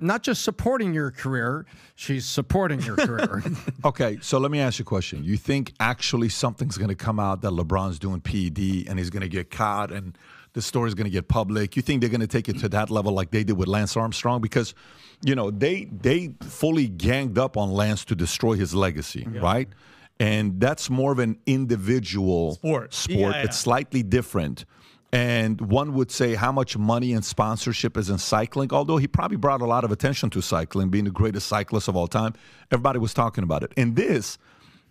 not 0.00 0.22
just 0.22 0.44
supporting 0.44 0.92
your 0.92 1.10
career, 1.10 1.64
she's 1.94 2.26
supporting 2.26 2.82
your 2.82 2.96
career. 2.96 3.42
okay, 3.86 4.18
so 4.20 4.38
let 4.38 4.50
me 4.50 4.60
ask 4.60 4.78
you 4.78 4.82
a 4.82 4.86
question. 4.86 5.24
You 5.24 5.38
think 5.38 5.72
actually 5.80 6.28
something's 6.28 6.76
going 6.76 6.90
to 6.90 6.94
come 6.94 7.18
out 7.18 7.40
that 7.40 7.52
LeBron's 7.52 7.98
doing 7.98 8.20
PED 8.20 8.86
and 8.86 8.98
he's 8.98 9.08
going 9.08 9.22
to 9.22 9.28
get 9.28 9.50
caught 9.50 9.90
and 9.90 10.18
the 10.54 10.62
story 10.62 10.88
is 10.88 10.94
going 10.94 11.04
to 11.04 11.10
get 11.10 11.28
public? 11.28 11.76
You 11.76 11.82
think 11.82 12.00
they're 12.00 12.10
going 12.10 12.20
to 12.20 12.26
take 12.26 12.48
it 12.48 12.58
to 12.60 12.68
that 12.70 12.90
level 12.90 13.12
like 13.12 13.30
they 13.30 13.44
did 13.44 13.58
with 13.58 13.68
Lance 13.68 13.96
Armstrong? 13.96 14.40
Because, 14.40 14.74
you 15.22 15.34
know, 15.34 15.50
they 15.50 15.84
they 15.84 16.34
fully 16.42 16.88
ganged 16.88 17.38
up 17.38 17.56
on 17.56 17.70
Lance 17.70 18.04
to 18.06 18.14
destroy 18.14 18.54
his 18.54 18.74
legacy, 18.74 19.26
yeah. 19.30 19.40
right? 19.40 19.68
And 20.18 20.60
that's 20.60 20.88
more 20.88 21.12
of 21.12 21.18
an 21.18 21.38
individual 21.44 22.54
sport. 22.54 22.94
Sport. 22.94 23.18
Yeah, 23.18 23.30
yeah. 23.30 23.42
It's 23.42 23.58
slightly 23.58 24.02
different. 24.02 24.64
And 25.12 25.60
one 25.60 25.94
would 25.94 26.10
say 26.10 26.34
how 26.34 26.50
much 26.50 26.76
money 26.76 27.12
and 27.12 27.24
sponsorship 27.24 27.96
is 27.96 28.10
in 28.10 28.18
cycling, 28.18 28.72
although 28.72 28.96
he 28.96 29.06
probably 29.06 29.36
brought 29.36 29.60
a 29.60 29.66
lot 29.66 29.84
of 29.84 29.92
attention 29.92 30.28
to 30.30 30.40
cycling, 30.42 30.88
being 30.88 31.04
the 31.04 31.12
greatest 31.12 31.46
cyclist 31.46 31.86
of 31.86 31.94
all 31.94 32.08
time. 32.08 32.34
Everybody 32.72 32.98
was 32.98 33.14
talking 33.14 33.44
about 33.44 33.62
it. 33.62 33.72
And 33.76 33.94
this, 33.94 34.38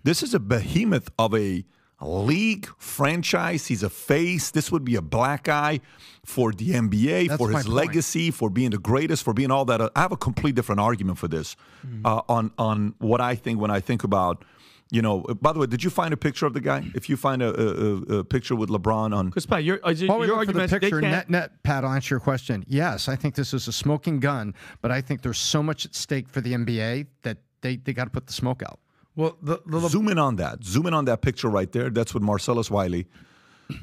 this 0.03 0.24
is 0.24 0.34
a 0.34 0.39
behemoth 0.39 1.09
of 1.20 1.36
a 1.36 1.66
league 2.08 2.68
franchise. 2.78 3.68
He's 3.68 3.84
a 3.84 3.89
face. 3.89 4.51
This 4.51 4.72
would 4.72 4.84
be 4.84 4.95
a 4.95 5.01
black 5.01 5.47
eye 5.47 5.80
for 6.26 6.51
the 6.51 6.70
NBA, 6.70 7.30
That's 7.30 7.38
for 7.38 7.51
his 7.51 7.68
legacy, 7.68 8.32
for 8.32 8.49
being 8.49 8.72
the 8.72 8.78
greatest, 8.78 9.24
for 9.24 9.34
being 9.34 9.51
all 9.51 9.66
that. 9.66 9.82
I 9.95 10.01
have 10.01 10.12
a 10.12 10.18
complete 10.18 10.56
different 10.56 10.82
argument 10.82 11.18
for 11.18 11.28
this 11.28 11.56
mm-hmm. 11.86 12.06
uh, 12.06 12.22
on 12.30 12.51
on 12.58 12.95
what 12.99 13.22
I 13.22 13.36
think 13.36 13.60
when 13.60 13.72
I 13.72 13.80
think 13.80 14.04
about. 14.04 14.45
You 14.91 15.01
know, 15.01 15.22
by 15.22 15.54
the 15.54 15.60
way, 15.60 15.66
did 15.66 15.84
you 15.84 15.89
find 15.89 16.14
a 16.14 16.18
picture 16.18 16.45
of 16.45 16.54
the 16.54 16.62
guy? 16.62 16.84
If 16.93 17.10
you 17.10 17.18
find 17.18 17.41
a, 17.41 17.47
a, 17.49 18.18
a 18.20 18.24
picture 18.24 18.56
with 18.56 18.70
LeBron 18.70 19.16
on, 19.16 19.30
because 19.30 19.47
Pat, 19.47 19.64
your, 19.64 19.80
uh, 19.84 19.89
your 19.89 20.36
argument, 20.36 20.70
the 20.70 20.80
picture, 20.80 21.01
net, 21.01 21.32
net, 21.32 21.64
Pat, 21.64 21.84
I'll 21.84 21.93
answer 21.93 22.14
your 22.14 22.20
question. 22.20 22.64
Yes, 22.68 23.08
I 23.08 23.16
think 23.16 23.34
this 23.34 23.56
is 23.56 23.68
a 23.68 23.72
smoking 23.72 24.20
gun, 24.20 24.54
but 24.82 24.91
I 24.91 25.01
think 25.01 25.24
there's 25.24 25.39
so 25.39 25.64
much 25.64 25.86
at 25.86 25.95
stake 25.95 26.30
for 26.30 26.41
the 26.41 26.54
NBA 26.54 27.08
that 27.24 27.39
they, 27.62 27.78
they 27.78 27.93
got 27.93 28.04
to 28.04 28.12
put 28.12 28.28
the 28.28 28.34
smoke 28.34 28.62
out. 28.62 28.80
Well, 29.16 29.38
the, 29.41 29.59
the, 29.66 29.88
zoom 29.89 30.09
in 30.09 30.18
on 30.18 30.38
that. 30.38 30.64
Zoom 30.64 30.88
in 30.88 30.93
on 30.93 31.05
that 31.05 31.22
picture 31.22 31.49
right 31.49 31.72
there. 31.72 31.89
That's 31.89 32.14
with 32.14 32.24
Marcellus 32.24 32.72
Wiley. 32.72 33.07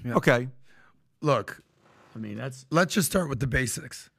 Yeah. 0.04 0.14
Okay. 0.14 0.48
Look, 1.20 1.62
I 2.14 2.18
mean, 2.18 2.36
that's. 2.36 2.66
Let's 2.70 2.94
just 2.94 3.10
start 3.10 3.28
with 3.28 3.40
the 3.40 3.46
basics. 3.46 4.10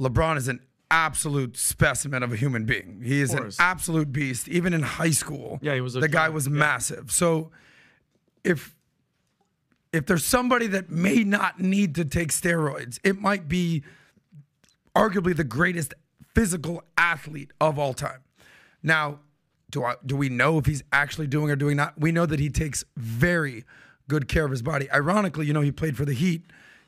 LeBron 0.00 0.36
is 0.36 0.48
an 0.48 0.60
absolute 0.90 1.56
specimen 1.56 2.22
of 2.22 2.32
a 2.32 2.36
human 2.36 2.64
being. 2.64 3.00
He 3.02 3.20
is 3.20 3.34
an 3.34 3.50
absolute 3.58 4.12
beast. 4.12 4.48
Even 4.48 4.72
in 4.72 4.82
high 4.82 5.10
school, 5.10 5.58
yeah, 5.62 5.74
he 5.74 5.80
was. 5.80 5.94
the 5.94 6.08
guy 6.08 6.28
was 6.28 6.46
yeah. 6.46 6.54
massive. 6.54 7.10
So, 7.10 7.50
if 8.42 8.74
if 9.92 10.06
there's 10.06 10.24
somebody 10.24 10.66
that 10.68 10.90
may 10.90 11.24
not 11.24 11.60
need 11.60 11.94
to 11.96 12.04
take 12.04 12.28
steroids, 12.28 12.98
it 13.04 13.20
might 13.20 13.48
be 13.48 13.84
arguably 14.96 15.36
the 15.36 15.44
greatest 15.44 15.94
physical 16.34 16.82
athlete 16.98 17.52
of 17.60 17.78
all 17.78 17.94
time. 17.94 18.20
Now, 18.82 19.20
do 19.74 19.84
I 19.84 19.96
do 20.06 20.16
we 20.16 20.28
know 20.28 20.56
if 20.58 20.66
he's 20.66 20.82
actually 20.92 21.26
doing 21.26 21.50
or 21.50 21.56
doing 21.56 21.76
not? 21.76 22.00
We 22.00 22.12
know 22.12 22.26
that 22.26 22.38
he 22.38 22.48
takes 22.48 22.84
very 22.96 23.64
good 24.08 24.28
care 24.28 24.44
of 24.44 24.52
his 24.52 24.62
body. 24.62 24.90
Ironically, 24.90 25.46
you 25.46 25.52
know, 25.52 25.62
he 25.62 25.72
played 25.72 25.96
for 25.96 26.04
the 26.04 26.14
Heat. 26.14 26.42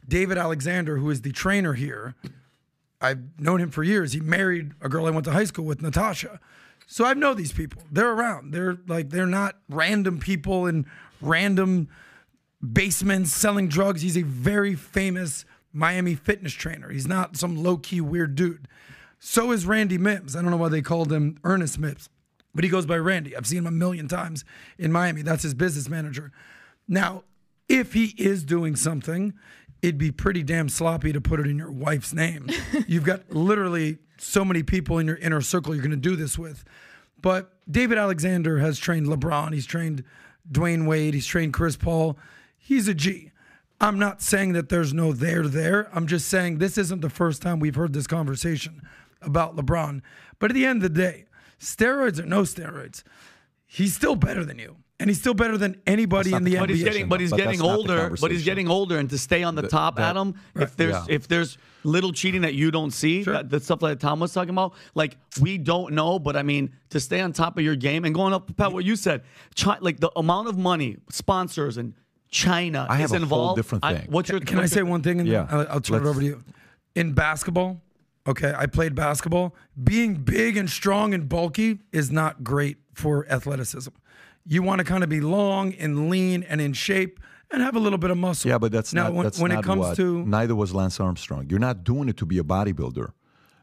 David 0.08 0.38
Alexander, 0.38 0.98
who 0.98 1.10
is 1.10 1.22
the 1.22 1.32
trainer 1.32 1.72
here, 1.72 2.14
I've 3.00 3.40
known 3.40 3.60
him 3.60 3.70
for 3.70 3.82
years. 3.82 4.12
He 4.12 4.20
married 4.20 4.72
a 4.80 4.88
girl 4.88 5.06
I 5.06 5.10
went 5.10 5.24
to 5.24 5.32
high 5.32 5.44
school 5.44 5.64
with, 5.64 5.82
Natasha. 5.82 6.38
So 6.86 7.04
I 7.04 7.14
know 7.14 7.34
these 7.34 7.52
people. 7.52 7.82
They're 7.90 8.12
around. 8.12 8.52
They're 8.54 8.78
like 8.86 9.10
they're 9.10 9.26
not 9.26 9.56
random 9.68 10.20
people 10.20 10.66
in 10.66 10.86
random 11.20 11.88
basements 12.72 13.32
selling 13.32 13.66
drugs. 13.66 14.02
He's 14.02 14.16
a 14.16 14.22
very 14.22 14.76
famous 14.76 15.44
Miami 15.72 16.14
fitness 16.14 16.52
trainer. 16.52 16.90
He's 16.90 17.08
not 17.08 17.36
some 17.36 17.56
low 17.56 17.78
key 17.78 18.00
weird 18.00 18.36
dude. 18.36 18.68
So 19.18 19.50
is 19.50 19.66
Randy 19.66 19.98
Mims. 19.98 20.36
I 20.36 20.42
don't 20.42 20.52
know 20.52 20.56
why 20.56 20.68
they 20.68 20.82
called 20.82 21.12
him 21.12 21.38
Ernest 21.42 21.80
Mims, 21.80 22.08
but 22.56 22.64
he 22.64 22.70
goes 22.70 22.86
by 22.86 22.96
Randy. 22.96 23.36
I've 23.36 23.46
seen 23.46 23.58
him 23.58 23.66
a 23.66 23.70
million 23.70 24.08
times 24.08 24.44
in 24.78 24.90
Miami. 24.90 25.22
That's 25.22 25.44
his 25.44 25.54
business 25.54 25.88
manager. 25.88 26.32
Now, 26.88 27.22
if 27.68 27.92
he 27.92 28.14
is 28.18 28.44
doing 28.44 28.74
something, 28.74 29.34
it'd 29.82 29.98
be 29.98 30.10
pretty 30.10 30.42
damn 30.42 30.68
sloppy 30.68 31.12
to 31.12 31.20
put 31.20 31.38
it 31.38 31.46
in 31.46 31.58
your 31.58 31.70
wife's 31.70 32.12
name. 32.12 32.48
You've 32.88 33.04
got 33.04 33.30
literally 33.30 33.98
so 34.18 34.44
many 34.44 34.62
people 34.62 34.98
in 34.98 35.06
your 35.06 35.16
inner 35.16 35.40
circle 35.40 35.74
you're 35.74 35.82
going 35.82 35.90
to 35.90 35.96
do 35.96 36.16
this 36.16 36.38
with. 36.38 36.64
But 37.20 37.52
David 37.70 37.98
Alexander 37.98 38.58
has 38.58 38.78
trained 38.78 39.06
LeBron, 39.06 39.52
he's 39.52 39.66
trained 39.66 40.04
Dwyane 40.50 40.86
Wade, 40.86 41.14
he's 41.14 41.26
trained 41.26 41.52
Chris 41.52 41.76
Paul. 41.76 42.18
He's 42.56 42.88
a 42.88 42.94
G. 42.94 43.30
I'm 43.80 43.98
not 43.98 44.22
saying 44.22 44.54
that 44.54 44.70
there's 44.70 44.94
no 44.94 45.12
there 45.12 45.46
there. 45.46 45.88
I'm 45.94 46.06
just 46.06 46.28
saying 46.28 46.58
this 46.58 46.78
isn't 46.78 47.02
the 47.02 47.10
first 47.10 47.42
time 47.42 47.60
we've 47.60 47.74
heard 47.74 47.92
this 47.92 48.06
conversation 48.06 48.80
about 49.20 49.54
LeBron. 49.54 50.00
But 50.38 50.50
at 50.50 50.54
the 50.54 50.66
end 50.66 50.82
of 50.82 50.94
the 50.94 51.00
day, 51.00 51.25
steroids 51.60 52.18
or 52.18 52.26
no 52.26 52.42
steroids, 52.42 53.02
he's 53.66 53.94
still 53.94 54.16
better 54.16 54.44
than 54.44 54.58
you. 54.58 54.76
And 54.98 55.10
he's 55.10 55.20
still 55.20 55.34
better 55.34 55.58
than 55.58 55.78
anybody 55.86 56.32
in 56.32 56.42
the 56.44 56.56
But 56.56 56.70
NBA. 56.70 56.72
he's 56.72 56.82
getting, 56.84 57.06
but 57.08 57.20
he's 57.20 57.28
But 57.30 57.36
getting 57.36 57.58
that's 57.58 57.60
not 57.60 57.86
the 57.86 57.92
older. 58.02 58.16
But 58.18 58.30
he's 58.30 58.44
getting 58.46 58.66
older, 58.66 58.96
and 58.96 59.10
to 59.10 59.18
stay 59.18 59.42
on 59.42 59.54
the 59.54 59.68
top, 59.68 59.96
that- 59.96 60.08
Adam. 60.08 60.36
If 60.54 60.74
there's 60.76 60.92
yeah. 60.94 61.04
if 61.10 61.28
there's 61.28 61.58
little 61.84 62.12
cheating 62.12 62.40
that 62.40 62.54
you 62.54 62.70
don't 62.70 62.92
see, 62.92 63.22
that, 63.24 63.50
the 63.50 63.60
stuff 63.60 63.80
that 63.80 64.00
Tom 64.00 64.20
was 64.20 64.32
talking 64.32 64.50
about, 64.54 64.72
like 64.94 65.18
we 65.38 65.58
don't 65.58 65.92
know. 65.92 66.18
But 66.18 66.34
I 66.34 66.42
mean, 66.42 66.70
to 66.90 66.98
stay 66.98 67.20
on 67.20 67.34
top 67.34 67.58
of 67.58 67.62
your 67.62 67.76
game 67.76 68.06
and 68.06 68.14
going 68.14 68.32
up, 68.32 68.56
Pat, 68.56 68.72
what 68.72 68.86
you 68.86 68.96
said, 68.96 69.20
Chi- 69.54 69.76
like 69.82 70.00
the 70.00 70.10
amount 70.16 70.48
of 70.48 70.56
money, 70.56 70.96
sponsors, 71.10 71.76
and 71.76 71.92
China 72.30 72.86
I 72.88 72.96
have 72.96 73.04
is 73.04 73.12
a 73.12 73.16
whole 73.16 73.22
involved. 73.22 73.56
different 73.58 73.84
I- 73.84 73.96
thing. 73.96 74.06
what's 74.10 74.30
your? 74.30 74.40
Can 74.40 74.56
I 74.56 74.62
what's 74.62 74.72
say 74.72 74.80
your- 74.80 74.86
one 74.86 75.02
thing 75.02 75.20
and 75.20 75.28
Yeah. 75.28 75.46
I'll, 75.50 75.66
I'll 75.72 75.80
turn 75.82 75.96
it 75.98 76.04
Let's- 76.04 76.08
over 76.08 76.20
to 76.20 76.26
you? 76.26 76.42
In 76.94 77.12
basketball, 77.12 77.82
okay, 78.26 78.54
I 78.56 78.66
played 78.66 78.94
basketball. 78.94 79.54
Being 79.82 80.14
big 80.14 80.56
and 80.56 80.68
strong 80.68 81.14
and 81.14 81.28
bulky 81.28 81.80
is 81.92 82.10
not 82.10 82.44
great 82.44 82.78
for 82.94 83.26
athleticism. 83.30 83.90
You 84.44 84.62
want 84.62 84.78
to 84.78 84.84
kind 84.84 85.02
of 85.02 85.08
be 85.08 85.20
long 85.20 85.74
and 85.74 86.08
lean 86.08 86.42
and 86.44 86.60
in 86.60 86.72
shape 86.72 87.20
and 87.50 87.62
have 87.62 87.76
a 87.76 87.80
little 87.80 87.98
bit 87.98 88.10
of 88.10 88.18
muscle. 88.18 88.48
Yeah, 88.48 88.58
but 88.58 88.72
that's 88.72 88.92
now 88.92 89.04
not. 89.04 89.14
when, 89.14 89.24
that's 89.24 89.38
when 89.38 89.50
not 89.50 89.64
it 89.64 89.66
comes 89.66 89.80
what, 89.80 89.96
to 89.96 90.24
Neither 90.24 90.54
was 90.54 90.74
Lance 90.74 91.00
Armstrong. 91.00 91.46
You're 91.48 91.58
not 91.58 91.84
doing 91.84 92.08
it 92.08 92.16
to 92.18 92.26
be 92.26 92.38
a 92.38 92.42
bodybuilder. 92.42 93.12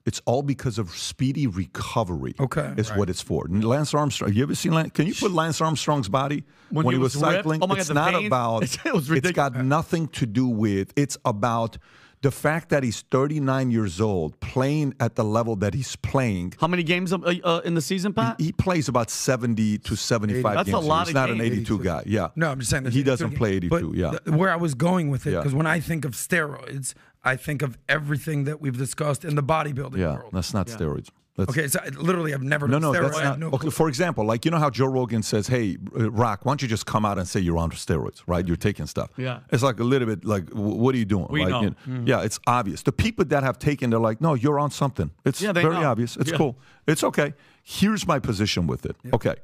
It's 0.06 0.22
all 0.26 0.42
because 0.42 0.78
of 0.78 0.90
speedy 0.90 1.48
recovery. 1.48 2.36
Okay. 2.38 2.74
is 2.76 2.90
what 2.92 3.10
it's 3.10 3.22
for. 3.22 3.46
And 3.46 3.64
Lance 3.64 3.94
Armstrong. 3.94 4.34
You 4.34 4.44
ever 4.44 4.54
seen? 4.54 4.74
Lance, 4.74 4.92
can 4.92 5.08
you 5.08 5.16
put 5.16 5.32
Lance 5.32 5.62
Armstrong's 5.62 6.10
body 6.10 6.44
When 6.70 6.86
when, 6.86 6.94
he 6.94 7.00
he 7.00 7.04
was, 7.04 7.16
was 7.16 7.22
cycling? 7.22 7.64
Oh 7.64 7.68
my 7.68 7.76
God, 7.76 7.80
it's 7.80 7.88
the 7.88 7.94
not 7.94 8.14
veins. 8.14 8.26
about. 8.28 8.64
It 8.64 8.94
was 8.94 9.10
it's 9.10 9.32
got 9.32 9.56
nothing 9.56 10.10
to 10.10 10.26
do 10.26 10.48
with. 10.48 10.92
It's 10.98 11.18
about 11.24 11.78
the 12.24 12.32
fact 12.32 12.70
that 12.70 12.84
he's 12.84 13.02
39 13.12 13.70
years 13.70 14.00
old, 14.02 14.40
playing 14.40 14.96
at 15.02 15.16
the 15.16 15.24
level 15.26 15.58
that 15.58 15.74
he's 15.74 15.96
playing. 15.98 16.54
How 16.60 16.68
many 16.68 16.82
games 16.82 17.12
uh, 17.12 17.18
uh, 17.18 17.62
in 17.66 17.74
the 17.76 17.82
season, 17.82 18.14
Pat? 18.14 18.40
He 18.40 18.54
plays 18.54 18.88
about 18.88 19.10
70 19.10 19.80
to 19.80 19.96
75 19.98 20.56
That's 20.56 20.70
a 20.70 20.72
games. 20.72 20.86
lot 20.86 21.00
He's 21.08 21.10
of 21.10 21.16
not 21.16 21.30
an 21.30 21.38
games. 21.40 21.52
82 21.52 21.80
guy. 21.84 22.04
Yeah. 22.06 22.30
No, 22.38 22.50
I'm 22.50 22.60
just 22.60 22.72
saying 22.72 22.84
that 22.84 22.94
he 22.94 23.04
doesn't 23.04 23.32
play 23.36 23.58
82. 23.58 23.70
But 23.70 23.98
yeah. 23.98 24.12
th- 24.12 24.38
where 24.38 24.50
I 24.50 24.56
was 24.56 24.74
going 24.74 25.10
with 25.10 25.28
it, 25.28 25.32
Yeah. 25.32 25.40
because 25.40 25.54
when 25.54 25.68
I 25.68 25.82
think 25.82 26.06
of 26.06 26.14
steroids, 26.14 26.94
I 27.26 27.36
think 27.36 27.62
of 27.62 27.78
everything 27.90 28.46
that 28.46 28.62
we've 28.62 28.78
discussed 28.78 29.26
in 29.26 29.36
the 29.36 29.44
bodybuilding 29.44 29.98
yeah. 29.98 30.16
world. 30.16 30.32
That's 30.32 30.54
not 30.54 30.68
steroids. 30.68 31.10
That's, 31.36 31.50
Okay, 31.50 31.68
so 31.68 31.80
I, 31.84 31.90
literally, 31.90 32.32
I've 32.32 32.44
never 32.44 32.68
No, 32.68 32.78
no, 32.78 32.92
steroids. 32.92 33.02
that's 33.14 33.24
not. 33.24 33.40
no 33.40 33.50
okay, 33.54 33.72
for 33.72 33.88
example, 33.90 34.24
like 34.24 34.46
you 34.46 34.52
know 34.52 34.60
how 34.60 34.70
Joe 34.70 34.86
Rogan 34.86 35.24
says, 35.24 35.48
"Hey, 35.48 35.78
uh, 36.00 36.12
Rock, 36.12 36.46
why 36.46 36.52
don't 36.52 36.62
you 36.62 36.68
just 36.68 36.86
come 36.86 37.06
out 37.06 37.18
and 37.18 37.28
say 37.28 37.40
you're 37.40 37.58
on 37.58 37.72
steroids, 37.72 38.22
right? 38.28 38.46
You're 38.48 38.56
taking 38.56 38.86
stuff." 38.86 39.10
Yeah. 39.18 39.40
it's 39.52 39.64
like 39.64 39.80
a 39.80 39.84
little 39.84 40.08
bit 40.08 40.24
like, 40.26 40.46
w- 40.52 40.76
what 40.76 40.94
are 40.94 40.98
you 41.00 41.06
doing? 41.06 41.26
We 41.32 41.42
like, 41.44 41.50
know. 41.50 41.62
you 41.88 42.04
Yeah, 42.06 42.22
it's 42.22 42.40
obvious. 42.46 42.84
The 42.84 42.92
people 42.92 43.26
that 43.26 43.42
have 43.42 43.58
taken, 43.58 43.90
they're 43.90 44.00
like, 44.00 44.22
"No, 44.22 44.36
you're 44.36 44.60
on 44.60 44.70
something." 44.70 45.10
It's 45.26 45.42
Yeah, 45.42 45.54
they 45.54 45.64
very 45.64 45.76
know. 45.80 45.90
obvious. 45.90 46.18
It's 46.18 46.30
Yeah. 46.30 46.38
cool. 46.38 46.56
It's 46.86 47.04
okay. 47.04 47.34
Here's 47.64 48.06
my 48.06 48.20
position 48.20 48.68
with 48.68 48.86
it. 48.86 48.96
Okay. 49.12 49.36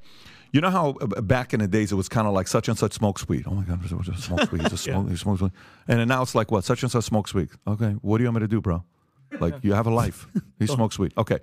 You 0.52 0.62
know 0.62 0.70
how 0.70 0.90
uh, 1.02 1.22
back 1.22 1.54
in 1.56 1.60
the 1.60 1.68
days 1.68 1.92
it 1.92 1.96
was 1.96 2.08
kind 2.10 2.28
of 2.28 2.34
like 2.36 2.48
such 2.48 2.68
and 2.70 2.78
such 2.78 2.94
smokes 2.94 3.28
weed. 3.28 3.46
Oh 3.48 3.56
my 3.56 3.64
God, 3.64 3.82
just 4.04 4.24
smokes 4.24 4.52
weed. 4.52 4.62
Just 4.70 4.84
smoke, 4.90 5.10
he 5.10 5.16
smokes 5.16 5.42
weed. 5.42 5.52
And 5.88 6.08
now 6.08 6.22
it's 6.22 6.36
like 6.36 6.52
what? 6.52 6.64
Such 6.66 6.84
and 6.84 6.92
such 6.92 7.06
smokes 7.06 7.34
weed. 7.34 7.50
Okay, 7.68 7.94
what 8.02 8.18
do 8.20 8.24
you 8.24 8.28
want 8.30 8.36
me 8.36 8.42
to 8.42 8.48
do, 8.48 8.62
bro? 8.62 8.84
Like 9.40 9.56
you 9.64 9.74
have 9.74 9.88
a 9.88 9.92
life. 10.04 10.28
He 10.60 10.68
smokes 10.78 11.00
weed. 11.00 11.14
Okay 11.18 11.40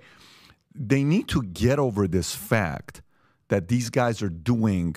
they 0.77 1.03
need 1.03 1.27
to 1.29 1.43
get 1.43 1.79
over 1.79 2.07
this 2.07 2.35
fact 2.35 3.01
that 3.49 3.67
these 3.67 3.89
guys 3.89 4.21
are 4.21 4.29
doing 4.29 4.95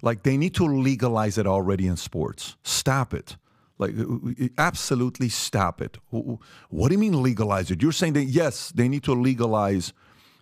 like 0.00 0.22
they 0.22 0.36
need 0.36 0.54
to 0.54 0.64
legalize 0.64 1.38
it 1.38 1.46
already 1.46 1.86
in 1.86 1.96
sports. 1.96 2.56
Stop 2.62 3.12
it. 3.12 3.36
Like 3.78 3.98
uh, 3.98 4.02
uh, 4.02 4.44
uh, 4.44 4.48
absolutely 4.56 5.28
stop 5.28 5.80
it. 5.80 5.98
What 6.10 6.88
do 6.88 6.94
you 6.94 6.98
mean 6.98 7.22
legalize 7.22 7.70
it? 7.70 7.82
You're 7.82 7.92
saying 7.92 8.12
that 8.14 8.24
yes 8.24 8.72
they 8.74 8.88
need 8.88 9.04
to 9.04 9.12
legalize 9.12 9.92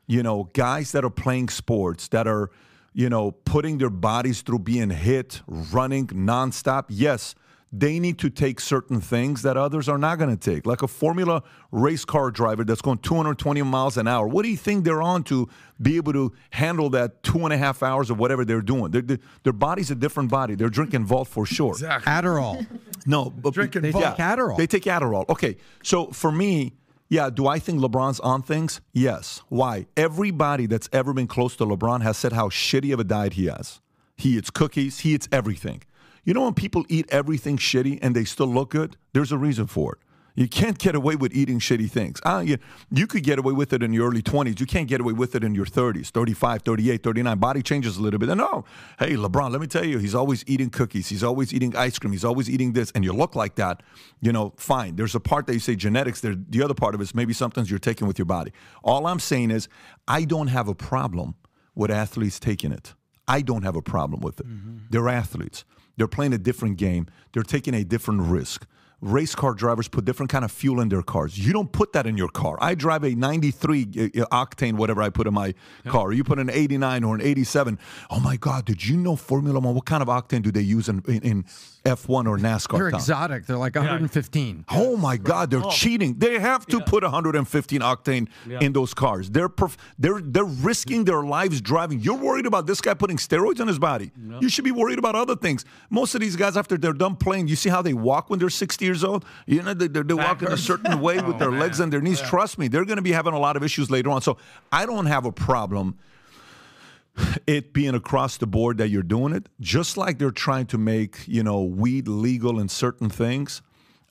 you 0.07 0.22
know 0.22 0.51
guys 0.53 0.93
that 0.93 1.05
are 1.05 1.11
playing 1.11 1.49
sports 1.49 2.09
that 2.09 2.26
are 2.26 2.51
you 2.93 3.09
know 3.09 3.32
putting 3.32 3.78
their 3.78 3.91
bodies 3.91 4.43
through 4.43 4.61
being 4.61 4.91
hit 4.91 5.43
running 5.47 6.07
nonstop. 6.09 6.84
Yes 6.89 7.34
they 7.79 7.99
need 7.99 8.18
to 8.18 8.31
take 8.31 8.61
certain 8.61 9.01
things 9.01 9.43
that 9.43 9.57
others 9.57 9.89
are 9.89 9.99
not 9.99 10.18
going 10.18 10.31
to 10.31 10.37
take. 10.37 10.66
Like 10.66 10.83
a 10.83 10.89
Formula 10.89 11.43
race 11.72 12.05
car 12.05 12.31
driver 12.31 12.64
that's 12.64 12.81
going 12.81 12.99
220 12.99 13.62
miles 13.62 13.97
an 13.97 14.07
hour. 14.09 14.27
What 14.27 14.43
do 14.45 14.49
you 14.51 14.57
think 14.57 14.85
they're 14.85 15.03
on 15.03 15.24
to 15.24 15.49
be 15.83 15.97
able 15.97 16.12
to 16.14 16.33
handle 16.51 16.91
that 16.91 17.22
two 17.22 17.41
and 17.41 17.53
a 17.53 17.57
half 17.59 17.83
hours 17.83 18.09
of 18.11 18.18
whatever 18.18 18.45
they're 18.45 18.62
doing? 18.62 18.91
They're, 18.93 19.03
they 19.03 19.18
their 19.43 19.53
body's 19.53 19.91
a 19.91 19.95
different 19.95 20.31
body. 20.31 20.55
They're 20.55 20.68
drinking 20.68 21.07
Vault 21.07 21.29
for 21.29 21.45
sure. 21.47 21.70
Exactly. 21.72 22.11
Adderall. 22.12 22.66
No, 23.09 23.31
but 23.31 23.55
Drinking 23.55 23.83
They 23.83 23.93
Vault. 23.93 24.05
take 24.05 24.16
Adderall. 24.16 24.57
they 24.57 24.66
take 24.66 24.83
Adderall. 24.83 25.29
Okay, 25.29 25.57
so 25.85 26.09
for 26.09 26.33
me, 26.33 26.72
yeah, 27.09 27.31
do 27.31 27.47
I 27.47 27.61
think 27.61 27.79
LeBron's 27.79 28.18
on 28.18 28.43
things? 28.43 28.81
Yes. 28.93 29.43
Why? 29.49 29.87
Everybody 29.97 30.66
that's 30.66 30.89
ever 30.93 31.12
been 31.12 31.29
close 31.29 31.55
to 31.59 31.64
LeBron 31.66 32.03
has 32.03 32.16
said 32.16 32.33
how 32.33 32.49
shitty 32.49 32.93
of 32.93 32.99
a 32.99 33.05
diet 33.05 33.35
he 33.35 33.47
has. 33.47 33.81
He 34.16 34.31
eats 34.37 34.51
cookies, 34.51 35.01
he 35.01 35.14
eats 35.14 35.29
everything. 35.31 35.83
You 36.27 36.35
know 36.35 36.43
when 36.43 36.55
people 36.55 36.85
eat 36.89 37.07
everything 37.11 37.57
shitty 37.57 38.01
and 38.03 38.14
they 38.14 38.24
still 38.24 38.49
look 38.49 38.70
good? 38.70 38.97
There's 39.12 39.31
a 39.31 39.39
reason 39.39 39.68
for 39.68 39.93
it. 39.93 39.99
You 40.35 40.49
can't 40.49 40.77
get 40.77 40.95
away 40.95 41.14
with 41.16 41.33
eating 41.35 41.61
shitty 41.61 41.89
things. 41.89 42.20
Uh, 42.27 42.43
you, 42.45 42.59
you 42.91 43.07
could 43.07 43.22
get 43.22 43.39
away 43.39 43.55
with 43.55 43.72
it 43.72 43.83
in 43.83 43.93
your 43.95 44.09
early 44.09 44.20
20s. 44.20 44.61
You 44.61 44.66
can't 44.66 44.89
get 44.89 45.01
away 45.01 45.14
with 45.14 45.35
it 45.37 45.45
in 45.45 45.55
your 45.55 45.64
30s, 45.64 46.09
35, 46.09 46.62
38, 46.62 47.03
39. 47.03 47.39
Body 47.39 47.62
changes 47.62 47.97
a 47.97 48.03
little 48.03 48.18
bit. 48.18 48.29
And 48.29 48.41
no, 48.41 48.64
hey, 48.99 49.12
LeBron, 49.12 49.51
let 49.53 49.61
me 49.61 49.68
tell 49.68 49.85
you, 49.85 49.99
he's 49.99 50.14
always 50.16 50.45
eating 50.49 50.68
cookies. 50.68 51.09
He's 51.09 51.22
always 51.22 51.55
eating 51.55 51.74
ice 51.74 51.99
cream. 51.99 52.12
He's 52.12 52.24
always 52.24 52.51
eating 52.51 52.72
this. 52.72 52.91
And 52.91 53.05
you 53.05 53.12
look 53.12 53.37
like 53.37 53.55
that, 53.55 53.83
you 54.20 54.33
know, 54.33 54.53
fine. 54.57 54.97
There's 54.97 55.14
a 55.14 55.20
part 55.20 55.47
that 55.47 55.55
you 55.55 55.61
say 55.61 55.77
genetics. 55.77 56.20
There, 56.20 56.35
the 56.35 56.62
other 56.62 56.74
part 56.74 56.95
of 56.97 57.01
it 57.01 57.05
is 57.05 57.14
maybe 57.14 57.33
something 57.33 57.64
you're 57.64 57.79
taking 57.79 58.09
with 58.09 58.18
your 58.18 58.27
body. 58.27 58.53
All 58.83 59.07
I'm 59.07 59.20
saying 59.20 59.53
is 59.53 59.68
I 60.09 60.24
don't 60.24 60.49
have 60.49 60.66
a 60.66 60.74
problem 60.74 61.37
with 61.77 61.91
athletes 61.91 62.39
taking 62.41 62.72
it. 62.72 62.95
I 63.29 63.41
don't 63.43 63.62
have 63.62 63.77
a 63.77 63.83
problem 63.83 64.20
with 64.20 64.41
it. 64.41 64.47
They're 64.91 65.09
athletes. 65.09 65.64
They're 65.97 66.09
playing 66.09 66.33
a 66.33 66.39
different 66.39 66.77
game. 66.77 67.07
They're 67.33 67.43
taking 67.43 67.75
a 67.75 67.85
different 67.85 68.23
risk. 68.23 68.67
Race 69.03 69.35
car 69.35 69.53
drivers 69.53 69.89
put 69.89 70.07
different 70.07 70.31
kind 70.31 70.45
of 70.45 70.51
fuel 70.51 70.81
in 70.81 70.89
their 70.89 71.03
cars. 71.03 71.39
You 71.39 71.53
don't 71.53 71.71
put 71.71 71.93
that 71.93 72.07
in 72.07 72.17
your 72.17 72.29
car. 72.29 72.57
I 72.63 72.75
drive 72.75 73.05
a 73.05 73.15
93 73.15 73.83
uh, 73.83 73.85
octane, 74.33 74.75
whatever 74.75 75.03
I 75.03 75.11
put 75.11 75.27
in 75.27 75.35
my 75.35 75.53
car. 75.87 76.13
You 76.13 76.25
put 76.25 76.39
an 76.39 76.49
89 76.49 77.05
or 77.05 77.15
an 77.15 77.21
87. 77.21 77.79
Oh 78.11 78.21
my 78.21 78.37
God! 78.37 78.65
Did 78.65 78.87
you 78.87 78.97
know 78.97 79.15
Formula 79.15 79.61
One? 79.61 79.75
What 79.75 79.85
kind 79.85 80.03
of 80.03 80.09
octane 80.09 80.43
do 80.43 80.51
they 80.51 80.63
use 80.63 80.89
in, 80.89 81.03
in, 81.07 81.21
in 81.23 81.45
F1 81.85 82.27
or 82.27 82.39
NASCAR? 82.39 82.79
They're 82.79 82.91
Tom? 82.91 82.99
exotic. 83.01 83.47
They're 83.47 83.59
like 83.59 83.75
115. 83.77 84.65
Oh 84.71 84.97
my 84.97 85.19
God, 85.19 85.51
they're 85.51 85.61
cheating. 85.71 86.19
They 86.19 86.39
have 86.39 86.65
to 86.67 86.81
put 86.81 87.03
115 87.03 87.81
octane 87.81 88.29
in 88.63 88.73
those 88.73 88.95
cars. 88.95 89.29
They're 89.29 89.51
perf- 89.51 89.77
they're 89.99 90.21
they're 90.23 90.45
risking 90.45 91.05
their 91.05 91.23
lives 91.23 91.61
driving. 91.61 92.01
You're 92.01 92.17
worried 92.17 92.47
about 92.47 92.67
this 92.67 92.81
guy 92.81 92.95
putting 92.95 93.19
steroids 93.19 93.61
on 93.61 93.69
his 93.69 93.79
body. 93.79 94.11
You 94.41 94.49
should 94.49 94.65
be 94.65 94.73
worried 94.73 94.99
about 94.99 95.15
other 95.15 95.37
things. 95.37 95.67
Most 95.91 96.15
of 96.15 96.23
these 96.23 96.35
guys, 96.35 96.57
after 96.57 96.79
they're 96.79 96.95
done 96.95 97.17
playing, 97.17 97.49
you 97.49 97.57
see 97.57 97.69
how 97.69 97.83
they 97.83 97.93
walk 97.93 98.31
when 98.31 98.39
they're 98.39 98.49
60 98.49 98.86
years 98.87 99.05
old. 99.05 99.24
You 99.47 99.62
know 99.62 99.74
they, 99.74 99.89
they, 99.89 100.14
walk 100.14 100.43
in 100.43 100.51
a 100.51 100.57
certain 100.57 101.01
way 101.07 101.16
with 101.16 101.37
oh, 101.37 101.39
their 101.39 101.51
legs 101.51 101.80
and 101.80 101.93
their 101.93 102.01
knees. 102.01 102.20
Trust 102.20 102.59
me, 102.59 102.68
they're 102.68 102.84
going 102.84 102.97
to 102.97 103.03
be 103.03 103.12
having 103.12 103.34
a 103.34 103.39
lot 103.39 103.57
of 103.57 103.62
issues 103.62 103.91
later 103.91 104.11
on. 104.11 104.22
So 104.22 104.39
I 104.72 104.87
don't 104.87 105.07
have 105.07 105.26
a 105.26 105.32
problem 105.32 105.99
it 107.47 107.72
being 107.72 107.95
across 107.95 108.37
the 108.37 108.47
board 108.47 108.78
that 108.78 108.89
you're 108.89 109.03
doing 109.03 109.34
it, 109.34 109.49
just 109.61 109.97
like 109.97 110.18
they're 110.18 110.30
trying 110.30 110.66
to 110.66 110.78
make, 110.78 111.18
you 111.26 111.43
know, 111.43 111.62
weed 111.62 112.09
legal 112.09 112.59
in 112.59 112.68
certain 112.68 113.11
things, 113.11 113.62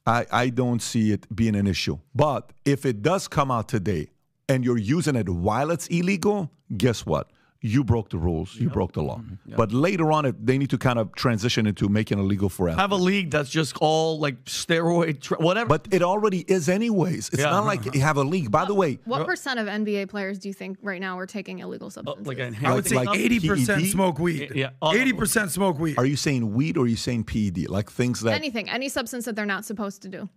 I, 0.06 0.26
I 0.32 0.50
don't 0.50 0.82
see 0.82 1.12
it 1.12 1.34
being 1.36 1.56
an 1.56 1.68
issue. 1.68 1.98
But 2.14 2.52
if 2.64 2.86
it 2.86 3.02
does 3.02 3.28
come 3.28 3.50
out 3.52 3.68
today 3.68 4.10
and 4.48 4.64
you're 4.64 4.78
using 4.78 5.16
it 5.16 5.30
while 5.30 5.72
it's 5.72 5.88
illegal, 5.88 6.52
guess 6.78 7.06
what? 7.06 7.32
You 7.66 7.84
broke 7.84 8.10
the 8.10 8.18
rules, 8.18 8.56
you 8.56 8.70
broke 8.70 8.94
the 8.94 9.02
law. 9.02 9.18
Mm-hmm. 9.18 9.56
But 9.56 9.72
later 9.72 10.12
on, 10.12 10.26
if 10.26 10.36
they 10.42 10.58
need 10.58 10.70
to 10.70 10.78
kind 10.78 11.00
of 11.00 11.14
transition 11.16 11.66
into 11.66 11.90
making 11.90 12.20
it 12.20 12.22
illegal 12.22 12.48
for 12.50 12.70
Have 12.70 12.92
a 12.92 12.96
league 12.96 13.32
that's 13.32 13.50
just 13.50 13.76
all 13.82 14.20
like 14.20 14.44
steroid, 14.46 15.22
tra- 15.22 15.38
whatever. 15.40 15.68
But 15.70 15.88
it 15.92 16.04
already 16.04 16.42
is, 16.48 16.70
anyways. 16.70 17.30
It's 17.30 17.40
Yeah. 17.42 17.50
not 17.50 17.66
like 17.66 17.96
you 17.96 18.02
have 18.02 18.18
a 18.18 18.24
league. 18.24 18.52
By 18.52 18.66
the 18.66 18.76
way, 18.76 19.00
What 19.06 19.26
percent 19.26 19.60
of 19.60 19.68
NBA 19.68 20.08
players 20.10 20.38
do 20.38 20.48
you 20.48 20.54
think 20.54 20.78
right 20.84 21.02
now 21.02 21.18
are 21.18 21.26
taking 21.26 21.60
illegal 21.60 21.90
substances? 21.90 22.26
Uh, 22.26 22.30
like 22.30 22.40
a 22.40 22.68
I 22.68 22.74
would 22.76 22.86
say 22.88 22.96
Like 22.96 23.18
eighty 23.18 23.40
percent 23.40 23.82
PED? 23.82 23.90
smoke 23.92 24.20
weed. 24.20 24.52
Yeah. 24.54 24.70
Oh, 24.82 24.94
eighty 24.94 25.14
percent 25.14 25.50
smoke 25.52 25.80
weed. 25.80 25.98
are 25.98 26.06
you 26.06 26.16
saying 26.16 26.54
weed 26.54 26.78
or 26.78 26.86
are 26.86 26.88
you 26.88 26.96
saying 26.96 27.24
PED? 27.24 27.68
Like 27.70 27.92
things 27.92 28.22
that 28.22 28.34
anything, 28.36 28.70
any 28.70 28.90
substance 28.90 29.26
that 29.26 29.36
they're 29.36 29.46
not 29.46 29.66
supposed 29.66 30.02
to 30.04 30.10
do. 30.10 30.30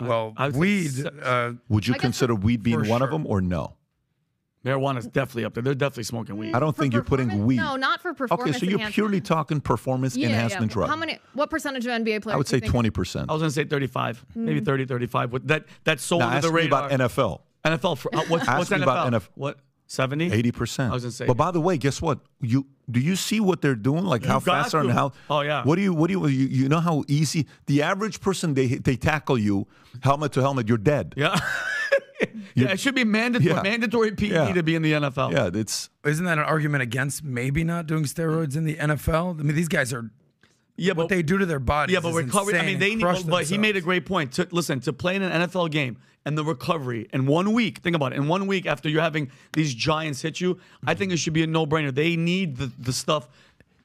well, 0.00 0.32
I 0.36 0.46
would 0.46 0.56
weed. 0.56 0.90
Uh, 1.22 1.52
would 1.68 1.86
you 1.86 1.94
consider 1.94 2.34
weed 2.34 2.62
being 2.62 2.82
for 2.84 2.88
one 2.90 3.02
of 3.02 3.10
them 3.10 3.26
or 3.26 3.40
no? 3.42 3.74
Marijuana's 4.64 5.06
definitely 5.06 5.44
up 5.44 5.54
there. 5.54 5.62
They're 5.62 5.74
definitely 5.74 6.04
smoking 6.04 6.36
weed. 6.36 6.54
I 6.54 6.60
don't 6.60 6.74
For 6.74 6.82
think 6.82 6.94
you're 6.94 7.02
putting 7.04 7.44
weed. 7.46 7.56
No, 7.56 7.76
not 7.76 8.00
for 8.00 8.14
performance. 8.14 8.56
Okay, 8.56 8.66
so 8.66 8.70
you're 8.78 8.90
purely 8.90 9.20
talking 9.20 9.60
performance 9.60 10.16
yeah, 10.16 10.28
enhancement 10.28 10.70
yeah. 10.70 10.74
drug. 10.74 10.88
How 10.88 10.96
many? 10.96 11.18
What 11.34 11.50
percentage 11.50 11.86
of 11.86 11.92
NBA 11.92 12.22
players? 12.22 12.34
I 12.34 12.36
would 12.38 12.48
say 12.48 12.60
twenty 12.60 12.90
percent. 12.90 13.30
I 13.30 13.32
was 13.32 13.42
gonna 13.42 13.50
say 13.50 13.64
35, 13.64 14.24
maybe 14.34 14.60
Mm. 14.60 14.64
30, 14.66 14.84
35. 14.86 15.32
With 15.32 15.48
that, 15.48 15.64
that's 15.84 16.04
so 16.04 16.18
Now 16.18 16.26
under 16.26 16.36
ask 16.38 16.46
the 16.46 16.52
me 16.52 16.60
radar. 16.62 16.86
about 16.90 17.00
NFL. 17.12 17.40
NFL 17.64 17.98
for 17.98 18.14
uh, 18.14 18.24
what's, 18.28 18.48
Ask 18.48 18.58
what's 18.58 18.70
me 18.70 18.78
NFL? 18.78 18.82
about 18.82 19.12
NF 19.12 19.28
What 19.34 19.58
70? 19.86 20.32
Eighty 20.32 20.50
percent. 20.52 20.90
I 20.90 20.94
was 20.94 21.02
gonna 21.04 21.12
say, 21.12 21.26
But 21.26 21.36
by 21.36 21.50
the 21.50 21.60
way, 21.60 21.76
guess 21.76 22.00
what? 22.02 22.18
You 22.40 22.66
do 22.90 22.98
you 22.98 23.14
see 23.14 23.40
what 23.40 23.60
they're 23.62 23.74
doing? 23.76 24.04
Like 24.04 24.24
how 24.24 24.38
You 24.40 24.44
got 24.46 24.62
fast 24.64 24.74
are 24.74 24.80
and 24.80 24.90
how? 24.90 25.12
Oh, 25.30 25.42
yeah. 25.42 25.62
What 25.64 25.76
do 25.76 25.82
you? 25.82 25.92
What 25.94 26.08
do 26.08 26.14
you? 26.14 26.26
You, 26.26 26.46
you 26.48 26.68
know 26.68 26.80
how 26.80 27.04
easy 27.08 27.46
the 27.66 27.82
average 27.82 28.20
person 28.20 28.54
they 28.54 28.66
they 28.66 28.96
tackle 28.96 29.38
you 29.38 29.66
helmet 30.02 30.32
to 30.32 30.40
helmet. 30.40 30.66
You're 30.68 30.78
dead. 30.78 31.14
Yeah. 31.16 31.38
yeah, 32.54 32.72
it 32.72 32.80
should 32.80 32.94
be 32.94 33.04
mandatory, 33.04 33.50
Yeah. 33.54 33.62
mandatory 33.62 34.12
PED 34.12 34.30
Yeah. 34.30 34.52
to 34.52 34.62
be 34.62 34.74
in 34.74 34.82
the 34.82 34.92
NFL. 34.92 35.32
Yeah, 35.32 35.50
it's 35.52 35.90
isn't 36.04 36.24
that 36.24 36.38
an 36.38 36.44
argument 36.44 36.82
against 36.82 37.22
maybe 37.24 37.64
not 37.64 37.86
doing 37.86 38.04
steroids 38.04 38.56
in 38.56 38.64
the 38.64 38.76
NFL? 38.76 39.38
I 39.40 39.42
mean, 39.42 39.54
these 39.56 39.68
guys 39.68 39.92
are 39.92 40.10
yeah, 40.76 40.92
what 40.94 41.04
but 41.04 41.08
they 41.10 41.22
do 41.22 41.38
to 41.38 41.46
their 41.46 41.58
bodies. 41.58 41.94
yeah, 41.94 42.00
but 42.00 42.08
is 42.10 42.16
recovery. 42.16 42.58
I 42.58 42.64
mean, 42.66 42.78
they 42.78 42.94
need. 42.94 43.02
crush 43.02 43.22
But 43.22 43.44
he 43.44 43.58
made 43.58 43.76
a 43.76 43.80
great 43.80 44.06
point. 44.06 44.32
To 44.32 44.48
listen 44.50 44.80
to 44.80 44.92
play 44.92 45.16
in 45.16 45.22
an 45.22 45.48
NFL 45.48 45.70
game 45.70 45.98
and 46.24 46.36
the 46.38 46.44
recovery 46.44 47.08
in 47.12 47.26
one 47.26 47.52
week. 47.52 47.78
Think 47.78 47.94
about 47.96 48.12
it. 48.12 48.16
In 48.16 48.26
one 48.28 48.46
week 48.46 48.64
after 48.64 48.88
you're 48.88 49.02
having 49.02 49.30
these 49.52 49.74
giants 49.74 50.22
hit 50.22 50.40
you, 50.40 50.58
I 50.86 50.94
think 50.94 51.12
it 51.12 51.18
should 51.18 51.32
be 51.34 51.42
a 51.42 51.46
no-brainer. 51.46 51.94
They 51.94 52.16
need 52.16 52.56
the, 52.56 52.70
the 52.78 52.92
stuff 52.92 53.28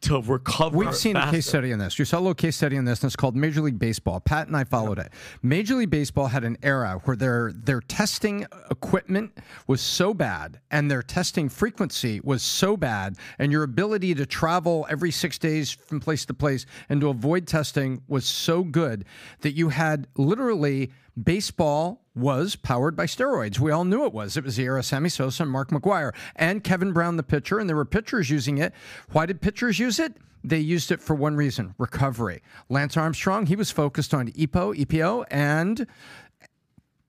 to 0.07 0.21
recover. 0.21 0.77
We've 0.77 0.95
seen 0.95 1.15
a 1.15 1.29
case 1.29 1.47
study 1.47 1.73
on 1.73 1.79
this. 1.79 1.99
You 1.99 2.05
saw 2.05 2.17
a 2.17 2.19
little 2.19 2.33
case 2.33 2.55
study 2.55 2.77
on 2.77 2.85
this, 2.85 3.01
and 3.01 3.09
it's 3.09 3.15
called 3.15 3.35
Major 3.35 3.61
League 3.61 3.79
Baseball. 3.79 4.19
Pat 4.19 4.47
and 4.47 4.55
I 4.55 4.63
followed 4.63 4.99
it. 4.99 5.11
Major 5.43 5.75
League 5.75 5.89
Baseball 5.89 6.27
had 6.27 6.43
an 6.43 6.57
era 6.63 7.01
where 7.03 7.15
their 7.15 7.51
their 7.53 7.81
testing 7.81 8.45
equipment 8.71 9.37
was 9.67 9.81
so 9.81 10.13
bad, 10.13 10.59
and 10.71 10.89
their 10.89 11.03
testing 11.03 11.49
frequency 11.49 12.21
was 12.23 12.41
so 12.41 12.77
bad, 12.77 13.17
and 13.37 13.51
your 13.51 13.63
ability 13.63 14.15
to 14.15 14.25
travel 14.25 14.85
every 14.89 15.11
six 15.11 15.37
days 15.37 15.71
from 15.71 15.99
place 15.99 16.25
to 16.25 16.33
place 16.33 16.65
and 16.89 17.01
to 17.01 17.09
avoid 17.09 17.47
testing 17.47 18.01
was 18.07 18.25
so 18.25 18.63
good 18.63 19.05
that 19.41 19.51
you 19.53 19.69
had 19.69 20.07
literally 20.15 20.91
baseball 21.21 22.03
was 22.15 22.55
powered 22.55 22.95
by 22.95 23.05
steroids. 23.05 23.59
We 23.59 23.71
all 23.71 23.85
knew 23.85 24.05
it 24.05 24.13
was. 24.13 24.37
It 24.37 24.43
was 24.43 24.55
the 24.55 24.63
era 24.63 24.79
of 24.79 24.85
Sammy 24.85 25.09
Sosa 25.09 25.43
and 25.43 25.51
Mark 25.51 25.69
McGwire 25.69 26.13
and 26.35 26.63
Kevin 26.63 26.93
Brown, 26.93 27.17
the 27.17 27.23
pitcher, 27.23 27.59
and 27.59 27.69
there 27.69 27.75
were 27.75 27.85
pitchers 27.85 28.29
using 28.29 28.57
it. 28.57 28.73
Why 29.11 29.25
did 29.25 29.41
pitchers 29.41 29.79
use 29.79 29.99
it? 29.99 30.13
They 30.43 30.59
used 30.59 30.91
it 30.91 31.01
for 31.01 31.15
one 31.15 31.35
reason 31.35 31.75
recovery. 31.77 32.41
Lance 32.69 32.95
Armstrong, 32.95 33.47
he 33.47 33.55
was 33.55 33.71
focused 33.71 34.13
on 34.13 34.29
EPO, 34.29 34.85
EPO, 34.85 35.25
and 35.29 35.87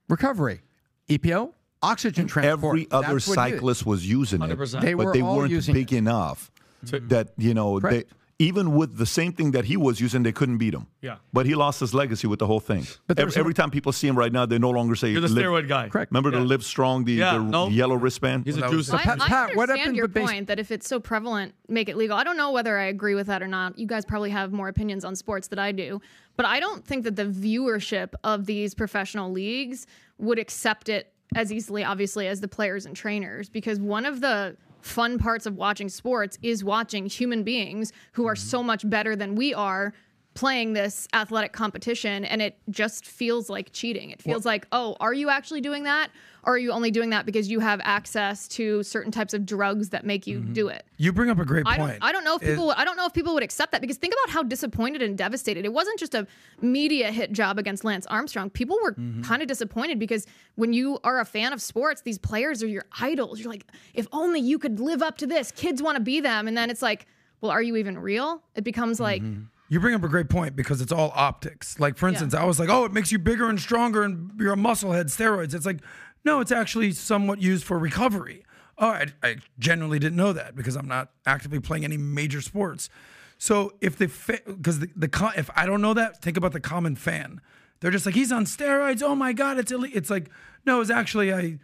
recovery. 0.09 0.63
EPO, 1.09 1.53
oxygen 1.83 2.27
transport. 2.27 2.79
every 2.81 2.89
other 2.91 3.15
That's 3.15 3.29
what 3.29 3.35
cyclist 3.35 3.87
was 3.87 4.09
using 4.09 4.43
it, 4.43 4.59
100%. 4.59 4.81
They 4.81 4.95
but 4.95 5.07
were 5.07 5.13
they 5.13 5.21
all 5.21 5.37
weren't 5.37 5.51
using 5.51 5.75
big 5.75 5.93
it. 5.93 5.99
enough 5.99 6.51
mm-hmm. 6.85 7.09
that 7.09 7.29
you 7.37 7.55
know 7.55 7.81
they. 7.81 7.89
Correct. 7.89 8.13
Even 8.41 8.77
with 8.77 8.97
the 8.99 9.05
same 9.07 9.33
thing 9.33 9.51
that 9.51 9.65
he 9.65 9.77
was 9.77 10.01
using, 10.01 10.23
they 10.23 10.31
couldn't 10.31 10.59
beat 10.59 10.73
him. 10.73 10.87
Yeah. 11.03 11.17
But 11.33 11.45
he 11.47 11.57
lost 11.57 11.81
his 11.81 11.93
legacy 11.93 12.29
with 12.29 12.39
the 12.39 12.47
whole 12.47 12.61
thing. 12.61 12.87
But 13.09 13.19
every, 13.19 13.27
was 13.31 13.37
every 13.37 13.53
time 13.53 13.69
people 13.69 13.91
see 13.91 14.07
him 14.07 14.17
right 14.17 14.33
now, 14.33 14.47
they 14.47 14.59
no 14.61 14.71
longer 14.71 14.95
say 14.95 15.09
You're 15.11 15.21
the 15.21 15.27
live- 15.29 15.45
steroid 15.45 15.69
guy. 15.69 15.89
Correct. 15.89 16.13
Remember 16.13 16.31
Yeah. 16.31 16.39
the 16.39 16.45
Live 16.45 16.63
Strong, 16.65 17.05
the, 17.05 17.15
Yeah, 17.15 17.33
the 17.39 17.43
no. 17.43 17.67
yellow 17.69 17.97
wristband? 17.97 18.47
He's 18.47 18.57
a 18.57 18.61
Well, 18.61 18.71
that 18.71 18.77
was- 18.77 18.89
juicer. 18.91 18.95
I, 18.95 18.97
I 19.09 19.13
understand 19.15 19.57
what 19.57 19.69
happened 19.71 19.97
your 19.97 20.05
with 20.05 20.15
base- 20.15 20.29
point 20.31 20.47
that 20.47 20.61
if 20.61 20.71
it's 20.71 20.87
so 20.89 21.01
prevalent, 21.01 21.55
make 21.69 21.89
it 21.89 21.97
legal. 21.97 22.17
I 22.17 22.23
don't 22.23 22.37
know 22.37 22.53
whether 22.53 22.79
I 22.79 22.85
agree 22.85 23.17
with 23.17 23.27
that 23.27 23.43
or 23.43 23.49
not. 23.49 23.77
You 23.77 23.89
guys 23.89 24.05
probably 24.05 24.31
have 24.31 24.53
more 24.53 24.69
opinions 24.69 25.05
on 25.05 25.17
sports 25.17 25.49
than 25.49 25.59
I 25.59 25.73
do, 25.73 26.01
but 26.37 26.47
I 26.47 26.61
don't 26.61 26.85
think 26.87 27.03
that 27.05 27.17
the 27.17 27.27
viewership 27.27 28.11
of 28.23 28.47
these 28.47 28.73
professional 28.73 29.33
leagues 29.33 29.85
would 30.19 30.39
accept 30.39 30.89
it 30.89 31.13
as 31.35 31.53
easily, 31.53 31.83
obviously, 31.83 32.29
as 32.29 32.41
the 32.41 32.47
players 32.49 32.87
and 32.87 32.95
trainers. 32.95 33.49
Because 33.51 33.81
one 33.81 34.07
of 34.07 34.21
the 34.21 34.57
fun 34.89 35.19
parts 35.19 35.47
of 35.47 35.57
watching 35.57 35.89
sports 35.89 36.39
is 36.43 36.65
watching 36.65 37.07
human 37.07 37.43
beings 37.43 37.93
who 38.13 38.27
are 38.27 38.35
mm-hmm. 38.35 38.49
so 38.49 38.63
much 38.63 38.89
better 38.89 39.15
than 39.15 39.35
we 39.35 39.55
are 39.55 39.93
playing 40.39 40.73
this 40.73 41.09
athletic 41.15 41.53
competition 41.53 42.25
and 42.25 42.41
it 42.41 42.57
just 42.71 43.05
feels 43.05 43.51
like 43.51 43.73
cheating. 43.73 44.11
It 44.11 44.23
feels 44.23 44.47
like, 44.47 44.69
"Oh, 44.71 44.97
are 45.01 45.13
you 45.13 45.29
actually 45.31 45.61
doing 45.61 45.83
that 45.83 46.13
or 46.45 46.55
are 46.55 46.59
you 46.59 46.71
only 46.71 46.93
doing 46.93 47.11
that 47.11 47.27
because 47.27 47.51
you 47.51 47.59
have 47.59 47.81
access 47.83 48.47
to 48.49 48.85
certain 48.85 49.11
types 49.11 49.35
of 49.35 49.45
drugs 49.45 49.89
that 49.89 50.07
make 50.07 50.29
you 50.29 50.39
do 50.39 50.69
it?" 50.69 50.87
You 50.97 51.13
bring 51.13 51.29
up 51.29 51.41
a 51.41 51.45
great 51.45 51.65
I 51.67 51.77
point. 51.77 51.91
don't, 51.95 52.09
I 52.09 52.13
don't 52.13 52.23
know 52.23 52.37
if 52.37 52.43
It- 52.45 52.51
people. 52.51 52.71
I 52.77 52.85
don't 52.85 52.97
know 52.97 53.07
if 53.07 53.13
people 53.13 53.35
would 53.35 53.43
accept 53.43 53.73
that 53.73 53.81
because 53.81 53.97
think 53.97 54.15
about 54.23 54.33
how 54.33 54.45
disappointed 54.45 55.03
and 55.03 55.19
devastated. 55.19 55.65
It 55.65 55.73
wasn't 55.73 55.99
just 55.99 56.15
a 56.15 56.25
media 56.63 57.11
hit 57.11 57.33
job 57.33 57.59
against 57.59 57.83
Lance 57.83 58.07
Armstrong. 58.07 58.49
People 58.49 58.79
were 58.81 58.93
Mm-hmm. 58.93 59.23
kind 59.23 59.43
of 59.43 59.49
disappointed 59.49 59.99
because 59.99 60.25
when 60.55 60.73
you 60.73 61.01
are 61.03 61.19
a 61.19 61.25
fan 61.25 61.53
of 61.53 61.61
sports, 61.61 62.03
these 62.03 62.19
players 62.19 62.63
are 62.63 62.69
your 62.69 62.85
idols. 63.01 63.41
You're 63.41 63.51
like, 63.51 63.67
if 63.93 64.07
only 64.13 64.39
you 64.41 64.61
could 64.61 64.79
live 64.79 65.03
up 65.03 65.19
to 65.19 65.27
this. 65.27 65.51
Kids 65.51 65.83
want 65.83 65.97
to 65.97 66.01
be 66.03 66.21
them, 66.21 66.47
and 66.47 66.57
then 66.57 66.71
it's 66.71 66.83
like, 66.83 67.07
well, 67.41 67.51
are 67.51 67.63
you 67.63 67.75
even 67.77 67.99
real? 67.99 68.41
It 68.55 68.63
becomes 68.63 69.01
like, 69.01 69.21
Mm-hmm. 69.23 69.43
You 69.69 69.81
bring 69.81 69.95
up 69.95 70.03
a 70.03 70.09
great 70.09 70.29
point 70.31 70.57
because 70.57 70.81
it's 70.81 70.93
all 70.93 71.13
optics. 71.15 71.79
Like, 71.79 71.99
for 71.99 72.09
instance, 72.09 72.33
I 72.35 72.45
was 72.45 72.59
like, 72.59 72.71
oh, 72.71 72.85
it 72.85 72.93
makes 72.93 73.13
you 73.13 73.19
bigger 73.19 73.49
and 73.49 73.61
stronger 73.61 74.03
and 74.03 74.31
you're 74.39 74.55
a 74.55 74.57
musclehead, 74.57 75.05
steroids. 75.07 75.55
It's 75.55 75.67
like, 75.67 75.81
no, 76.25 76.41
it's 76.41 76.53
actually 76.53 76.93
somewhat 76.93 77.43
used 77.43 77.65
for 77.65 77.79
recovery. 77.79 78.45
Oh, 78.79 78.89
I, 78.89 79.07
I 79.23 79.37
genuinely 79.59 79.99
didn't 79.99 80.17
know 80.17 80.33
that 80.33 80.57
because 80.57 80.75
I'm 80.75 80.89
not 80.89 81.11
actively 81.27 81.61
playing 81.61 81.85
any 81.85 81.97
major 81.97 82.41
sports. 82.41 82.89
So 83.37 83.75
if 83.81 83.97
the, 83.97 84.07
because 84.47 84.81
the, 84.81 84.89
the, 84.97 85.33
if 85.37 85.51
I 85.55 85.67
don't 85.67 85.83
know 85.83 85.95
that, 85.95 86.23
think 86.23 86.37
about 86.37 86.53
the 86.53 86.61
common 86.61 86.97
fan. 86.97 87.41
They're 87.81 87.91
just 87.91 88.07
like, 88.07 88.15
he's 88.15 88.33
on 88.33 88.47
steroids. 88.47 89.03
Oh 89.03 89.15
my 89.15 89.33
God, 89.33 89.59
it's 89.59 89.71
illegal. 89.71 89.97
It's 89.97 90.11
like, 90.11 90.31
no, 90.65 90.81
it's 90.81 90.91
actually, 90.91 91.33
I 91.33 91.59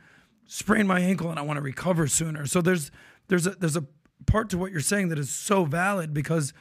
sprained 0.46 0.88
my 0.88 1.00
ankle 1.00 1.30
and 1.30 1.38
I 1.38 1.42
want 1.42 1.56
to 1.56 1.62
recover 1.62 2.06
sooner. 2.06 2.46
So 2.46 2.60
there's, 2.60 2.90
there's 3.28 3.46
a, 3.46 3.50
there's 3.50 3.76
a 3.76 3.86
part 4.26 4.50
to 4.50 4.58
what 4.58 4.72
you're 4.72 4.80
saying 4.80 5.08
that 5.08 5.18
is 5.18 5.30
so 5.30 5.64
valid 5.64 6.14
because 6.14 6.52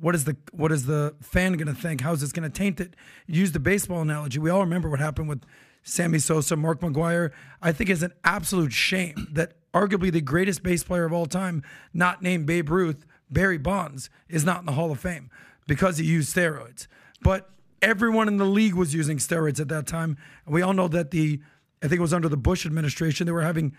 what 0.00 0.14
is 0.14 0.24
the 0.24 0.36
what 0.52 0.72
is 0.72 0.86
the 0.86 1.14
fan 1.20 1.54
going 1.54 1.66
to 1.66 1.74
think? 1.74 2.00
How's 2.00 2.20
this 2.20 2.32
going 2.32 2.50
to 2.50 2.56
taint 2.58 2.80
it? 2.80 2.96
Use 3.26 3.52
the 3.52 3.60
baseball 3.60 4.00
analogy. 4.00 4.38
We 4.38 4.50
all 4.50 4.60
remember 4.60 4.88
what 4.88 5.00
happened 5.00 5.28
with 5.28 5.42
Sammy 5.82 6.18
Sosa, 6.18 6.56
Mark 6.56 6.80
McGwire. 6.80 7.30
I 7.62 7.72
think 7.72 7.90
it's 7.90 8.02
an 8.02 8.12
absolute 8.24 8.72
shame 8.72 9.28
that 9.32 9.54
arguably 9.72 10.10
the 10.10 10.20
greatest 10.20 10.62
base 10.62 10.82
player 10.82 11.04
of 11.04 11.12
all 11.12 11.26
time, 11.26 11.62
not 11.92 12.22
named 12.22 12.46
Babe 12.46 12.70
Ruth, 12.70 13.06
Barry 13.30 13.58
Bonds, 13.58 14.10
is 14.28 14.44
not 14.44 14.60
in 14.60 14.66
the 14.66 14.72
Hall 14.72 14.90
of 14.90 15.00
Fame 15.00 15.30
because 15.66 15.98
he 15.98 16.04
used 16.04 16.34
steroids. 16.34 16.86
But 17.22 17.50
everyone 17.82 18.28
in 18.28 18.38
the 18.38 18.44
league 18.44 18.74
was 18.74 18.94
using 18.94 19.18
steroids 19.18 19.60
at 19.60 19.68
that 19.68 19.86
time. 19.86 20.16
And 20.44 20.54
we 20.54 20.62
all 20.62 20.72
know 20.72 20.88
that 20.88 21.10
the 21.10 21.40
I 21.82 21.88
think 21.88 21.98
it 21.98 22.02
was 22.02 22.12
under 22.12 22.28
the 22.28 22.36
Bush 22.36 22.66
administration, 22.66 23.26
they 23.26 23.32
were 23.32 23.42
having 23.42 23.74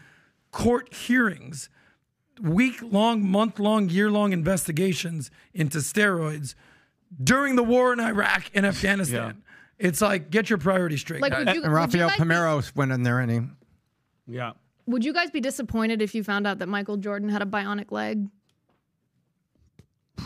court 0.52 0.94
hearings 0.94 1.70
week 2.42 2.82
long, 2.82 3.28
month 3.30 3.60
long, 3.60 3.90
year 3.90 4.10
long 4.12 4.32
investigations 4.34 5.32
into 5.54 5.80
steroids 5.80 6.56
during 7.24 7.56
the 7.56 7.64
war 7.64 7.92
in 7.94 8.00
Iraq 8.00 8.50
and 8.54 8.66
Afghanistan. 8.66 9.44
It's 9.78 10.00
like, 10.02 10.30
get 10.30 10.50
your 10.50 10.60
priorities 10.60 11.02
straight. 11.02 11.22
like, 11.22 11.34
you, 11.34 11.64
And 11.64 11.74
Rafael 11.74 12.10
guys 12.10 12.18
be- 12.18 12.24
Palmeiro 12.24 12.76
went 12.76 12.92
in 12.92 13.04
there 13.04 13.20
and 13.20 13.32
he. 13.32 13.42
Yeah. 14.28 14.52
would 14.86 15.04
you 15.04 15.12
guys 15.14 15.32
be 15.32 15.42
disappointed 15.42 16.02
if 16.02 16.14
you 16.16 16.24
found 16.24 16.46
out 16.48 16.60
that 16.60 16.68
Michael 16.70 16.98
Jordan 16.98 17.30
had 17.30 17.42
a 17.42 17.46
bionic 17.46 17.92
leg? 17.92 18.28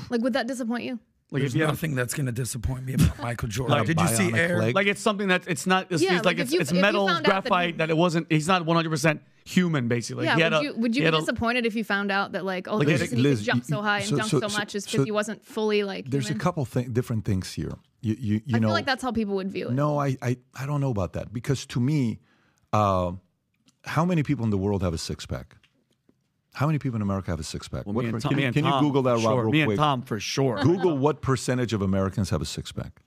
Like, 0.09 0.21
would 0.21 0.33
that 0.33 0.47
disappoint 0.47 0.83
you? 0.83 0.99
Like 1.31 1.41
There's 1.41 1.53
if 1.53 1.57
you 1.57 1.63
have, 1.63 1.71
nothing 1.71 1.95
that's 1.95 2.13
going 2.13 2.27
to 2.27 2.31
disappoint 2.31 2.85
me 2.85 2.93
about 2.93 3.17
Michael 3.19 3.47
Jordan. 3.47 3.77
Like 3.77 3.87
Did 3.87 3.99
you 3.99 4.07
see 4.07 4.31
Air? 4.33 4.59
leg? 4.59 4.75
like 4.75 4.87
it's 4.87 5.01
something 5.01 5.29
that 5.29 5.43
it's 5.47 5.65
not. 5.65 5.87
It's, 5.89 6.03
Yeah, 6.03 6.17
it's 6.17 6.25
like 6.25 6.37
like, 6.37 6.43
it's, 6.43 6.53
you- 6.53 6.59
it's 6.59 6.71
metal 6.71 7.07
found 7.07 7.25
out 7.25 7.43
that 7.43 7.49
graphite 7.49 7.71
he- 7.73 7.77
that, 7.77 7.89
it 7.89 7.97
wasn't. 7.97 8.27
He's 8.31 8.47
not 8.47 8.63
100 8.65 8.89
percent 8.89 9.21
human, 9.45 9.87
basically. 9.87 10.25
Yeah, 10.25 10.35
He 10.35 10.41
had 10.41 10.51
would 10.53 10.59
a- 10.59 10.63
you 10.63 10.75
would 10.75 10.95
you 10.95 11.01
he 11.01 11.01
be 11.01 11.05
had 11.05 11.13
a- 11.13 11.19
disappointed 11.19 11.65
if 11.65 11.75
you 11.75 11.83
found 11.83 12.11
out 12.11 12.33
that 12.33 12.43
like 12.43 12.67
oh 12.67 12.77
Like, 12.77 12.87
the 12.87 12.93
Liz- 12.93 13.01
reason 13.01 13.17
he 13.17 13.23
Liz, 13.23 13.41
jump 13.43 13.63
so 13.63 13.81
high 13.81 13.99
and 13.99 14.09
so- 14.09 14.17
dunk 14.17 14.29
so- 14.29 14.39
so, 14.41 14.47
so- 14.47 14.57
much 14.57 14.75
is 14.75 14.83
so 14.83 14.91
because 14.91 15.05
he 15.05 15.11
wasn't 15.11 15.45
fully 15.45 15.83
like 15.83 16.09
There's 16.09 16.27
human? 16.27 16.41
a 16.41 16.43
couple 16.43 16.65
th- 16.65 16.91
different 16.91 17.23
things 17.25 17.53
here. 17.53 17.73
You 18.01 18.15
you 18.19 18.41
you 18.45 18.55
I 18.55 18.59
know. 18.59 18.67
feel 18.67 18.73
like 18.73 18.85
that's 18.85 19.01
how 19.03 19.11
people 19.11 19.35
would 19.35 19.51
view 19.51 19.67
it. 19.69 19.73
No, 19.73 19.97
I, 19.99 20.17
I 20.21 20.37
I 20.59 20.65
don't 20.65 20.81
know 20.81 20.91
about 20.91 21.13
that 21.13 21.31
because 21.33 21.65
to 21.67 21.79
me, 21.79 22.19
uh, 22.73 23.13
how 23.85 24.03
many 24.05 24.23
people 24.23 24.43
in 24.45 24.51
the 24.51 24.57
world 24.57 24.81
have 24.83 24.93
a 24.93 24.97
six 24.97 25.25
pack? 25.25 25.55
How 26.53 26.67
many 26.67 26.79
people 26.79 26.95
in 26.95 27.01
America 27.01 27.31
have 27.31 27.39
a 27.39 27.43
six 27.43 27.67
pack? 27.67 27.85
Well, 27.85 27.93
What 27.95 28.05
me 28.05 28.09
and 28.11 28.21
Tom, 28.21 28.29
can 28.33 28.39
you- 28.39 28.51
can 28.51 28.63
Tom, 28.63 28.73
you 28.83 28.87
Google 28.87 29.01
that, 29.03 29.19
for 29.19 29.27
Rob, 29.29 29.37
real 29.39 29.51
Me 29.51 29.63
quick? 29.65 29.69
and 29.71 29.77
Tom 29.77 30.01
for 30.03 30.19
sure. 30.19 30.59
Google 30.63 30.97
what 30.97 31.21
percentage 31.21 31.73
of 31.73 31.81
Americans 31.81 32.29
have 32.29 32.41
a 32.41 32.45
six 32.45 32.71
pack. 32.71 33.01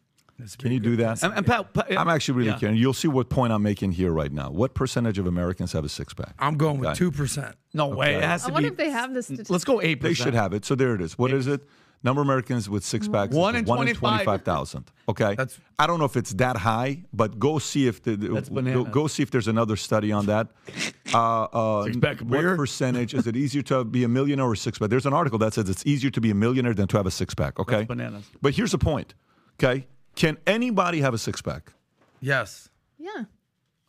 Can 0.58 0.72
you 0.72 0.80
do 0.80 0.96
that? 0.96 1.22
And, 1.22 1.34
and 1.34 1.46
Pat, 1.46 1.72
Pat- 1.72 1.98
I'm 1.98 2.08
actually 2.08 2.38
really 2.38 2.50
yeah. 2.50 2.58
curious. 2.58 2.78
You'll 2.80 2.92
see 2.92 3.08
what 3.08 3.28
point 3.28 3.52
I'm 3.52 3.62
making 3.62 3.92
here 3.92 4.12
right 4.12 4.32
now. 4.32 4.50
What 4.50 4.74
percentage 4.74 5.18
of 5.18 5.26
Americans 5.26 5.72
have 5.72 5.84
a 5.84 5.88
six 5.88 6.14
pack? 6.14 6.34
I'm 6.38 6.56
going 6.56 6.78
with 6.78 6.96
two 6.96 7.10
percent. 7.10 7.56
No 7.74 7.88
way. 7.88 8.14
It 8.14 8.22
has 8.22 8.44
I 8.46 8.50
wonder 8.50 8.70
be. 8.70 8.72
if 8.72 8.78
they 8.78 8.90
have 8.90 9.14
this. 9.14 9.26
statistic. 9.26 9.50
Let's 9.50 9.64
go 9.64 9.80
eight 9.82 10.00
They 10.00 10.14
should 10.14 10.34
have 10.34 10.52
it. 10.52 10.64
So 10.64 10.74
there 10.74 10.94
it 10.94 11.00
is. 11.00 11.18
What 11.18 11.32
is 11.32 11.46
it? 11.46 11.62
Number 12.04 12.22
of 12.22 12.28
Americans 12.28 12.70
with 12.70 12.84
six 12.84 13.08
packs. 13.08 13.34
One 13.34 13.56
in 13.56 13.64
one 13.64 13.78
twenty-five 13.92 14.42
thousand. 14.42 14.90
Okay. 15.08 15.34
That's- 15.34 15.58
I 15.80 15.88
don't 15.88 15.98
know 15.98 16.04
if 16.04 16.16
it's 16.16 16.32
that 16.34 16.56
high, 16.56 17.02
but 17.12 17.40
go 17.40 17.58
see 17.58 17.88
if 17.88 18.02
the 18.04 18.16
That's 18.16 18.48
go, 18.48 18.84
go 18.84 19.06
see 19.08 19.24
if 19.24 19.32
there's 19.32 19.48
another 19.48 19.76
study 19.76 20.12
on 20.12 20.26
that. 20.26 20.48
Uh, 21.14 21.44
uh, 21.44 21.84
Six-pack 21.84 22.20
of 22.20 22.28
what 22.28 22.40
beer? 22.40 22.54
percentage 22.54 23.14
is 23.14 23.26
it 23.26 23.34
easier 23.34 23.62
to 23.62 23.82
be 23.82 24.04
a 24.04 24.08
millionaire 24.08 24.44
or 24.44 24.54
six 24.54 24.78
pack? 24.78 24.90
There's 24.90 25.06
an 25.06 25.14
article 25.14 25.38
that 25.38 25.54
says 25.54 25.70
it's 25.70 25.86
easier 25.86 26.10
to 26.10 26.20
be 26.20 26.30
a 26.30 26.34
millionaire 26.34 26.74
than 26.74 26.86
to 26.88 26.98
have 26.98 27.06
a 27.06 27.10
six 27.10 27.34
pack. 27.34 27.58
Okay. 27.58 27.76
That's 27.76 27.88
bananas. 27.88 28.26
But 28.42 28.52
here's 28.52 28.72
the 28.72 28.78
point. 28.78 29.14
Okay. 29.54 29.86
Can 30.18 30.36
anybody 30.48 31.00
have 31.00 31.14
a 31.14 31.18
six 31.18 31.40
pack? 31.40 31.72
Yes. 32.20 32.70
Yeah. 32.98 33.26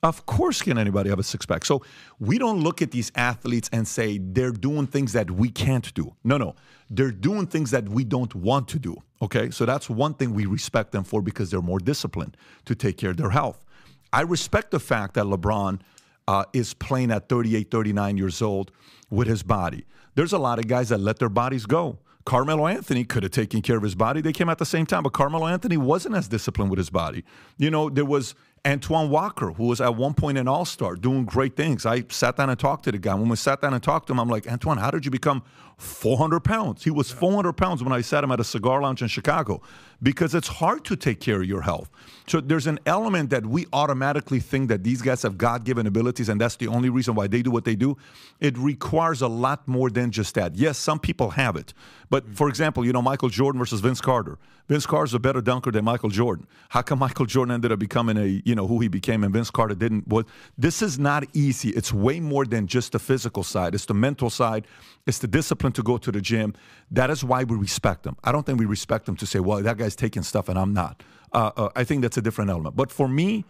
Of 0.04 0.28
course, 0.28 0.62
can 0.62 0.78
anybody 0.78 1.10
have 1.10 1.18
a 1.18 1.24
six 1.24 1.44
pack? 1.48 1.66
So 1.66 1.82
we 2.20 2.38
don't 2.38 2.62
look 2.62 2.84
at 2.84 2.92
these 2.92 3.12
athletes 3.16 3.68
and 3.74 3.88
say 3.88 4.20
they're 4.20 4.52
doing 4.52 4.86
things 4.86 5.14
that 5.14 5.32
we 5.32 5.50
can't 5.50 5.92
do. 5.96 6.16
No, 6.24 6.38
no. 6.38 6.54
They're 6.88 7.10
doing 7.10 7.48
things 7.48 7.72
that 7.72 7.90
we 7.90 8.04
don't 8.04 8.36
want 8.36 8.68
to 8.68 8.78
do. 8.78 8.96
Okay. 9.24 9.50
So 9.50 9.66
that's 9.66 9.90
one 9.90 10.14
thing 10.14 10.36
we 10.36 10.46
respect 10.46 10.92
them 10.92 11.04
for 11.04 11.24
because 11.24 11.50
they're 11.50 11.64
more 11.64 11.80
disciplined 11.80 12.38
to 12.66 12.76
take 12.76 12.98
care 12.98 13.10
of 13.10 13.18
their 13.18 13.32
health. 13.32 13.66
I 14.14 14.22
respect 14.22 14.70
the 14.70 14.80
fact 14.80 15.16
that 15.16 15.26
LeBron 15.26 15.82
uh, 16.28 16.46
is 16.54 16.76
playing 16.76 17.10
at 17.10 17.28
38, 17.28 17.72
39 17.72 18.18
years 18.18 18.44
old 18.44 18.70
with 19.10 19.28
his 19.28 19.42
body. 19.42 19.84
There's 20.14 20.34
a 20.34 20.38
lot 20.38 20.60
of 20.60 20.68
guys 20.68 20.90
that 20.90 21.00
let 21.00 21.18
their 21.18 21.30
bodies 21.30 21.66
go. 21.66 21.98
Carmelo 22.26 22.68
Anthony 22.68 23.04
could 23.06 23.24
have 23.24 23.32
taken 23.32 23.62
care 23.62 23.78
of 23.78 23.84
his 23.84 23.96
body. 23.96 24.22
They 24.22 24.34
came 24.34 24.50
at 24.50 24.58
the 24.58 24.66
same 24.66 24.86
time, 24.86 25.04
but 25.04 25.14
Carmelo 25.14 25.48
Anthony 25.48 25.78
wasn't 25.78 26.16
as 26.16 26.28
disciplined 26.28 26.70
with 26.70 26.78
his 26.78 26.90
body. 26.90 27.24
You 27.58 27.72
know, 27.72 27.90
there 27.90 28.06
was 28.06 28.36
Antoine 28.68 29.10
Walker, 29.10 29.52
who 29.52 29.66
was 29.68 29.80
at 29.80 29.96
one 29.96 30.14
point 30.14 30.38
an 30.38 30.48
all 30.48 30.66
star, 30.66 30.96
doing 30.96 31.26
great 31.26 31.56
things. 31.56 31.86
I 31.86 32.04
sat 32.10 32.36
down 32.36 32.50
and 32.50 32.60
talked 32.60 32.84
to 32.86 32.92
the 32.92 32.98
guy. 32.98 33.16
When 33.16 33.30
we 33.30 33.36
sat 33.36 33.62
down 33.62 33.74
and 33.74 33.82
talked 33.82 34.08
to 34.08 34.14
him, 34.14 34.20
I'm 34.20 34.30
like, 34.30 34.48
Antoine, 34.48 34.78
how 34.78 34.92
did 34.92 35.06
you 35.06 35.12
become 35.12 35.44
400 35.78 36.42
pounds? 36.42 36.84
He 36.84 36.92
was 36.92 37.10
400 37.10 37.54
pounds 37.54 37.84
when 37.84 37.94
I 37.94 38.02
sat 38.02 38.24
him 38.24 38.32
at 38.32 38.40
a 38.40 38.44
cigar 38.44 38.82
lounge 38.82 39.02
in 39.02 39.08
Chicago 39.08 39.62
because 40.04 40.36
it's 40.36 40.48
hard 40.48 40.84
to 40.86 40.96
take 40.96 41.22
care 41.22 41.42
of 41.42 41.48
your 41.48 41.62
health. 41.62 41.90
So 42.30 42.40
there's 42.40 42.68
an 42.68 42.80
element 42.86 43.32
that 43.32 43.44
we 43.44 43.66
automatically 43.74 44.40
think 44.40 44.70
that 44.70 44.84
these 44.84 45.02
guys 45.02 45.24
have 45.24 45.36
God 45.36 45.64
given 45.64 45.88
abilities 45.88 46.30
and 46.30 46.40
that's 46.40 46.58
the 46.58 46.68
only 46.68 46.90
reason 46.90 47.16
why 47.16 47.26
they 47.26 47.42
do 47.42 47.50
what 47.50 47.66
they 47.66 47.76
do. 47.76 47.98
It 48.40 48.56
requires 48.56 49.24
a 49.24 49.28
lot 49.28 49.68
more 49.68 49.90
than 49.90 50.12
just 50.12 50.36
that. 50.36 50.54
Yes, 50.54 50.78
some 50.78 51.00
people 51.00 51.32
have 51.32 51.56
it. 51.56 51.74
But 52.12 52.26
mm-hmm. 52.26 52.34
for 52.34 52.48
example, 52.48 52.86
you 52.86 52.94
know, 52.94 53.02
Michael 53.02 53.30
Jordan 53.30 53.58
versus 53.58 53.82
Vince 53.82 54.00
Carter. 54.00 54.38
Vince 54.68 54.86
Carter's 54.86 55.16
a 55.16 55.20
better 55.20 55.42
dunker 55.42 55.72
than 55.72 55.84
Michael 55.84 56.12
Jordan. 56.12 56.46
How 56.70 56.84
come 56.84 57.00
Michael 57.00 57.26
Jordan 57.26 57.56
ended 57.56 57.72
up 57.72 57.80
becoming 57.80 58.16
a, 58.16 58.44
you 58.46 58.54
know, 58.54 58.68
who 58.68 58.80
he 58.80 58.90
became 58.90 59.24
and 59.24 59.34
Vince 59.34 59.50
Carter 59.50 59.74
didn't? 59.74 60.08
What 60.08 60.28
this 60.56 60.84
is 60.84 61.00
not 61.00 61.24
easy. 61.34 61.70
It's 61.70 61.92
way 61.92 62.20
more 62.20 62.46
than 62.46 62.68
just 62.68 62.92
the 62.92 63.00
physical 63.00 63.42
side. 63.42 63.74
It's 63.74 63.86
the 63.86 63.96
mental 63.96 64.30
side. 64.30 64.68
It's 65.08 65.18
the 65.18 65.28
discipline 65.28 65.74
to 65.74 65.82
go 65.82 65.98
to 65.98 66.12
the 66.12 66.22
gym. 66.22 66.54
That 66.92 67.10
is 67.10 67.24
why 67.24 67.44
we 67.44 67.58
respect 67.58 68.04
them. 68.04 68.18
I 68.24 68.32
don't 68.32 68.46
think 68.46 68.60
we 68.60 68.68
respect 68.68 69.08
them 69.08 69.16
to 69.16 69.26
say, 69.26 69.40
well, 69.40 69.64
that 69.64 69.78
guy's 69.78 69.96
taking 69.96 70.22
stuff 70.22 70.48
and 70.48 70.60
I'm 70.60 70.76
not. 70.76 71.02
Uh, 71.34 71.52
uh, 71.56 71.70
I 71.76 71.84
think 71.84 72.02
that's 72.02 72.18
a 72.18 72.22
different 72.22 72.50
element. 72.50 72.76
But 72.76 72.92
for 72.92 73.08
me, 73.08 73.46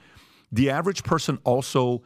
the 0.51 0.69
average 0.69 1.03
person 1.03 1.39
also 1.43 2.01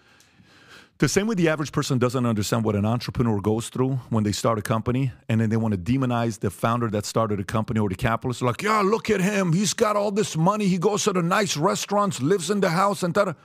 the 0.99 1.09
same 1.09 1.27
way 1.27 1.35
the 1.35 1.49
average 1.49 1.71
person 1.71 1.97
doesn't 1.97 2.25
understand 2.25 2.63
what 2.63 2.75
an 2.75 2.85
entrepreneur 2.85 3.41
goes 3.41 3.69
through 3.69 3.95
when 4.09 4.23
they 4.23 4.31
start 4.31 4.59
a 4.59 4.61
company 4.61 5.11
and 5.27 5.41
then 5.41 5.49
they 5.49 5.57
want 5.57 5.73
to 5.73 5.77
demonize 5.77 6.39
the 6.39 6.49
founder 6.49 6.87
that 6.91 7.05
started 7.05 7.39
a 7.39 7.43
company 7.43 7.79
or 7.79 7.89
the 7.89 7.95
capitalist. 7.95 8.41
Like, 8.41 8.61
yeah, 8.61 8.81
look 8.81 9.09
at 9.09 9.19
him. 9.19 9.53
He's 9.53 9.73
got 9.73 9.95
all 9.95 10.11
this 10.11 10.37
money. 10.37 10.67
He 10.67 10.77
goes 10.77 11.03
to 11.05 11.13
the 11.13 11.23
nice 11.23 11.57
restaurants, 11.57 12.21
lives 12.21 12.49
in 12.49 12.61
the 12.61 12.69
house, 12.69 13.03
and 13.03 13.13
that. 13.15 13.35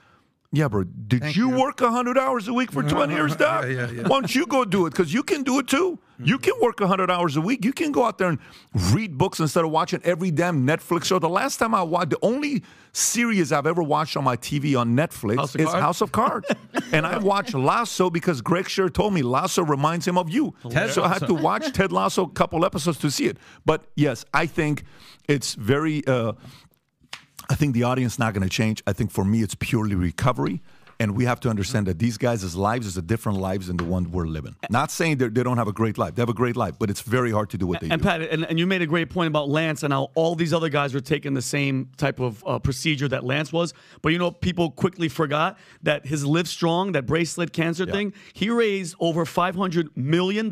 Yeah, 0.52 0.68
bro. 0.68 0.84
Did 0.84 1.36
you, 1.36 1.50
work 1.50 1.80
100 1.80 2.16
hours 2.16 2.48
a 2.48 2.52
week 2.52 2.70
for 2.70 2.82
20 2.82 3.12
years, 3.12 3.34
Doc? 3.44 3.64
Yeah, 3.64 3.70
yeah, 3.70 3.90
yeah. 3.90 4.02
Why 4.02 4.20
don't 4.20 4.34
you 4.34 4.46
go 4.46 4.64
do 4.64 4.86
it? 4.86 4.90
Because 4.90 5.12
you 5.12 5.22
can 5.22 5.42
do 5.42 5.58
it 5.58 5.68
too. 5.68 5.98
You 6.20 6.38
can 6.38 6.54
work 6.60 6.80
100 6.80 7.10
hours 7.10 7.36
a 7.36 7.40
week. 7.40 7.64
You 7.64 7.72
can 7.72 7.92
go 7.92 8.04
out 8.04 8.18
there 8.18 8.28
and 8.28 8.38
read 8.92 9.16
books 9.16 9.38
instead 9.38 9.64
of 9.64 9.70
watching 9.70 10.00
every 10.04 10.30
damn 10.30 10.66
Netflix 10.66 11.04
show. 11.04 11.18
The 11.18 11.28
last 11.28 11.58
time 11.58 11.74
I 11.74 11.82
watched, 11.82 12.10
the 12.10 12.18
only 12.22 12.62
series 12.92 13.52
I've 13.52 13.66
ever 13.66 13.82
watched 13.82 14.16
on 14.16 14.24
my 14.24 14.36
TV 14.36 14.78
on 14.78 14.96
Netflix 14.96 15.36
House 15.36 15.56
is 15.56 15.66
Cards? 15.66 15.80
House 15.80 16.00
of 16.00 16.12
Cards. 16.12 16.48
and 16.92 17.06
I 17.06 17.18
watched 17.18 17.54
Lasso 17.54 18.10
because 18.10 18.40
Greg 18.40 18.68
Sher 18.68 18.88
told 18.88 19.14
me 19.14 19.22
Lasso 19.22 19.62
reminds 19.62 20.06
him 20.06 20.18
of 20.18 20.28
you. 20.28 20.54
so 20.90 21.02
I 21.04 21.08
had 21.08 21.26
to 21.26 21.34
watch 21.34 21.72
Ted 21.72 21.92
Lasso 21.92 22.24
a 22.24 22.30
couple 22.30 22.64
episodes 22.64 22.98
to 22.98 23.10
see 23.10 23.26
it. 23.26 23.36
But 23.64 23.84
yes, 23.94 24.24
I 24.34 24.46
think 24.46 24.84
it's 25.28 25.54
very. 25.54 26.06
Uh, 26.06 26.32
I 27.50 27.54
think 27.54 27.72
the 27.72 27.84
audience 27.84 28.18
not 28.18 28.34
going 28.34 28.42
to 28.42 28.48
change. 28.50 28.82
I 28.86 28.92
think 28.92 29.10
for 29.10 29.24
me, 29.24 29.42
it's 29.42 29.54
purely 29.54 29.94
recovery. 29.94 30.60
And 31.00 31.16
we 31.16 31.24
have 31.26 31.38
to 31.40 31.48
understand 31.48 31.86
that 31.86 31.98
these 32.00 32.18
guys' 32.18 32.56
lives 32.56 32.86
is 32.86 32.96
a 32.96 33.02
different 33.02 33.38
lives 33.38 33.68
than 33.68 33.76
the 33.76 33.84
one 33.84 34.10
we're 34.10 34.26
living. 34.26 34.56
Not 34.68 34.90
saying 34.90 35.18
they 35.18 35.28
don't 35.28 35.56
have 35.56 35.68
a 35.68 35.72
great 35.72 35.96
life. 35.96 36.16
They 36.16 36.22
have 36.22 36.28
a 36.28 36.34
great 36.34 36.56
life, 36.56 36.74
but 36.76 36.90
it's 36.90 37.02
very 37.02 37.30
hard 37.30 37.50
to 37.50 37.58
do 37.58 37.68
what 37.68 37.80
they 37.80 37.88
And 37.88 38.02
do. 38.02 38.08
Pat, 38.08 38.22
and, 38.22 38.44
and 38.44 38.58
you 38.58 38.66
made 38.66 38.82
a 38.82 38.86
great 38.86 39.08
point 39.08 39.28
about 39.28 39.48
Lance 39.48 39.84
and 39.84 39.92
how 39.92 40.10
all 40.16 40.34
these 40.34 40.52
other 40.52 40.68
guys 40.68 40.94
were 40.94 41.00
taking 41.00 41.34
the 41.34 41.42
same 41.42 41.90
type 41.96 42.18
of 42.18 42.42
uh, 42.44 42.58
procedure 42.58 43.06
that 43.08 43.22
Lance 43.22 43.52
was. 43.52 43.74
But 44.02 44.12
you 44.12 44.18
know, 44.18 44.32
people 44.32 44.72
quickly 44.72 45.08
forgot 45.08 45.56
that 45.84 46.06
his 46.06 46.26
Live 46.26 46.48
Strong, 46.48 46.92
that 46.92 47.06
bracelet 47.06 47.52
cancer 47.52 47.86
thing, 47.86 48.12
he 48.32 48.50
raised 48.50 48.96
over 48.98 49.24
$500 49.24 49.96
million 49.96 50.50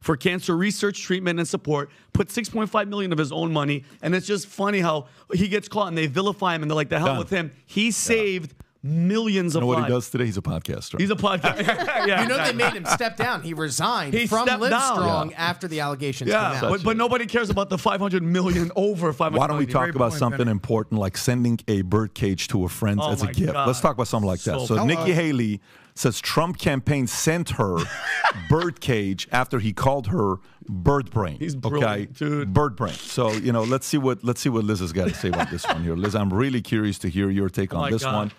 for 0.00 0.16
cancer 0.16 0.56
research, 0.56 1.02
treatment, 1.02 1.38
and 1.38 1.46
support, 1.46 1.90
put 2.14 2.28
6.5 2.28 2.88
million 2.88 3.12
of 3.12 3.18
his 3.18 3.32
own 3.32 3.52
money. 3.52 3.84
And 4.00 4.14
it's 4.14 4.26
just 4.26 4.46
funny 4.46 4.80
how 4.80 5.08
he 5.34 5.48
gets 5.48 5.68
caught 5.68 5.88
and 5.88 5.98
they 5.98 6.06
vilify 6.06 6.54
him 6.54 6.62
and 6.62 6.70
they're 6.70 6.76
like, 6.76 6.88
the 6.88 6.98
hell 6.98 7.08
Done. 7.08 7.18
with 7.18 7.30
him. 7.30 7.52
He 7.66 7.90
saved 7.90 8.54
millions 8.86 9.54
You 9.54 9.58
of 9.58 9.62
know 9.62 9.66
what 9.66 9.78
lives. 9.78 9.86
he 9.88 9.92
does 9.94 10.10
today? 10.10 10.24
He's 10.26 10.36
a 10.36 10.42
podcaster. 10.42 10.98
He's 11.00 11.10
a 11.10 11.16
podcaster. 11.16 11.66
yeah, 12.06 12.22
You 12.22 12.28
know 12.28 12.42
they 12.44 12.52
made 12.52 12.72
him 12.72 12.84
step 12.86 13.16
down. 13.16 13.42
He 13.42 13.52
resigned 13.54 14.14
He 14.14 14.26
from 14.26 14.46
stepped 14.46 14.60
Live 14.62 14.70
down. 14.70 14.94
Strong 14.94 15.30
Yeah. 15.30 15.36
after 15.48 15.68
the 15.68 15.80
allegations 15.80 16.30
Yeah, 16.30 16.54
came 16.54 16.64
out. 16.64 16.70
but, 16.70 16.82
but 16.84 16.96
nobody 16.96 17.26
cares 17.26 17.50
about 17.50 17.68
the 17.70 17.78
500 17.78 18.22
million 18.22 18.70
over 18.76 19.12
500 19.12 19.38
Why 19.38 19.46
don't 19.46 19.58
we 19.58 19.66
talk 19.66 19.84
Great 19.84 19.96
about 19.96 20.10
point, 20.10 20.18
something 20.18 20.38
Benny. 20.38 20.50
important 20.50 21.00
like 21.00 21.16
sending 21.16 21.58
a 21.68 21.82
bird 21.82 22.14
cage 22.14 22.48
to 22.48 22.64
a 22.64 22.68
friend 22.68 23.00
Oh 23.02 23.12
as 23.12 23.22
a 23.22 23.26
gift? 23.26 23.52
God. 23.52 23.66
Let's 23.66 23.80
talk 23.80 23.94
about 23.94 24.08
something 24.08 24.26
like 24.28 24.40
that. 24.42 24.60
So 24.60 24.66
So. 24.76 24.84
Nikki 24.84 25.12
Haley 25.12 25.60
says 25.94 26.20
Trump 26.20 26.58
campaign 26.58 27.06
sent 27.06 27.50
her 27.50 27.78
bird 28.50 28.80
cage 28.80 29.26
after 29.32 29.58
he 29.58 29.72
called 29.72 30.08
her 30.08 30.36
bird 30.68 31.10
brain. 31.10 31.38
He's 31.38 31.54
okay, 31.54 31.68
brilliant, 31.68 32.14
dude. 32.18 32.52
Bird 32.52 32.76
brain. 32.76 32.92
So 32.94 33.32
you 33.32 33.50
know, 33.52 33.62
let's 33.62 33.86
see 33.86 33.96
what 33.98 34.22
let's 34.22 34.40
see 34.42 34.48
what 34.50 34.64
Liz 34.64 34.80
has 34.80 34.92
got 34.92 35.08
to 35.08 35.14
say 35.14 35.28
about 35.28 35.50
this 35.50 35.64
one 35.66 35.82
here. 35.82 35.96
Liz, 35.96 36.14
I'm 36.14 36.32
really 36.32 36.60
curious 36.60 36.98
to 36.98 37.08
hear 37.08 37.30
your 37.30 37.48
take 37.48 37.72
Oh 37.74 37.78
on 37.78 37.90
this 37.90 38.02
God. 38.02 38.14
one. 38.14 38.32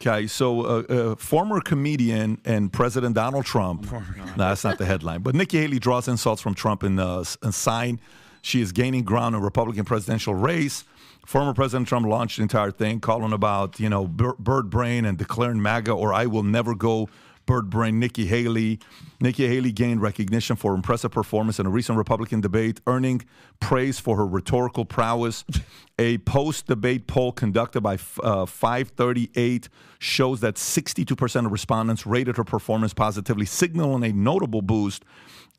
Okay, 0.00 0.26
so 0.26 0.62
uh, 0.62 0.82
uh, 0.88 1.14
former 1.16 1.60
comedian 1.60 2.38
and 2.44 2.72
President 2.72 3.14
Donald 3.14 3.44
Trump. 3.46 3.90
No, 3.92 4.02
that's 4.36 4.64
not 4.64 4.76
the 4.76 4.84
headline. 4.84 5.22
But 5.22 5.34
Nikki 5.34 5.58
Haley 5.58 5.78
draws 5.78 6.08
insults 6.08 6.42
from 6.42 6.54
Trump 6.54 6.82
in 6.82 6.98
uh, 6.98 7.20
s- 7.20 7.38
a 7.42 7.52
sign 7.52 8.00
she 8.42 8.60
is 8.60 8.72
gaining 8.72 9.04
ground 9.04 9.34
in 9.34 9.40
Republican 9.40 9.84
presidential 9.84 10.34
race. 10.34 10.84
Former 11.24 11.54
President 11.54 11.88
Trump 11.88 12.06
launched 12.06 12.36
the 12.36 12.42
entire 12.42 12.70
thing, 12.70 13.00
calling 13.00 13.32
about 13.32 13.80
you 13.80 13.88
know 13.88 14.06
bird 14.06 14.68
brain 14.68 15.06
and 15.06 15.16
declaring 15.16 15.62
MAGA 15.62 15.92
or 15.92 16.12
I 16.12 16.26
will 16.26 16.42
never 16.42 16.74
go 16.74 17.08
bird 17.46 17.70
brain. 17.70 17.98
Nikki 17.98 18.26
Haley. 18.26 18.78
Nikki 19.20 19.46
Haley 19.46 19.72
gained 19.72 20.02
recognition 20.02 20.56
for 20.56 20.74
impressive 20.74 21.10
performance 21.10 21.58
in 21.58 21.66
a 21.66 21.70
recent 21.70 21.98
Republican 21.98 22.40
debate, 22.40 22.80
earning 22.86 23.24
praise 23.60 23.98
for 23.98 24.16
her 24.16 24.26
rhetorical 24.26 24.84
prowess. 24.84 25.44
A 25.98 26.18
post-debate 26.18 27.06
poll 27.06 27.30
conducted 27.30 27.80
by 27.80 27.98
uh, 28.20 28.46
538 28.46 29.68
shows 30.00 30.40
that 30.40 30.56
62% 30.56 31.46
of 31.46 31.52
respondents 31.52 32.04
rated 32.04 32.36
her 32.36 32.42
performance 32.42 32.92
positively, 32.92 33.46
signaling 33.46 34.02
a 34.02 34.12
notable 34.12 34.60
boost 34.60 35.04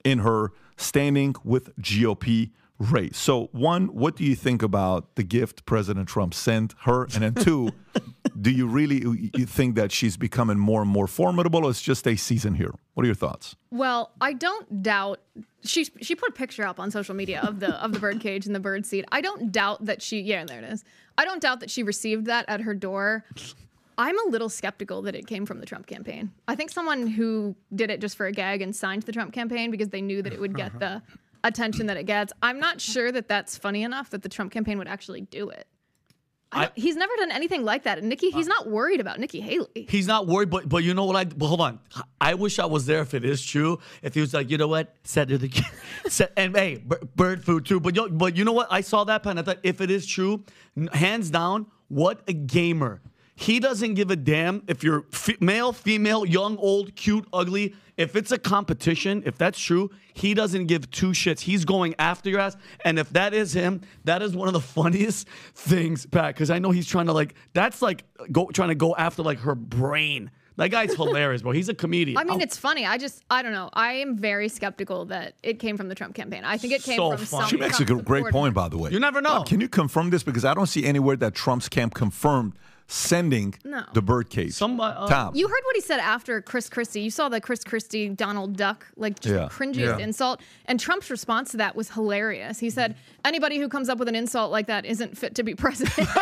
in 0.03 0.19
her 0.19 0.51
standing 0.75 1.35
with 1.45 1.73
GOP 1.77 2.51
race. 2.79 3.17
So, 3.17 3.49
one, 3.51 3.87
what 3.87 4.15
do 4.15 4.23
you 4.23 4.35
think 4.35 4.61
about 4.61 5.15
the 5.15 5.23
gift 5.23 5.65
President 5.65 6.07
Trump 6.07 6.33
sent 6.33 6.73
her? 6.81 7.03
And 7.03 7.23
then 7.23 7.33
two, 7.33 7.71
do 8.41 8.51
you 8.51 8.67
really 8.67 9.29
you 9.33 9.45
think 9.45 9.75
that 9.75 9.91
she's 9.91 10.17
becoming 10.17 10.57
more 10.57 10.81
and 10.81 10.91
more 10.91 11.07
formidable 11.07 11.65
or 11.65 11.69
it's 11.69 11.81
just 11.81 12.07
a 12.07 12.15
season 12.15 12.55
here? 12.55 12.73
What 12.93 13.03
are 13.03 13.07
your 13.07 13.15
thoughts? 13.15 13.55
Well, 13.71 14.11
I 14.21 14.33
don't 14.33 14.83
doubt 14.83 15.21
she 15.63 15.85
she 16.01 16.15
put 16.15 16.29
a 16.29 16.33
picture 16.33 16.65
up 16.65 16.79
on 16.79 16.91
social 16.91 17.15
media 17.15 17.41
of 17.41 17.59
the 17.59 17.75
of 17.83 17.93
the 17.93 17.99
bird 17.99 18.19
cage 18.19 18.45
and 18.45 18.53
the 18.53 18.59
bird 18.59 18.85
seed. 18.85 19.05
I 19.11 19.21
don't 19.21 19.51
doubt 19.51 19.85
that 19.85 20.01
she 20.01 20.21
yeah, 20.21 20.43
there 20.45 20.59
it 20.59 20.65
is. 20.65 20.83
I 21.17 21.25
don't 21.25 21.41
doubt 21.41 21.61
that 21.61 21.69
she 21.69 21.83
received 21.83 22.25
that 22.25 22.45
at 22.47 22.61
her 22.61 22.73
door. 22.73 23.23
I'm 23.97 24.19
a 24.27 24.29
little 24.29 24.49
skeptical 24.49 25.01
that 25.03 25.15
it 25.15 25.25
came 25.25 25.45
from 25.45 25.59
the 25.59 25.65
Trump 25.65 25.87
campaign. 25.87 26.31
I 26.49 26.55
think 26.55 26.69
someone 26.69 27.07
who 27.07 27.55
did 27.73 27.89
it 27.89 28.01
just 28.01 28.17
for 28.17 28.25
a 28.25 28.31
gag 28.31 28.61
and 28.61 28.75
signed 28.75 29.03
the 29.03 29.13
Trump 29.13 29.33
campaign 29.33 29.71
because 29.71 29.89
they 29.89 30.01
knew 30.01 30.21
that 30.21 30.33
it 30.33 30.39
would 30.39 30.55
get 30.55 30.77
the 30.79 31.01
attention 31.47 31.85
that 31.87 31.97
it 31.97 32.05
gets. 32.05 32.33
I'm 32.41 32.59
not 32.59 32.81
sure 32.81 33.11
that 33.11 33.27
that's 33.27 33.57
funny 33.57 33.83
enough 33.83 34.09
that 34.09 34.21
the 34.21 34.29
Trump 34.29 34.51
campaign 34.51 34.77
would 34.77 34.87
actually 34.87 35.21
do 35.21 35.49
it. 35.49 35.67
I 36.51 36.69
he's 36.75 36.95
never 36.95 37.13
done 37.17 37.31
anything 37.31 37.63
like 37.63 37.83
that. 37.83 37.97
And 37.97 38.07
Nikki, 38.07 38.29
he's 38.29 38.47
uh, 38.47 38.49
not 38.49 38.69
worried 38.69 39.01
about 39.01 39.19
Nikki 39.19 39.41
Haley. 39.41 39.87
He's 39.89 40.07
not 40.07 40.27
worried, 40.27 40.49
but 40.49 40.69
but 40.69 40.83
you 40.83 40.93
know 40.93 41.05
what? 41.05 41.15
I 41.15 41.25
but 41.25 41.47
hold 41.47 41.61
on. 41.61 41.79
I 42.21 42.35
wish 42.35 42.59
I 42.59 42.65
was 42.65 42.85
there 42.85 43.01
if 43.01 43.13
it 43.13 43.25
is 43.25 43.45
true. 43.45 43.79
If 44.01 44.13
he 44.13 44.21
was 44.21 44.33
like, 44.33 44.49
you 44.49 44.57
know 44.57 44.67
what, 44.67 44.95
said 45.03 45.27
to 45.29 45.37
the 45.37 45.63
said, 46.07 46.31
and 46.37 46.55
hey, 46.55 46.77
b- 46.77 46.95
bird 47.15 47.43
food 47.43 47.65
too. 47.65 47.79
But 47.79 47.95
yo, 47.95 48.09
but 48.09 48.35
you 48.35 48.45
know 48.45 48.53
what? 48.53 48.67
I 48.71 48.81
saw 48.81 49.03
that 49.05 49.23
pen. 49.23 49.37
I 49.37 49.41
thought 49.41 49.59
if 49.63 49.81
it 49.81 49.91
is 49.91 50.05
true, 50.05 50.43
hands 50.93 51.29
down, 51.29 51.67
what 51.89 52.21
a 52.27 52.33
gamer. 52.33 53.01
He 53.37 53.59
doesn't 53.59 53.95
give 53.95 54.11
a 54.11 54.15
damn 54.15 54.63
if 54.67 54.83
you're 54.83 55.05
f- 55.11 55.41
male, 55.41 55.73
female, 55.73 56.25
young, 56.25 56.57
old, 56.57 56.95
cute, 56.95 57.27
ugly. 57.33 57.75
If 57.97 58.15
it's 58.15 58.31
a 58.31 58.37
competition, 58.37 59.23
if 59.25 59.37
that's 59.37 59.59
true, 59.59 59.89
he 60.13 60.33
doesn't 60.33 60.67
give 60.67 60.89
two 60.91 61.07
shits. 61.11 61.41
He's 61.41 61.65
going 61.65 61.95
after 61.99 62.29
your 62.29 62.39
ass. 62.39 62.55
And 62.85 62.97
if 62.97 63.09
that 63.11 63.33
is 63.33 63.53
him, 63.53 63.81
that 64.05 64.21
is 64.21 64.35
one 64.35 64.47
of 64.47 64.53
the 64.53 64.59
funniest 64.79 65.27
things, 65.53 66.05
Pat, 66.05 66.33
because 66.35 66.49
I 66.49 66.59
know 66.59 66.71
he's 66.71 66.87
trying 66.87 67.07
to 67.07 67.13
like, 67.13 67.35
that's 67.53 67.81
like 67.81 68.03
go 68.31 68.49
trying 68.53 68.69
to 68.69 68.75
go 68.75 68.95
after 68.95 69.21
like 69.23 69.39
her 69.39 69.55
brain. 69.55 70.31
That 70.57 70.71
guy's 70.71 70.93
hilarious, 70.95 71.41
bro. 71.41 71.51
He's 71.51 71.67
a 71.67 71.73
comedian. 71.73 72.17
I 72.17 72.23
mean, 72.23 72.39
it's 72.39 72.57
funny. 72.57 72.85
I 72.85 72.97
just, 72.97 73.21
I 73.29 73.41
don't 73.41 73.51
know. 73.51 73.69
I 73.73 73.93
am 73.95 74.17
very 74.17 74.47
skeptical 74.47 75.03
that 75.05 75.33
it 75.43 75.59
came 75.59 75.75
from 75.75 75.89
the 75.89 75.95
Trump 75.95 76.15
campaign. 76.15 76.45
I 76.45 76.57
think 76.57 76.71
it 76.73 76.83
came 76.83 76.95
So 76.97 77.11
from 77.17 77.25
funny. 77.25 77.41
some. 77.41 77.49
She 77.49 77.57
makes 77.57 77.79
a 77.81 77.85
Trump 77.85 77.99
good, 77.99 78.05
great 78.05 78.19
supporters. 78.25 78.33
point, 78.33 78.53
by 78.55 78.69
the 78.69 78.77
way. 78.77 78.91
You 78.91 78.99
never 79.01 79.19
know. 79.21 79.31
Uh, 79.31 79.43
can 79.43 79.59
you 79.59 79.67
confirm 79.67 80.09
this? 80.11 80.23
Because 80.23 80.45
I 80.45 80.53
don't 80.53 80.67
see 80.67 80.85
anywhere 80.85 81.17
that 81.17 81.33
Trump's 81.35 81.67
camp 81.67 81.93
confirmed 81.93 82.53
sending 82.87 83.55
No. 83.63 83.83
the 83.93 84.01
birdcage. 84.01 84.53
Somebody, 84.53 84.95
uh, 84.97 85.07
Tom. 85.07 85.35
You 85.35 85.47
heard 85.47 85.61
what 85.63 85.75
he 85.75 85.81
said 85.81 85.99
after 85.99 86.39
Chris 86.41 86.69
Christie. 86.69 87.01
You 87.01 87.09
saw 87.09 87.29
the 87.29 87.41
Chris 87.41 87.63
Christie 87.63 88.09
Donald 88.09 88.55
Duck, 88.57 88.85
like 88.95 89.19
just 89.19 89.33
Yeah. 89.33 89.47
cringiest 89.49 89.97
Yeah. 89.99 90.03
insult. 90.03 90.39
And 90.65 90.79
Trump's 90.79 91.09
response 91.09 91.51
to 91.51 91.57
that 91.57 91.75
was 91.75 91.89
hilarious. 91.91 92.59
He 92.59 92.69
said, 92.69 92.95
anybody 93.23 93.57
who 93.57 93.67
comes 93.69 93.89
up 93.89 93.97
with 93.97 94.07
an 94.07 94.15
insult 94.15 94.51
like 94.51 94.67
that 94.67 94.85
isn't 94.85 95.17
fit 95.17 95.33
to 95.35 95.43
be 95.43 95.55
president. 95.55 96.07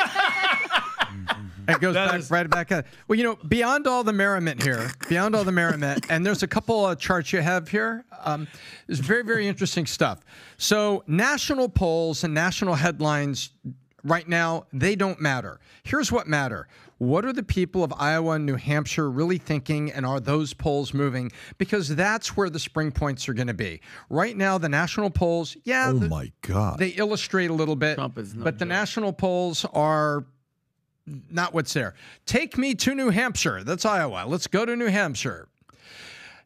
It 1.66 1.80
goes 1.80 1.94
That 1.94 2.12
back, 2.12 2.20
is- 2.20 2.30
right 2.30 2.50
back 2.50 2.74
at. 2.74 2.86
Well, 3.08 3.18
you 3.18 3.24
know, 3.24 3.38
beyond 3.48 3.88
all 3.88 4.04
the 4.04 4.12
merriment 4.12 4.62
here, 4.62 4.92
beyond 5.08 5.34
all 5.34 5.46
the 5.46 5.52
merriment, 5.54 6.06
and 6.10 6.26
there's 6.26 6.44
a 6.44 6.48
couple 6.48 6.86
of 6.86 7.00
charts 7.00 7.32
you 7.32 7.40
have 7.40 7.70
here. 7.70 8.04
Um, 8.26 8.48
it's 8.90 9.00
very, 9.00 9.24
very 9.24 9.48
interesting 9.48 9.86
stuff. 9.86 10.20
So, 10.58 11.06
national 11.08 11.70
polls 11.70 12.26
and 12.26 12.34
national 12.34 12.76
headlines 12.76 13.52
right 14.04 14.28
now, 14.28 14.66
they 14.74 14.96
don't 14.96 15.20
matter. 15.22 15.60
Here's 15.84 16.12
what 16.12 16.28
matter. 16.28 16.68
What 16.98 17.26
are 17.26 17.34
the 17.34 17.44
people 17.44 17.84
of 17.84 17.92
Iowa 17.98 18.36
and 18.36 18.46
New 18.46 18.56
Hampshire 18.56 19.10
really 19.10 19.38
thinking, 19.38 19.92
and 19.92 20.06
are 20.06 20.20
those 20.20 20.54
polls 20.54 20.94
moving? 20.94 21.32
Because 21.58 21.90
that's 21.96 22.38
where 22.38 22.50
the 22.50 22.60
spring 22.60 22.92
points 22.92 23.28
are 23.28 23.34
going 23.34 23.48
to 23.48 23.54
be. 23.54 23.82
Right 24.10 24.38
now, 24.38 24.58
the 24.58 24.70
national 24.70 25.10
polls, 25.10 25.58
yeah, 25.64 25.90
oh 25.94 26.00
the- 26.00 26.08
my 26.10 26.32
God. 26.42 26.80
they 26.80 26.90
illustrate 26.90 27.50
a 27.50 27.54
little 27.54 27.76
bit, 27.76 27.96
Trump 27.96 28.18
is 28.18 28.34
no 28.36 28.44
but 28.44 28.60
the 28.60 28.66
national 28.66 29.12
polls 29.12 29.66
are 29.74 30.26
not 31.30 31.54
what's 31.54 31.74
there. 31.74 31.96
Take 32.26 32.58
me 32.58 32.76
to 32.76 32.96
New 32.96 33.10
Hampshire. 33.10 33.64
That's 33.64 33.86
Iowa. 33.86 34.24
Let's 34.26 34.48
go 34.48 34.66
to 34.66 34.74
New 34.76 34.88
Hampshire. 34.88 35.50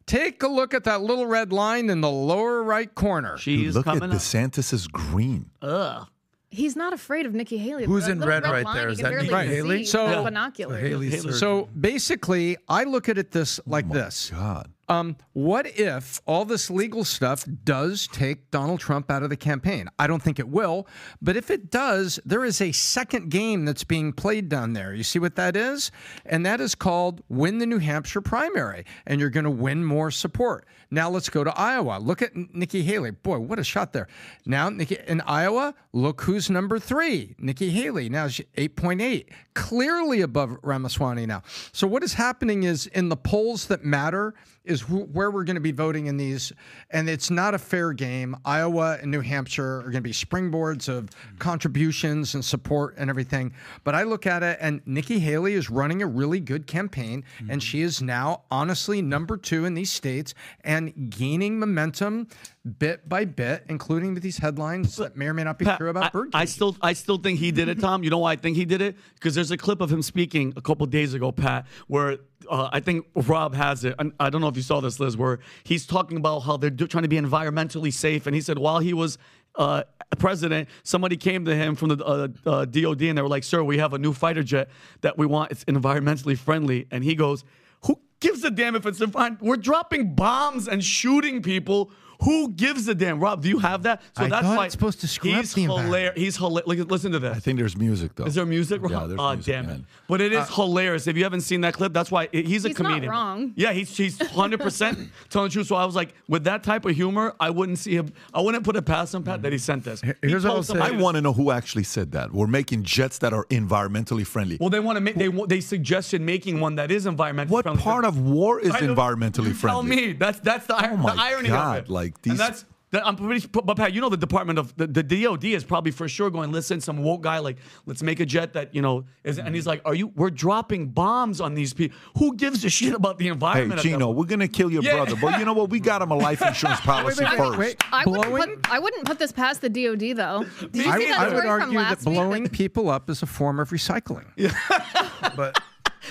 Take 0.06 0.42
a 0.42 0.48
look 0.48 0.72
at 0.74 0.84
that 0.84 1.02
little 1.02 1.26
red 1.26 1.52
line 1.52 1.90
in 1.90 2.00
the 2.00 2.10
lower 2.10 2.62
right 2.62 2.92
corner. 2.92 3.36
she's 3.36 3.76
Look 3.76 3.86
at 3.86 4.00
coming 4.00 4.10
up. 4.10 4.16
DeSantis' 4.16 4.90
green. 4.90 5.50
Ugh. 5.62 6.06
He's 6.50 6.76
not 6.76 6.92
afraid 6.94 7.26
of 7.26 7.34
Nikki 7.34 7.58
Haley. 7.58 7.84
Who's 7.84 8.06
The 8.06 8.12
in 8.12 8.18
little 8.20 8.32
red 8.34 8.44
right 8.44 8.64
line 8.64 8.74
there? 8.76 8.86
you 8.86 8.92
Is 8.92 8.98
can 8.98 9.04
that 9.04 9.10
barely 9.10 9.28
Nikki 9.28 9.48
see 9.50 9.54
Haley? 9.56 9.84
So- 9.84 10.24
binoculars. 10.24 10.80
Haley's. 10.80 11.38
So 11.38 11.68
basically, 11.78 12.56
I 12.68 12.84
look 12.84 13.08
at 13.08 13.18
it 13.18 13.30
this 13.32 13.60
like 13.66 13.84
oh 13.90 13.94
this. 13.94 14.30
God. 14.30 14.70
Um, 14.88 15.16
what 15.34 15.66
if 15.78 16.20
all 16.26 16.44
this 16.44 16.70
legal 16.70 17.04
stuff 17.04 17.44
does 17.64 18.06
take 18.06 18.50
Donald 18.50 18.80
Trump 18.80 19.10
out 19.10 19.22
of 19.22 19.28
the 19.28 19.36
campaign? 19.36 19.88
I 19.98 20.06
don't 20.06 20.22
think 20.22 20.38
it 20.38 20.48
will, 20.48 20.86
but 21.20 21.36
if 21.36 21.50
it 21.50 21.70
does, 21.70 22.18
there 22.24 22.44
is 22.44 22.60
a 22.60 22.72
second 22.72 23.28
game 23.30 23.66
that's 23.66 23.84
being 23.84 24.12
played 24.12 24.48
down 24.48 24.72
there. 24.72 24.94
You 24.94 25.02
see 25.02 25.18
what 25.18 25.36
that 25.36 25.56
is? 25.56 25.90
And 26.24 26.46
that 26.46 26.60
is 26.60 26.74
called 26.74 27.22
win 27.28 27.58
the 27.58 27.66
New 27.66 27.78
Hampshire 27.78 28.22
primary, 28.22 28.84
and 29.06 29.20
you're 29.20 29.30
going 29.30 29.44
to 29.44 29.50
win 29.50 29.84
more 29.84 30.10
support. 30.10 30.66
Now 30.90 31.10
let's 31.10 31.28
go 31.28 31.44
to 31.44 31.58
Iowa. 31.58 31.98
Look 32.00 32.22
at 32.22 32.34
Nikki 32.34 32.82
Haley. 32.82 33.10
Boy, 33.10 33.38
what 33.40 33.58
a 33.58 33.64
shot 33.64 33.92
there. 33.92 34.08
Now, 34.46 34.70
Nikki, 34.70 34.96
in 35.06 35.20
Iowa, 35.22 35.74
look 35.92 36.22
who's 36.22 36.48
number 36.48 36.78
three. 36.78 37.34
Nikki 37.38 37.68
Haley. 37.68 38.08
Now 38.08 38.28
she's 38.28 38.46
8.8, 38.56 39.28
clearly 39.54 40.22
above 40.22 40.56
Ramaswamy 40.62 41.26
now. 41.26 41.42
So 41.72 41.86
what 41.86 42.02
is 42.02 42.14
happening 42.14 42.62
is 42.62 42.86
in 42.86 43.10
the 43.10 43.16
polls 43.16 43.66
that 43.66 43.84
matter 43.84 44.34
is 44.68 44.82
wh- 44.82 45.14
where 45.14 45.30
we're 45.30 45.44
going 45.44 45.56
to 45.56 45.60
be 45.60 45.72
voting 45.72 46.06
in 46.06 46.16
these, 46.16 46.52
and 46.90 47.08
it's 47.08 47.30
not 47.30 47.54
a 47.54 47.58
fair 47.58 47.92
game. 47.92 48.36
Iowa 48.44 48.98
and 49.00 49.10
New 49.10 49.20
Hampshire 49.20 49.78
are 49.78 49.90
going 49.90 49.94
to 49.94 50.00
be 50.00 50.12
springboards 50.12 50.88
of 50.88 51.08
contributions 51.38 52.34
and 52.34 52.44
support 52.44 52.94
and 52.98 53.10
everything. 53.10 53.52
But 53.84 53.94
I 53.94 54.02
look 54.02 54.26
at 54.26 54.42
it, 54.42 54.58
and 54.60 54.80
Nikki 54.86 55.18
Haley 55.18 55.54
is 55.54 55.70
running 55.70 56.02
a 56.02 56.06
really 56.06 56.40
good 56.40 56.66
campaign, 56.66 57.24
and 57.38 57.48
mm-hmm. 57.48 57.58
she 57.58 57.82
is 57.82 58.02
now 58.02 58.42
honestly 58.50 59.02
number 59.02 59.36
two 59.36 59.64
in 59.64 59.74
these 59.74 59.90
states 59.90 60.34
and 60.62 61.10
gaining 61.10 61.58
momentum 61.58 62.28
bit 62.68 63.08
by 63.08 63.24
bit, 63.24 63.64
including 63.68 64.14
with 64.14 64.22
these 64.22 64.38
headlines 64.38 64.96
that 64.96 65.16
may 65.16 65.26
or 65.26 65.34
may 65.34 65.44
not 65.44 65.58
be 65.58 65.64
Pat, 65.64 65.78
true 65.78 65.90
about 65.90 66.04
I, 66.04 66.08
bird. 66.10 66.30
I 66.34 66.44
still, 66.44 66.76
I 66.80 66.92
still 66.92 67.18
think 67.18 67.38
he 67.38 67.50
did 67.50 67.68
it, 67.68 67.80
Tom. 67.80 68.04
You 68.04 68.10
know 68.10 68.18
why 68.18 68.32
I 68.32 68.36
think 68.36 68.56
he 68.56 68.64
did 68.64 68.80
it? 68.80 68.96
Because 69.14 69.34
there's 69.34 69.50
a 69.50 69.56
clip 69.56 69.80
of 69.80 69.90
him 69.90 70.02
speaking 70.02 70.52
a 70.56 70.60
couple 70.60 70.86
days 70.86 71.14
ago, 71.14 71.32
Pat, 71.32 71.66
where 71.86 72.18
uh, 72.48 72.68
I 72.72 72.80
think 72.80 73.06
Rob 73.14 73.54
has 73.54 73.84
it. 73.84 73.94
I 74.20 74.30
don't 74.30 74.40
know 74.40 74.48
if 74.48 74.56
you 74.56 74.62
saw 74.62 74.80
this, 74.80 75.00
Liz, 75.00 75.16
where 75.16 75.38
he's 75.64 75.86
talking 75.86 76.16
about 76.16 76.40
how 76.40 76.56
they're 76.56 76.70
do- 76.70 76.86
trying 76.86 77.02
to 77.02 77.08
be 77.08 77.18
environmentally 77.18 77.92
safe, 77.92 78.26
and 78.26 78.34
he 78.34 78.40
said 78.40 78.58
while 78.58 78.78
he 78.78 78.92
was. 78.92 79.18
Uh, 79.54 79.82
president, 80.18 80.68
somebody 80.84 81.16
came 81.16 81.44
to 81.44 81.52
him 81.52 81.74
from 81.74 81.88
the 81.88 82.04
uh, 82.04 82.28
uh, 82.46 82.64
DOD 82.64 83.02
and 83.02 83.18
they 83.18 83.22
were 83.22 83.28
like, 83.28 83.42
"Sir, 83.42 83.64
we 83.64 83.78
have 83.78 83.92
a 83.92 83.98
new 83.98 84.12
fighter 84.12 84.44
jet 84.44 84.68
that 85.00 85.18
we 85.18 85.26
want. 85.26 85.50
It's 85.50 85.64
environmentally 85.64 86.38
friendly." 86.38 86.86
And 86.92 87.02
he 87.02 87.16
goes, 87.16 87.42
"Who 87.86 87.98
gives 88.20 88.44
a 88.44 88.50
damn 88.50 88.76
if 88.76 88.86
it's 88.86 89.00
environment? 89.00 89.42
We're 89.42 89.56
dropping 89.56 90.14
bombs 90.14 90.68
and 90.68 90.84
shooting 90.84 91.42
people. 91.42 91.90
Who 92.22 92.48
gives 92.50 92.88
a 92.88 92.94
damn?" 92.94 93.20
Rob, 93.20 93.42
do 93.42 93.48
you 93.48 93.58
have 93.58 93.82
that? 93.84 94.02
So 94.16 94.24
I 94.24 94.28
that's 94.28 94.46
thought 94.46 94.56
why 94.56 94.64
it's 94.66 94.72
supposed 94.74 95.00
to 95.00 95.08
screw 95.08 95.32
up 95.32 95.38
he's 95.38 95.54
the 95.54 95.62
environment. 95.64 95.86
hilarious. 95.94 96.14
He's 96.16 96.36
hilarious. 96.36 96.86
Listen 96.86 97.12
to 97.12 97.18
this. 97.18 97.36
I 97.36 97.40
think 97.40 97.58
there's 97.58 97.76
music, 97.76 98.14
though. 98.14 98.24
Is 98.24 98.34
there 98.34 98.46
music? 98.46 98.80
Yeah, 98.88 98.98
Rob? 98.98 99.08
there's 99.08 99.20
oh, 99.20 99.34
music, 99.34 99.52
damn 99.54 99.68
it. 99.70 99.80
But 100.08 100.20
it 100.20 100.32
is 100.32 100.38
uh, 100.40 100.44
hilarious. 100.46 101.06
If 101.06 101.16
you 101.16 101.24
haven't 101.24 101.42
seen 101.42 101.60
that 101.62 101.74
clip, 101.74 101.92
that's 101.92 102.10
why 102.10 102.28
he's 102.32 102.64
a 102.64 102.68
He's 102.68 102.78
not 102.78 102.86
comedian. 102.88 103.10
wrong. 103.12 103.52
Yeah, 103.56 103.72
he's 103.72 103.96
he's 103.96 104.18
100% 104.18 105.08
telling 105.30 105.48
the 105.48 105.52
truth. 105.52 105.66
So 105.66 105.76
I 105.76 105.84
was 105.84 105.94
like, 105.96 106.14
with 106.28 106.44
that 106.44 106.62
type 106.62 106.84
of 106.84 106.94
humor, 106.94 107.34
I 107.40 107.50
wouldn't 107.50 107.78
see 107.78 107.94
him. 107.96 108.12
I 108.34 108.40
wouldn't 108.40 108.64
put 108.64 108.76
it 108.76 108.82
past 108.82 109.14
him, 109.14 109.22
Pat, 109.22 109.42
that 109.42 109.52
he 109.52 109.58
sent 109.58 109.84
this. 109.84 110.00
He 110.00 110.12
Here's 110.22 110.44
what 110.44 110.54
I'll 110.54 110.62
say. 110.62 110.78
I 110.78 110.90
want 110.92 111.16
to 111.16 111.20
know 111.20 111.32
who 111.32 111.50
actually 111.50 111.84
said 111.84 112.12
that. 112.12 112.32
We're 112.32 112.46
making 112.46 112.82
jets 112.84 113.18
that 113.18 113.32
are 113.32 113.44
environmentally 113.46 114.26
friendly. 114.26 114.56
Well, 114.60 114.70
they 114.70 114.80
want 114.80 114.96
to 114.96 115.00
make. 115.00 115.14
They 115.16 115.28
they 115.28 115.60
suggested 115.60 116.20
making 116.20 116.60
one 116.60 116.76
that 116.76 116.90
is 116.90 117.06
environmentally 117.06 117.48
what 117.50 117.64
friendly. 117.64 117.82
part 117.82 118.04
of 118.04 118.18
war 118.20 118.60
is 118.60 118.70
I 118.72 118.80
environmentally 118.80 119.48
you 119.48 119.54
friendly? 119.54 119.96
Tell 119.96 120.06
me. 120.06 120.12
That's 120.14 120.40
that's 120.40 120.66
the, 120.66 120.74
oh 120.74 120.84
ir- 120.84 120.92
Oh 120.92 120.96
my 120.96 121.14
the 121.14 121.20
irony 121.20 121.48
God, 121.48 121.78
of 121.78 121.84
it. 121.84 121.90
like 121.90 122.07
And 122.24 122.32
these- 122.32 122.38
that's. 122.38 122.64
that- 122.90 123.06
I'm 123.06 123.16
pretty, 123.16 123.46
but 123.48 123.76
Pat, 123.76 123.92
you 123.92 124.00
know 124.00 124.08
the 124.08 124.16
Department 124.16 124.58
of 124.58 124.74
the, 124.78 124.86
the 124.86 125.02
DOD 125.02 125.44
is 125.44 125.62
probably 125.62 125.90
for 125.92 126.08
sure 126.08 126.30
going. 126.30 126.52
Listen, 126.52 126.80
some 126.80 127.02
woke 127.02 127.20
guy 127.20 127.38
like, 127.38 127.58
let's 127.84 128.02
make 128.02 128.18
a 128.20 128.24
jet 128.24 128.54
that 128.54 128.74
you 128.74 128.80
know 128.80 129.04
is, 129.24 129.38
and 129.38 129.54
he's 129.54 129.66
like, 129.66 129.82
are 129.84 129.94
you? 129.94 130.06
We're 130.16 130.30
dropping 130.30 130.88
bombs 130.88 131.40
on 131.42 131.52
these 131.54 131.74
people. 131.74 131.98
Who 132.16 132.34
gives 132.34 132.64
a 132.64 132.70
shit 132.70 132.94
about 132.94 133.18
the 133.18 133.28
environment? 133.28 133.72
at 133.80 133.82
that 133.84 133.88
Gino, 133.90 134.10
we're 134.10 134.24
gonna 134.24 134.48
kill 134.48 134.72
your 134.72 134.82
Yeah. 134.82 134.94
brother, 134.96 135.16
but 135.20 135.38
you 135.38 135.44
know 135.44 135.52
what? 135.52 135.68
We 135.68 135.80
got 135.80 136.00
him 136.00 136.10
a 136.12 136.16
life 136.16 136.40
insurance 136.46 136.80
policy 136.80 137.24
wait, 137.24 137.36
first. 137.36 137.58
wait. 137.58 137.84
I 137.92 138.04
wouldn't, 138.06 138.26
Blowing- 138.30 138.56
put, 138.56 138.72
I 138.72 138.78
wouldn't 138.78 139.04
put 139.04 139.18
this 139.18 139.32
past 139.32 139.60
the 139.60 139.68
DOD 139.68 140.16
though. 140.16 140.46
Did 140.72 140.76
you 140.86 140.90
I, 140.90 140.98
see 140.98 141.04
that 141.08 141.18
I 141.20 141.34
would 141.34 141.44
argue 141.44 141.78
that 141.78 141.90
last 141.90 142.06
week? 142.06 142.14
blowing 142.14 142.48
people 142.62 142.88
up 142.88 143.10
is 143.10 143.22
a 143.22 143.26
form 143.26 143.60
of 143.60 143.68
recycling. 143.70 144.24
Yeah. 144.36 144.52
But 145.36 145.58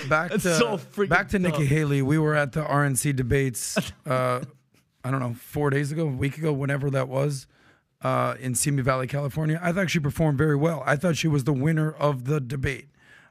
back 0.08 0.30
It's 0.30 0.44
to 0.44 0.54
so 0.54 0.80
back 1.06 1.28
to 1.30 1.38
Nikki. 1.40 1.66
Haley. 1.66 2.02
We 2.02 2.18
were 2.18 2.34
at 2.36 2.52
the 2.52 2.62
RNC 2.62 3.16
debates. 3.16 3.76
Uh, 4.06 4.42
I 5.04 5.10
don't 5.10 5.20
know, 5.20 5.34
four 5.34 5.70
days 5.70 5.92
ago, 5.92 6.02
a 6.08 6.10
week 6.10 6.38
ago, 6.38 6.52
whenever 6.52 6.90
that 6.90 7.08
was, 7.08 7.46
uh, 8.02 8.34
in 8.40 8.54
Simi 8.54 8.82
Valley, 8.82 9.06
California. 9.06 9.58
I 9.62 9.72
thought 9.72 9.90
she 9.90 10.00
performed 10.00 10.38
very 10.38 10.56
well. 10.56 10.82
I 10.86 10.96
thought 10.96 11.16
she 11.16 11.28
was 11.28 11.44
the 11.44 11.52
winner 11.52 11.90
of 11.90 12.24
the 12.24 12.40
debate. 12.40 12.88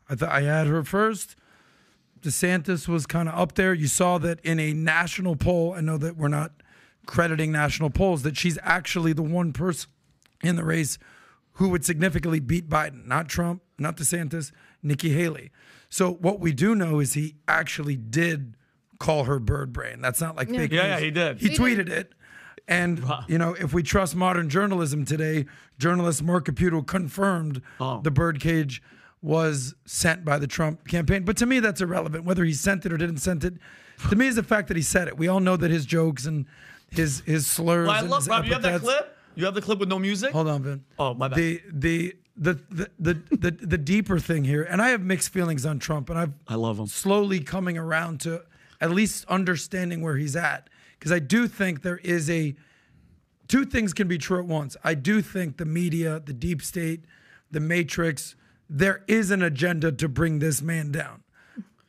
I 0.09 0.15
thought 0.15 0.29
I 0.29 0.41
had 0.41 0.67
her 0.67 0.83
first. 0.83 1.35
DeSantis 2.21 2.87
was 2.87 3.05
kind 3.05 3.29
of 3.29 3.35
up 3.35 3.55
there. 3.55 3.73
You 3.73 3.87
saw 3.87 4.17
that 4.19 4.39
in 4.41 4.59
a 4.59 4.73
national 4.73 5.35
poll. 5.35 5.73
I 5.73 5.81
know 5.81 5.97
that 5.97 6.17
we're 6.17 6.27
not 6.27 6.51
crediting 7.05 7.51
national 7.51 7.89
polls, 7.89 8.23
that 8.23 8.37
she's 8.37 8.57
actually 8.63 9.13
the 9.13 9.23
one 9.23 9.53
person 9.53 9.89
in 10.43 10.55
the 10.55 10.63
race 10.63 10.97
who 11.53 11.69
would 11.69 11.85
significantly 11.85 12.39
beat 12.39 12.69
Biden, 12.69 13.07
not 13.07 13.27
Trump, 13.27 13.61
not 13.79 13.97
DeSantis, 13.97 14.51
Nikki 14.83 15.09
Haley. 15.09 15.51
So 15.89 16.13
what 16.13 16.39
we 16.39 16.51
do 16.53 16.75
know 16.75 16.99
is 16.99 17.13
he 17.13 17.35
actually 17.47 17.95
did 17.95 18.56
call 18.99 19.25
her 19.25 19.39
bird 19.39 19.73
brain. 19.73 20.01
That's 20.01 20.21
not 20.21 20.35
like 20.35 20.49
fake 20.49 20.71
Yeah, 20.71 20.81
news. 20.83 20.89
yeah, 20.91 20.99
he 20.99 21.11
did. 21.11 21.39
He 21.39 21.49
He 21.49 21.55
tweeted 21.57 21.89
it. 21.89 22.13
And 22.67 23.03
you 23.27 23.37
know, 23.37 23.53
if 23.53 23.73
we 23.73 23.81
trust 23.83 24.15
modern 24.15 24.49
journalism 24.49 25.05
today, 25.05 25.45
journalist 25.79 26.21
Marc 26.21 26.45
Caputo 26.47 26.85
confirmed 26.85 27.61
Oh. 27.79 28.01
the 28.01 28.11
birdcage 28.11 28.81
was 29.21 29.73
sent 29.85 30.25
by 30.25 30.37
the 30.37 30.47
Trump 30.47 30.85
campaign. 30.87 31.23
But 31.23 31.37
to 31.37 31.45
me, 31.45 31.59
that's 31.59 31.79
irrelevant. 31.81 32.25
Whether 32.25 32.43
he 32.43 32.53
sent 32.53 32.85
it 32.85 32.91
or 32.91 32.97
didn't 32.97 33.17
send 33.17 33.43
it, 33.45 33.53
to 34.09 34.15
me, 34.15 34.27
is 34.27 34.35
the 34.35 34.43
fact 34.43 34.67
that 34.67 34.77
he 34.77 34.83
said 34.83 35.07
it. 35.07 35.17
We 35.17 35.27
all 35.27 35.39
know 35.39 35.55
that 35.57 35.71
his 35.71 35.85
jokes 35.85 36.25
and 36.25 36.45
his 36.91 37.21
his 37.21 37.47
slurs. 37.47 37.87
Well, 37.87 37.95
I 37.95 38.01
love 38.01 38.27
Rob. 38.27 38.45
You 38.45 38.53
have 38.53 38.61
that 38.63 38.81
clip? 38.81 39.17
You 39.35 39.45
have 39.45 39.53
the 39.53 39.61
clip 39.61 39.79
with 39.79 39.89
no 39.89 39.97
music? 39.99 40.31
Hold 40.33 40.47
on, 40.49 40.63
Vin. 40.63 40.83
Oh, 40.99 41.13
my 41.13 41.27
bad. 41.29 41.37
The 41.37 41.61
the 41.71 42.15
the 42.35 42.59
the, 42.69 42.89
the 42.99 43.13
the 43.31 43.51
the 43.51 43.77
deeper 43.77 44.19
thing 44.19 44.43
here, 44.43 44.63
and 44.63 44.81
I 44.81 44.89
have 44.89 45.01
mixed 45.01 45.29
feelings 45.29 45.65
on 45.65 45.79
Trump, 45.79 46.09
and 46.09 46.19
I've 46.19 46.33
I 46.47 46.55
love 46.55 46.77
him. 46.79 46.87
slowly 46.87 47.39
coming 47.39 47.77
around 47.77 48.19
to 48.21 48.43
at 48.79 48.91
least 48.91 49.25
understanding 49.27 50.01
where 50.01 50.17
he's 50.17 50.35
at 50.35 50.69
because 50.97 51.11
I 51.11 51.19
do 51.19 51.47
think 51.47 51.81
there 51.81 51.97
is 51.97 52.29
a 52.29 52.55
two 53.47 53.65
things 53.65 53.93
can 53.93 54.07
be 54.07 54.17
true 54.17 54.39
at 54.39 54.45
once. 54.45 54.75
I 54.83 54.93
do 54.93 55.21
think 55.21 55.57
the 55.57 55.65
media, 55.65 56.21
the 56.23 56.33
deep 56.33 56.61
state, 56.61 57.05
the 57.49 57.59
matrix, 57.59 58.35
there 58.69 59.03
is 59.07 59.31
an 59.31 59.41
agenda 59.41 59.91
to 59.91 60.09
bring 60.09 60.39
this 60.39 60.61
man 60.61 60.91
down. 60.91 61.23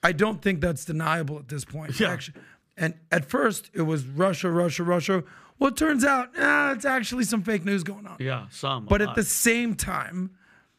I 0.02 0.12
don't 0.12 0.40
think 0.40 0.60
that's 0.60 0.84
deniable 0.84 1.38
at 1.38 1.48
this 1.48 1.64
point. 1.64 1.98
Yeah. 1.98 2.10
Actually, 2.10 2.40
and 2.76 2.94
at 3.10 3.24
first 3.24 3.70
it 3.74 3.82
was 3.82 4.06
Russia, 4.06 4.50
Russia, 4.50 4.84
Russia. 4.84 5.24
Well, 5.58 5.70
it 5.70 5.76
turns 5.76 6.04
out 6.04 6.30
ah, 6.38 6.72
it's 6.72 6.84
actually 6.84 7.24
some 7.24 7.42
fake 7.42 7.64
news 7.64 7.82
going 7.82 8.06
on. 8.06 8.16
Yeah, 8.20 8.46
some. 8.50 8.84
But 8.84 9.02
at 9.02 9.08
lot. 9.08 9.16
the 9.16 9.24
same 9.24 9.74
time, 9.74 10.30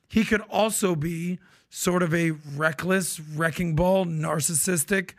he 0.07 0.23
could 0.23 0.41
also 0.49 0.95
be 0.95 1.39
sort 1.69 2.01
of 2.01 2.13
a 2.13 2.31
reckless, 2.55 3.19
wrecking 3.19 3.75
ball, 3.75 4.05
narcissistic, 4.05 5.11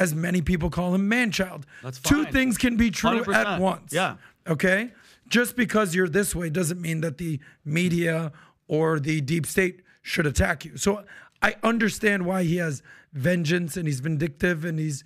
as 0.00 0.14
many 0.14 0.40
people 0.42 0.70
call 0.70 0.94
him, 0.94 1.08
man 1.08 1.30
child. 1.30 1.66
That's 1.82 2.00
Two 2.00 2.24
things 2.24 2.58
can 2.58 2.76
be 2.76 2.90
true 2.90 3.22
100%. 3.22 3.34
at 3.34 3.60
once. 3.60 3.92
Yeah. 3.92 4.16
Okay? 4.48 4.92
Just 5.28 5.54
because 5.54 5.94
you're 5.94 6.08
this 6.08 6.34
way 6.34 6.50
doesn't 6.50 6.80
mean 6.80 7.02
that 7.02 7.18
the 7.18 7.38
media 7.64 8.32
or 8.66 8.98
the 8.98 9.20
deep 9.20 9.46
state 9.46 9.82
should 10.02 10.26
attack 10.26 10.64
you. 10.64 10.76
So 10.76 11.04
I 11.42 11.54
understand 11.62 12.24
why 12.26 12.42
he 12.44 12.56
has 12.56 12.82
vengeance 13.12 13.76
and 13.76 13.86
he's 13.86 14.00
vindictive 14.00 14.64
and 14.64 14.78
he's 14.78 15.04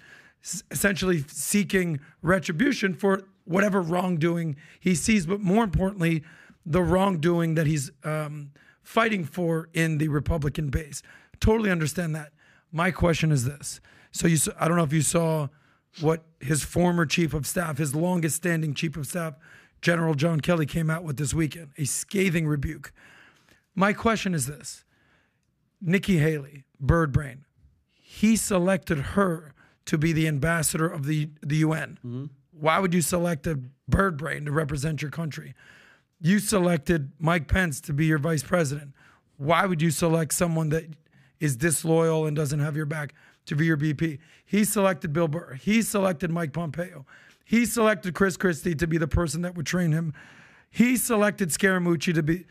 essentially 0.71 1.25
seeking 1.27 2.01
retribution 2.23 2.95
for 2.95 3.25
whatever 3.45 3.83
wrongdoing 3.83 4.57
he 4.79 4.95
sees, 4.95 5.27
but 5.27 5.41
more 5.41 5.65
importantly, 5.65 6.23
the 6.65 6.83
wrongdoing 6.83 7.57
that 7.57 7.67
he's 7.67 7.91
um, 8.05 8.53
fighting 8.83 9.25
for 9.25 9.69
in 9.75 9.99
the 9.99 10.09
Republican 10.09 10.69
base. 10.71 11.03
Totally 11.41 11.71
understand 11.71 12.15
that. 12.15 12.33
My 12.73 12.91
question 12.91 13.31
is 13.33 13.45
this: 13.45 13.81
So 14.15 14.29
you, 14.29 14.39
I 14.61 14.69
don't 14.69 14.77
know 14.77 14.85
if 14.85 14.93
you 14.93 15.03
saw 15.03 15.49
what 16.01 16.25
his 16.41 16.63
former 16.63 17.05
chief 17.05 17.35
of 17.35 17.47
staff, 17.47 17.79
his 17.79 17.97
longest 17.97 18.37
standing 18.37 18.73
chief 18.73 18.97
of 18.97 19.07
staff, 19.09 19.35
General 19.83 20.15
John 20.15 20.41
Kelly, 20.41 20.67
came 20.67 20.89
out 20.89 21.03
with 21.03 21.17
this 21.17 21.35
weekend 21.35 21.71
a 21.77 21.85
scathing 21.85 22.47
rebuke. 22.47 22.93
My 23.75 23.93
question 23.93 24.33
is 24.33 24.47
this 24.47 24.85
Nikki 25.81 26.19
Haley, 26.19 26.65
Bird 26.79 27.13
Brain, 27.13 27.45
he 27.91 28.37
selected 28.37 28.99
her 28.99 29.53
to 29.87 29.99
be 29.99 30.13
the 30.13 30.29
ambassador 30.29 30.87
of 30.87 31.07
the, 31.07 31.31
the 31.43 31.57
UN. 31.57 31.99
Mm-hmm. 32.07 32.25
Why 32.53 32.79
would 32.79 32.95
you 32.95 33.03
select 33.03 33.49
a 33.49 33.59
bird 33.89 34.17
brain 34.17 34.45
to 34.45 34.53
represent 34.53 35.03
your 35.03 35.11
country? 35.11 35.55
You 36.21 36.39
selected 36.39 37.11
Mike 37.19 37.49
Pence 37.49 37.81
to 37.83 37.93
be 37.93 38.07
your 38.07 38.19
vice 38.19 38.45
president. 38.45 38.93
Why 39.39 39.67
would 39.67 39.83
you 39.83 39.91
select 39.91 40.33
someone 40.35 40.69
that 40.69 40.85
is 41.41 41.57
disloyal 41.57 42.27
and 42.27 42.37
doesn't 42.37 42.61
have 42.61 42.77
your 42.77 42.87
back 42.87 43.13
to 43.47 43.57
be 43.57 43.67
your 43.67 43.77
BP? 43.77 44.19
He 44.45 44.65
selected 44.65 45.13
Bill 45.13 45.29
Burr. 45.29 45.55
He 45.55 45.83
selected 45.83 46.31
Mike 46.31 46.53
Pompeo. 46.53 47.07
He 47.45 47.67
selected 47.67 48.15
Chris 48.15 48.37
Christie 48.37 48.75
to 48.75 48.87
be 48.87 48.99
the 48.99 49.09
person 49.09 49.43
that 49.43 49.55
would 49.55 49.67
train 49.67 49.93
him. 49.93 50.15
He 50.71 50.97
selected 50.97 51.51
Scaramucci 51.51 52.15
to 52.15 52.23
be. 52.23 52.47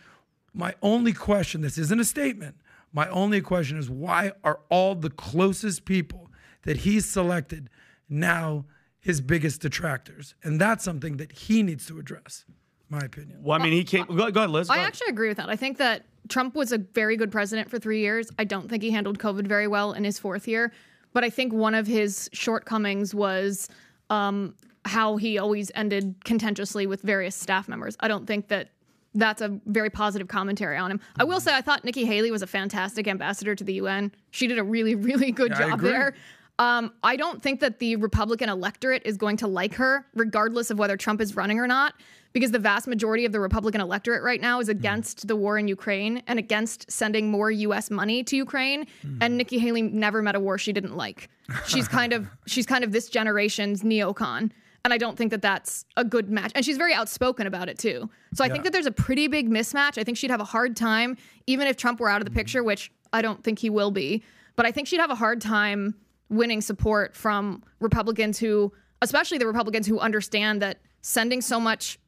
My 0.54 0.76
only 0.82 1.14
question, 1.14 1.62
this 1.62 1.78
isn't 1.78 2.00
a 2.00 2.06
statement. 2.06 2.56
My 2.94 3.10
only 3.10 3.42
question 3.42 3.78
is 3.78 3.90
why 3.90 4.34
are 4.44 4.60
all 4.70 4.94
the 4.94 5.10
closest 5.10 5.84
people 5.86 6.30
that 6.62 6.78
he's 6.78 7.10
selected 7.10 7.70
now 8.08 8.66
his 9.00 9.20
biggest 9.20 9.62
detractors? 9.62 10.36
And 10.44 10.62
that's 10.62 10.84
something 10.84 11.18
that 11.18 11.32
he 11.32 11.64
needs 11.64 11.88
to 11.88 12.00
address, 12.00 12.46
my 12.94 13.06
opinion. 13.06 13.40
Well, 13.42 13.60
I 13.60 13.64
mean, 13.64 13.74
he 13.74 13.84
came. 13.84 14.06
Go, 14.06 14.30
go 14.32 14.42
ahead, 14.42 14.50
Liz. 14.50 14.68
Go 14.68 14.74
I 14.74 14.78
ahead. 14.78 14.88
actually 14.88 15.10
agree 15.10 15.28
with 15.28 15.38
that. 15.38 15.50
I 15.50 15.56
think 15.56 15.78
that 15.78 16.06
Trump 16.30 16.56
was 16.56 16.72
a 16.72 16.78
very 16.78 17.18
good 17.18 17.32
president 17.32 17.70
for 17.70 17.80
three 17.80 18.00
years. 18.00 18.30
I 18.40 18.44
don't 18.44 18.70
think 18.70 18.84
he 18.84 18.92
handled 18.92 19.20
COVID 19.20 19.48
very 19.48 19.68
well 19.68 19.94
in 19.94 20.04
his 20.04 20.18
fourth 20.20 20.48
year. 20.48 20.72
But 21.14 21.24
I 21.24 21.30
think 21.30 21.54
one 21.54 21.76
of 21.76 21.86
his 21.86 22.30
shortcomings 22.34 23.14
was 23.14 23.70
um, 24.10 24.56
how 24.86 25.18
he 25.18 25.38
always 25.38 25.72
ended 25.76 26.16
contentiously 26.24 26.88
with 26.88 27.02
various 27.02 27.36
staff 27.36 27.68
members. 27.68 27.96
I 28.00 28.08
don't 28.08 28.26
think 28.26 28.48
that 28.48 28.70
that's 29.16 29.42
a 29.44 29.60
very 29.68 29.92
positive 29.92 30.28
commentary 30.28 30.76
on 30.78 30.90
him. 30.90 31.00
I 31.18 31.24
will 31.24 31.40
say 31.40 31.54
I 31.54 31.62
thought 31.62 31.84
Nikki 31.86 32.04
Haley 32.06 32.32
was 32.32 32.42
a 32.42 32.48
fantastic 32.48 33.08
ambassador 33.08 33.54
to 33.54 33.64
the 33.64 33.74
UN. 33.74 34.12
She 34.32 34.48
did 34.48 34.58
a 34.58 34.64
really, 34.64 34.96
really 34.96 35.32
good 35.32 35.52
Yeah, 35.52 35.58
I 35.58 35.70
job 35.70 35.80
agree. 35.80 35.92
there. 35.92 36.16
Um, 36.60 36.94
I 37.02 37.16
don't 37.16 37.42
think 37.42 37.62
that 37.62 37.80
the 37.80 37.96
Republican 37.96 38.48
electorate 38.48 39.02
is 39.06 39.18
going 39.18 39.38
to 39.38 39.48
like 39.48 39.74
her, 39.76 40.06
regardless 40.14 40.70
of 40.70 40.78
whether 40.78 40.96
Trump 40.96 41.20
is 41.20 41.36
running 41.36 41.60
or 41.60 41.66
not, 41.66 41.96
because 42.32 42.52
the 42.52 42.60
vast 42.60 42.88
majority 42.88 43.26
of 43.26 43.32
the 43.32 43.40
Republican 43.40 43.82
electorate 43.82 44.22
right 44.22 44.40
now 44.40 44.60
is 44.60 44.70
against 44.70 45.28
the 45.28 45.36
war 45.36 45.58
in 45.58 45.68
Ukraine 45.68 46.22
and 46.28 46.38
against 46.38 46.92
sending 46.92 47.32
more 47.32 47.50
U.S. 47.50 47.90
money 47.90 48.24
to 48.24 48.36
Ukraine. 48.36 48.86
And 49.22 49.38
Nikki 49.38 49.58
Haley 49.58 49.82
never 49.82 50.22
met 50.22 50.36
a 50.36 50.40
war 50.40 50.58
she 50.58 50.74
didn't 50.74 50.96
like. 50.96 51.30
She's 51.66 51.88
kind 51.88 52.14
of 52.14 52.28
she's 52.46 52.66
kind 52.66 52.84
of 52.84 52.92
this 52.92 53.10
generation's 53.10 53.82
neocon. 53.82 54.52
And 54.86 54.94
I 54.94 54.98
don't 54.98 55.18
think 55.18 55.32
that 55.32 55.42
that's 55.42 55.86
a 55.96 56.04
good 56.04 56.30
match. 56.30 56.52
And 56.56 56.66
she's 56.66 56.78
very 56.78 56.94
outspoken 56.94 57.48
about 57.48 57.70
it 57.70 57.80
too. 57.80 58.10
So 58.34 58.44
I 58.44 58.50
think 58.50 58.66
that 58.66 58.74
there's 58.74 58.86
a 58.86 58.92
pretty 58.92 59.30
big 59.30 59.50
mismatch. 59.50 59.98
I 59.98 60.04
think 60.04 60.18
she'd 60.18 60.30
have 60.30 60.42
a 60.42 60.46
hard 60.46 60.76
time, 60.76 61.16
even 61.48 61.68
if 61.68 61.78
Trump 61.78 62.02
were 62.02 62.10
out 62.10 62.20
of 62.20 62.26
the 62.26 62.32
picture, 62.32 62.64
which 62.66 62.92
I 63.14 63.22
don't 63.22 63.42
think 63.44 63.60
he 63.60 63.70
will 63.70 63.92
be. 63.92 64.24
But 64.58 64.66
I 64.66 64.72
think 64.72 64.90
she'd 64.90 65.00
have 65.00 65.10
a 65.10 65.16
hard 65.16 65.40
time 65.40 65.96
winning 66.30 66.62
support 66.62 67.16
from 67.16 67.64
Republicans 67.80 68.40
who, 68.40 68.72
especially 69.02 69.38
the 69.38 69.48
Republicans 69.48 69.88
who 69.88 70.00
understand 70.00 70.62
that 70.62 70.80
sending 71.02 71.42
so 71.42 71.60
much, 71.60 72.00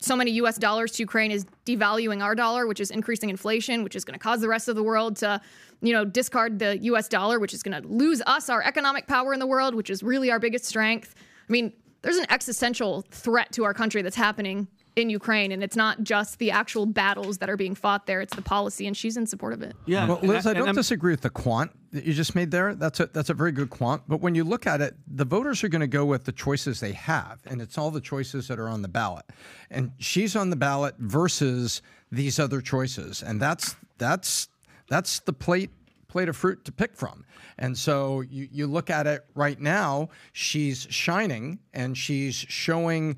so 0.00 0.16
many 0.16 0.32
US 0.32 0.58
dollars 0.58 0.92
to 0.92 1.02
Ukraine 1.02 1.30
is 1.30 1.46
devaluing 1.64 2.22
our 2.22 2.34
dollar, 2.34 2.66
which 2.66 2.80
is 2.80 2.90
increasing 2.90 3.30
inflation, 3.30 3.84
which 3.84 3.94
is 3.94 4.04
going 4.04 4.18
to 4.18 4.22
cause 4.22 4.40
the 4.40 4.48
rest 4.48 4.68
of 4.68 4.76
the 4.76 4.82
world 4.82 5.16
to, 5.16 5.40
you 5.80 5.92
know, 5.92 6.04
discard 6.04 6.58
the 6.58 6.76
US 6.78 7.08
dollar, 7.08 7.38
which 7.38 7.54
is 7.54 7.62
going 7.62 7.80
to 7.80 7.88
lose 7.88 8.20
us 8.26 8.48
our 8.48 8.62
economic 8.62 9.06
power 9.06 9.32
in 9.32 9.38
the 9.38 9.46
world, 9.46 9.74
which 9.74 9.90
is 9.90 10.02
really 10.02 10.30
our 10.30 10.40
biggest 10.40 10.64
strength. 10.64 11.14
I 11.48 11.52
mean, 11.52 11.72
there's 12.02 12.16
an 12.16 12.26
existential 12.30 13.04
threat 13.10 13.52
to 13.52 13.64
our 13.64 13.74
country 13.74 14.02
that's 14.02 14.16
happening 14.16 14.66
in 14.94 15.08
Ukraine, 15.10 15.52
and 15.52 15.62
it's 15.62 15.76
not 15.76 16.02
just 16.02 16.38
the 16.38 16.50
actual 16.50 16.86
battles 16.86 17.38
that 17.38 17.48
are 17.48 17.56
being 17.56 17.74
fought 17.74 18.06
there; 18.06 18.20
it's 18.20 18.34
the 18.34 18.42
policy, 18.42 18.86
and 18.86 18.96
she's 18.96 19.16
in 19.16 19.26
support 19.26 19.52
of 19.52 19.62
it. 19.62 19.74
Yeah. 19.86 20.06
Well, 20.06 20.20
Liz, 20.22 20.46
I 20.46 20.50
and 20.50 20.58
don't 20.58 20.68
I'm- 20.68 20.74
disagree 20.74 21.12
with 21.12 21.22
the 21.22 21.30
quant 21.30 21.70
that 21.92 22.04
you 22.04 22.12
just 22.12 22.34
made 22.34 22.50
there. 22.50 22.74
That's 22.74 23.00
a 23.00 23.06
that's 23.06 23.30
a 23.30 23.34
very 23.34 23.52
good 23.52 23.70
quant. 23.70 24.02
But 24.06 24.20
when 24.20 24.34
you 24.34 24.44
look 24.44 24.66
at 24.66 24.80
it, 24.80 24.94
the 25.06 25.24
voters 25.24 25.64
are 25.64 25.68
going 25.68 25.80
to 25.80 25.86
go 25.86 26.04
with 26.04 26.24
the 26.24 26.32
choices 26.32 26.80
they 26.80 26.92
have, 26.92 27.40
and 27.46 27.60
it's 27.62 27.78
all 27.78 27.90
the 27.90 28.00
choices 28.00 28.48
that 28.48 28.58
are 28.58 28.68
on 28.68 28.82
the 28.82 28.88
ballot. 28.88 29.24
And 29.70 29.92
she's 29.98 30.36
on 30.36 30.50
the 30.50 30.56
ballot 30.56 30.94
versus 30.98 31.80
these 32.10 32.38
other 32.38 32.60
choices, 32.60 33.22
and 33.22 33.40
that's 33.40 33.76
that's 33.98 34.48
that's 34.88 35.20
the 35.20 35.32
plate 35.32 35.70
plate 36.08 36.28
of 36.28 36.36
fruit 36.36 36.62
to 36.66 36.72
pick 36.72 36.94
from. 36.94 37.24
And 37.58 37.78
so 37.78 38.20
you 38.20 38.48
you 38.52 38.66
look 38.66 38.90
at 38.90 39.06
it 39.06 39.24
right 39.34 39.58
now, 39.58 40.10
she's 40.34 40.86
shining 40.90 41.58
and 41.72 41.96
she's 41.96 42.34
showing 42.34 43.16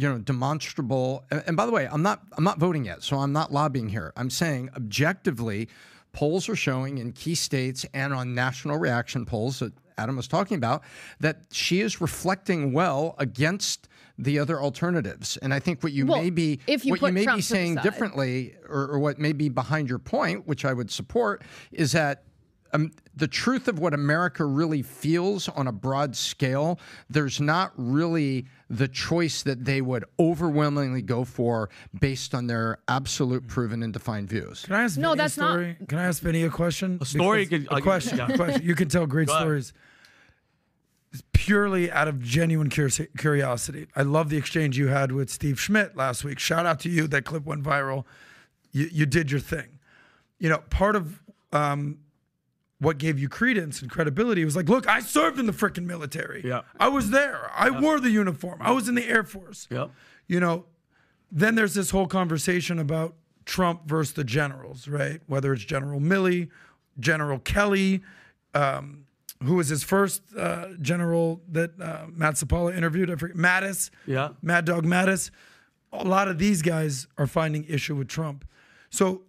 you 0.00 0.08
know 0.08 0.18
demonstrable. 0.18 1.24
And, 1.30 1.56
by 1.56 1.66
the 1.66 1.72
way 1.72 1.86
i'm 1.90 2.02
not 2.02 2.22
i'm 2.36 2.44
not 2.44 2.58
voting 2.58 2.84
yet 2.86 3.02
so 3.02 3.18
i'm 3.18 3.32
not 3.32 3.52
lobbying 3.52 3.88
here. 3.90 4.12
I'm 4.16 4.30
saying 4.30 4.70
objectively 4.74 5.68
polls 6.12 6.48
are 6.48 6.56
showing 6.56 6.98
in 6.98 7.12
key 7.12 7.34
states 7.34 7.84
and 7.92 8.12
on 8.12 8.34
national 8.34 8.78
reaction 8.78 9.26
polls 9.26 9.58
that 9.58 9.72
adam 9.98 10.16
was 10.16 10.26
talking 10.26 10.56
about 10.56 10.82
that 11.20 11.42
she 11.52 11.80
is 11.80 12.00
reflecting 12.00 12.72
well 12.72 13.14
against 13.18 13.88
the 14.18 14.38
other 14.38 14.60
alternatives. 14.60 15.36
And 15.38 15.52
i 15.52 15.58
think 15.58 15.82
what 15.82 15.92
you 15.92 16.06
Well, 16.06 16.22
may 16.22 16.30
be 16.30 16.60
if 16.66 16.84
you 16.84 16.92
what 16.92 17.02
you 17.02 17.12
may 17.12 17.24
Trump 17.24 17.38
be 17.38 17.42
saying 17.42 17.76
differently 17.76 18.54
or, 18.68 18.88
or 18.92 18.98
what 18.98 19.18
may 19.18 19.32
be 19.32 19.48
behind 19.48 19.88
your 19.88 19.98
point 19.98 20.46
which 20.46 20.64
i 20.64 20.72
would 20.72 20.90
support 20.90 21.42
is 21.72 21.92
that 21.92 22.24
um, 22.72 22.92
the 23.20 23.28
truth 23.28 23.68
of 23.68 23.78
what 23.78 23.94
America 23.94 24.44
really 24.44 24.82
feels 24.82 25.48
on 25.48 25.68
a 25.68 25.72
broad 25.72 26.16
scale, 26.16 26.78
there's 27.08 27.40
not 27.40 27.72
really 27.76 28.46
the 28.68 28.88
choice 28.88 29.42
that 29.44 29.64
they 29.64 29.80
would 29.80 30.04
overwhelmingly 30.18 31.02
go 31.02 31.24
for 31.24 31.70
based 31.98 32.34
on 32.34 32.46
their 32.48 32.78
absolute 32.88 33.46
proven 33.46 33.82
and 33.82 33.92
defined 33.92 34.28
views. 34.28 34.64
Can 34.64 34.74
I 34.74 34.82
ask 34.84 34.96
No, 34.98 35.10
Vinny 35.10 35.18
that's 35.18 35.36
a 35.38 35.40
not- 35.40 35.88
Can 35.88 35.98
I 35.98 36.04
ask 36.04 36.22
Vinny 36.22 36.42
a 36.44 36.50
question? 36.50 36.98
A 37.00 37.04
story 37.06 37.44
Because- 37.44 37.64
could- 37.64 37.72
a 37.72 37.74
I'll- 37.76 37.82
question. 37.82 38.18
yeah. 38.18 38.32
a 38.32 38.36
question. 38.36 38.62
You 38.64 38.74
can 38.74 38.88
tell 38.88 39.06
great 39.06 39.28
Go 39.28 39.34
ahead. 39.34 39.42
stories 39.44 39.72
purely 41.32 41.90
out 41.90 42.06
of 42.08 42.20
genuine 42.22 42.68
curiosity. 42.70 43.86
I 43.96 44.02
love 44.02 44.28
the 44.30 44.36
exchange 44.36 44.78
you 44.78 44.88
had 44.88 45.10
with 45.12 45.28
Steve 45.30 45.60
Schmidt 45.60 45.96
last 45.96 46.22
week. 46.24 46.38
Shout 46.38 46.66
out 46.66 46.78
to 46.80 46.88
you. 46.88 47.06
That 47.08 47.24
clip 47.24 47.44
went 47.44 47.62
viral. 47.64 48.04
You, 48.72 48.88
you 48.92 49.06
did 49.06 49.30
your 49.30 49.40
thing. 49.40 49.78
You 50.38 50.48
know, 50.50 50.58
part 50.70 50.94
of 50.96 51.20
um, 51.52 51.98
what 52.80 52.98
gave 52.98 53.18
you 53.18 53.28
credence 53.28 53.82
and 53.82 53.90
credibility 53.90 54.44
was 54.44 54.56
like, 54.56 54.68
look, 54.68 54.88
I 54.88 55.00
served 55.00 55.38
in 55.38 55.46
the 55.46 55.52
freaking 55.52 55.84
military. 55.84 56.42
Yeah. 56.44 56.62
I 56.78 56.88
was 56.88 57.10
there. 57.10 57.50
I 57.54 57.70
wore 57.70 58.00
the 58.00 58.10
uniform. 58.10 58.58
I 58.60 58.72
was 58.72 58.88
in 58.88 58.94
the 58.94 59.04
Air 59.06 59.22
Force. 59.22 59.68
Yep. 59.70 59.90
You 60.26 60.40
know, 60.40 60.64
then 61.30 61.54
there's 61.54 61.74
this 61.74 61.90
whole 61.90 62.06
conversation 62.06 62.78
about 62.78 63.14
Trump 63.44 63.86
versus 63.86 64.14
the 64.14 64.24
generals, 64.24 64.88
right? 64.88 65.20
Whether 65.26 65.52
it's 65.52 65.64
General 65.64 66.00
Milley, 66.00 66.48
General 66.98 67.38
Kelly, 67.38 68.00
um, 68.54 69.04
who 69.42 69.56
was 69.56 69.68
his 69.68 69.82
first 69.82 70.22
uh, 70.36 70.68
general 70.80 71.42
that 71.50 71.78
uh, 71.80 72.06
Matt 72.10 72.34
Sapaula 72.34 72.76
interviewed. 72.76 73.10
I 73.10 73.16
forget, 73.16 73.36
Mattis. 73.36 73.90
Yeah. 74.06 74.30
Mad 74.42 74.64
Dog 74.64 74.84
Mattis. 74.84 75.30
A 75.92 76.04
lot 76.04 76.28
of 76.28 76.38
these 76.38 76.62
guys 76.62 77.06
are 77.18 77.26
finding 77.26 77.64
issue 77.64 77.96
with 77.96 78.08
Trump. 78.08 78.46
So 78.90 79.22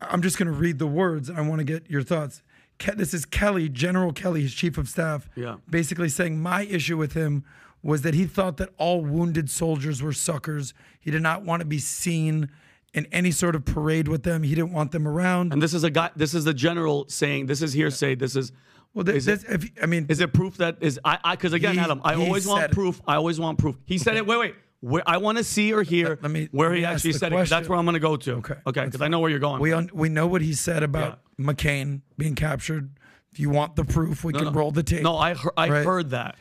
I'm 0.00 0.22
just 0.22 0.38
going 0.38 0.46
to 0.46 0.52
read 0.52 0.78
the 0.78 0.86
words 0.86 1.28
and 1.28 1.38
I 1.38 1.42
want 1.42 1.60
to 1.60 1.64
get 1.64 1.88
your 1.88 2.02
thoughts. 2.02 2.42
Ke- 2.78 2.96
This 2.96 3.14
is 3.14 3.24
Kelly, 3.24 3.68
General 3.68 4.12
Kelly, 4.12 4.42
his 4.42 4.54
chief 4.54 4.76
of 4.78 4.88
staff, 4.88 5.28
Yeah. 5.34 5.56
basically 5.68 6.08
saying 6.08 6.40
my 6.40 6.62
issue 6.64 6.96
with 6.96 7.12
him 7.14 7.44
was 7.82 8.02
that 8.02 8.14
he 8.14 8.24
thought 8.26 8.56
that 8.56 8.70
all 8.78 9.04
wounded 9.04 9.48
soldiers 9.50 10.02
were 10.02 10.12
suckers. 10.12 10.74
He 11.00 11.10
did 11.10 11.22
not 11.22 11.44
want 11.44 11.60
to 11.60 11.66
be 11.66 11.78
seen 11.78 12.48
in 12.94 13.06
any 13.12 13.30
sort 13.30 13.54
of 13.54 13.64
parade 13.64 14.08
with 14.08 14.22
them. 14.24 14.42
He 14.42 14.54
didn't 14.54 14.72
want 14.72 14.90
them 14.92 15.06
around. 15.06 15.52
And 15.52 15.62
this 15.62 15.72
is 15.74 15.84
a 15.84 15.90
guy. 15.90 16.10
This 16.16 16.34
is 16.34 16.44
the 16.44 16.54
general 16.54 17.06
saying. 17.08 17.46
This 17.46 17.62
is 17.62 17.72
hearsay. 17.74 18.14
This 18.16 18.34
is. 18.36 18.52
Well, 18.94 19.04
th- 19.04 19.16
is 19.18 19.24
this, 19.26 19.44
it, 19.44 19.50
if, 19.64 19.70
I 19.82 19.86
mean, 19.86 20.06
is 20.08 20.20
it 20.20 20.32
proof 20.32 20.56
that 20.56 20.78
is 20.80 20.98
I? 21.04 21.18
I 21.22 21.36
because 21.36 21.52
again, 21.52 21.78
Adam, 21.78 22.00
I 22.02 22.14
always 22.14 22.46
want 22.46 22.62
said 22.62 22.70
it. 22.70 22.74
proof. 22.74 23.00
I 23.06 23.16
always 23.16 23.38
want 23.38 23.58
proof. 23.58 23.76
He 23.84 23.98
said 23.98 24.16
it. 24.16 24.26
Wait, 24.26 24.38
wait. 24.38 24.54
Where 24.86 25.02
I 25.06 25.16
want 25.16 25.38
to 25.38 25.44
see 25.44 25.72
or 25.72 25.82
hear 25.82 26.18
Let 26.22 26.30
me- 26.30 26.48
where 26.52 26.68
let 26.68 26.74
he 26.76 26.80
me 26.82 26.84
ask 26.86 26.94
actually 26.96 27.12
the 27.12 27.18
said 27.18 27.32
it. 27.32 27.36
'cause 27.36 27.50
That's 27.50 27.68
where 27.68 27.76
I'm 27.78 27.84
going 27.84 27.94
to 27.94 28.00
go 28.00 28.16
to. 28.16 28.32
Okay, 28.34 28.54
Okay. 28.66 28.84
Because 28.84 29.02
I 29.02 29.08
know 29.08 29.18
where 29.20 29.30
you're 29.30 29.40
going. 29.40 29.60
we 29.60 29.72
un- 29.72 29.90
we 29.92 30.08
know 30.08 30.26
what 30.28 30.42
he 30.42 30.52
said 30.52 30.82
about 30.82 31.20
McCain 31.40 32.02
being 32.16 32.34
captured. 32.36 32.90
If 33.32 33.40
you 33.40 33.50
want 33.50 33.74
the 33.76 33.84
proof, 33.84 34.22
we 34.24 34.32
No, 34.32 34.38
can 34.38 34.48
no. 34.48 34.52
roll 34.60 34.70
the 34.70 34.82
tape. 34.84 35.02
No, 35.02 35.16
I 35.16 35.34
heard, 35.34 35.52
I 35.56 35.68
Right? 35.68 35.84
heard 35.84 36.10
that. 36.10 36.36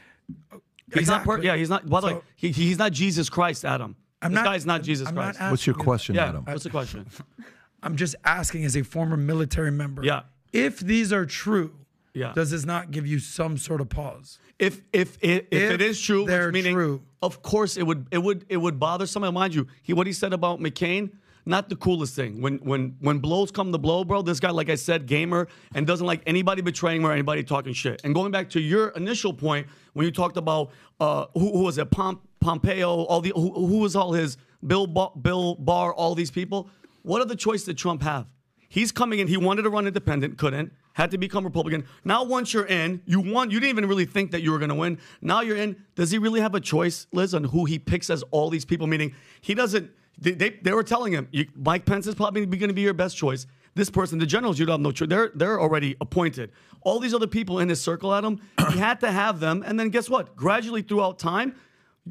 He's 0.93 1.07
not. 1.07 1.23
Per- 1.26 1.41
yeah, 1.41 1.55
he's 1.55 1.69
not. 1.69 1.89
By 1.89 2.01
the 2.01 2.07
way, 2.07 2.22
he, 2.35 2.51
he's 2.51 2.77
not 2.77 2.91
Jesus 2.91 3.30
Christ, 3.30 3.65
Adam. 3.65 3.95
I'm 4.22 4.31
this 4.31 4.35
not- 4.38 4.45
guy's 4.45 4.65
not 4.65 4.84
Jesus 4.84 5.07
I'm 5.07 5.15
Christ. 5.15 5.39
asking 5.39 5.49
What's 5.51 5.65
your 5.67 5.73
you 5.73 5.77
that. 5.80 5.84
question, 5.84 6.15
yeah. 6.15 6.30
Adam? 6.30 6.43
What's 6.45 6.63
the 6.63 6.69
question? 6.69 7.07
I'm 7.84 7.95
just 7.95 8.15
asking 8.23 8.63
as 8.65 8.76
a 8.77 8.84
former 8.84 9.17
military 9.17 9.72
member. 9.72 10.03
Yeah. 10.03 10.22
If 10.53 10.80
these 10.80 11.11
are 11.11 11.26
true, 11.26 11.73
Yeah. 12.13 12.31
does 12.34 12.51
this 12.51 12.65
not 12.65 12.91
give 12.91 13.05
you 13.05 13.19
some 13.19 13.57
sort 13.57 13.81
of 13.81 13.89
pause? 13.89 14.39
if 14.57 14.81
if 14.93 15.17
if, 15.22 15.41
if, 15.51 15.61
If 15.63 15.72
it 15.73 15.81
is 15.81 15.99
true, 16.01 16.22
which 16.22 16.27
they're 16.27 16.51
meaning, 16.51 16.73
true. 16.76 17.01
Of 17.26 17.41
course 17.41 17.77
it 17.77 17.84
would 17.84 18.07
it 18.11 18.19
would 18.19 18.45
it 18.49 18.57
would 18.57 18.80
bother 18.80 19.06
someone. 19.07 19.34
Mind 19.34 19.53
you, 19.56 19.68
he 19.81 19.93
what 19.93 20.07
he 20.07 20.14
said 20.14 20.34
about 20.34 20.60
McCain, 20.60 21.11
not 21.45 21.69
the 21.69 21.76
coolest 21.76 22.15
thing. 22.15 22.41
When 22.41 22.57
when 22.60 22.95
when 22.99 23.19
blows 23.19 23.52
come 23.52 23.72
to 23.72 23.77
blow, 23.77 24.03
bro, 24.03 24.22
this 24.22 24.39
guy, 24.39 24.52
like 24.52 24.69
I 24.69 24.76
said, 24.76 25.06
gamer 25.07 25.47
and 25.73 25.85
doesn't 25.85 26.06
like 26.06 26.22
anybody 26.26 26.61
betraying 26.61 27.02
him 27.02 27.07
or 27.07 27.11
anybody 27.11 27.43
talking 27.43 27.73
shit. 27.73 28.02
And 28.03 28.14
going 28.14 28.31
back 28.31 28.49
to 28.52 28.60
your 28.60 28.89
initial 28.89 29.34
point 29.34 29.68
when 29.93 30.06
you 30.06 30.11
talked 30.11 30.38
about 30.38 30.72
uh 30.99 31.26
who, 31.34 31.52
who 31.57 31.64
was 31.64 31.77
it, 31.77 31.89
Pom- 31.91 32.22
Pompeo, 32.39 33.03
all 33.06 33.22
the 33.22 33.34
who, 33.35 33.52
who 33.52 33.80
was 33.80 33.95
all 33.95 34.14
his 34.14 34.38
Bill 34.65 34.88
ba- 34.88 35.10
Bill 35.19 35.56
Barr, 35.56 35.93
all 35.93 36.15
these 36.15 36.31
people. 36.31 36.69
What 37.02 37.22
other 37.22 37.35
choice 37.35 37.64
did 37.64 37.77
Trump 37.77 38.02
have? 38.02 38.26
He's 38.68 38.91
coming 38.91 39.19
in. 39.19 39.27
He 39.27 39.38
wanted 39.38 39.61
to 39.64 39.69
run 39.69 39.88
independent, 39.88 40.38
couldn't. 40.38 40.72
Had 40.95 41.11
to 41.11 41.17
become 41.17 41.43
Republican. 41.43 41.85
Now, 42.05 42.23
once 42.23 42.53
you're 42.53 42.65
in, 42.65 43.01
you 43.05 43.19
won. 43.19 43.51
You 43.51 43.59
didn't 43.59 43.72
even 43.72 43.85
really 43.85 44.05
think 44.05 44.31
that 44.31 44.41
you 44.41 44.51
were 44.51 44.59
going 44.59 44.69
to 44.69 44.76
win. 44.76 44.97
Now 45.22 45.41
you're 45.41 45.57
in. 45.57 45.76
Does 45.95 46.09
he 46.09 46.17
really 46.17 46.39
have 46.39 46.55
a 46.55 46.61
choice, 46.61 47.05
Liz, 47.11 47.35
on 47.35 47.43
who 47.43 47.65
he 47.65 47.77
picks 47.77 48.09
as 48.09 48.23
all 48.31 48.49
these 48.49 48.63
people? 48.63 48.88
Meaning, 48.88 49.13
he 49.41 49.53
doesn't. 49.53 49.91
They, 50.17 50.31
they, 50.31 50.51
they 50.61 50.72
were 50.72 50.84
telling 50.84 51.11
him, 51.11 51.27
you, 51.31 51.47
Mike 51.53 51.85
Pence 51.85 52.07
is 52.07 52.15
probably 52.15 52.45
going 52.45 52.69
to 52.69 52.73
be 52.73 52.81
your 52.81 52.93
best 52.93 53.17
choice. 53.17 53.45
This 53.73 53.89
person, 53.89 54.19
the 54.19 54.26
generals, 54.26 54.57
you 54.57 54.65
don't 54.65 54.76
have 54.76 54.80
no 54.80 54.93
choice. 54.93 55.09
They're 55.09 55.31
they're 55.35 55.59
already 55.59 55.97
appointed. 55.99 56.51
All 56.81 57.01
these 57.01 57.13
other 57.13 57.27
people 57.27 57.59
in 57.59 57.67
his 57.67 57.81
circle, 57.81 58.13
Adam, 58.13 58.39
he 58.72 58.77
had 58.80 59.01
to 59.01 59.11
have 59.11 59.41
them. 59.41 59.63
And 59.67 59.77
then 59.77 59.89
guess 59.89 60.09
what? 60.09 60.38
Gradually 60.38 60.81
throughout 60.81 61.19
time, 61.19 61.55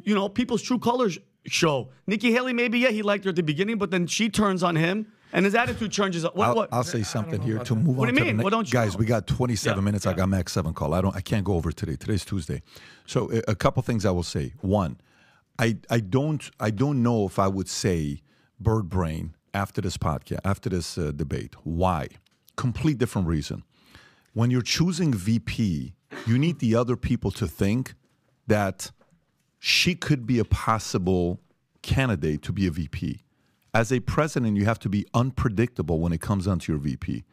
you 0.02 0.14
know, 0.14 0.28
people's 0.28 0.60
true 0.60 0.78
colors 0.78 1.18
show. 1.46 1.88
Nikki 2.06 2.32
Haley, 2.32 2.52
maybe 2.52 2.78
yeah, 2.78 2.90
he 2.90 3.02
liked 3.02 3.24
her 3.24 3.30
at 3.30 3.36
the 3.36 3.42
beginning, 3.42 3.78
but 3.78 3.90
then 3.90 4.06
she 4.06 4.28
turns 4.28 4.62
on 4.62 4.76
him, 4.76 5.06
and 5.34 5.44
his 5.44 5.54
attitude 5.54 5.92
changes. 5.92 6.24
What? 6.24 6.38
I'll, 6.38 6.54
what? 6.54 6.68
I'll 6.72 6.82
say 6.84 7.02
something 7.02 7.42
here 7.42 7.58
to 7.58 7.74
move 7.74 7.96
What 7.98 8.08
on 8.08 8.14
do 8.14 8.20
you 8.20 8.26
mean? 8.26 8.36
the 8.38 8.42
What 8.44 8.50
don't 8.50 8.66
you 8.66 8.72
Guys, 8.72 8.94
know? 8.94 9.00
we 9.00 9.04
got 9.06 9.26
27 9.26 9.76
Yeah, 9.78 9.84
minutes. 9.84 10.06
I 10.06 10.14
got 10.14 10.28
Max 10.28 10.52
7 10.52 10.72
call. 10.72 10.94
I 10.94 11.00
don't 11.02 11.14
I 11.14 11.20
can't 11.20 11.44
go 11.44 11.54
over 11.54 11.72
today. 11.72 11.96
Today's 11.96 12.24
Tuesday. 12.24 12.62
So 13.06 13.30
a, 13.30 13.42
a 13.48 13.54
couple 13.54 13.82
things 13.82 14.06
I 14.06 14.10
will 14.10 14.22
say. 14.22 14.54
One, 14.60 14.98
I 15.58 15.76
I 15.90 16.00
don't 16.00 16.50
I 16.58 16.70
don't 16.70 17.02
know 17.02 17.26
if 17.26 17.38
I 17.38 17.48
would 17.48 17.68
say 17.68 18.22
bird 18.58 18.88
brain 18.88 19.34
after 19.52 19.80
this 19.80 19.96
podcast, 19.98 20.40
after 20.44 20.70
this 20.70 20.96
uh, 20.96 21.12
debate. 21.14 21.54
Why? 21.64 22.08
Complete 22.56 22.98
different 22.98 23.28
reason. 23.28 23.62
When 24.32 24.50
you're 24.50 24.62
choosing 24.62 25.12
VP, 25.12 25.94
you 26.26 26.38
need 26.38 26.58
the 26.60 26.74
other 26.74 26.96
people 26.96 27.30
to 27.32 27.46
think 27.46 27.94
that 28.46 28.90
she 29.58 29.94
could 29.94 30.26
be 30.26 30.38
a 30.38 30.44
possible 30.44 31.40
candidate 31.82 32.42
to 32.42 32.52
be 32.52 32.66
a 32.66 32.70
VP. 32.70 33.23
As 33.74 33.90
a 33.90 33.98
president, 33.98 34.56
you 34.56 34.66
have 34.66 34.78
to 34.80 34.88
be 34.88 35.04
unpredictable 35.14 35.98
when 35.98 36.12
it 36.12 36.20
comes 36.20 36.46
onto 36.46 36.72
your 36.72 36.80
VP. 36.80 37.24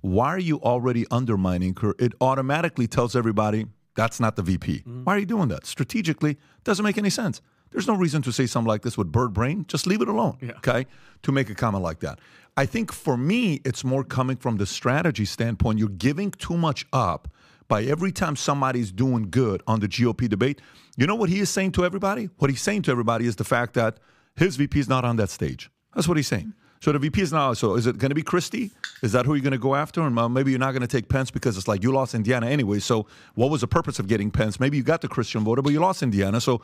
Why 0.00 0.28
are 0.28 0.38
you 0.38 0.58
already 0.62 1.06
undermining 1.10 1.76
her? 1.82 1.94
It 1.98 2.14
automatically 2.22 2.86
tells 2.86 3.14
everybody 3.14 3.66
that's 3.96 4.18
not 4.18 4.36
the 4.36 4.42
VP. 4.42 4.78
Mm-hmm. 4.78 5.04
Why 5.04 5.16
are 5.16 5.18
you 5.18 5.26
doing 5.26 5.48
that? 5.48 5.66
Strategically, 5.66 6.38
doesn't 6.64 6.84
make 6.84 6.96
any 6.96 7.10
sense. 7.10 7.42
There's 7.70 7.86
no 7.86 7.94
reason 7.94 8.22
to 8.22 8.32
say 8.32 8.46
something 8.46 8.66
like 8.66 8.80
this 8.80 8.96
with 8.96 9.12
bird 9.12 9.34
brain. 9.34 9.66
Just 9.68 9.86
leave 9.86 10.00
it 10.00 10.08
alone. 10.08 10.38
Okay? 10.42 10.86
To 11.22 11.32
make 11.32 11.50
a 11.50 11.54
comment 11.54 11.84
like 11.84 12.00
that. 12.00 12.18
I 12.56 12.64
think 12.64 12.92
for 12.92 13.18
me, 13.18 13.60
it's 13.64 13.84
more 13.84 14.02
coming 14.02 14.36
from 14.36 14.56
the 14.56 14.64
strategy 14.64 15.26
standpoint. 15.26 15.78
You're 15.78 15.88
giving 15.88 16.30
too 16.30 16.56
much 16.56 16.86
up 16.94 17.28
by 17.68 17.82
every 17.82 18.10
time 18.10 18.36
somebody's 18.36 18.90
doing 18.90 19.28
good 19.30 19.62
on 19.66 19.80
the 19.80 19.86
GOP 19.86 20.30
debate. 20.30 20.62
You 20.96 21.06
know 21.06 21.14
what 21.14 21.28
he 21.28 21.40
is 21.40 21.50
saying 21.50 21.72
to 21.72 21.84
everybody? 21.84 22.30
What 22.38 22.50
he's 22.50 22.62
saying 22.62 22.82
to 22.82 22.90
everybody 22.90 23.26
is 23.26 23.36
the 23.36 23.44
fact 23.44 23.74
that 23.74 23.98
his 24.34 24.56
VP 24.56 24.80
is 24.80 24.88
not 24.88 25.04
on 25.04 25.16
that 25.16 25.28
stage. 25.30 25.70
That's 25.94 26.08
what 26.08 26.16
he's 26.16 26.28
saying. 26.28 26.52
So 26.82 26.92
the 26.92 26.98
VP 26.98 27.20
is 27.20 27.32
now. 27.32 27.52
So 27.52 27.74
is 27.74 27.86
it 27.86 27.98
going 27.98 28.08
to 28.10 28.14
be 28.14 28.22
Christie? 28.22 28.70
Is 29.02 29.12
that 29.12 29.26
who 29.26 29.34
you're 29.34 29.42
going 29.42 29.52
to 29.52 29.58
go 29.58 29.74
after? 29.74 30.00
And 30.00 30.18
uh, 30.18 30.28
maybe 30.28 30.50
you're 30.50 30.60
not 30.60 30.72
going 30.72 30.80
to 30.82 30.88
take 30.88 31.08
Pence 31.08 31.30
because 31.30 31.58
it's 31.58 31.68
like 31.68 31.82
you 31.82 31.92
lost 31.92 32.14
Indiana 32.14 32.46
anyway. 32.46 32.78
So 32.78 33.06
what 33.34 33.50
was 33.50 33.60
the 33.60 33.66
purpose 33.68 33.98
of 33.98 34.06
getting 34.08 34.30
Pence? 34.30 34.58
Maybe 34.58 34.78
you 34.78 34.82
got 34.82 35.02
the 35.02 35.08
Christian 35.08 35.44
voter, 35.44 35.60
but 35.60 35.72
you 35.72 35.80
lost 35.80 36.02
Indiana. 36.02 36.40
So 36.40 36.62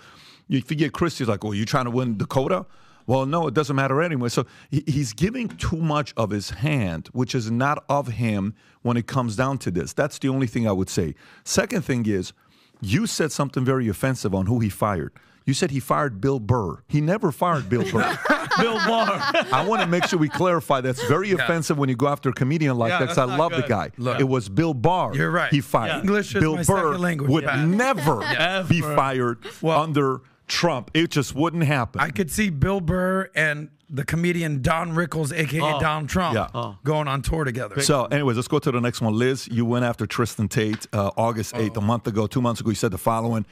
if 0.48 0.70
you 0.70 0.76
get 0.76 0.92
Christie, 0.92 1.24
it's 1.24 1.28
like, 1.28 1.44
well, 1.44 1.52
you're 1.54 1.66
trying 1.66 1.84
to 1.84 1.90
win 1.90 2.16
Dakota? 2.16 2.64
Well, 3.06 3.26
no, 3.26 3.46
it 3.46 3.52
doesn't 3.54 3.76
matter 3.76 4.00
anyway. 4.00 4.30
So 4.30 4.46
he- 4.70 4.84
he's 4.86 5.12
giving 5.12 5.48
too 5.48 5.76
much 5.76 6.14
of 6.16 6.30
his 6.30 6.50
hand, 6.50 7.08
which 7.12 7.34
is 7.34 7.50
not 7.50 7.84
of 7.88 8.08
him 8.08 8.54
when 8.82 8.96
it 8.96 9.06
comes 9.06 9.36
down 9.36 9.58
to 9.58 9.70
this. 9.70 9.92
That's 9.92 10.18
the 10.18 10.28
only 10.28 10.46
thing 10.46 10.66
I 10.66 10.72
would 10.72 10.88
say. 10.88 11.14
Second 11.44 11.82
thing 11.84 12.06
is, 12.06 12.32
you 12.80 13.06
said 13.06 13.32
something 13.32 13.64
very 13.64 13.86
offensive 13.88 14.34
on 14.34 14.46
who 14.46 14.60
he 14.60 14.68
fired. 14.70 15.12
You 15.46 15.54
said 15.54 15.70
he 15.70 15.78
fired 15.80 16.20
Bill 16.20 16.40
Burr. 16.40 16.82
He 16.88 17.00
never 17.00 17.30
fired 17.32 17.68
Bill 17.68 17.84
Burr. 17.90 18.18
Bill 18.58 18.74
Barr. 18.84 19.08
I 19.52 19.64
want 19.66 19.80
to 19.80 19.86
make 19.86 20.04
sure 20.06 20.18
we 20.18 20.28
clarify 20.28 20.80
that's 20.80 21.02
very 21.06 21.30
offensive 21.30 21.78
when 21.78 21.88
you 21.88 21.94
go 21.96 22.08
after 22.08 22.30
a 22.30 22.32
comedian 22.32 22.76
like 22.76 22.90
Yeah, 22.90 22.98
that. 22.98 23.08
'cause 23.08 23.18
I 23.18 23.26
that's 23.26 23.38
not 23.38 23.50
love 23.52 23.62
the 23.62 23.66
guy. 23.68 23.90
Look. 23.96 24.18
it 24.18 24.24
was 24.28 24.48
Bill 24.48 24.74
Barr. 24.74 25.14
You're 25.14 25.30
right. 25.30 25.52
He 25.52 25.60
fired. 25.60 25.88
Yeah. 25.88 26.00
English 26.00 26.34
is 26.34 26.40
Bill 26.40 26.56
my 26.56 26.64
Burr 26.64 26.88
second 26.92 27.00
language. 27.00 27.30
would 27.30 27.44
Yeah. 27.44 27.64
never 27.64 28.16
be 28.68 28.78
Ever. 28.78 28.96
fired 28.96 29.38
under 29.64 30.20
Trump. 30.48 30.90
It 30.94 31.10
just 31.12 31.34
wouldn't 31.34 31.62
happen. 31.64 32.00
I 32.00 32.10
could 32.10 32.30
see 32.30 32.50
Bill 32.50 32.80
Burr 32.80 33.30
and 33.36 33.68
the 33.88 34.04
comedian 34.04 34.62
Don 34.62 34.92
Rickles, 34.96 35.32
aka 35.32 35.60
Oh. 35.60 35.78
Donald 35.78 36.08
Trump, 36.08 36.34
Yeah. 36.34 36.72
going 36.82 37.06
on 37.06 37.22
tour 37.22 37.44
together. 37.44 37.80
So, 37.82 38.06
anyways, 38.06 38.34
let's 38.34 38.48
go 38.48 38.58
to 38.58 38.72
the 38.72 38.80
next 38.80 39.00
one. 39.00 39.14
Liz, 39.16 39.46
you 39.48 39.64
went 39.64 39.84
after 39.84 40.06
Tristan 40.08 40.48
Tate 40.48 40.88
uh, 40.92 41.10
August 41.16 41.54
8th, 41.54 41.76
a 41.76 41.80
month 41.80 42.08
ago, 42.08 42.26
two 42.26 42.42
months 42.42 42.60
ago. 42.60 42.70
You 42.70 42.74
said 42.74 42.90
the 42.90 42.98
following 42.98 43.46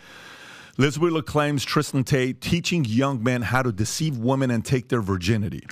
Liz 0.76 0.98
Wheeler 0.98 1.22
claims 1.22 1.64
Tristan 1.64 2.02
Tate 2.02 2.40
teaching 2.40 2.84
young 2.84 3.22
men 3.22 3.42
how 3.42 3.62
to 3.62 3.70
deceive 3.70 4.18
women 4.18 4.50
and 4.50 4.64
take 4.64 4.88
their 4.88 5.00
virginity. 5.00 5.64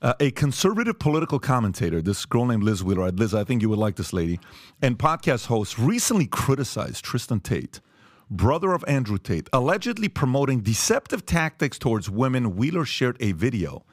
Uh, 0.00 0.14
a 0.18 0.30
conservative 0.30 0.98
political 0.98 1.38
commentator, 1.38 2.00
this 2.00 2.24
girl 2.24 2.46
named 2.46 2.62
Liz 2.62 2.82
Wheeler, 2.82 3.10
Liz, 3.10 3.34
I 3.34 3.44
think 3.44 3.60
you 3.60 3.68
would 3.68 3.78
like 3.78 3.96
this 3.96 4.14
lady, 4.14 4.40
and 4.80 4.98
podcast 4.98 5.48
host 5.48 5.78
recently 5.78 6.26
criticized 6.26 7.04
Tristan 7.04 7.40
Tate, 7.40 7.82
brother 8.30 8.72
of 8.72 8.82
Andrew 8.88 9.18
Tate, 9.18 9.50
allegedly 9.52 10.08
promoting 10.08 10.60
deceptive 10.60 11.26
tactics 11.26 11.78
towards 11.78 12.08
women. 12.08 12.56
Wheeler 12.56 12.86
shared 12.86 13.18
a 13.20 13.32
video 13.32 13.84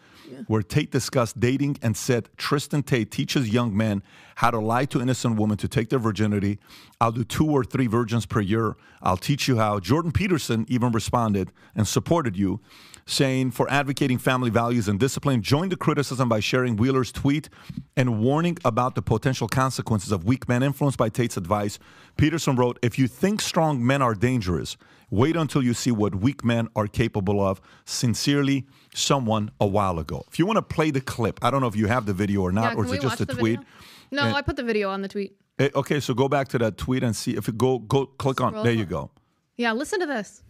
where 0.48 0.62
Tate 0.62 0.92
discussed 0.92 1.40
dating 1.40 1.78
and 1.82 1.96
said 1.96 2.30
Tristan 2.38 2.84
Tate 2.84 3.12
teaches 3.12 3.50
young 3.50 3.76
men 3.76 4.04
how 4.36 4.52
to 4.52 4.60
lie 4.60 4.86
to 4.86 5.02
innocent 5.02 5.38
women 5.38 5.58
to 5.58 5.68
take 5.68 5.90
their 5.90 6.00
virginity. 6.00 6.60
I'll 7.00 7.12
do 7.12 7.24
two 7.24 7.50
or 7.50 7.64
three 7.64 7.88
virgins 7.88 8.26
per 8.26 8.42
year. 8.42 8.76
I'll 9.02 9.18
teach 9.18 9.48
you 9.48 9.58
how. 9.58 9.80
Jordan 9.80 10.12
Peterson 10.12 10.66
even 10.68 10.92
responded 10.92 11.52
and 11.76 11.88
supported 11.88 12.36
you, 12.38 12.60
saying 13.06 13.52
for 13.52 13.70
advocating 13.70 14.18
family 14.18 14.50
values 14.50 14.88
and 14.88 15.00
discipline, 15.00 15.42
joined 15.42 15.72
the 15.72 15.78
criticism 15.78 16.30
by 16.30 16.40
sharing 16.40 16.78
Wheeler's 16.78 17.12
tweet 17.12 17.50
and 17.96 18.22
warning 18.22 18.58
about 18.64 18.96
the 18.96 19.02
potential 19.02 19.48
consequences 19.48 20.12
of 20.12 20.26
weak 20.26 20.48
men 20.48 20.64
influenced 20.64 20.98
by 20.98 21.10
Tate's 21.10 21.38
advice. 21.38 21.80
Peterson 22.18 22.56
wrote, 22.56 22.80
If 22.82 22.98
you 22.98 23.08
think 23.08 23.42
strong 23.42 23.86
men 23.86 24.02
are 24.02 24.16
dangerous, 24.16 24.78
wait 25.10 25.36
until 25.36 25.62
you 25.62 25.74
see 25.74 25.92
what 25.92 26.16
weak 26.16 26.44
men 26.44 26.70
are 26.76 26.88
capable 26.88 27.46
of. 27.46 27.62
Sincerely, 27.86 28.66
someone 28.96 29.52
a 29.60 29.68
while 29.68 30.00
ago. 30.00 30.24
If 30.32 30.40
you 30.40 30.46
want 30.46 30.58
to 30.58 30.62
play 30.62 30.92
the 30.92 31.02
clip, 31.02 31.40
I 31.44 31.52
don't 31.52 31.62
know 31.62 31.68
if 31.68 31.76
you 31.76 31.88
have 31.88 32.06
the 32.06 32.14
video 32.14 32.42
or 32.42 32.52
not, 32.52 32.74
Yeah, 32.74 32.78
or 32.78 32.86
is 32.86 32.92
it 32.92 33.02
just 33.02 33.22
a 33.22 33.26
tweet? 33.26 33.60
video? 33.60 33.66
No, 34.12 34.24
And- 34.28 34.36
I 34.36 34.42
put 34.42 34.56
the 34.56 34.64
video 34.64 34.90
on 34.90 35.02
the 35.02 35.08
tweet. 35.08 35.36
Eh, 35.60 35.70
okay, 35.76 36.00
so 36.00 36.14
go 36.14 36.28
back 36.28 36.48
to 36.50 36.58
that 36.60 36.78
tweet 36.78 37.04
and 37.04 37.16
see 37.16 37.36
if 37.36 37.48
it 37.48 37.58
go 37.58 37.78
go 37.80 38.08
click 38.08 38.42
on. 38.42 38.52
Scroll 38.52 38.64
There 38.64 38.74
you 38.74 38.86
go. 38.86 39.12
Yeah, 39.56 39.72
listen 39.74 40.00
to 40.00 40.06
this. 40.08 40.42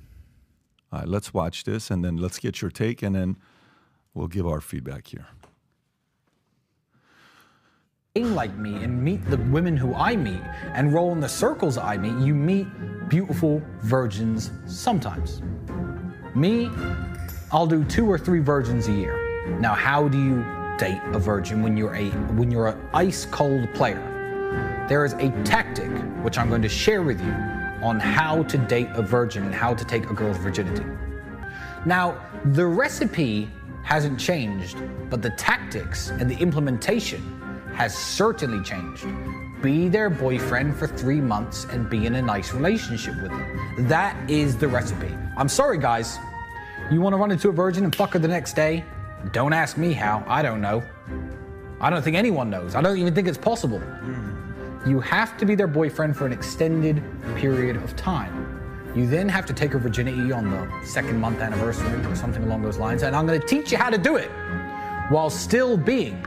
All 0.92 1.00
right, 1.00 1.08
let's 1.08 1.34
watch 1.34 1.64
this 1.66 1.92
and 1.92 2.06
then 2.06 2.18
let's 2.18 2.40
get 2.40 2.62
your 2.62 2.72
take 2.72 3.02
and 3.04 3.16
then 3.16 3.36
we'll 4.14 4.28
give 4.28 4.48
our 4.48 4.62
feedback 4.62 5.08
here. 5.08 5.28
like 8.16 8.56
me 8.58 8.76
and 8.84 9.04
meet 9.04 9.26
the 9.26 9.38
women 9.38 9.76
who 9.76 9.94
I 9.96 10.16
meet 10.16 10.42
and 10.76 10.94
roll 10.94 11.12
in 11.14 11.20
the 11.20 11.28
circles 11.28 11.80
I 11.80 11.98
meet, 11.98 12.14
you 12.24 12.36
meet 12.36 12.68
beautiful 13.10 13.60
virgins 13.82 14.52
sometimes. 14.68 15.42
Me, 16.36 16.70
I'll 17.54 17.68
do 17.68 17.84
two 17.86 18.10
or 18.10 18.18
three 18.18 18.40
virgins 18.40 18.88
a 18.88 18.92
year. 18.92 19.58
Now, 19.60 19.74
how 19.76 20.08
do 20.08 20.18
you 20.18 20.44
date 20.78 21.02
a 21.14 21.20
virgin 21.20 21.62
when 21.62 21.78
you're 21.78 21.96
a 21.96 22.10
when 22.36 22.52
you're 22.52 22.68
an 22.68 22.90
ice 22.94 23.26
cold 23.26 23.72
player. 23.74 24.86
There 24.90 25.06
is 25.06 25.14
a 25.14 25.30
tactic 25.44 25.90
which 26.24 26.38
I'm 26.38 26.50
going 26.50 26.62
to 26.62 26.70
share 26.70 27.04
with 27.04 27.22
you 27.22 27.32
on 27.82 28.00
how 28.00 28.44
to 28.44 28.58
date 28.58 28.90
a 28.94 29.02
virgin 29.02 29.44
and 29.44 29.54
how 29.54 29.74
to 29.74 29.86
take 29.86 30.10
a 30.10 30.14
girl's 30.14 30.38
virginity. 30.38 30.86
Now, 31.86 32.18
the 32.54 32.66
recipe 32.66 33.50
hasn't 33.84 34.20
changed, 34.20 34.78
but 35.10 35.22
the 35.22 35.32
tactics 35.32 36.10
and 36.10 36.30
the 36.30 36.38
implementation 36.38 37.22
has 37.76 37.98
certainly 37.98 38.64
changed. 38.64 39.06
Be 39.62 39.90
their 39.90 40.10
boyfriend 40.10 40.76
for 40.76 40.88
three 40.88 41.22
months 41.22 41.66
and 41.66 41.90
be 41.90 42.06
in 42.06 42.16
a 42.16 42.22
nice 42.22 42.54
relationship 42.54 43.16
with 43.22 43.32
them. 43.32 43.88
That 43.88 44.30
is 44.30 44.58
the 44.58 44.68
recipe. 44.68 45.14
I'm 45.38 45.50
sorry, 45.50 45.78
guys. 45.78 46.18
You 46.92 47.02
want 47.02 47.14
to 47.14 47.18
run 47.18 47.32
into 47.32 47.50
a 47.50 47.52
virgin 47.52 47.84
and 47.84 47.96
fuck 47.96 48.14
her 48.14 48.20
the 48.20 48.28
next 48.28 48.54
day? 48.54 48.84
Don't 49.32 49.54
ask 49.54 49.78
me 49.78 49.94
how. 49.94 50.24
I 50.28 50.42
don't 50.42 50.62
know. 50.62 50.84
I 51.80 51.90
don't 51.90 52.02
think 52.02 52.16
anyone 52.16 52.50
knows. 52.50 52.76
I 52.76 52.82
don't 52.82 52.98
even 52.98 53.16
think 53.16 53.28
it's 53.28 53.38
possible. 53.38 53.80
Hmm. 53.80 54.90
You 54.90 55.00
have 55.00 55.38
to 55.38 55.46
be 55.46 55.56
their 55.56 55.68
boyfriend 55.68 56.18
for 56.18 56.26
an 56.26 56.34
extended 56.34 57.02
period 57.36 57.78
of 57.78 57.96
time. 57.96 58.92
You 58.96 59.08
then 59.08 59.30
have 59.30 59.46
to 59.48 59.54
take 59.54 59.72
her 59.72 59.80
virginity 59.80 60.32
on 60.32 60.52
the 60.52 60.70
second 60.86 61.20
month 61.20 61.40
anniversary 61.40 62.06
or 62.06 62.16
something 62.16 62.44
along 62.44 62.62
those 62.62 62.78
lines. 62.78 63.04
And 63.04 63.16
I'm 63.16 63.26
going 63.26 63.40
to 63.40 63.48
teach 63.48 63.72
you 63.72 63.78
how 63.78 63.90
to 63.90 63.98
do 63.98 64.18
it 64.18 64.30
while 65.10 65.30
still 65.30 65.78
being. 65.78 66.24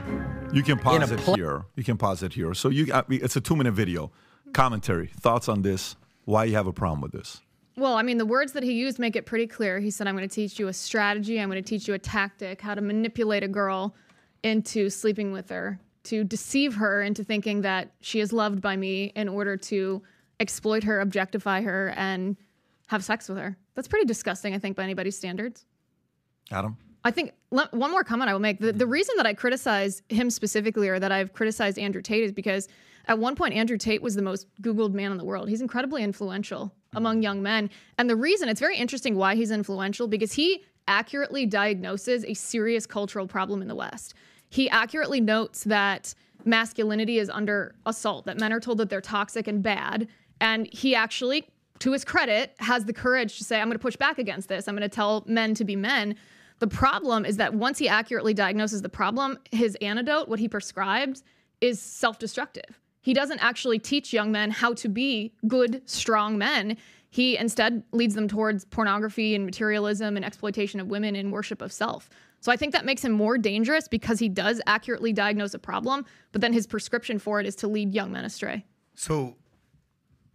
You 0.53 0.63
can 0.63 0.79
pause 0.79 1.11
it 1.11 1.21
here. 1.21 1.65
You 1.77 1.85
can 1.85 1.97
pause 1.97 2.23
it 2.23 2.33
here. 2.33 2.55
So 2.55 2.71
you, 2.71 2.87
it's 3.09 3.37
a 3.37 3.41
two-minute 3.41 3.73
video. 3.73 4.11
Commentary, 4.53 5.09
thoughts 5.21 5.49
on 5.49 5.63
this? 5.63 5.97
Why 6.25 6.45
you 6.45 6.55
have 6.55 6.67
a 6.67 6.73
problem 6.73 7.03
with 7.03 7.13
this? 7.13 7.43
Well, 7.79 7.95
I 7.95 8.03
mean, 8.03 8.17
the 8.17 8.25
words 8.25 8.53
that 8.53 8.63
he 8.63 8.73
used 8.73 8.99
make 8.99 9.17
it 9.17 9.27
pretty 9.27 9.47
clear. 9.47 9.79
He 9.79 9.91
said, 9.91 10.09
I'm 10.09 10.17
going 10.17 10.27
to 10.27 10.35
teach 10.35 10.59
you 10.59 10.69
a 10.69 10.73
strategy, 10.73 11.39
I'm 11.39 11.51
going 11.51 11.63
to 11.63 11.69
teach 11.69 11.87
you 11.87 11.93
a 11.93 11.99
tactic, 11.99 12.63
how 12.63 12.75
to 12.75 12.81
manipulate 12.81 13.43
a 13.43 13.49
girl 13.49 13.95
into 14.43 14.89
sleeping 14.89 15.31
with 15.31 15.51
her, 15.51 15.79
to 16.05 16.25
deceive 16.25 16.75
her 16.77 17.03
into 17.03 17.23
thinking 17.23 17.61
that 17.63 17.93
she 18.01 18.21
is 18.21 18.33
loved 18.33 18.63
by 18.63 18.77
me 18.77 19.13
in 19.15 19.29
order 19.29 19.59
to 19.59 20.03
exploit 20.41 20.85
her, 20.85 21.01
objectify 21.01 21.61
her, 21.63 21.93
and 21.97 22.39
have 22.87 23.05
sex 23.05 23.29
with 23.29 23.37
her. 23.37 23.59
That's 23.75 23.89
pretty 23.89 24.07
disgusting, 24.07 24.55
I 24.55 24.59
think, 24.59 24.75
by 24.75 24.85
anybody's 24.85 25.19
standards. 25.19 25.67
Adam? 26.51 26.79
I 27.05 27.11
think 27.11 27.33
le- 27.51 27.69
one 27.73 27.91
more 27.91 28.05
comment 28.05 28.31
I 28.31 28.33
will 28.33 28.41
make. 28.41 28.59
The, 28.59 28.73
the 28.73 28.87
reason 28.87 29.17
that 29.19 29.27
I 29.27 29.35
criticize 29.35 30.03
him 30.09 30.31
specifically 30.31 30.89
or 30.89 30.99
that 30.99 31.13
I've 31.13 31.35
criticized 31.35 31.79
Andrew 31.79 32.01
Tate 32.01 32.25
is 32.25 32.33
because 32.33 32.69
at 33.09 33.19
one 33.19 33.37
point, 33.37 33.55
Andrew 33.55 33.79
Tate 33.79 34.03
was 34.03 34.15
the 34.15 34.23
most 34.23 34.47
Googled 34.63 34.93
man 34.93 35.13
in 35.13 35.19
the 35.19 35.25
world. 35.25 35.49
He's 35.49 35.61
incredibly 35.61 36.03
influential 36.03 36.73
among 36.97 37.23
young 37.23 37.43
men. 37.43 37.71
And 37.99 38.11
the 38.11 38.17
reason, 38.17 38.49
it's 38.49 38.61
very 38.61 38.77
interesting 38.77 39.15
why 39.15 39.37
he's 39.37 39.53
influential 39.53 40.09
because 40.09 40.33
he 40.33 40.65
accurately 40.89 41.47
diagnoses 41.47 42.25
a 42.25 42.35
serious 42.35 42.87
cultural 42.87 43.27
problem 43.27 43.63
in 43.63 43.69
the 43.69 43.75
West. 43.75 44.15
He 44.51 44.69
accurately 44.71 45.21
notes 45.21 45.65
that 45.65 46.15
masculinity 46.45 47.19
is 47.19 47.29
under 47.29 47.75
assault, 47.87 48.27
that 48.27 48.39
men 48.39 48.53
are 48.53 48.61
told 48.61 48.79
that 48.79 48.89
they're 48.89 49.01
toxic 49.01 49.47
and 49.47 49.63
bad. 49.63 50.09
And 50.41 50.69
he 50.73 50.95
actually, 50.95 51.49
to 51.81 51.93
his 51.93 52.05
credit, 52.05 52.55
has 52.59 52.85
the 52.85 52.93
courage 52.93 53.39
to 53.39 53.45
say, 53.45 53.61
I'm 53.61 53.69
going 53.69 53.79
to 53.79 53.83
push 53.83 53.97
back 53.97 54.19
against 54.19 54.49
this. 54.49 54.69
I'm 54.69 54.77
going 54.77 54.89
to 54.89 54.95
tell 54.95 55.25
men 55.27 55.55
to 55.55 55.65
be 55.65 55.77
men. 55.77 56.17
The 56.59 56.69
problem 56.69 57.25
is 57.25 57.37
that 57.37 57.53
once 57.53 57.79
he 57.79 57.89
accurately 57.89 58.33
diagnoses 58.33 58.81
the 58.81 58.89
problem, 58.89 59.39
his 59.51 59.77
antidote, 59.77 60.29
what 60.29 60.39
he 60.39 60.49
prescribes, 60.49 61.23
is 61.61 61.81
self 61.81 62.19
destructive. 62.19 62.81
He 63.07 63.15
doesn't 63.15 63.39
actually 63.39 63.79
teach 63.79 64.13
young 64.13 64.33
men 64.33 64.51
how 64.51 64.75
to 64.75 64.89
be 64.89 65.33
good, 65.47 65.81
strong 65.89 66.39
men. 66.39 66.77
He 67.09 67.37
instead 67.37 67.85
leads 67.93 68.17
them 68.17 68.27
towards 68.27 68.65
pornography 68.65 69.37
and 69.37 69.47
materialism 69.47 70.17
and 70.17 70.25
exploitation 70.25 70.81
of 70.81 70.89
women 70.89 71.15
and 71.15 71.31
worship 71.31 71.63
of 71.63 71.73
self. 71.73 72.11
So 72.41 72.51
I 72.51 72.57
think 72.57 72.73
that 72.73 72.85
makes 72.85 73.05
him 73.05 73.13
more 73.13 73.39
dangerous 73.39 73.87
because 73.87 74.19
he 74.19 74.29
does 74.29 74.61
accurately 74.67 75.13
diagnose 75.13 75.55
a 75.55 75.61
problem, 75.61 76.05
but 76.33 76.41
then 76.41 76.53
his 76.53 76.67
prescription 76.67 77.21
for 77.21 77.39
it 77.39 77.47
is 77.47 77.55
to 77.57 77.69
lead 77.69 77.95
young 77.95 78.11
men 78.11 78.25
astray. 78.25 78.65
So, 78.97 79.37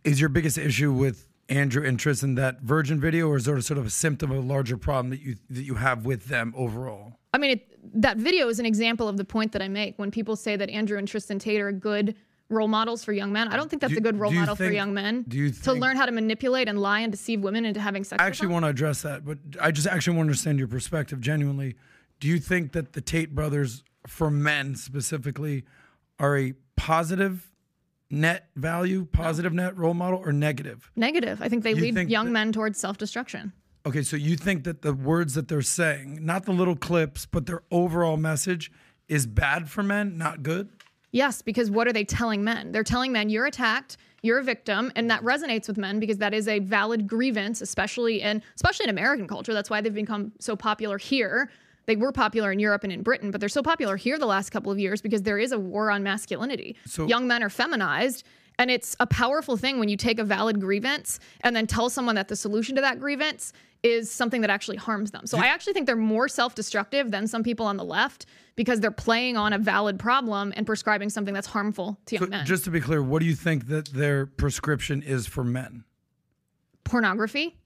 is 0.06 0.22
your 0.22 0.30
biggest 0.30 0.58
issue 0.58 0.94
with 0.94 1.28
Andrew 1.50 1.84
interest 1.84 2.24
in 2.24 2.36
that 2.36 2.62
Virgin 2.62 3.02
video, 3.02 3.28
or 3.28 3.36
is 3.36 3.44
there 3.44 3.60
sort 3.60 3.80
of 3.80 3.86
a 3.86 3.90
symptom 3.90 4.32
of 4.32 4.38
a 4.38 4.48
larger 4.48 4.78
problem 4.78 5.10
that 5.10 5.20
you 5.20 5.36
that 5.50 5.64
you 5.64 5.76
have 5.76 6.06
with 6.06 6.28
them 6.28 6.54
overall? 6.56 7.18
I 7.34 7.38
mean, 7.38 7.52
it, 7.52 8.02
that 8.02 8.16
video 8.16 8.48
is 8.48 8.60
an 8.60 8.66
example 8.66 9.10
of 9.10 9.18
the 9.18 9.26
point 9.26 9.52
that 9.52 9.62
I 9.62 9.68
make 9.68 10.00
when 10.00 10.10
people 10.10 10.38
say 10.38 10.56
that 10.56 10.70
Andrew 10.70 10.98
and 10.98 11.06
Tristan 11.06 11.38
Tate 11.38 11.60
are 11.60 11.74
good 11.74 12.16
role 12.52 12.68
models 12.68 13.04
for 13.04 13.14
young 13.14 13.32
men. 13.32 13.48
I 13.48 13.56
don't 13.58 13.70
think 13.70 13.82
that's 13.82 13.94
Do- 13.94 14.00
a 14.00 14.02
good 14.02 14.20
role 14.20 14.32
model 14.32 14.56
for 14.56 14.70
young 14.70 14.94
men. 14.94 15.24
do 15.28 15.38
you 15.38 15.52
to 15.52 15.74
learn 15.74 15.98
how 15.98 16.06
to 16.06 16.12
manipulate 16.12 16.68
and 16.68 16.80
lie 16.80 17.00
and 17.00 17.12
deceive 17.12 17.42
women 17.42 17.66
into 17.66 17.80
having 17.80 18.04
sex? 18.04 18.22
I 18.22 18.28
actually 18.28 18.50
want 18.50 18.66
to 18.66 18.70
address 18.70 19.02
that, 19.04 19.26
but 19.26 19.38
I 19.62 19.72
just 19.72 19.88
actually 19.88 20.18
want 20.18 20.28
to 20.28 20.30
understand 20.32 20.60
your 20.60 20.68
perspective 20.68 21.22
genuinely. 21.22 21.76
Do 22.20 22.28
you 22.28 22.38
think 22.40 22.74
that 22.74 22.94
the 22.94 23.02
Tate 23.02 23.34
brothers, 23.34 23.84
for 24.06 24.30
men 24.30 24.76
specifically, 24.76 25.64
are 26.20 26.38
a 26.38 26.54
positive 26.76 27.48
net 28.10 28.50
value, 28.56 29.06
positive 29.06 29.54
net 29.54 29.76
role 29.78 29.94
model, 29.94 30.22
or 30.24 30.32
negative? 30.32 30.92
Negative. 30.96 31.42
I 31.42 31.50
think 31.50 31.64
they 31.64 31.72
You 31.72 31.78
lead 31.82 31.94
think 31.96 32.10
young 32.10 32.28
that- 32.28 32.32
men 32.32 32.52
towards 32.52 32.80
self 32.80 32.98
destruction. 32.98 33.54
Okay, 33.86 34.04
so 34.04 34.16
you 34.16 34.36
think 34.36 34.64
that 34.66 34.84
the 34.84 34.94
words 34.94 35.34
that 35.34 35.48
they're 35.48 35.64
saying, 35.64 36.20
not 36.24 36.46
the 36.46 36.52
little 36.52 36.76
clips, 36.76 37.26
but 37.26 37.48
their 37.48 37.64
overall 37.72 38.16
message 38.18 38.72
is 39.08 39.26
bad 39.26 39.70
for 39.72 39.82
men, 39.82 40.18
not 40.20 40.44
good? 40.44 40.70
Yes, 41.12 41.42
because 41.42 41.70
what 41.70 41.88
are 41.88 41.94
they 41.94 42.06
telling 42.06 42.44
men? 42.44 42.72
They're 42.72 42.84
telling 42.84 43.12
men 43.12 43.30
you're 43.30 43.46
attacked, 43.46 43.98
you're 44.22 44.40
a 44.40 44.44
victim, 44.44 44.92
and 44.96 45.10
that 45.12 45.22
resonates 45.24 45.68
with 45.68 45.78
men 45.78 46.00
because 46.00 46.18
that 46.20 46.34
is 46.34 46.48
a 46.48 46.60
valid 46.60 47.08
grievance, 47.08 47.62
especially 47.62 48.22
in 48.22 48.42
especially 48.56 48.86
in 48.86 48.90
American 48.90 49.28
culture. 49.28 49.54
That's 49.54 49.70
why 49.70 49.82
they've 49.82 49.94
become 49.94 50.32
so 50.40 50.56
popular 50.56 50.98
here. 50.98 51.50
They 51.88 51.96
were 51.96 52.12
popular 52.12 52.52
in 52.52 52.60
Europe 52.60 52.84
and 52.84 52.94
in 52.94 53.02
Britain, 53.02 53.32
but 53.32 53.40
they're 53.40 53.50
so 53.50 53.64
popular 53.64 53.98
here 53.98 54.18
the 54.20 54.28
last 54.28 54.52
couple 54.52 54.72
of 54.72 54.80
years 54.80 55.02
because 55.02 55.24
there 55.24 55.40
is 55.40 55.52
a 55.52 55.60
war 55.60 55.90
on 55.92 56.04
masculinity. 56.04 56.76
So- 56.86 57.08
Young 57.08 57.28
men 57.28 57.42
are 57.44 57.50
feminized, 57.50 58.24
and 58.60 58.70
it's 58.70 58.96
a 59.00 59.08
powerful 59.08 59.58
thing 59.58 59.80
when 59.80 59.90
you 59.90 59.98
take 59.98 60.20
a 60.20 60.24
valid 60.24 60.62
grievance 60.62 61.20
and 61.42 61.56
then 61.56 61.66
tell 61.68 61.90
someone 61.90 62.16
that 62.16 62.28
the 62.28 62.36
solution 62.36 62.76
to 62.76 62.82
that 62.82 63.00
grievance 63.00 63.52
is 63.84 64.12
something 64.12 64.42
that 64.42 64.50
actually 64.50 64.78
harms 64.78 65.12
them. 65.12 65.26
So 65.26 65.38
I 65.40 65.48
actually 65.48 65.74
think 65.74 65.88
they're 65.88 65.96
more 65.96 66.28
self-destructive 66.28 67.10
than 67.10 67.28
some 67.28 67.42
people 67.42 67.66
on 67.66 67.78
the 67.78 67.84
left 67.84 68.28
because 68.56 68.80
they're 68.80 68.92
playing 68.92 69.38
on 69.38 69.54
a 69.54 69.58
valid 69.58 69.98
problem 69.98 70.54
and 70.56 70.66
prescribing 70.66 71.10
something 71.10 71.34
that's 71.34 71.48
harmful 71.48 72.00
to 72.06 72.16
young 72.16 72.26
So 72.26 72.30
men. 72.30 72.46
just 72.46 72.64
to 72.66 72.70
be 72.70 72.80
clear, 72.80 73.02
what 73.02 73.20
do 73.20 73.26
you 73.26 73.34
think 73.34 73.68
that 73.68 73.88
their 73.88 74.28
prescription 74.28 75.02
is 75.02 75.26
for 75.26 75.44
men? 75.44 75.84
Pornography, 76.84 77.58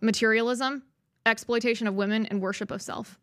materialism, 0.00 0.82
exploitation 1.26 1.86
of 1.86 1.94
women, 1.94 2.26
and 2.26 2.40
worship 2.40 2.70
of 2.72 2.82
self. 2.82 3.18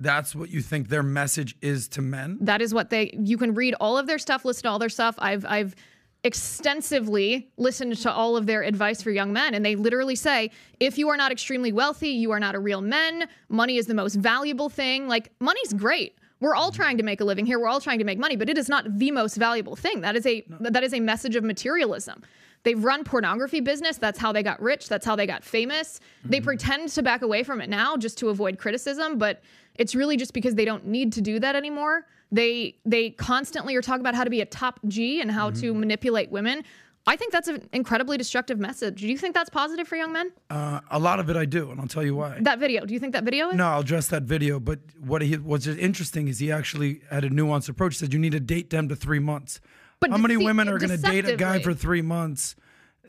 That's 0.00 0.34
what 0.34 0.50
you 0.50 0.60
think 0.60 0.88
their 0.88 1.04
message 1.04 1.56
is 1.62 1.86
to 1.90 2.02
men? 2.02 2.38
That 2.40 2.60
is 2.60 2.74
what 2.74 2.90
they. 2.90 3.14
You 3.16 3.38
can 3.38 3.54
read 3.54 3.74
all 3.78 3.96
of 3.96 4.08
their 4.08 4.18
stuff, 4.18 4.44
listen 4.44 4.64
to 4.64 4.70
all 4.70 4.80
their 4.80 4.88
stuff. 4.88 5.14
I've 5.18 5.46
I've 5.46 5.76
extensively 6.24 7.50
listened 7.58 7.96
to 7.98 8.10
all 8.10 8.36
of 8.36 8.46
their 8.46 8.62
advice 8.62 9.02
for 9.02 9.10
young 9.10 9.32
men, 9.32 9.54
and 9.54 9.64
they 9.64 9.76
literally 9.76 10.16
say, 10.16 10.50
if 10.80 10.98
you 10.98 11.08
are 11.10 11.16
not 11.16 11.30
extremely 11.30 11.70
wealthy, 11.70 12.08
you 12.08 12.30
are 12.32 12.40
not 12.40 12.54
a 12.54 12.58
real 12.58 12.80
man. 12.80 13.28
Money 13.48 13.76
is 13.76 13.86
the 13.86 13.94
most 13.94 14.14
valuable 14.14 14.70
thing. 14.70 15.06
Like 15.06 15.30
money's 15.38 15.72
great. 15.74 16.16
We're 16.40 16.56
all 16.56 16.72
trying 16.72 16.96
to 16.96 17.02
make 17.02 17.20
a 17.20 17.24
living 17.24 17.46
here. 17.46 17.58
We're 17.58 17.68
all 17.68 17.80
trying 17.80 17.98
to 17.98 18.04
make 18.04 18.18
money, 18.18 18.36
but 18.36 18.48
it 18.48 18.58
is 18.58 18.68
not 18.68 18.98
the 18.98 19.10
most 19.10 19.36
valuable 19.36 19.76
thing. 19.76 20.00
That 20.00 20.16
is 20.16 20.26
a 20.26 20.44
that 20.60 20.82
is 20.82 20.92
a 20.92 21.00
message 21.00 21.36
of 21.36 21.44
materialism. 21.44 22.22
They've 22.64 22.82
run 22.82 23.04
pornography 23.04 23.60
business. 23.60 23.98
That's 23.98 24.18
how 24.18 24.32
they 24.32 24.42
got 24.42 24.60
rich. 24.60 24.88
That's 24.88 25.04
how 25.04 25.16
they 25.16 25.26
got 25.26 25.44
famous. 25.44 26.00
They 26.24 26.38
mm-hmm. 26.38 26.44
pretend 26.44 26.88
to 26.90 27.02
back 27.02 27.22
away 27.22 27.42
from 27.44 27.60
it 27.60 27.68
now 27.68 27.96
just 27.96 28.18
to 28.18 28.30
avoid 28.30 28.58
criticism, 28.58 29.18
but 29.18 29.42
it's 29.76 29.94
really 29.94 30.16
just 30.16 30.32
because 30.32 30.54
they 30.54 30.64
don't 30.64 30.86
need 30.86 31.12
to 31.12 31.20
do 31.20 31.38
that 31.40 31.56
anymore. 31.56 32.06
They 32.34 32.74
they 32.84 33.10
constantly 33.10 33.76
are 33.76 33.82
talking 33.82 34.00
about 34.00 34.16
how 34.16 34.24
to 34.24 34.30
be 34.30 34.40
a 34.40 34.46
top 34.46 34.80
G 34.88 35.20
and 35.20 35.30
how 35.30 35.50
to 35.50 35.72
manipulate 35.72 36.32
women. 36.32 36.64
I 37.06 37.14
think 37.14 37.32
that's 37.32 37.46
an 37.48 37.68
incredibly 37.72 38.16
destructive 38.16 38.58
message. 38.58 39.02
Do 39.02 39.08
you 39.08 39.16
think 39.18 39.34
that's 39.34 39.50
positive 39.50 39.86
for 39.86 39.94
young 39.94 40.12
men? 40.12 40.32
Uh, 40.50 40.80
a 40.90 40.98
lot 40.98 41.20
of 41.20 41.30
it 41.30 41.36
I 41.36 41.44
do, 41.44 41.70
and 41.70 41.78
I'll 41.78 41.86
tell 41.86 42.02
you 42.02 42.16
why. 42.16 42.38
That 42.40 42.58
video. 42.58 42.86
Do 42.86 42.92
you 42.92 42.98
think 42.98 43.12
that 43.12 43.24
video 43.24 43.50
is? 43.50 43.56
No, 43.56 43.66
I'll 43.66 43.80
address 43.80 44.08
that 44.08 44.24
video. 44.24 44.58
But 44.58 44.80
what 44.98 45.22
he 45.22 45.36
what's 45.36 45.68
interesting 45.68 46.26
is 46.26 46.40
he 46.40 46.50
actually 46.50 47.02
had 47.08 47.22
a 47.22 47.30
nuanced 47.30 47.68
approach. 47.68 47.94
He 47.94 47.98
said 47.98 48.12
you 48.12 48.18
need 48.18 48.32
to 48.32 48.40
date 48.40 48.70
them 48.70 48.88
to 48.88 48.96
three 48.96 49.20
months. 49.20 49.60
But 50.00 50.10
How 50.10 50.16
many 50.16 50.36
women 50.36 50.68
are 50.68 50.78
going 50.78 50.90
to 50.90 50.96
date 50.96 51.24
a 51.26 51.36
guy 51.36 51.60
for 51.62 51.72
three 51.72 52.02
months 52.02 52.56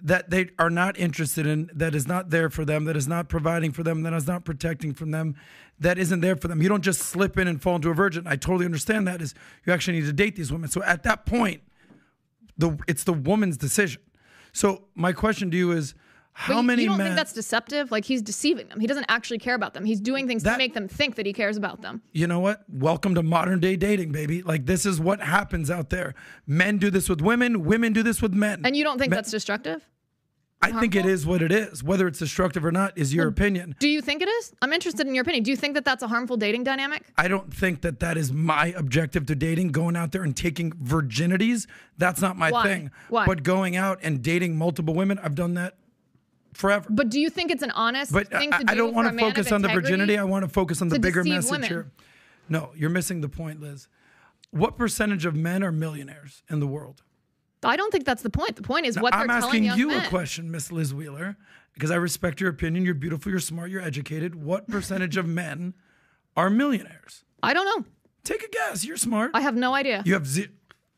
that 0.02 0.30
they 0.30 0.50
are 0.60 0.70
not 0.70 0.98
interested 0.98 1.48
in, 1.48 1.70
that 1.74 1.96
is 1.96 2.08
not 2.08 2.30
there 2.30 2.50
for 2.50 2.66
them, 2.66 2.86
that 2.86 2.98
is 2.98 3.08
not 3.08 3.30
providing 3.30 3.72
for 3.72 3.84
them, 3.84 4.04
that 4.04 4.14
is 4.14 4.28
not 4.28 4.46
protecting 4.46 4.94
from 4.94 5.12
them, 5.12 5.36
that 5.80 5.98
isn't 5.98 6.22
there 6.22 6.36
for 6.36 6.48
them? 6.48 6.62
You 6.62 6.70
don't 6.70 6.84
just 6.84 7.02
slip 7.02 7.38
in 7.38 7.48
and 7.48 7.62
fall 7.62 7.76
into 7.76 7.90
a 7.90 7.94
virgin. 7.94 8.28
I 8.28 8.36
totally 8.36 8.66
understand 8.66 9.08
that. 9.08 9.22
Is 9.22 9.34
you 9.66 9.74
actually 9.74 10.00
need 10.00 10.06
to 10.06 10.14
date 10.14 10.36
these 10.36 10.52
women. 10.52 10.70
So 10.70 10.84
at 10.84 11.04
that 11.04 11.26
point, 11.26 11.62
the 12.58 12.78
it's 12.88 13.04
the 13.04 13.14
woman's 13.14 13.58
decision. 13.58 14.02
So 14.54 14.86
my 14.96 15.12
question 15.12 15.52
to 15.52 15.58
you 15.58 15.72
is, 15.72 15.96
how 16.38 16.58
you- 16.58 16.64
many 16.64 16.82
You 16.84 16.90
don't 16.90 16.98
men? 16.98 17.08
think 17.08 17.16
that's 17.16 17.32
deceptive? 17.32 17.92
Like 17.92 18.04
he's 18.04 18.22
deceiving 18.22 18.68
them. 18.68 18.82
He 18.82 18.88
doesn't 18.88 19.06
actually 19.08 19.38
care 19.40 19.56
about 19.56 19.74
them. 19.74 19.86
He's 19.86 20.02
doing 20.02 20.28
things 20.28 20.44
to 20.44 20.58
make 20.58 20.74
them 20.74 20.88
think 20.90 21.16
that 21.16 21.26
he 21.26 21.32
cares 21.32 21.56
about 21.56 21.82
them. 21.82 22.02
you 22.12 22.28
know 22.28 22.40
what? 22.42 22.64
Welcome 22.70 23.16
to 23.16 23.24
modern 23.24 23.60
day 23.62 23.78
dating, 23.78 24.12
baby. 24.12 24.42
Like 24.42 24.66
this 24.66 24.86
is 24.86 25.00
what 25.00 25.22
happens 25.22 25.72
out 25.72 25.90
there. 25.92 26.14
Men 26.46 26.78
do 26.78 26.90
this 26.90 27.08
with 27.08 27.22
women, 27.22 27.64
women 27.64 27.94
do 27.94 28.04
this 28.04 28.22
with 28.22 28.34
men. 28.34 28.62
And 28.66 28.76
you 28.76 28.84
don't 28.84 28.98
think 29.00 29.12
Men- 29.12 29.18
that's 29.18 29.32
destructive? 29.32 29.82
I 30.62 30.72
think 30.80 30.96
it 30.96 31.06
is 31.06 31.28
what 31.28 31.44
it 31.44 31.52
is. 31.52 31.84
Whether 31.84 32.08
it's 32.08 32.18
destructive 32.18 32.66
or 32.66 32.72
not 32.72 32.98
is 32.98 33.14
your 33.14 33.28
opinion. 33.28 33.76
Do 33.80 33.88
you 33.88 34.02
think 34.02 34.24
it 34.24 34.28
is? 34.28 34.52
I'm 34.64 34.74
interested 34.74 35.06
in 35.06 35.14
your 35.14 35.22
opinion. 35.22 35.44
Do 35.44 35.52
you 35.52 35.58
think 35.58 35.76
that 35.76 35.86
that's 35.86 36.02
a 36.02 36.08
harmful 36.08 36.38
dating 36.38 36.64
dynamic? 36.64 37.04
I 37.20 37.28
don't 37.28 37.54
think 37.54 37.82
that 37.82 38.00
that 38.00 38.18
is 38.18 38.34
my 38.34 38.74
objective 38.76 39.28
to 39.28 39.36
dating. 39.36 39.74
Going 39.74 39.96
out 39.96 40.12
there 40.12 40.24
and 40.24 40.36
taking 40.36 40.72
virginities, 40.72 41.68
that's 42.00 42.20
not 42.20 42.36
my 42.38 42.50
Why? 42.52 42.64
thing. 42.64 42.92
Why? 43.10 43.26
But 43.28 43.44
going 43.44 43.76
out 43.76 44.00
and 44.02 44.24
dating 44.24 44.58
multiple 44.58 44.96
women, 44.96 45.20
I've 45.22 45.36
done 45.36 45.54
that 45.54 45.76
forever. 46.56 46.88
But 46.90 47.10
do 47.10 47.20
you 47.20 47.30
think 47.30 47.52
it's 47.52 47.64
an 47.64 47.72
honest 47.72 48.12
But 48.12 48.30
thing 48.30 48.54
I, 48.54 48.60
to 48.60 48.64
do? 48.64 48.72
I 48.72 48.76
don't 48.76 48.94
want 48.94 49.12
to 49.12 49.20
focus 49.20 49.52
on 49.52 49.62
the 49.62 49.70
virginity. 49.70 50.18
I 50.18 50.24
want 50.24 50.44
to 50.44 50.50
focus 50.50 50.82
on 50.82 50.88
the 50.90 51.00
bigger 51.00 51.24
message 51.24 51.52
women. 51.52 51.68
here. 51.70 51.92
No, 52.50 52.72
you're 52.76 52.90
missing 52.90 53.22
the 53.22 53.30
point, 53.30 53.60
Liz. 53.62 53.88
What 54.52 54.78
percentage 54.78 55.26
of 55.26 55.36
men 55.36 55.64
are 55.64 55.72
millionaires 55.72 56.44
in 56.50 56.60
the 56.60 56.68
world? 56.68 57.02
I 57.64 57.76
don't 57.76 57.92
think 57.92 58.06
that's 58.06 58.22
the 58.22 58.30
point. 58.30 58.56
The 58.56 58.62
point 58.62 58.86
is 58.86 58.96
Now, 58.96 59.02
what 59.02 59.14
I'm 59.16 59.28
they're 59.28 59.40
telling 59.40 59.68
asking 59.68 59.80
you 59.80 59.88
men. 59.88 60.06
a 60.06 60.10
question, 60.10 60.52
Miss 60.52 60.72
Liz 60.72 60.94
Wheeler, 60.94 61.36
because 61.74 61.90
I 61.90 61.96
respect 61.96 62.40
your 62.40 62.50
opinion. 62.52 62.86
You're 62.86 62.94
beautiful, 62.94 63.32
you're 63.32 63.40
smart, 63.40 63.72
you're 63.72 63.82
educated. 63.82 64.36
What 64.36 64.68
percentage 64.68 65.18
of 65.18 65.28
men 65.28 65.74
are 66.38 66.50
millionaires? 66.52 67.24
I 67.42 67.54
don't 67.54 67.66
know. 67.66 67.86
Take 68.24 68.44
a 68.44 68.50
guess. 68.50 68.86
You're 68.86 68.98
smart. 68.98 69.32
I 69.34 69.42
have 69.42 69.56
no 69.56 69.74
idea. 69.74 70.04
You 70.06 70.14
have 70.14 70.28
zero. 70.28 70.50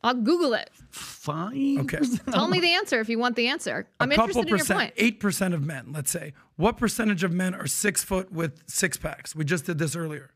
I'll 0.04 0.14
Google 0.14 0.54
it. 0.54 0.70
Fine. 0.92 1.80
Okay. 1.82 2.00
Tell 2.32 2.48
me 2.48 2.60
the 2.60 2.76
answer 2.76 3.00
if 3.00 3.10
you 3.10 3.18
want 3.20 3.36
the 3.36 3.48
answer. 3.48 3.88
I'm 4.00 4.12
a 4.12 4.16
couple 4.16 4.30
interested 4.40 4.42
in 4.44 4.48
your 4.50 4.58
percent, 4.60 4.80
point. 4.80 4.94
eight 4.98 5.20
percent 5.20 5.54
of 5.54 5.66
men, 5.66 5.92
let's 5.92 6.12
say. 6.12 6.34
What 6.56 6.78
percentage 6.78 7.24
of 7.24 7.34
men 7.34 7.54
are 7.56 7.68
six 7.68 8.04
foot 8.04 8.32
with 8.32 8.62
six 8.68 8.96
packs? 8.98 9.36
We 9.36 9.44
just 9.44 9.66
did 9.66 9.78
this 9.80 9.96
earlier. 9.96 10.32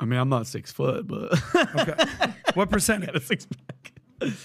I 0.00 0.06
mean, 0.06 0.18
I'm 0.18 0.30
not 0.30 0.46
six 0.46 0.72
foot, 0.72 1.06
but 1.06 1.32
Okay. 1.76 1.94
what 2.54 2.70
percentage? 2.70 3.10
a 3.14 3.20
six 3.20 3.46
pack. 3.46 3.92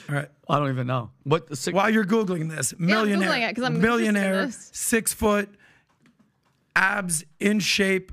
All 0.10 0.16
right. 0.16 0.30
I 0.50 0.60
don't 0.60 0.70
even 0.70 0.88
know 0.88 1.12
what 1.24 1.48
the 1.48 1.56
six. 1.56 1.74
While 1.74 1.90
you're 1.90 2.06
googling 2.06 2.50
this, 2.50 2.74
millionaire, 2.78 3.30
Googling 3.30 3.50
it 3.50 3.56
'cause 3.56 3.64
I'm 3.64 3.76
interested 3.76 3.76
in 3.76 3.82
millionaire, 4.14 4.46
this. 4.48 4.70
six 4.74 5.14
foot, 5.14 5.50
abs 6.76 7.24
in 7.40 7.60
shape. 7.60 8.12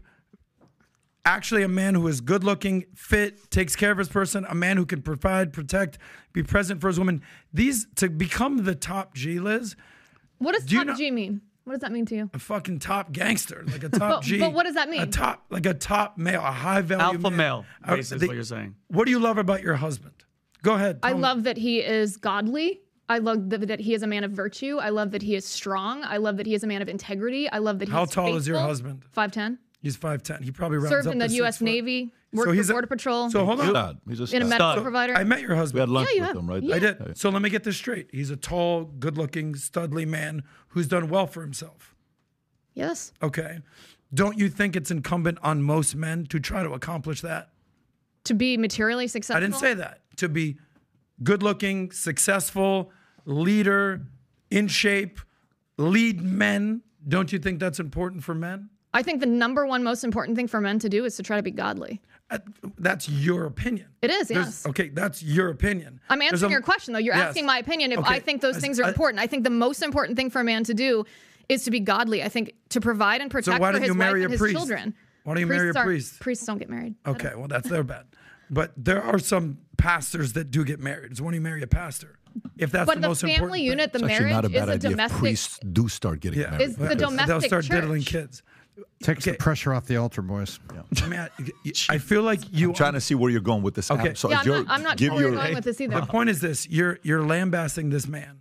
Actually, 1.24 1.62
a 1.62 1.69
man 1.69 1.94
who 1.94 2.07
is 2.09 2.20
good 2.20 2.43
looking, 2.43 2.85
fit, 2.97 3.49
takes 3.51 3.77
care 3.77 3.93
of 3.93 3.99
his 3.99 4.09
person, 4.09 4.44
a 4.49 4.55
man 4.57 4.77
who 4.77 4.85
can 4.85 5.01
provide, 5.03 5.53
protect, 5.53 5.97
be 6.32 6.43
present 6.43 6.81
for 6.81 6.89
his 6.89 6.99
woman. 6.99 7.23
These 7.53 7.86
to 7.97 8.09
become 8.11 8.65
the 8.65 8.74
top 8.74 9.15
G, 9.15 9.39
Liz, 9.39 9.77
What 10.39 10.55
does 10.57 10.65
Do 10.65 10.74
you 10.74 10.81
top 10.81 10.86
know- 10.89 10.94
G 10.97 11.11
mean? 11.12 11.40
What 11.65 11.74
does 11.74 11.82
that 11.82 11.93
mean 11.93 12.07
to 12.07 12.16
you? 12.16 12.31
a 12.35 12.40
fucking 12.40 12.81
top 12.81 13.12
gangster, 13.12 13.62
like 13.69 13.85
a 13.85 13.89
top 14.01 14.01
But- 14.16 14.23
G. 14.24 14.40
but 14.40 14.53
what 14.53 14.65
does 14.65 14.74
that 14.74 14.89
mean? 14.90 15.03
A 15.03 15.07
top, 15.07 15.44
like 15.49 15.65
a 15.65 15.74
top 15.74 16.19
male, 16.19 16.40
a 16.40 16.51
high 16.51 16.81
value 16.81 17.05
Alpha 17.05 17.31
man. 17.31 17.36
male, 17.36 17.65
Uh, 17.85 17.94
basically, 17.94 18.16
is 18.16 18.20
the- 18.23 18.27
what 18.27 18.35
you're 18.35 18.43
saying. 18.44 18.74
What 18.89 19.05
do 19.05 19.12
you 19.12 19.20
love 19.20 19.39
about 19.39 19.62
your 19.62 19.77
husband? 19.77 20.24
Go 20.65 20.74
ahead. 20.74 20.99
I 21.05 21.11
tell 21.11 21.19
me. 21.19 21.23
love 21.23 21.43
that 21.44 21.57
he 21.57 21.78
is 21.78 22.16
godly. 22.16 22.81
I 23.09 23.19
love 23.19 23.49
that, 23.51 23.69
that 23.69 23.78
he 23.78 23.94
is 23.94 24.03
a 24.03 24.09
man 24.09 24.24
of 24.24 24.32
virtue. 24.32 24.78
I 24.78 24.89
love 24.89 25.12
that 25.12 25.23
he 25.23 25.36
is 25.36 25.44
strong. 25.44 26.03
I 26.03 26.16
love 26.16 26.36
that 26.39 26.47
he 26.47 26.55
is 26.55 26.65
a 26.65 26.66
man 26.66 26.82
of 26.82 26.89
integrity. 26.89 27.49
I 27.49 27.59
love 27.59 27.78
that 27.78 27.86
he's 27.86 27.93
How 27.93 28.07
tall 28.07 28.35
is 28.36 28.49
your 28.49 28.57
faithful. 28.57 28.69
husband? 28.69 29.05
5'10. 29.16 29.59
He's 29.82 29.96
five 29.96 30.22
ten. 30.22 30.42
He 30.42 30.50
probably 30.52 30.78
rounds 30.78 30.90
Served 30.90 31.09
up 31.09 31.12
in 31.14 31.18
to 31.18 31.24
the 31.24 31.28
six 31.30 31.38
U.S. 31.38 31.59
foot. 31.59 31.64
Navy. 31.64 32.12
Worked 32.32 32.48
So 32.50 32.54
for 32.64 32.70
a- 32.70 32.74
Border 32.74 32.86
Patrol. 32.86 33.30
So 33.30 33.44
hold 33.44 33.60
on. 33.60 33.68
Stud. 33.70 33.98
He's 34.09 34.20
a 34.20 34.22
in 34.36 34.42
a 34.42 34.46
stud. 34.46 34.48
medical 34.48 34.72
Stud. 34.74 34.82
provider. 34.84 35.14
I 35.16 35.24
met 35.24 35.40
your 35.40 35.50
We 35.50 35.56
husband. 35.56 35.80
had 35.80 35.88
lunch 35.88 36.09
Yeah, 36.14 36.20
with 36.28 36.34
yeah. 36.34 36.40
him, 36.40 36.46
right? 36.48 36.72
I 36.72 36.78
did. 36.78 37.18
So 37.18 37.28
let 37.30 37.42
me 37.42 37.50
get 37.50 37.64
this 37.64 37.76
straight. 37.76 38.09
He's 38.12 38.30
a 38.30 38.36
tall, 38.36 38.84
good-looking, 38.84 39.54
studly 39.54 40.06
man 40.06 40.44
who's 40.68 40.86
done 40.86 41.09
well 41.10 41.26
for 41.26 41.42
himself. 41.42 41.94
yes. 42.74 43.12
Okay. 43.22 43.59
Don't 44.14 44.38
you 44.38 44.48
think 44.50 44.76
it's 44.76 44.90
incumbent 44.90 45.38
on 45.42 45.62
most 45.62 45.94
men 45.96 46.26
to 46.26 46.38
try 46.38 46.62
to 46.62 46.70
accomplish 46.72 47.22
that? 47.22 47.48
To 48.24 48.34
be 48.34 48.56
materially 48.56 49.09
successful. 49.09 49.36
I 49.38 49.40
didn't 49.40 49.56
say 49.59 49.74
that. 49.74 50.00
To 50.18 50.28
be 50.28 50.59
good-looking, 51.22 51.90
successful, 51.92 52.92
leader, 53.24 54.02
in 54.50 54.68
shape, 54.68 55.18
lead 55.76 56.20
men. 56.20 56.82
Don't 57.09 57.32
you 57.32 57.38
think 57.38 57.59
that's 57.59 57.80
important 57.80 58.22
for 58.22 58.34
men? 58.34 58.68
I 58.94 59.02
think 59.02 59.20
the 59.20 59.27
number 59.27 59.66
one 59.66 59.82
most 59.82 60.05
important 60.05 60.36
thing 60.36 60.48
for 60.48 60.60
men 60.60 60.78
to 60.81 60.89
do 60.89 61.05
is 61.05 61.16
to 61.16 61.23
try 61.23 61.36
to 61.36 61.43
be 61.43 61.51
godly. 61.51 62.01
Uh, 62.31 62.39
That's 62.78 63.09
your 63.09 63.44
opinion. 63.47 63.89
It 64.02 64.10
is, 64.10 64.28
There's- 64.28 64.47
yes. 64.47 64.66
Okay, 64.66 64.89
that's 64.89 65.23
your 65.23 65.48
opinion. 65.51 66.01
I'm 66.10 66.23
answering 66.23 66.51
a- 66.51 66.55
your 66.55 66.62
question 66.62 66.93
though. 66.94 66.98
You're 66.98 67.14
Yes. 67.14 67.28
asking 67.28 67.47
my 67.47 67.59
opinion 67.59 67.93
if 67.93 67.98
Okay. 68.01 68.14
I 68.14 68.20
think 68.20 68.40
those 68.43 68.56
I- 68.56 68.60
things 68.60 68.81
are 68.81 68.85
I- 68.85 68.89
important. 68.89 69.20
I 69.20 69.27
think 69.27 69.44
the 69.44 69.51
most 69.51 69.82
important 69.82 70.16
thing 70.16 70.31
for 70.31 70.40
a 70.40 70.44
man 70.44 70.64
to 70.64 70.74
do 70.74 71.05
is 71.48 71.64
to 71.64 71.70
be 71.70 71.81
godly. 71.81 72.23
I 72.23 72.28
think 72.28 72.52
to 72.70 72.81
provide 72.81 73.20
and 73.20 73.31
So 73.31 73.36
protect 73.39 73.60
why 73.60 73.73
for 73.73 73.78
his 73.81 73.89
you 73.89 73.94
marry 73.94 74.20
wife 74.20 74.23
a 74.23 74.24
and 74.24 74.32
his 74.32 74.40
priest? 74.40 74.56
children. 74.56 74.94
Why 75.24 75.35
don't 75.35 75.40
you 75.40 75.47
marry 75.47 75.59
a 75.70 75.73
Priests 75.73 75.77
aren't- 75.77 75.86
priest? 75.89 76.20
Priests 76.20 76.47
don't 76.47 76.59
get 76.59 76.70
married. 76.70 76.94
Okay, 77.06 77.32
well 77.36 77.48
that's 77.48 77.69
their 77.69 77.85
bad. 77.85 78.05
But 78.51 78.73
there 78.77 79.02
are 79.02 79.19
some 79.19 79.59
pastors 79.77 80.32
that 80.35 80.51
do 80.51 80.64
get 80.64 80.81
married. 80.81 81.16
So 81.16 81.24
when 81.24 81.35
you 81.35 81.40
marry 81.40 81.62
a 81.62 81.66
pastor, 81.66 82.16
if 82.56 82.70
that's 82.70 82.86
But 82.86 82.97
the, 82.97 83.01
the 83.02 83.09
most 83.09 83.20
family 83.20 83.35
important 83.35 83.62
unit, 83.62 83.93
the 83.93 83.98
It's 84.01 84.09
marriage 84.09 84.32
not 84.32 84.44
a 84.44 84.48
is 84.48 84.52
bad 84.55 84.69
a 84.69 84.73
idea 84.73 84.90
if 84.90 84.97
domestic. 84.97 85.19
priests 85.19 85.59
do 85.70 85.89
start 85.89 86.20
getting 86.20 86.43
thing. 86.43 86.51
married. 86.51 86.69
Is 86.70 86.77
the 86.77 86.94
They'll 86.94 87.40
start 87.40 87.64
church. 87.64 87.69
diddling 87.69 88.02
kids. 88.02 88.43
Takes 89.03 89.24
Okay. 89.27 89.32
the 89.32 89.36
pressure 89.39 89.73
off 89.74 89.86
the 89.86 89.97
altar, 89.97 90.23
boys. 90.23 90.59
I 91.03 91.07
mean, 91.09 91.20
I, 91.20 91.28
I 91.90 91.99
feel 91.99 92.23
like 92.23 92.40
you. 92.53 92.69
I'm 92.69 92.74
trying 92.74 92.93
to 92.94 93.01
see 93.01 93.15
where 93.15 93.31
you're 93.31 93.40
going 93.40 93.62
with 93.62 93.74
this. 93.74 93.90
Okay. 93.90 94.11
app. 94.11 94.16
So 94.16 94.31
Yeah, 94.31 94.39
I'm 94.40 94.47
you're- 94.47 94.59
not- 94.65 94.70
I'm 94.70 94.82
not 94.82 94.97
give 94.97 95.12
sure 95.12 95.20
your- 95.20 95.32
going 95.32 95.55
with 95.55 95.65
this 95.65 95.81
either. 95.81 96.01
The 96.01 96.07
point 96.07 96.31
is 96.31 96.40
this: 96.40 96.69
you're 96.69 96.99
you're 97.03 97.23
lambasting 97.23 97.90
this 97.90 98.07
man 98.09 98.40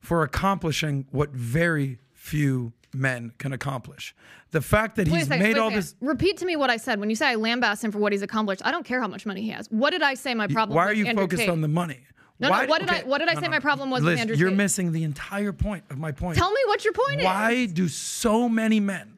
for 0.00 0.22
accomplishing 0.22 1.06
what 1.10 1.30
very 1.30 1.98
few 2.12 2.72
men 2.92 3.32
can 3.38 3.52
accomplish. 3.52 4.14
The 4.50 4.60
fact 4.60 4.96
that 4.96 5.06
Wait 5.08 5.18
he's 5.18 5.28
second, 5.28 5.42
made 5.44 5.58
all 5.58 5.70
this. 5.70 5.94
Repeat 6.00 6.38
to 6.38 6.46
me 6.46 6.56
what 6.56 6.70
I 6.70 6.76
said. 6.76 6.98
When 6.98 7.08
you 7.10 7.14
say 7.16 7.28
I 7.28 7.36
lambast 7.36 7.84
him 7.84 7.92
for 7.92 7.98
what 7.98 8.10
he's 8.12 8.22
accomplished, 8.22 8.62
I 8.64 8.72
don't 8.72 8.84
care 8.84 9.00
how 9.00 9.06
much 9.06 9.24
money 9.26 9.42
he 9.42 9.50
has. 9.50 9.68
What 9.70 9.90
did 9.90 10.02
I 10.02 10.14
say 10.14 10.34
my 10.34 10.48
problem 10.48 10.70
was? 10.70 10.76
Why 10.76 10.86
are 10.86 10.94
you 10.94 11.06
Andrew 11.06 11.24
focused 11.24 11.42
Tate? 11.42 11.50
on 11.50 11.60
the 11.60 11.68
money? 11.68 12.00
No, 12.40 12.50
Why- 12.50 12.62
no. 12.64 12.68
What 12.70 12.80
did 12.80 12.88
I 12.90 13.02
what 13.02 13.18
did 13.18 13.28
I 13.28 13.34
no, 13.34 13.40
say 13.40 13.46
no. 13.46 13.50
my 13.52 13.60
problem 13.60 13.90
was 13.90 14.02
Liz, 14.02 14.12
with 14.14 14.20
Andrew 14.20 14.36
you're 14.36 14.48
Tate? 14.48 14.56
missing 14.56 14.92
the 14.92 15.04
entire 15.04 15.52
point 15.52 15.84
of 15.90 15.98
my 15.98 16.10
point. 16.10 16.36
Tell 16.38 16.50
me 16.50 16.60
what 16.66 16.84
your 16.84 16.94
point 16.94 17.22
Why 17.22 17.50
is. 17.52 17.68
Why 17.68 17.74
do 17.74 17.86
so 17.86 18.48
many 18.48 18.80
men, 18.80 19.12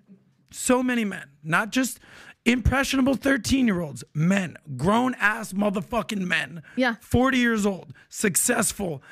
so 0.53 0.83
many 0.83 1.05
men, 1.05 1.31
not 1.43 1.71
just 1.71 1.99
impressionable 2.45 3.15
13 3.15 3.67
year 3.67 3.81
olds, 3.81 4.03
men, 4.15 4.57
grown 4.77 5.15
ass 5.15 5.53
motherfucking 5.53 6.21
men, 6.27 6.63
Yeah. 6.77 6.97
40 7.01 7.39
years 7.39 7.65
old, 7.67 7.93
successful, 8.09 9.03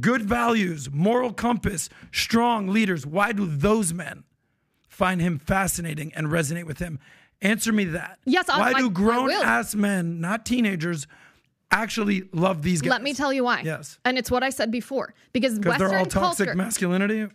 good 0.00 0.22
values, 0.22 0.88
moral 0.92 1.32
compass, 1.32 1.88
strong 2.12 2.68
leaders, 2.68 3.04
why 3.06 3.32
do 3.32 3.46
those 3.46 3.92
men 3.92 4.24
find 4.88 5.20
him 5.20 5.38
fascinating 5.38 6.12
and 6.14 6.28
resonate 6.28 6.64
with 6.64 6.78
him? 6.78 6.98
Answer 7.42 7.72
me 7.72 7.84
that. 7.86 8.18
Yes, 8.24 8.48
Why 8.48 8.72
I- 8.74 8.78
do 8.78 8.90
grown 8.90 9.30
ass 9.30 9.74
men, 9.74 10.20
not 10.20 10.44
teenagers, 10.46 11.06
actually 11.72 12.28
love 12.32 12.62
these 12.62 12.82
guys? 12.82 12.90
Let 12.90 13.02
me 13.02 13.14
tell 13.14 13.32
you 13.32 13.44
why. 13.44 13.62
Yes. 13.64 13.98
And 14.04 14.18
it's 14.18 14.30
what 14.30 14.42
I 14.42 14.50
said 14.50 14.70
before. 14.70 15.14
Because 15.32 15.58
Because 15.58 15.70
Western 15.80 15.88
they're 15.88 15.98
all 16.00 16.04
toxic 16.06 16.46
culture. 16.46 16.56
masculinity. 16.56 17.28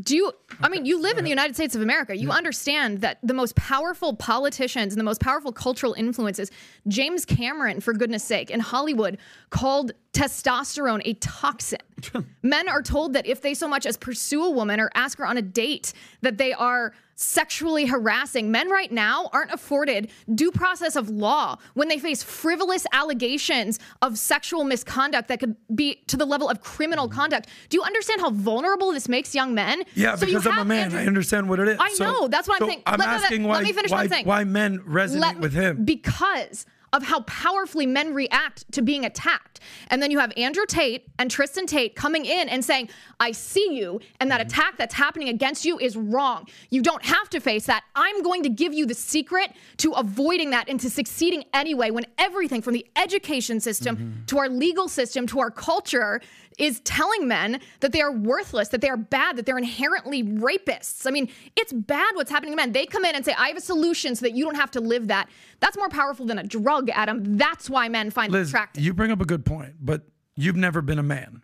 Do 0.00 0.16
you? 0.16 0.32
I 0.60 0.68
mean, 0.68 0.86
you 0.86 1.00
live 1.00 1.18
in 1.18 1.24
the 1.24 1.30
United 1.30 1.54
States 1.54 1.74
of 1.74 1.82
America. 1.82 2.16
You 2.16 2.30
understand 2.30 3.00
that 3.00 3.18
the 3.22 3.34
most 3.34 3.56
powerful 3.56 4.14
politicians 4.14 4.92
and 4.92 5.00
the 5.00 5.04
most 5.04 5.20
powerful 5.20 5.52
cultural 5.52 5.94
influences, 5.94 6.50
James 6.88 7.24
Cameron, 7.24 7.80
for 7.80 7.92
goodness 7.92 8.24
sake, 8.24 8.50
in 8.50 8.60
Hollywood, 8.60 9.18
called 9.50 9.92
testosterone 10.12 11.02
a 11.04 11.14
toxin. 11.14 11.78
Men 12.42 12.68
are 12.68 12.82
told 12.82 13.12
that 13.12 13.26
if 13.26 13.42
they 13.42 13.54
so 13.54 13.68
much 13.68 13.86
as 13.86 13.96
pursue 13.96 14.44
a 14.44 14.50
woman 14.50 14.80
or 14.80 14.90
ask 14.94 15.18
her 15.18 15.26
on 15.26 15.36
a 15.36 15.42
date, 15.42 15.92
that 16.22 16.38
they 16.38 16.52
are 16.52 16.92
sexually 17.14 17.84
harassing. 17.84 18.50
Men 18.50 18.70
right 18.70 18.90
now 18.90 19.28
aren't 19.32 19.52
afforded 19.52 20.10
due 20.34 20.50
process 20.50 20.96
of 20.96 21.10
law 21.10 21.58
when 21.74 21.88
they 21.88 21.98
face 21.98 22.22
frivolous 22.22 22.86
allegations 22.92 23.78
of 24.00 24.18
sexual 24.18 24.64
misconduct 24.64 25.28
that 25.28 25.38
could 25.38 25.54
be 25.74 25.96
to 26.06 26.16
the 26.16 26.24
level 26.24 26.48
of 26.48 26.62
criminal 26.62 27.08
mm. 27.08 27.12
conduct. 27.12 27.48
Do 27.68 27.76
you 27.76 27.82
understand 27.82 28.22
how 28.22 28.30
vulnerable 28.30 28.92
this 28.92 29.06
makes 29.08 29.34
young 29.34 29.54
men? 29.54 29.82
Yeah, 29.94 30.14
So 30.14 30.26
because 30.26 30.46
I'm 30.46 30.58
a 30.60 30.64
man. 30.64 30.94
I 30.94 31.06
understand 31.06 31.48
what 31.48 31.60
it 31.60 31.68
is. 31.68 31.76
I 31.78 31.92
So- 31.92 32.04
know. 32.04 32.28
That's 32.28 32.48
what 32.48 32.54
I'm 32.54 32.66
so 32.66 32.68
saying. 32.68 32.82
I'm 32.86 32.98
Let- 32.98 33.08
let- 33.08 33.22
asking 33.22 33.42
let 33.42 33.48
why, 33.50 33.62
me 33.62 33.72
finish 33.72 33.90
what 33.90 33.98
why, 33.98 34.02
I'm 34.04 34.08
saying. 34.08 34.26
why 34.26 34.44
men 34.44 34.78
resonate 34.78 35.20
Let- 35.20 35.40
with 35.40 35.52
him. 35.52 35.84
because 35.84 36.64
of 36.92 37.02
how 37.02 37.20
powerfully 37.22 37.86
men 37.86 38.14
react 38.14 38.70
to 38.72 38.82
being 38.82 39.04
attacked. 39.04 39.60
And 39.88 40.02
then 40.02 40.10
you 40.10 40.18
have 40.18 40.32
Andrew 40.36 40.66
Tate 40.66 41.06
and 41.18 41.30
Tristan 41.30 41.66
Tate 41.66 41.94
coming 41.94 42.24
in 42.24 42.48
and 42.48 42.64
saying, 42.64 42.88
I 43.18 43.32
see 43.32 43.76
you, 43.76 44.00
and 44.18 44.30
that 44.30 44.40
mm-hmm. 44.40 44.48
attack 44.48 44.76
that's 44.76 44.94
happening 44.94 45.28
against 45.28 45.64
you 45.64 45.78
is 45.78 45.96
wrong. 45.96 46.48
You 46.70 46.82
don't 46.82 47.04
have 47.04 47.28
to 47.30 47.40
face 47.40 47.66
that. 47.66 47.84
I'm 47.94 48.22
going 48.22 48.42
to 48.42 48.48
give 48.48 48.74
you 48.74 48.86
the 48.86 48.94
secret 48.94 49.52
to 49.78 49.92
avoiding 49.92 50.50
that 50.50 50.68
and 50.68 50.80
to 50.80 50.90
succeeding 50.90 51.44
anyway 51.52 51.90
when 51.90 52.06
everything 52.18 52.62
from 52.62 52.74
the 52.74 52.86
education 52.96 53.60
system 53.60 53.96
mm-hmm. 53.96 54.24
to 54.26 54.38
our 54.38 54.48
legal 54.48 54.88
system 54.88 55.26
to 55.28 55.40
our 55.40 55.50
culture 55.50 56.20
is 56.60 56.80
telling 56.80 57.26
men 57.26 57.60
that 57.80 57.92
they 57.92 58.00
are 58.00 58.12
worthless, 58.12 58.68
that 58.68 58.82
they 58.82 58.88
are 58.90 58.96
bad, 58.96 59.36
that 59.36 59.46
they're 59.46 59.58
inherently 59.58 60.22
rapists. 60.22 61.06
I 61.06 61.10
mean, 61.10 61.28
it's 61.56 61.72
bad 61.72 62.14
what's 62.14 62.30
happening 62.30 62.52
to 62.52 62.56
men. 62.56 62.72
They 62.72 62.86
come 62.86 63.04
in 63.04 63.16
and 63.16 63.24
say, 63.24 63.32
I 63.32 63.48
have 63.48 63.56
a 63.56 63.62
solution 63.62 64.14
so 64.14 64.26
that 64.26 64.32
you 64.32 64.44
don't 64.44 64.56
have 64.56 64.70
to 64.72 64.80
live 64.80 65.08
that. 65.08 65.28
That's 65.60 65.76
more 65.76 65.88
powerful 65.88 66.26
than 66.26 66.38
a 66.38 66.44
drug, 66.44 66.90
Adam. 66.90 67.38
That's 67.38 67.70
why 67.70 67.88
men 67.88 68.10
find 68.10 68.32
it 68.32 68.36
Liz, 68.36 68.50
attractive. 68.50 68.84
you 68.84 68.92
bring 68.92 69.10
up 69.10 69.20
a 69.20 69.24
good 69.24 69.44
point, 69.46 69.74
but 69.80 70.02
you've 70.36 70.56
never 70.56 70.82
been 70.82 70.98
a 70.98 71.02
man. 71.02 71.42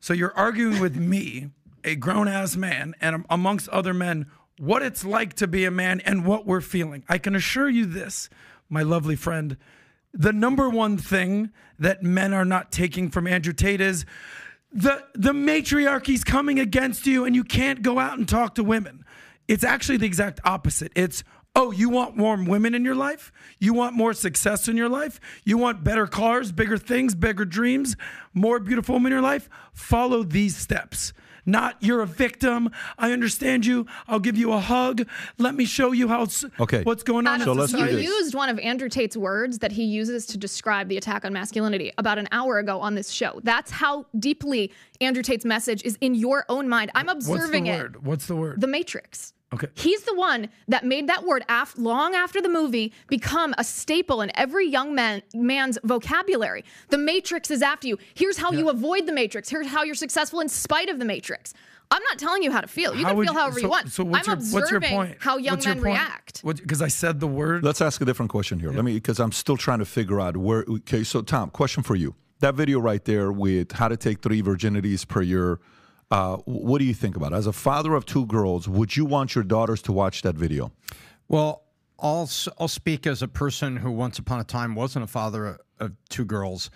So 0.00 0.12
you're 0.12 0.36
arguing 0.36 0.80
with 0.80 0.96
me, 0.96 1.50
a 1.82 1.96
grown 1.96 2.28
ass 2.28 2.56
man, 2.56 2.94
and 3.00 3.24
amongst 3.28 3.68
other 3.70 3.92
men, 3.92 4.26
what 4.58 4.82
it's 4.82 5.04
like 5.04 5.34
to 5.34 5.46
be 5.46 5.64
a 5.64 5.70
man 5.70 6.00
and 6.00 6.24
what 6.24 6.46
we're 6.46 6.60
feeling. 6.60 7.04
I 7.08 7.18
can 7.18 7.34
assure 7.34 7.68
you 7.68 7.86
this, 7.86 8.28
my 8.68 8.82
lovely 8.82 9.16
friend. 9.16 9.56
The 10.12 10.32
number 10.32 10.68
one 10.68 10.96
thing 10.96 11.50
that 11.78 12.02
men 12.02 12.32
are 12.32 12.44
not 12.44 12.70
taking 12.70 13.10
from 13.10 13.26
Andrew 13.26 13.52
Tate 13.52 13.80
is 13.80 14.04
the 14.74 15.04
the 15.14 15.32
matriarchy's 15.32 16.24
coming 16.24 16.58
against 16.58 17.06
you 17.06 17.24
and 17.24 17.34
you 17.34 17.44
can't 17.44 17.82
go 17.82 17.98
out 17.98 18.18
and 18.18 18.28
talk 18.28 18.56
to 18.56 18.64
women. 18.64 19.04
It's 19.46 19.64
actually 19.64 19.98
the 19.98 20.06
exact 20.06 20.40
opposite. 20.44 20.92
It's 20.96 21.22
oh, 21.56 21.70
you 21.70 21.88
want 21.88 22.16
warm 22.16 22.46
women 22.46 22.74
in 22.74 22.84
your 22.84 22.96
life? 22.96 23.30
You 23.60 23.72
want 23.74 23.94
more 23.94 24.12
success 24.12 24.66
in 24.66 24.76
your 24.76 24.88
life? 24.88 25.20
You 25.44 25.56
want 25.56 25.84
better 25.84 26.08
cars, 26.08 26.50
bigger 26.50 26.76
things, 26.76 27.14
bigger 27.14 27.44
dreams, 27.44 27.96
more 28.32 28.58
beautiful 28.58 28.96
women 28.96 29.12
in 29.12 29.16
your 29.16 29.22
life? 29.22 29.48
Follow 29.72 30.24
these 30.24 30.56
steps. 30.56 31.12
Not 31.46 31.76
you're 31.80 32.00
a 32.00 32.06
victim. 32.06 32.70
I 32.98 33.12
understand 33.12 33.66
you. 33.66 33.86
I'll 34.08 34.20
give 34.20 34.36
you 34.36 34.52
a 34.52 34.60
hug. 34.60 35.06
Let 35.38 35.54
me 35.54 35.64
show 35.64 35.92
you 35.92 36.08
how 36.08 36.22
it's, 36.22 36.44
Okay. 36.58 36.82
what's 36.82 37.02
going 37.02 37.26
on. 37.26 37.40
So 37.40 37.52
let's 37.52 37.72
do 37.72 37.78
you 37.78 37.84
society. 37.84 38.06
this. 38.06 38.18
used 38.18 38.34
one 38.34 38.48
of 38.48 38.58
Andrew 38.58 38.88
Tate's 38.88 39.16
words 39.16 39.58
that 39.58 39.72
he 39.72 39.84
uses 39.84 40.26
to 40.26 40.38
describe 40.38 40.88
the 40.88 40.96
attack 40.96 41.24
on 41.24 41.32
masculinity 41.32 41.92
about 41.98 42.18
an 42.18 42.28
hour 42.32 42.58
ago 42.58 42.80
on 42.80 42.94
this 42.94 43.10
show. 43.10 43.40
That's 43.42 43.70
how 43.70 44.06
deeply 44.18 44.72
Andrew 45.00 45.22
Tate's 45.22 45.44
message 45.44 45.82
is 45.84 45.98
in 46.00 46.14
your 46.14 46.44
own 46.48 46.68
mind. 46.68 46.90
I'm 46.94 47.08
observing 47.08 47.14
What's 47.14 47.26
the 47.26 47.44
observing 47.44 47.66
it. 47.66 47.78
word? 47.78 48.06
What's 48.06 48.26
the 48.26 48.36
word? 48.36 48.60
The 48.60 48.66
Matrix. 48.66 49.32
Okay. 49.52 49.68
He's 49.74 50.02
the 50.02 50.14
one 50.14 50.48
that 50.66 50.84
made 50.84 51.08
that 51.08 51.24
word 51.24 51.44
af- 51.48 51.78
long 51.78 52.14
after 52.14 52.40
the 52.40 52.48
movie 52.48 52.92
become 53.08 53.54
a 53.56 53.62
staple 53.64 54.20
in 54.20 54.32
every 54.34 54.66
young 54.66 54.94
man 54.94 55.22
man's 55.32 55.78
vocabulary. 55.84 56.64
The 56.88 56.98
Matrix 56.98 57.50
is 57.50 57.62
after 57.62 57.86
you. 57.86 57.98
Here's 58.14 58.38
how 58.38 58.50
you 58.52 58.68
avoid 58.68 59.06
the 59.06 59.12
Matrix. 59.12 59.48
Here's 59.48 59.68
how 59.68 59.84
you're 59.84 59.94
successful 59.94 60.40
in 60.40 60.48
spite 60.48 60.88
of 60.88 60.98
the 60.98 61.04
Matrix. 61.04 61.54
I'm 61.90 62.02
not 62.02 62.18
telling 62.18 62.42
you 62.42 62.50
how 62.50 62.62
to 62.62 62.66
feel. 62.66 62.96
You 62.96 63.04
How 63.04 63.14
can 63.14 63.24
feel 63.24 63.34
however 63.34 63.60
so, 63.60 63.60
you 63.60 63.68
want. 63.68 63.92
So 63.92 64.04
what's 64.04 64.26
I'm 64.26 64.40
your, 64.40 64.52
what's 64.52 64.52
your 64.52 64.78
observing 64.78 64.90
point? 64.90 65.16
how 65.20 65.36
young 65.36 65.54
What's 65.56 65.66
your 65.66 65.74
men 65.76 65.84
point? 65.84 65.94
react. 65.94 66.42
Because 66.44 66.82
I 66.82 66.88
said 66.88 67.20
the 67.20 67.26
word. 67.28 67.62
Let's 67.62 67.80
ask 67.80 68.00
a 68.00 68.04
different 68.04 68.30
question 68.30 68.58
here. 68.58 68.72
Let 68.72 68.84
me, 68.84 68.94
because 68.94 69.20
I'm 69.20 69.30
still 69.32 69.56
trying 69.56 69.78
to 69.78 69.84
figure 69.84 70.20
out 70.20 70.36
where. 70.36 70.64
Okay, 70.68 71.04
so 71.04 71.20
Tom, 71.22 71.50
question 71.50 71.82
for 71.82 71.94
you. 71.94 72.14
That 72.40 72.54
video 72.56 72.80
right 72.80 73.04
there 73.04 73.30
with 73.30 73.72
how 73.72 73.88
to 73.88 73.96
take 73.96 74.20
three 74.22 74.42
virginities 74.42 75.06
per 75.06 75.22
year. 75.22 75.60
Uh, 76.10 76.36
what 76.44 76.78
do 76.78 76.84
you 76.84 76.94
think 76.94 77.16
about 77.16 77.32
it? 77.32 77.36
As 77.36 77.46
a 77.46 77.52
father 77.52 77.94
of 77.94 78.06
two 78.06 78.26
girls, 78.26 78.68
would 78.68 78.96
you 78.96 79.04
want 79.04 79.34
your 79.34 79.44
daughters 79.44 79.82
to 79.82 79.92
watch 79.92 80.22
that 80.22 80.36
video? 80.36 80.72
Well, 81.28 81.62
I'll 81.98 82.28
I'll 82.58 82.68
speak 82.68 83.06
as 83.06 83.22
a 83.22 83.28
person 83.28 83.76
who 83.76 83.90
once 83.90 84.18
upon 84.18 84.40
a 84.40 84.44
time 84.44 84.74
wasn't 84.74 85.04
a 85.04 85.08
father 85.08 85.58
of 85.78 85.92
two 86.08 86.24
girls. 86.24 86.70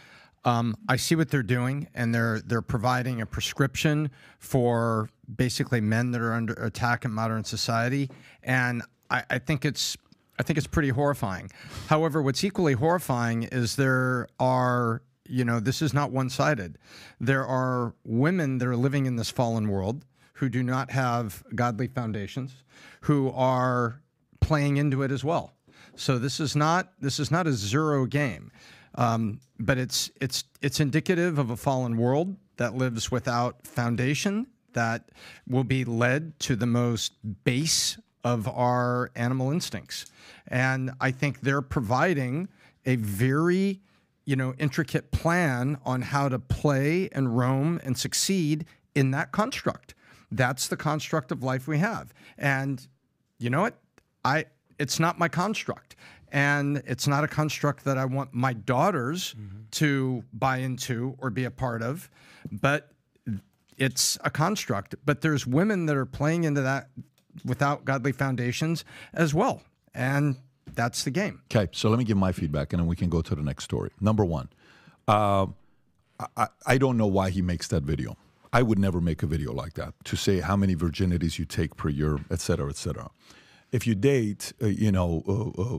Um, 0.44 0.76
I 0.88 0.96
see 0.96 1.14
what 1.14 1.30
they're 1.30 1.42
doing, 1.42 1.88
and 1.94 2.14
they're 2.14 2.40
they're 2.40 2.62
providing 2.62 3.20
a 3.20 3.26
prescription 3.26 4.10
for 4.38 5.10
basically 5.36 5.80
men 5.80 6.12
that 6.12 6.20
are 6.20 6.32
under 6.32 6.55
attack 6.55 7.05
in 7.05 7.12
modern 7.12 7.44
society, 7.44 8.10
and 8.42 8.82
I, 9.10 9.24
I 9.28 9.38
think 9.38 9.64
it's 9.64 9.96
I 10.38 10.44
think 10.44 10.56
it's 10.56 10.66
pretty 10.66 10.90
horrifying. 10.90 11.50
However, 11.88 12.22
what's 12.22 12.44
equally 12.44 12.74
horrifying 12.74 13.42
is 13.44 13.76
there 13.76 14.28
are 14.38 15.02
you 15.28 15.44
know 15.44 15.60
this 15.60 15.82
is 15.82 15.94
not 15.94 16.10
one 16.10 16.30
sided. 16.30 16.78
There 17.20 17.46
are 17.46 17.94
women 18.05 18.59
that 18.59 18.68
are 18.68 18.76
living 18.76 19.06
in 19.06 19.16
this 19.16 19.30
fallen 19.30 19.68
world 19.68 20.05
who 20.34 20.48
do 20.48 20.62
not 20.62 20.90
have 20.90 21.42
godly 21.55 21.88
foundations, 21.88 22.62
who 23.02 23.30
are 23.32 24.00
playing 24.40 24.76
into 24.76 25.02
it 25.02 25.10
as 25.10 25.24
well. 25.24 25.55
So 25.96 26.18
this 26.18 26.38
is 26.38 26.55
not 26.55 26.92
this 27.00 27.18
is 27.18 27.30
not 27.30 27.46
a 27.46 27.52
zero 27.52 28.06
game, 28.06 28.52
um, 28.94 29.40
but 29.59 29.78
it's 29.78 30.10
it's 30.20 30.44
it's 30.62 30.80
indicative 30.80 31.38
of 31.38 31.50
a 31.50 31.56
fallen 31.56 31.96
world 31.96 32.36
that 32.56 32.74
lives 32.74 33.10
without 33.10 33.66
foundation, 33.66 34.46
that 34.72 35.10
will 35.48 35.64
be 35.64 35.84
led 35.84 36.38
to 36.40 36.56
the 36.56 36.66
most 36.66 37.12
base 37.44 37.98
of 38.24 38.48
our 38.48 39.10
animal 39.14 39.50
instincts, 39.50 40.06
and 40.46 40.90
I 41.00 41.10
think 41.10 41.40
they're 41.40 41.62
providing 41.62 42.48
a 42.86 42.96
very 42.96 43.80
you 44.28 44.36
know 44.36 44.52
intricate 44.59 45.10
plan 45.10 45.78
on 45.86 46.02
how 46.02 46.28
to 46.28 46.38
play 46.38 47.09
and 47.12 47.34
roam 47.38 47.80
and 47.82 47.96
succeed 47.96 48.66
in 48.94 49.10
that 49.12 49.32
construct. 49.32 49.94
That's 50.30 50.68
the 50.68 50.76
construct 50.76 51.32
of 51.32 51.42
life 51.42 51.66
we 51.66 51.78
have, 51.78 52.12
and 52.36 52.86
you 53.38 53.48
know 53.48 53.62
what? 53.62 53.78
I 54.26 54.44
it's 54.78 55.00
not 55.00 55.18
my 55.18 55.28
construct. 55.28 55.96
And 56.30 56.82
it's 56.84 57.09
not 57.09 57.24
a 57.24 57.28
construct 57.28 57.84
that 57.84 57.96
I 57.96 58.05
want 58.05 58.34
my 58.34 58.52
daughters 58.52 59.34
mm-hmm. 59.34 59.60
to 59.70 60.22
buy 60.34 60.59
into 60.59 61.16
or 61.16 61.30
be 61.30 61.44
a 61.44 61.50
part 61.50 61.80
of, 61.80 62.10
but 62.52 62.90
it's 63.78 64.18
a 64.22 64.28
construct. 64.28 64.94
But 65.06 65.22
there's 65.22 65.46
women 65.46 65.86
that 65.86 65.96
are 65.96 66.05
playing 66.05 66.44
into 66.44 66.60
that 66.60 66.90
without 67.46 67.86
godly 67.86 68.12
foundations 68.12 68.84
as 69.14 69.32
well. 69.32 69.62
And 69.94 70.36
that's 70.74 71.05
the 71.05 71.11
game. 71.11 71.43
Okay, 71.51 71.69
so 71.73 71.89
let 71.90 71.99
me 71.99 72.05
give 72.05 72.16
my 72.16 72.32
feedback 72.32 72.73
and 72.73 72.81
then 72.81 72.86
we 72.86 72.97
can 72.97 73.09
go 73.09 73.23
to 73.23 73.35
the 73.35 73.43
next 73.43 73.65
story. 73.65 73.90
Number 74.01 74.24
one, 74.24 74.49
uh, 75.07 75.47
I, 76.36 76.49
I 76.66 76.78
don't 76.78 76.97
know 76.97 77.07
why 77.07 77.31
he 77.31 77.43
makes 77.43 77.69
that 77.69 77.82
video. 77.82 78.16
I 78.53 78.62
would 78.62 78.78
never 78.78 79.01
make 79.01 79.23
a 79.23 79.27
video 79.27 79.53
like 79.53 79.74
that 79.74 79.95
to 80.05 80.16
say 80.16 80.40
how 80.40 80.57
many 80.57 80.74
virginities 80.74 81.39
you 81.39 81.45
take 81.45 81.77
per 81.77 81.89
year, 81.90 82.19
et 82.31 82.40
cetera, 82.40 82.69
et 82.70 82.77
cetera. 82.77 83.11
If 83.73 83.86
you 83.86 83.95
date, 83.95 84.53
uh, 84.62 84.66
you 84.66 84.90
know, 84.90 85.23
uh, 85.28 85.62
uh, 85.62 85.78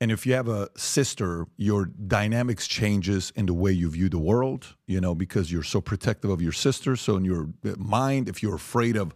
and 0.00 0.12
if 0.12 0.26
you 0.26 0.34
have 0.34 0.48
a 0.48 0.68
sister, 0.76 1.46
your 1.56 1.86
dynamics 1.86 2.66
changes 2.66 3.32
in 3.36 3.46
the 3.46 3.54
way 3.54 3.72
you 3.72 3.90
view 3.90 4.08
the 4.08 4.18
world, 4.18 4.76
you 4.86 5.00
know, 5.00 5.14
because 5.14 5.50
you're 5.50 5.62
so 5.62 5.80
protective 5.80 6.30
of 6.30 6.40
your 6.42 6.52
sister. 6.52 6.96
So 6.96 7.16
in 7.16 7.24
your 7.24 7.48
mind, 7.78 8.28
if 8.28 8.42
you're 8.42 8.56
afraid 8.56 8.96
of 8.96 9.14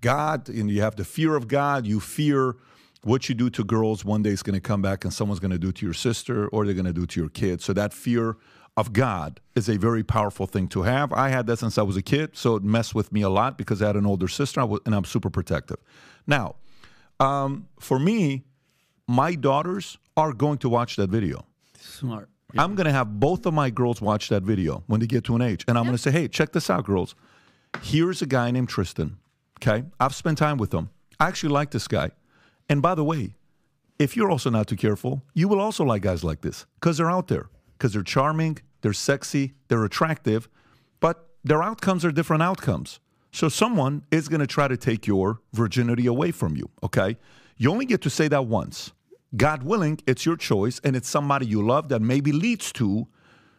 God 0.00 0.48
and 0.48 0.70
you 0.70 0.82
have 0.82 0.96
the 0.96 1.04
fear 1.04 1.36
of 1.36 1.46
God, 1.46 1.86
you 1.86 2.00
fear 2.00 2.56
what 3.04 3.28
you 3.28 3.34
do 3.34 3.50
to 3.50 3.64
girls 3.64 4.04
one 4.04 4.22
day 4.22 4.30
is 4.30 4.42
going 4.42 4.54
to 4.54 4.60
come 4.60 4.82
back 4.82 5.04
and 5.04 5.12
someone's 5.12 5.40
going 5.40 5.50
to 5.50 5.58
do 5.58 5.72
to 5.72 5.86
your 5.86 5.94
sister 5.94 6.48
or 6.48 6.64
they're 6.64 6.74
going 6.74 6.86
to 6.86 6.92
do 6.92 7.06
to 7.06 7.20
your 7.20 7.28
kid. 7.28 7.60
So 7.60 7.72
that 7.74 7.92
fear 7.92 8.36
of 8.76 8.92
God 8.92 9.40
is 9.54 9.68
a 9.68 9.76
very 9.76 10.02
powerful 10.02 10.46
thing 10.46 10.68
to 10.68 10.82
have. 10.82 11.12
I 11.12 11.28
had 11.28 11.46
that 11.46 11.58
since 11.58 11.78
I 11.78 11.82
was 11.82 11.96
a 11.96 12.02
kid, 12.02 12.30
so 12.36 12.56
it 12.56 12.64
messed 12.64 12.94
with 12.94 13.12
me 13.12 13.22
a 13.22 13.28
lot 13.28 13.56
because 13.56 13.82
I 13.82 13.86
had 13.86 13.96
an 13.96 14.06
older 14.06 14.26
sister 14.26 14.60
and 14.60 14.94
I'm 14.94 15.04
super 15.04 15.30
protective. 15.30 15.76
Now, 16.26 16.56
um, 17.20 17.68
for 17.78 17.98
me, 17.98 18.44
my 19.06 19.34
daughters 19.34 19.98
are 20.16 20.32
going 20.32 20.58
to 20.58 20.68
watch 20.68 20.96
that 20.96 21.10
video. 21.10 21.46
Smart. 21.78 22.28
I'm 22.56 22.74
going 22.74 22.86
to 22.86 22.92
have 22.92 23.18
both 23.20 23.46
of 23.46 23.54
my 23.54 23.70
girls 23.70 24.00
watch 24.00 24.28
that 24.28 24.44
video 24.44 24.84
when 24.86 25.00
they 25.00 25.06
get 25.06 25.24
to 25.24 25.34
an 25.34 25.42
age. 25.42 25.64
And 25.66 25.76
I'm 25.76 25.84
going 25.84 25.96
to 25.96 26.02
say, 26.02 26.12
hey, 26.12 26.28
check 26.28 26.52
this 26.52 26.70
out, 26.70 26.84
girls. 26.84 27.14
Here's 27.82 28.22
a 28.22 28.26
guy 28.26 28.50
named 28.52 28.68
Tristan. 28.68 29.18
Okay. 29.60 29.84
I've 29.98 30.14
spent 30.14 30.38
time 30.38 30.56
with 30.56 30.72
him. 30.72 30.90
I 31.18 31.26
actually 31.26 31.52
like 31.52 31.72
this 31.72 31.88
guy. 31.88 32.10
And 32.68 32.80
by 32.82 32.94
the 32.94 33.04
way, 33.04 33.34
if 33.98 34.16
you're 34.16 34.30
also 34.30 34.50
not 34.50 34.66
too 34.66 34.76
careful, 34.76 35.22
you 35.34 35.48
will 35.48 35.60
also 35.60 35.84
like 35.84 36.02
guys 36.02 36.24
like 36.24 36.40
this 36.40 36.66
because 36.80 36.98
they're 36.98 37.10
out 37.10 37.28
there, 37.28 37.48
because 37.76 37.92
they're 37.92 38.02
charming, 38.02 38.58
they're 38.80 38.92
sexy, 38.92 39.54
they're 39.68 39.84
attractive, 39.84 40.48
but 41.00 41.28
their 41.44 41.62
outcomes 41.62 42.04
are 42.04 42.10
different 42.10 42.42
outcomes. 42.42 43.00
So 43.32 43.48
someone 43.48 44.04
is 44.10 44.28
going 44.28 44.40
to 44.40 44.46
try 44.46 44.68
to 44.68 44.76
take 44.76 45.06
your 45.06 45.40
virginity 45.52 46.06
away 46.06 46.30
from 46.30 46.56
you. 46.56 46.70
Okay. 46.82 47.16
You 47.56 47.70
only 47.70 47.86
get 47.86 48.00
to 48.02 48.10
say 48.10 48.28
that 48.28 48.46
once. 48.46 48.92
God 49.36 49.64
willing, 49.64 49.98
it's 50.06 50.24
your 50.24 50.36
choice, 50.36 50.80
and 50.84 50.94
it's 50.94 51.08
somebody 51.08 51.46
you 51.46 51.64
love 51.66 51.88
that 51.88 52.00
maybe 52.00 52.30
leads 52.30 52.72
to 52.74 53.08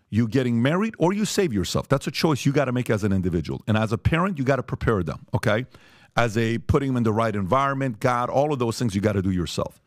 you 0.09 0.27
getting 0.27 0.61
married 0.61 0.93
or 0.97 1.13
you 1.13 1.25
save 1.25 1.51
yourself. 1.51 1.89
That's 1.89 2.07
a 2.07 2.11
choice 2.11 2.45
you 2.45 2.53
got 2.53 2.65
to 2.65 2.71
make 2.71 2.89
as 2.89 3.03
an 3.03 3.11
individual. 3.11 3.61
And 3.67 3.77
as 3.77 3.91
a 3.91 3.97
parent, 3.97 4.37
you 4.37 4.45
got 4.45 4.57
to 4.57 4.63
prepare 4.63 5.03
them, 5.03 5.25
okay? 5.33 5.65
As 6.17 6.37
a 6.37 6.59
putting 6.59 6.89
them 6.89 6.97
in 6.97 7.03
the 7.03 7.13
right 7.13 7.35
environment, 7.35 7.99
God, 7.99 8.29
all 8.29 8.53
of 8.53 8.59
those 8.59 8.79
things 8.79 8.95
you 8.95 9.01
got 9.01 9.13
to 9.13 9.21
do 9.21 9.31
yourself. 9.31 9.81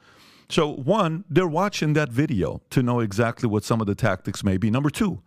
So, 0.50 0.72
one, 0.72 1.24
they're 1.28 1.46
watching 1.46 1.92
that 1.94 2.10
video 2.10 2.62
to 2.70 2.82
know 2.82 3.00
exactly 3.00 3.48
what 3.48 3.64
some 3.64 3.80
of 3.80 3.86
the 3.86 3.94
tactics 3.94 4.42
may 4.42 4.56
be. 4.56 4.70
Number 4.70 4.88
two, 4.90 5.20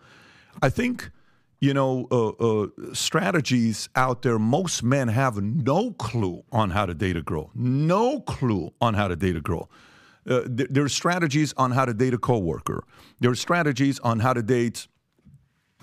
I 0.62 0.70
think, 0.70 1.12
you 1.60 1.76
know, 1.76 2.08
uh, 2.12 2.30
uh, 2.30 2.68
strategies 2.94 3.88
out 3.96 4.24
there, 4.24 4.40
most 4.40 4.82
men 4.82 5.10
have 5.10 5.42
no 5.42 5.92
clue 5.92 6.44
on 6.52 6.72
how 6.72 6.88
to 6.88 6.96
date 6.96 7.18
a 7.18 7.22
girl, 7.22 7.52
no 7.54 8.20
clue 8.22 8.74
on 8.82 8.96
how 8.96 9.08
to 9.08 9.16
date 9.16 9.36
a 9.36 9.42
girl. 9.42 9.70
Uh, 10.28 10.42
th- 10.42 10.70
there 10.72 10.84
are 10.84 10.90
strategies 10.90 11.54
on 11.58 11.72
how 11.72 11.86
to 11.86 11.94
date 11.94 12.14
a 12.14 12.18
coworker. 12.18 12.84
There 13.20 13.30
are 13.30 13.36
strategies 13.36 14.00
on 14.00 14.20
how 14.20 14.34
to 14.34 14.42
date, 14.42 14.88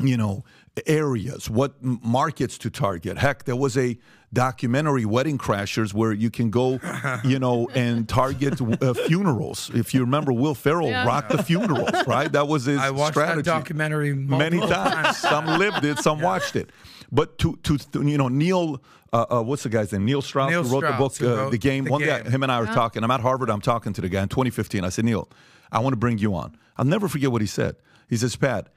you 0.00 0.16
know, 0.16 0.44
areas, 0.86 1.48
what 1.48 1.82
markets 1.82 2.58
to 2.58 2.70
target. 2.70 3.18
Heck, 3.18 3.44
there 3.44 3.56
was 3.56 3.76
a 3.76 3.98
documentary, 4.32 5.04
Wedding 5.04 5.38
Crashers, 5.38 5.94
where 5.94 6.12
you 6.12 6.30
can 6.30 6.50
go, 6.50 6.80
you 7.24 7.38
know, 7.38 7.68
and 7.74 8.08
target 8.08 8.60
uh, 8.82 8.94
funerals. 8.94 9.70
If 9.74 9.94
you 9.94 10.00
remember, 10.00 10.32
Will 10.32 10.54
Ferrell 10.54 10.88
Yeah. 10.88 11.06
rocked 11.06 11.30
the 11.30 11.42
funerals, 11.42 11.90
right? 12.06 12.30
That 12.32 12.46
was 12.48 12.64
his 12.66 12.78
I 12.78 12.90
watched 12.90 13.14
strategy. 13.14 13.42
that 13.42 13.44
documentary 13.50 14.14
many 14.14 14.58
multiple 14.58 14.68
times. 14.76 15.16
some 15.18 15.46
lived 15.46 15.84
it, 15.84 15.98
some 15.98 16.20
watched 16.20 16.56
it. 16.56 16.70
But 17.10 17.38
to, 17.38 17.56
to, 17.62 17.78
to 17.78 18.02
you 18.06 18.18
know, 18.18 18.28
Neil, 18.28 18.82
uh, 19.12 19.24
uh, 19.30 19.42
what's 19.42 19.62
the 19.62 19.70
guy's 19.70 19.92
name? 19.92 20.04
Neil 20.04 20.20
Strauss, 20.20 20.50
Neil 20.50 20.62
who 20.62 20.68
wrote 20.74 20.84
Strauss, 20.84 21.18
the 21.18 21.24
book, 21.24 21.38
uh, 21.38 21.42
wrote 21.44 21.50
The 21.52 21.58
Game. 21.58 21.84
The 21.84 21.90
One 21.90 22.02
guy, 22.02 22.20
Game. 22.22 22.30
him 22.32 22.42
and 22.42 22.52
I 22.52 22.60
were 22.60 22.66
Yeah. 22.66 22.74
talking. 22.74 23.02
I'm 23.02 23.10
at 23.10 23.20
Harvard. 23.20 23.48
I'm 23.48 23.62
talking 23.62 23.92
to 23.94 24.00
the 24.02 24.08
guy 24.10 24.22
in 24.22 24.28
2015. 24.28 24.84
I 24.84 24.90
said, 24.90 25.06
Neil, 25.06 25.28
I 25.72 25.80
want 25.80 25.94
to 25.94 25.98
bring 25.98 26.18
you 26.18 26.34
on. 26.34 26.56
I'll 26.76 26.84
never 26.84 27.08
forget 27.08 27.32
what 27.32 27.40
he 27.40 27.46
said. 27.46 27.76
He 28.10 28.16
says, 28.18 28.36
Pat, 28.36 28.68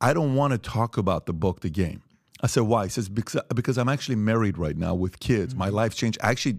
I 0.00 0.12
don't 0.12 0.34
want 0.36 0.52
to 0.52 0.58
talk 0.58 0.96
about 0.96 1.26
the 1.26 1.32
book, 1.32 1.60
The 1.60 1.68
Game. 1.70 2.02
I 2.42 2.46
said, 2.46 2.62
why? 2.62 2.84
He 2.84 2.90
says, 2.90 3.08
because, 3.08 3.40
because 3.54 3.76
I'm 3.76 3.88
actually 3.88 4.16
married 4.16 4.56
right 4.56 4.76
now 4.76 4.94
with 4.94 5.20
kids. 5.20 5.54
My 5.54 5.66
mm-hmm. 5.66 5.76
life 5.76 5.94
changed. 5.94 6.18
I 6.22 6.30
actually 6.30 6.58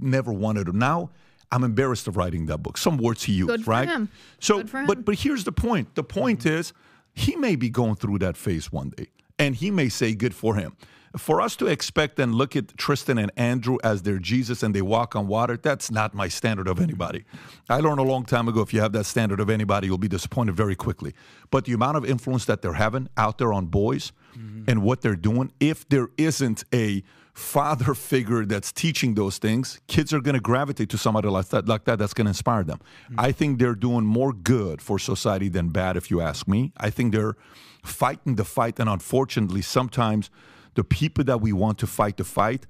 never 0.00 0.32
wanted 0.32 0.66
to. 0.66 0.76
Now 0.76 1.10
I'm 1.52 1.64
embarrassed 1.64 2.06
of 2.08 2.16
writing 2.16 2.46
that 2.46 2.58
book. 2.58 2.78
Some 2.78 2.96
words 2.96 3.24
he 3.24 3.32
used, 3.32 3.48
Good 3.48 3.64
for 3.64 3.70
right? 3.70 3.88
him. 3.88 4.08
So, 4.38 4.58
Good 4.58 4.70
for 4.70 4.78
him. 4.80 4.86
but 4.86 5.04
but 5.04 5.16
here's 5.16 5.44
the 5.44 5.52
point. 5.52 5.94
The 5.94 6.04
point 6.04 6.40
mm-hmm. 6.40 6.58
is, 6.58 6.72
he 7.14 7.36
may 7.36 7.56
be 7.56 7.70
going 7.70 7.96
through 7.96 8.18
that 8.18 8.36
phase 8.36 8.70
one 8.70 8.90
day, 8.90 9.08
and 9.38 9.54
he 9.54 9.70
may 9.70 9.88
say, 9.88 10.14
"Good 10.14 10.34
for 10.34 10.54
him." 10.54 10.76
For 11.16 11.40
us 11.40 11.56
to 11.56 11.66
expect 11.66 12.20
and 12.20 12.34
look 12.34 12.54
at 12.54 12.76
Tristan 12.76 13.18
and 13.18 13.32
Andrew 13.36 13.78
as 13.82 14.02
their 14.02 14.18
Jesus 14.18 14.62
and 14.62 14.72
they 14.72 14.82
walk 14.82 15.16
on 15.16 15.26
water, 15.26 15.56
that's 15.56 15.90
not 15.90 16.14
my 16.14 16.28
standard 16.28 16.68
of 16.68 16.80
anybody. 16.80 17.24
I 17.68 17.80
learned 17.80 17.98
a 17.98 18.04
long 18.04 18.24
time 18.24 18.46
ago 18.46 18.60
if 18.60 18.72
you 18.72 18.80
have 18.80 18.92
that 18.92 19.06
standard 19.06 19.40
of 19.40 19.50
anybody, 19.50 19.88
you'll 19.88 19.98
be 19.98 20.08
disappointed 20.08 20.54
very 20.54 20.76
quickly. 20.76 21.12
But 21.50 21.64
the 21.64 21.72
amount 21.72 21.96
of 21.96 22.04
influence 22.04 22.44
that 22.44 22.62
they're 22.62 22.74
having 22.74 23.08
out 23.16 23.38
there 23.38 23.52
on 23.52 23.66
boys 23.66 24.12
mm-hmm. 24.38 24.70
and 24.70 24.82
what 24.82 25.00
they're 25.00 25.16
doing, 25.16 25.52
if 25.58 25.88
there 25.88 26.10
isn't 26.16 26.62
a 26.72 27.02
father 27.32 27.94
figure 27.94 28.44
that's 28.44 28.70
teaching 28.70 29.14
those 29.14 29.38
things, 29.38 29.80
kids 29.88 30.12
are 30.12 30.20
going 30.20 30.34
to 30.34 30.40
gravitate 30.40 30.90
to 30.90 30.98
somebody 30.98 31.28
like 31.28 31.48
that, 31.48 31.66
like 31.66 31.84
that 31.84 31.98
that's 31.98 32.14
going 32.14 32.26
to 32.26 32.30
inspire 32.30 32.62
them. 32.62 32.78
Mm-hmm. 33.06 33.20
I 33.20 33.32
think 33.32 33.58
they're 33.58 33.74
doing 33.74 34.04
more 34.04 34.32
good 34.32 34.80
for 34.80 34.98
society 34.98 35.48
than 35.48 35.70
bad, 35.70 35.96
if 35.96 36.10
you 36.10 36.20
ask 36.20 36.46
me. 36.46 36.72
I 36.76 36.90
think 36.90 37.12
they're 37.12 37.36
fighting 37.82 38.36
the 38.36 38.44
fight, 38.44 38.78
and 38.78 38.88
unfortunately, 38.88 39.62
sometimes 39.62 40.30
the 40.74 40.84
people 40.84 41.24
that 41.24 41.40
we 41.40 41.52
want 41.52 41.78
to 41.78 41.86
fight 41.86 42.16
the 42.16 42.24
fight 42.24 42.66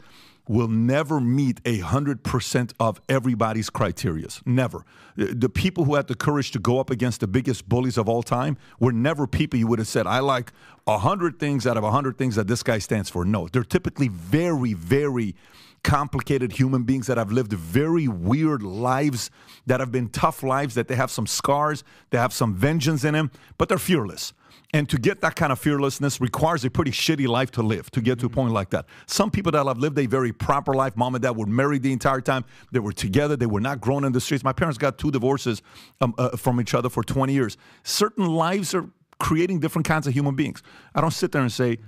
will 0.49 0.69
never 0.69 1.21
meet 1.21 1.61
a 1.65 1.79
hundred 1.79 2.25
percent 2.25 2.75
of 2.81 3.01
everybody's 3.09 3.71
criterias. 3.71 4.45
Never. 4.45 4.85
The 5.15 5.49
people 5.49 5.85
who 5.85 5.95
had 5.95 6.09
the 6.09 6.17
courage 6.17 6.51
to 6.53 6.59
go 6.59 6.81
up 6.81 6.91
against 6.91 7.21
the 7.21 7.29
biggest 7.29 7.69
bullies 7.69 7.97
of 7.97 8.09
all 8.09 8.25
time 8.25 8.57
were 8.81 8.91
never 8.91 9.29
people 9.29 9.61
you 9.61 9.69
would 9.69 9.79
have 9.79 9.87
said, 9.87 10.09
I 10.09 10.19
like 10.19 10.53
a 10.89 10.99
hundred 10.99 11.39
things 11.39 11.69
out 11.69 11.77
of 11.77 11.85
a 11.85 11.91
hundred 11.93 12.19
things 12.19 12.35
that 12.35 12.49
this 12.49 12.65
guy 12.65 12.79
stands 12.79 13.09
for. 13.09 13.25
No, 13.25 13.47
they're 13.47 13.63
typically 13.63 14.09
very, 14.09 14.73
very 14.75 15.37
complicated 15.85 16.53
human 16.53 16.83
beings 16.83 17.07
that 17.07 17.17
have 17.17 17.31
lived 17.31 17.53
very 17.53 18.09
weird 18.09 18.63
lives, 18.63 19.31
that 19.67 19.79
have 19.79 19.93
been 19.93 20.09
tough 20.09 20.43
lives, 20.43 20.75
that 20.75 20.89
they 20.89 20.97
have 20.97 21.11
some 21.11 21.27
scars, 21.27 21.85
they 22.11 22.19
have 22.19 22.33
some 22.33 22.55
vengeance 22.55 23.05
in 23.05 23.15
them, 23.15 23.31
but 23.57 23.69
they're 23.69 23.79
fearless. 23.79 24.33
And 24.73 24.89
to 24.89 24.99
get 24.99 25.21
that 25.23 25.35
kind 25.35 25.51
of 25.51 25.59
fearlessness 25.59 26.21
requires 26.21 26.65
a 26.65 26.71
pretty 26.71 26.93
shitty 26.93 27.27
life 27.27 27.51
to 27.53 27.63
live 27.63 27.91
to 27.91 28.01
get 28.01 28.21
to 28.21 28.27
a 28.27 28.29
point 28.29 28.53
like 28.53 28.71
that. 28.71 28.87
Some 29.07 29.31
people 29.31 29.51
that 29.53 29.67
have 29.67 29.79
lived 29.79 29.99
a 29.99 30.07
very 30.07 30.33
proper 30.33 30.75
life, 30.75 30.97
mom 30.97 31.15
and 31.15 31.23
dad 31.23 31.37
were 31.37 31.47
married 31.47 31.83
the 31.83 31.93
entire 31.93 32.21
time, 32.21 32.45
they 32.71 32.79
were 32.79 32.93
together, 32.93 33.37
they 33.37 33.47
were 33.47 33.61
not 33.61 33.81
grown 33.81 34.05
in 34.05 34.13
the 34.13 34.21
streets. 34.21 34.45
My 34.45 34.53
parents 34.53 34.79
got 34.79 34.97
two 34.97 35.11
divorces 35.11 35.63
um, 36.01 36.15
uh, 36.19 36.37
from 36.37 36.61
each 36.61 36.75
other 36.75 36.89
for 36.89 37.03
20 37.03 37.33
years. 37.33 37.57
Certain 37.83 38.27
lives 38.27 38.75
are 38.75 38.89
creating 39.19 39.61
different 39.61 39.87
kinds 39.87 40.07
of 40.07 40.15
human 40.15 40.35
beings. 40.35 40.63
I 40.95 41.01
don't 41.01 41.13
sit 41.13 41.33
there 41.33 41.43
and 41.43 41.53
say, 41.53 41.79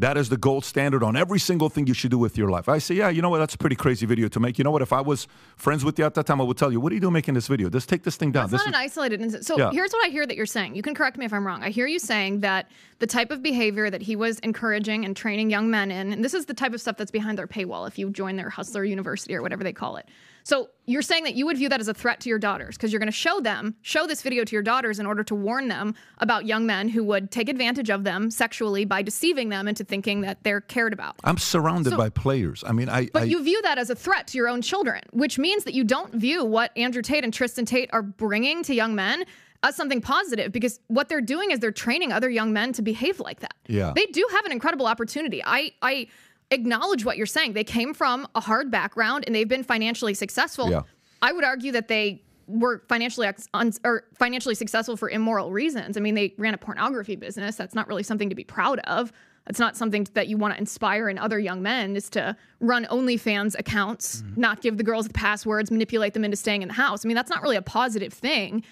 that 0.00 0.16
is 0.16 0.28
the 0.28 0.36
gold 0.36 0.64
standard 0.64 1.02
on 1.02 1.16
every 1.16 1.38
single 1.38 1.68
thing 1.68 1.86
you 1.86 1.94
should 1.94 2.10
do 2.10 2.18
with 2.18 2.36
your 2.36 2.50
life. 2.50 2.68
I 2.68 2.78
say, 2.78 2.94
yeah, 2.94 3.08
you 3.08 3.22
know 3.22 3.28
what? 3.30 3.38
That's 3.38 3.54
a 3.54 3.58
pretty 3.58 3.76
crazy 3.76 4.06
video 4.06 4.28
to 4.28 4.40
make. 4.40 4.58
You 4.58 4.64
know 4.64 4.70
what? 4.70 4.82
If 4.82 4.92
I 4.92 5.00
was 5.00 5.28
friends 5.56 5.84
with 5.84 5.98
you 5.98 6.04
at 6.04 6.14
that 6.14 6.26
time, 6.26 6.40
I 6.40 6.44
would 6.44 6.56
tell 6.56 6.72
you, 6.72 6.80
what 6.80 6.90
are 6.92 6.94
you 6.94 7.00
doing 7.00 7.12
making 7.12 7.34
this 7.34 7.48
video? 7.48 7.68
Just 7.70 7.88
take 7.88 8.02
this 8.02 8.16
thing 8.16 8.32
down. 8.32 8.44
It's 8.44 8.52
this 8.52 8.60
not 8.60 8.68
an 8.68 8.74
isolated 8.74 9.20
incident. 9.20 9.46
So 9.46 9.58
Yeah. 9.58 9.70
here's 9.72 9.92
what 9.92 10.06
I 10.06 10.10
hear 10.10 10.26
that 10.26 10.36
you're 10.36 10.46
saying. 10.46 10.74
You 10.74 10.82
can 10.82 10.94
correct 10.94 11.16
me 11.18 11.24
if 11.24 11.32
I'm 11.32 11.46
wrong. 11.46 11.62
I 11.62 11.70
hear 11.70 11.86
you 11.86 11.98
saying 11.98 12.40
that 12.40 12.70
the 12.98 13.06
type 13.06 13.30
of 13.30 13.42
behavior 13.42 13.90
that 13.90 14.02
he 14.02 14.16
was 14.16 14.38
encouraging 14.40 15.04
and 15.04 15.16
training 15.16 15.50
young 15.50 15.70
men 15.70 15.90
in, 15.90 16.12
and 16.12 16.24
this 16.24 16.34
is 16.34 16.46
the 16.46 16.54
type 16.54 16.72
of 16.72 16.80
stuff 16.80 16.96
that's 16.96 17.10
behind 17.10 17.38
their 17.38 17.46
paywall 17.46 17.86
if 17.86 17.98
you 17.98 18.10
join 18.10 18.36
their 18.36 18.50
Hustler 18.50 18.84
University 18.84 19.34
or 19.34 19.42
whatever 19.42 19.64
they 19.64 19.72
call 19.72 19.96
it. 19.96 20.08
So 20.42 20.70
you're 20.86 21.02
saying 21.02 21.24
that 21.24 21.34
you 21.34 21.46
would 21.46 21.56
view 21.56 21.68
that 21.68 21.80
as 21.80 21.88
a 21.88 21.94
threat 21.94 22.20
to 22.20 22.28
your 22.28 22.38
daughters 22.38 22.76
because 22.76 22.92
you're 22.92 22.98
going 22.98 23.06
to 23.06 23.12
show 23.12 23.40
them, 23.40 23.76
show 23.82 24.06
this 24.06 24.22
video 24.22 24.44
to 24.44 24.52
your 24.56 24.62
daughters 24.62 24.98
in 24.98 25.06
order 25.06 25.22
to 25.24 25.34
warn 25.34 25.68
them 25.68 25.94
about 26.18 26.46
young 26.46 26.66
men 26.66 26.88
who 26.88 27.04
would 27.04 27.30
take 27.30 27.48
advantage 27.48 27.90
of 27.90 28.04
them 28.04 28.30
sexually 28.30 28.84
by 28.84 29.02
deceiving 29.02 29.48
them 29.50 29.68
into 29.68 29.84
thinking 29.84 30.22
that 30.22 30.42
they're 30.42 30.60
cared 30.60 30.92
about. 30.92 31.16
I'm 31.24 31.38
surrounded 31.38 31.90
So- 31.90 31.96
by 31.96 32.08
players. 32.08 32.64
I 32.66 32.72
mean, 32.72 32.88
I. 32.88 33.08
But 33.12 33.22
I, 33.22 33.24
you 33.26 33.42
view 33.42 33.60
that 33.62 33.78
as 33.78 33.90
a 33.90 33.94
threat 33.94 34.26
to 34.28 34.38
your 34.38 34.48
own 34.48 34.62
children, 34.62 35.02
which 35.12 35.38
means 35.38 35.64
that 35.64 35.74
you 35.74 35.84
don't 35.84 36.12
view 36.14 36.44
what 36.44 36.76
Andrew 36.76 37.02
Tate 37.02 37.24
and 37.24 37.32
Tristan 37.32 37.64
Tate 37.64 37.90
are 37.92 38.02
bringing 38.02 38.62
to 38.64 38.74
young 38.74 38.94
men 38.94 39.24
as 39.62 39.76
something 39.76 40.00
positive 40.00 40.52
because 40.52 40.80
what 40.88 41.08
they're 41.08 41.20
doing 41.20 41.50
is 41.50 41.58
they're 41.60 41.70
training 41.70 42.12
other 42.12 42.30
young 42.30 42.52
men 42.52 42.72
to 42.72 42.82
behave 42.82 43.20
like 43.20 43.40
that. 43.40 43.54
Yeah. 43.68 43.92
They 43.94 44.06
do 44.06 44.26
have 44.32 44.44
an 44.46 44.52
incredible 44.52 44.86
opportunity. 44.86 45.42
I 45.44 45.72
I 45.82 46.06
acknowledge 46.50 47.04
what 47.04 47.16
you're 47.16 47.26
saying. 47.26 47.52
They 47.52 47.64
came 47.64 47.94
from 47.94 48.26
a 48.34 48.40
hard 48.40 48.70
background 48.70 49.24
and 49.26 49.34
they've 49.34 49.48
been 49.48 49.64
financially 49.64 50.14
successful. 50.14 50.70
Yeah. 50.70 50.82
I 51.22 51.32
would 51.32 51.44
argue 51.44 51.72
that 51.72 51.88
they 51.88 52.22
were 52.46 52.82
financially 52.88 53.26
ex- 53.26 53.48
un- 53.54 53.72
or 53.84 54.04
financially 54.18 54.54
successful 54.54 54.96
for 54.96 55.08
immoral 55.08 55.52
reasons. 55.52 55.96
I 55.96 56.00
mean, 56.00 56.14
they 56.14 56.34
ran 56.36 56.54
a 56.54 56.58
pornography 56.58 57.16
business. 57.16 57.56
That's 57.56 57.74
not 57.74 57.86
really 57.88 58.02
something 58.02 58.28
to 58.28 58.34
be 58.34 58.44
proud 58.44 58.80
of. 58.80 59.12
That's 59.46 59.58
not 59.58 59.76
something 59.76 60.06
that 60.14 60.28
you 60.28 60.36
want 60.36 60.54
to 60.54 60.60
inspire 60.60 61.08
in 61.08 61.18
other 61.18 61.38
young 61.38 61.62
men 61.62 61.96
is 61.96 62.10
to 62.10 62.36
run 62.60 62.84
OnlyFans 62.86 63.58
accounts, 63.58 64.22
mm-hmm. 64.22 64.40
not 64.40 64.60
give 64.60 64.76
the 64.76 64.84
girls 64.84 65.06
the 65.06 65.14
passwords, 65.14 65.70
manipulate 65.70 66.14
them 66.14 66.24
into 66.24 66.36
staying 66.36 66.62
in 66.62 66.68
the 66.68 66.74
house. 66.74 67.04
I 67.04 67.08
mean, 67.08 67.14
that's 67.14 67.30
not 67.30 67.42
really 67.42 67.56
a 67.56 67.62
positive 67.62 68.12
thing. 68.12 68.62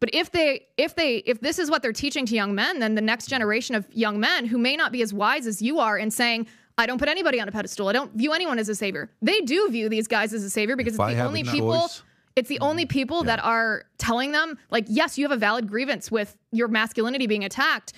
But 0.00 0.10
if 0.12 0.30
they 0.30 0.66
if 0.76 0.94
they 0.94 1.16
if 1.18 1.40
this 1.40 1.58
is 1.58 1.70
what 1.70 1.82
they're 1.82 1.92
teaching 1.92 2.24
to 2.26 2.34
young 2.34 2.54
men, 2.54 2.78
then 2.78 2.94
the 2.94 3.00
next 3.00 3.26
generation 3.26 3.74
of 3.74 3.86
young 3.92 4.20
men 4.20 4.46
who 4.46 4.58
may 4.58 4.76
not 4.76 4.92
be 4.92 5.02
as 5.02 5.12
wise 5.12 5.46
as 5.46 5.60
you 5.60 5.80
are 5.80 5.98
in 5.98 6.10
saying, 6.10 6.46
I 6.78 6.86
don't 6.86 6.98
put 6.98 7.08
anybody 7.08 7.40
on 7.40 7.48
a 7.48 7.52
pedestal. 7.52 7.88
I 7.88 7.92
don't 7.92 8.12
view 8.14 8.32
anyone 8.32 8.58
as 8.58 8.68
a 8.68 8.74
savior. 8.74 9.10
They 9.20 9.40
do 9.40 9.68
view 9.70 9.88
these 9.88 10.06
guys 10.06 10.32
as 10.32 10.44
a 10.44 10.50
savior 10.50 10.76
because 10.76 10.94
If 10.94 11.00
it's 11.00 11.14
the 11.16 11.24
only 11.24 11.42
choice- 11.42 11.52
people 11.52 11.90
it's 12.36 12.48
the 12.48 12.60
only 12.60 12.86
people 12.86 13.24
that 13.24 13.42
are 13.44 13.84
telling 13.98 14.30
them 14.30 14.56
like 14.70 14.84
yes 14.88 15.18
you 15.18 15.24
have 15.24 15.32
a 15.32 15.36
valid 15.40 15.66
grievance 15.68 16.08
with 16.08 16.36
your 16.52 16.68
masculinity 16.68 17.26
being 17.26 17.44
attacked. 17.44 17.92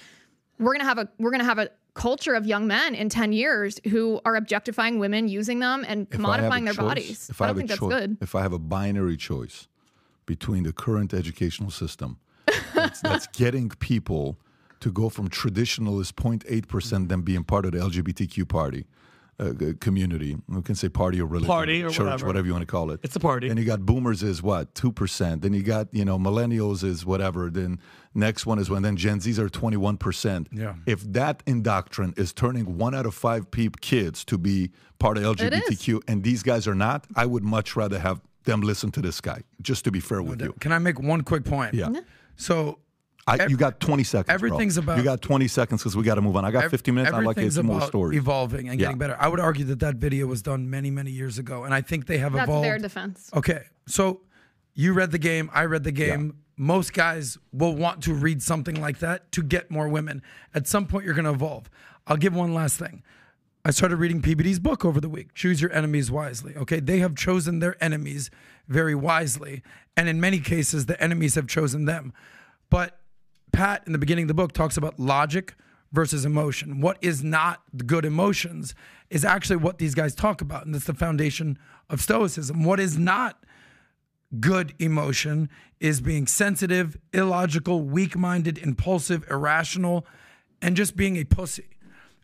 We're 0.59 0.73
going 0.73 0.81
to 0.81 0.87
have 0.87 0.97
a 0.99 1.09
we're 1.19 1.31
going 1.31 1.41
to 1.41 1.45
have 1.47 1.59
a 1.59 1.69
culture 1.93 2.33
of 2.35 2.47
young 2.47 2.67
men 2.67 2.95
in 2.95 3.11
10 3.11 3.33
years 3.33 3.79
who 3.91 4.19
are 4.25 4.37
objectifying 4.37 4.99
women 4.99 5.29
using 5.29 5.59
them 5.59 5.85
and 5.87 6.07
if 6.11 6.25
I 6.25 6.37
have 6.37 6.45
a 6.45 6.49
commodifying 6.49 6.65
their 6.65 6.73
choice- 6.73 6.85
bodies. 6.87 7.31
If 7.31 7.43
i 7.43 7.45
I, 7.45 7.49
don't 7.49 7.57
have 7.57 7.57
think 7.59 7.71
a 7.71 7.73
that's 7.73 7.81
choi- 7.81 7.89
good. 7.89 8.17
If 8.23 8.35
I 8.35 8.41
have 8.41 8.53
a 8.55 8.59
binary 8.59 9.19
choice 9.19 9.69
between 10.25 10.63
the 10.63 10.73
current 10.73 11.13
educational 11.13 11.71
system 11.71 12.19
that's, 12.75 13.01
that's 13.03 13.27
getting 13.27 13.69
people 13.69 14.39
to 14.81 14.91
go 14.91 15.09
from 15.09 15.29
traditionalist 15.29 16.15
0.8 16.15 16.69
percent 16.69 17.09
then 17.09 17.23
being 17.23 17.45
part 17.45 17.65
of 17.67 17.73
the 17.73 17.79
LGBTQ 17.79 18.49
party. 18.49 18.87
Uh, 19.39 19.55
community, 19.81 20.37
we 20.49 20.61
can 20.61 20.75
say 20.75 20.87
party 20.87 21.19
or 21.19 21.25
religion, 21.25 21.47
Party 21.47 21.83
or 21.83 21.89
church, 21.89 22.23
whatever. 22.23 22.47
you 22.47 22.53
want 22.53 22.61
to 22.61 22.67
call 22.67 22.91
it. 22.91 23.01
It's 23.03 23.17
a 23.17 23.21
party. 23.21 23.49
Then 23.49 23.57
you 23.57 23.65
got 23.65 23.87
boomers 23.87 24.23
is 24.23 24.43
what 24.43 24.75
two 24.75 24.93
percent. 24.93 25.41
Then 25.41 25.55
you 25.55 25.63
got 25.63 25.89
you 25.93 26.05
know 26.05 26.19
millennials 26.19 26.85
is 26.85 27.07
whatever. 27.07 27.49
Then 27.49 27.81
next 28.15 28.45
one 28.45 28.59
is 28.59 28.69
when 28.69 28.83
then 28.83 28.97
Gen 28.97 29.19
Zs 29.19 29.39
are 29.39 29.49
twenty 29.49 29.79
one 29.79 29.97
percent. 29.97 30.49
Yeah. 30.53 30.75
If 30.85 31.11
that 31.15 31.43
indoctrin 31.47 32.19
is 32.19 32.35
turning 32.35 32.77
one 32.77 32.95
out 32.95 33.07
of 33.07 33.15
five 33.15 33.51
peop 33.51 33.81
kids 33.81 34.27
to 34.27 34.37
be 34.37 34.73
part 34.99 35.17
of 35.17 35.23
LGBTQ, 35.23 36.03
and 36.07 36.23
these 36.23 36.43
guys 36.43 36.69
are 36.69 36.75
not, 36.75 37.07
I 37.17 37.25
would 37.25 37.43
much 37.43 37.77
rather 37.77 37.99
have 37.99 38.21
them 38.45 38.61
listen 38.61 38.91
to 38.91 39.01
this 39.01 39.23
guy. 39.23 39.41
Just 39.63 39.85
to 39.85 39.91
be 39.91 40.01
fair 40.01 40.21
with 40.21 40.43
you. 40.43 40.53
Can 40.61 40.71
I 40.73 40.79
make 40.79 41.01
one 41.01 41.23
quick 41.23 41.45
point? 41.47 41.73
Yeah. 41.73 41.89
So 42.37 42.79
I, 43.31 43.47
you 43.47 43.57
got 43.57 43.81
20 43.81 44.03
seconds. 44.05 44.27
bro. 44.27 44.35
everything's 44.35 44.77
about- 44.77 44.99
You 44.99 45.05
got 45.05 45.21
20 45.23 45.47
seconds 45.49 45.83
because 45.83 45.97
we 45.97 46.03
got 46.05 46.17
to 46.17 46.21
move 46.21 46.37
on. 46.37 46.45
I 46.45 46.51
got 46.51 46.65
ev- 46.65 46.71
50 46.71 46.91
minutes. 46.91 47.13
I'd 47.13 47.25
like 47.25 47.37
to 47.37 47.43
hear 47.43 47.51
some 47.51 47.67
more 47.67 47.81
stories. 47.83 48.19
evolving 48.19 48.69
and 48.69 48.79
Yeah. 48.81 48.87
getting 48.87 48.99
better. 48.99 49.17
I 49.19 49.29
would 49.29 49.41
argue 49.41 49.65
that 49.67 49.81
that 49.81 49.97
video 49.97 50.27
was 50.27 50.43
done 50.43 50.69
many, 50.71 50.91
many 50.91 51.11
years 51.11 51.39
ago, 51.39 51.65
and 51.65 51.73
I 51.75 51.81
think 51.81 52.07
they 52.07 52.19
have 52.19 52.33
that's 52.33 52.45
evolved. 52.49 52.65
their 52.67 52.79
defense 52.79 53.31
Okay, 53.35 53.65
so 53.87 54.23
you 54.75 54.93
read 54.93 55.11
the 55.11 55.19
game, 55.19 55.51
I 55.53 55.65
read 55.65 55.85
the 55.85 55.93
game. 55.93 56.37
Most 56.57 56.93
guys 56.93 57.39
will 57.53 57.75
want 57.75 58.03
to 58.03 58.13
read 58.15 58.43
something 58.43 58.79
like 58.81 58.99
that 58.99 59.33
to 59.33 59.43
get 59.43 59.71
more 59.71 59.89
women. 59.89 60.23
At 60.55 60.67
some 60.69 60.87
point, 60.87 61.07
you're 61.07 61.15
going 61.15 61.25
to 61.25 61.31
evolve. 61.31 61.71
I'll 62.07 62.19
give 62.19 62.35
one 62.35 62.53
last 62.53 62.79
thing. 62.79 63.03
I 63.65 63.71
started 63.73 63.97
reading 63.97 64.21
PBD's 64.23 64.59
book 64.59 64.85
over 64.85 65.01
the 65.01 65.09
week, 65.09 65.35
Choose 65.35 65.61
Your 65.63 65.73
Enemies 65.73 66.11
Wisely. 66.11 66.55
Okay, 66.57 66.81
they 66.81 66.99
have 66.99 67.15
chosen 67.15 67.59
their 67.61 67.83
enemies 67.83 68.31
very 68.69 68.95
wisely. 68.95 69.63
And 69.97 70.09
in 70.09 70.21
many 70.21 70.39
cases, 70.39 70.87
the 70.87 71.03
enemies 71.03 71.35
have 71.35 71.47
chosen 71.47 71.85
them. 71.87 72.13
But 72.71 73.00
Pat, 73.53 73.83
in 73.87 73.93
the 73.93 73.99
beginning 73.99 74.25
of 74.25 74.29
the 74.29 74.35
book, 74.35 74.53
talks 74.53 74.77
about 74.77 74.99
logic 74.99 75.55
versus 75.93 76.25
emotion. 76.25 76.81
What 76.81 76.99
is 77.01 77.25
not 77.25 77.63
good 77.87 78.05
emotions 78.05 78.75
is 79.11 79.25
actually 79.25 79.57
what 79.57 79.79
these 79.79 79.95
guys 79.95 80.15
talk 80.15 80.41
about. 80.41 80.65
And 80.65 80.75
that's 80.75 80.85
the 80.85 80.95
foundation 80.95 81.59
of 81.89 82.01
Stoicism. 82.01 82.65
What 82.65 82.79
is 82.79 82.97
not 82.97 83.45
good 84.39 84.75
emotion 84.79 85.49
is 85.81 86.01
being 86.01 86.27
sensitive, 86.27 86.97
illogical, 87.13 87.83
weak 87.83 88.17
minded, 88.17 88.59
impulsive, 88.59 89.25
irrational, 89.29 90.07
and 90.63 90.77
just 90.77 90.95
being 90.97 91.17
a 91.17 91.25
pussy. 91.25 91.77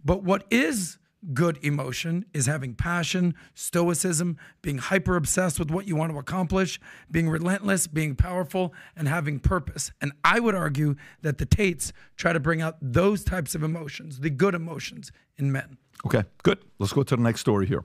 But 0.04 0.22
what 0.22 0.46
is 0.50 0.98
good 1.32 1.58
emotion 1.62 2.24
is 2.32 2.46
having 2.46 2.74
passion, 2.74 3.34
stoicism, 3.54 4.36
being 4.62 4.78
hyper 4.78 5.16
obsessed 5.16 5.58
with 5.58 5.70
what 5.70 5.86
you 5.86 5.96
want 5.96 6.12
to 6.12 6.18
accomplish, 6.18 6.80
being 7.10 7.28
relentless, 7.28 7.86
being 7.86 8.14
powerful, 8.14 8.72
and 8.96 9.08
having 9.08 9.38
purpose. 9.38 9.92
And 10.00 10.12
I 10.24 10.40
would 10.40 10.54
argue 10.54 10.96
that 11.22 11.38
the 11.38 11.46
Tates 11.46 11.92
try 12.16 12.32
to 12.32 12.40
bring 12.40 12.62
out 12.62 12.76
those 12.80 13.24
types 13.24 13.54
of 13.54 13.62
emotions, 13.62 14.20
the 14.20 14.30
good 14.30 14.54
emotions 14.54 15.12
in 15.36 15.52
men. 15.52 15.78
Okay, 16.04 16.24
good. 16.42 16.58
Let's 16.78 16.92
go 16.92 17.02
to 17.02 17.16
the 17.16 17.22
next 17.22 17.40
story 17.40 17.66
here. 17.66 17.84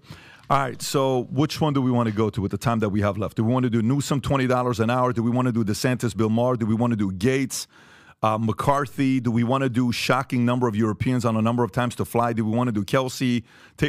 All 0.49 0.59
right, 0.59 0.81
so 0.81 1.27
which 1.31 1.61
one 1.61 1.73
do 1.73 1.81
we 1.81 1.91
want 1.91 2.07
to 2.07 2.13
go 2.13 2.29
to 2.29 2.41
with 2.41 2.51
the 2.51 2.57
time 2.57 2.79
that 2.79 2.89
we 2.89 2.99
have 3.01 3.17
left? 3.17 3.37
Do 3.37 3.43
we 3.43 3.53
want 3.53 3.63
to 3.63 3.69
do 3.69 3.81
Newsom 3.81 4.19
$20 4.19 4.79
an 4.81 4.89
hour? 4.89 5.13
Do 5.13 5.23
we 5.23 5.31
want 5.31 5.45
to 5.45 5.51
do 5.53 5.63
DeSantis, 5.63 6.15
Bill 6.15 6.29
Maher? 6.29 6.57
Do 6.57 6.65
we 6.65 6.75
want 6.75 6.91
to 6.91 6.97
do 6.97 7.09
Gaetz, 7.09 7.67
uh, 8.21 8.37
McCarthy? 8.37 9.19
Do 9.19 9.31
we 9.31 9.43
want 9.43 9.63
to 9.63 9.69
do 9.69 9.91
shocking 9.91 10.45
number 10.45 10.67
of 10.67 10.75
Europeans 10.75 11.25
on 11.25 11.35
a 11.35 11.41
number 11.41 11.63
of 11.63 11.71
times 11.71 11.95
to 11.95 12.05
fly? 12.05 12.33
Do 12.33 12.45
we 12.45 12.55
want 12.55 12.67
to 12.67 12.71
do 12.71 12.83
Kelce? 12.83 13.43
Ta- 13.77 13.87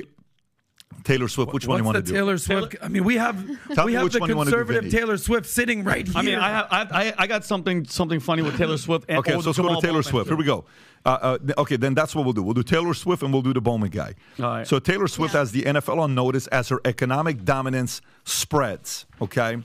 Taylor 1.04 1.28
Swift. 1.28 1.52
Which 1.52 1.66
one 1.66 1.78
you 1.78 1.84
want 1.84 1.96
the 1.96 2.02
to 2.02 2.06
do? 2.08 2.12
Taylor 2.14 2.38
Swift? 2.38 2.76
I 2.82 2.88
mean, 2.88 3.04
we 3.04 3.16
have 3.16 3.44
Tell 3.74 3.86
we 3.86 3.94
have 3.94 4.04
which 4.04 4.12
the 4.12 4.20
one 4.20 4.28
you 4.28 4.36
wanna 4.36 4.50
do, 4.50 4.56
conservative 4.56 4.92
Taylor 4.92 5.16
Swift 5.16 5.46
sitting 5.46 5.84
right 5.84 6.06
here. 6.06 6.16
I 6.16 6.22
mean, 6.22 6.38
I 6.38 6.48
have 6.50 6.66
I, 6.70 6.82
I, 7.08 7.14
I 7.18 7.26
got 7.26 7.44
something 7.44 7.84
something 7.86 8.20
funny 8.20 8.42
with 8.42 8.56
Taylor 8.56 8.78
Swift. 8.78 9.06
And 9.08 9.18
Okay, 9.18 9.32
so 9.32 9.38
let's 9.38 9.58
go 9.58 9.68
to 9.68 9.80
Taylor 9.80 9.80
Bowman, 9.80 10.02
Swift. 10.02 10.28
Here 10.28 10.36
we 10.36 10.44
go. 10.44 10.64
Uh, 11.04 11.38
uh, 11.48 11.60
okay, 11.62 11.76
then 11.76 11.94
that's 11.94 12.14
what 12.14 12.24
we'll 12.24 12.32
do. 12.34 12.42
We'll 12.42 12.54
do 12.54 12.62
Taylor 12.62 12.94
Swift 12.94 13.22
and 13.22 13.32
we'll 13.32 13.42
do 13.42 13.52
the 13.52 13.60
Bowman 13.60 13.90
guy. 13.90 14.14
All 14.38 14.44
right. 14.44 14.66
So 14.66 14.78
Taylor 14.78 15.08
Swift 15.08 15.34
has 15.34 15.50
the 15.50 15.62
NFL 15.62 15.98
on 15.98 16.14
notice 16.14 16.46
as 16.48 16.68
her 16.68 16.80
economic 16.84 17.44
dominance 17.44 18.00
spreads. 18.24 19.06
Okay. 19.20 19.56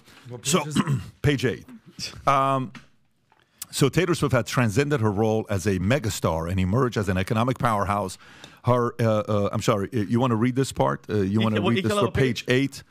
So 0.44 0.64
page 1.22 1.46
eight. 1.46 1.66
Um, 2.26 2.72
so 3.72 3.90
Taylor 3.90 4.16
Swift 4.16 4.34
has 4.34 4.46
transcended 4.46 5.02
her 5.02 5.12
role 5.12 5.46
as 5.50 5.66
a 5.66 5.80
megastar 5.80 6.50
and 6.50 6.60
emerged 6.60 6.98
as 6.98 7.10
an 7.10 7.18
economic 7.18 7.58
powerhouse. 7.60 8.18
Her, 8.66 8.96
uh, 9.00 9.04
uh, 9.06 9.50
I'm 9.52 9.62
sorry, 9.62 9.90
uh, 9.94 10.00
you 10.00 10.20
want 10.20 10.32
to 10.32 10.36
read 10.36 10.56
this 10.56 10.72
part? 10.72 11.06
Uh, 11.10 11.18
you 11.18 11.40
want 11.40 11.56
to 11.56 11.62
read 11.62 11.84
this 11.84 11.94
for 11.94 12.12
page? 12.12 12.46
eight? 12.48 12.84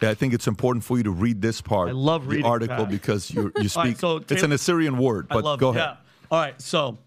Yeah, 0.00 0.10
I 0.10 0.14
think 0.14 0.34
it's 0.34 0.48
important 0.48 0.84
for 0.84 0.96
you 0.96 1.04
to 1.04 1.10
read 1.10 1.40
this 1.40 1.60
part. 1.60 1.88
I 1.88 1.92
love 1.92 2.26
reading 2.26 2.42
the 2.42 2.48
article 2.48 2.76
that. 2.78 2.90
because 2.90 3.30
you 3.30 3.52
you 3.58 3.68
speak. 3.68 3.84
Right, 3.84 3.98
so 3.98 4.16
it's 4.16 4.42
an 4.42 4.52
Assyrian 4.52 4.98
word, 4.98 5.28
I 5.30 5.34
but 5.34 5.44
love 5.44 5.60
go 5.60 5.68
ahead. 5.68 5.82
Yeah. 5.82 5.96
All 6.30 6.40
right. 6.40 6.60
So 6.60 6.98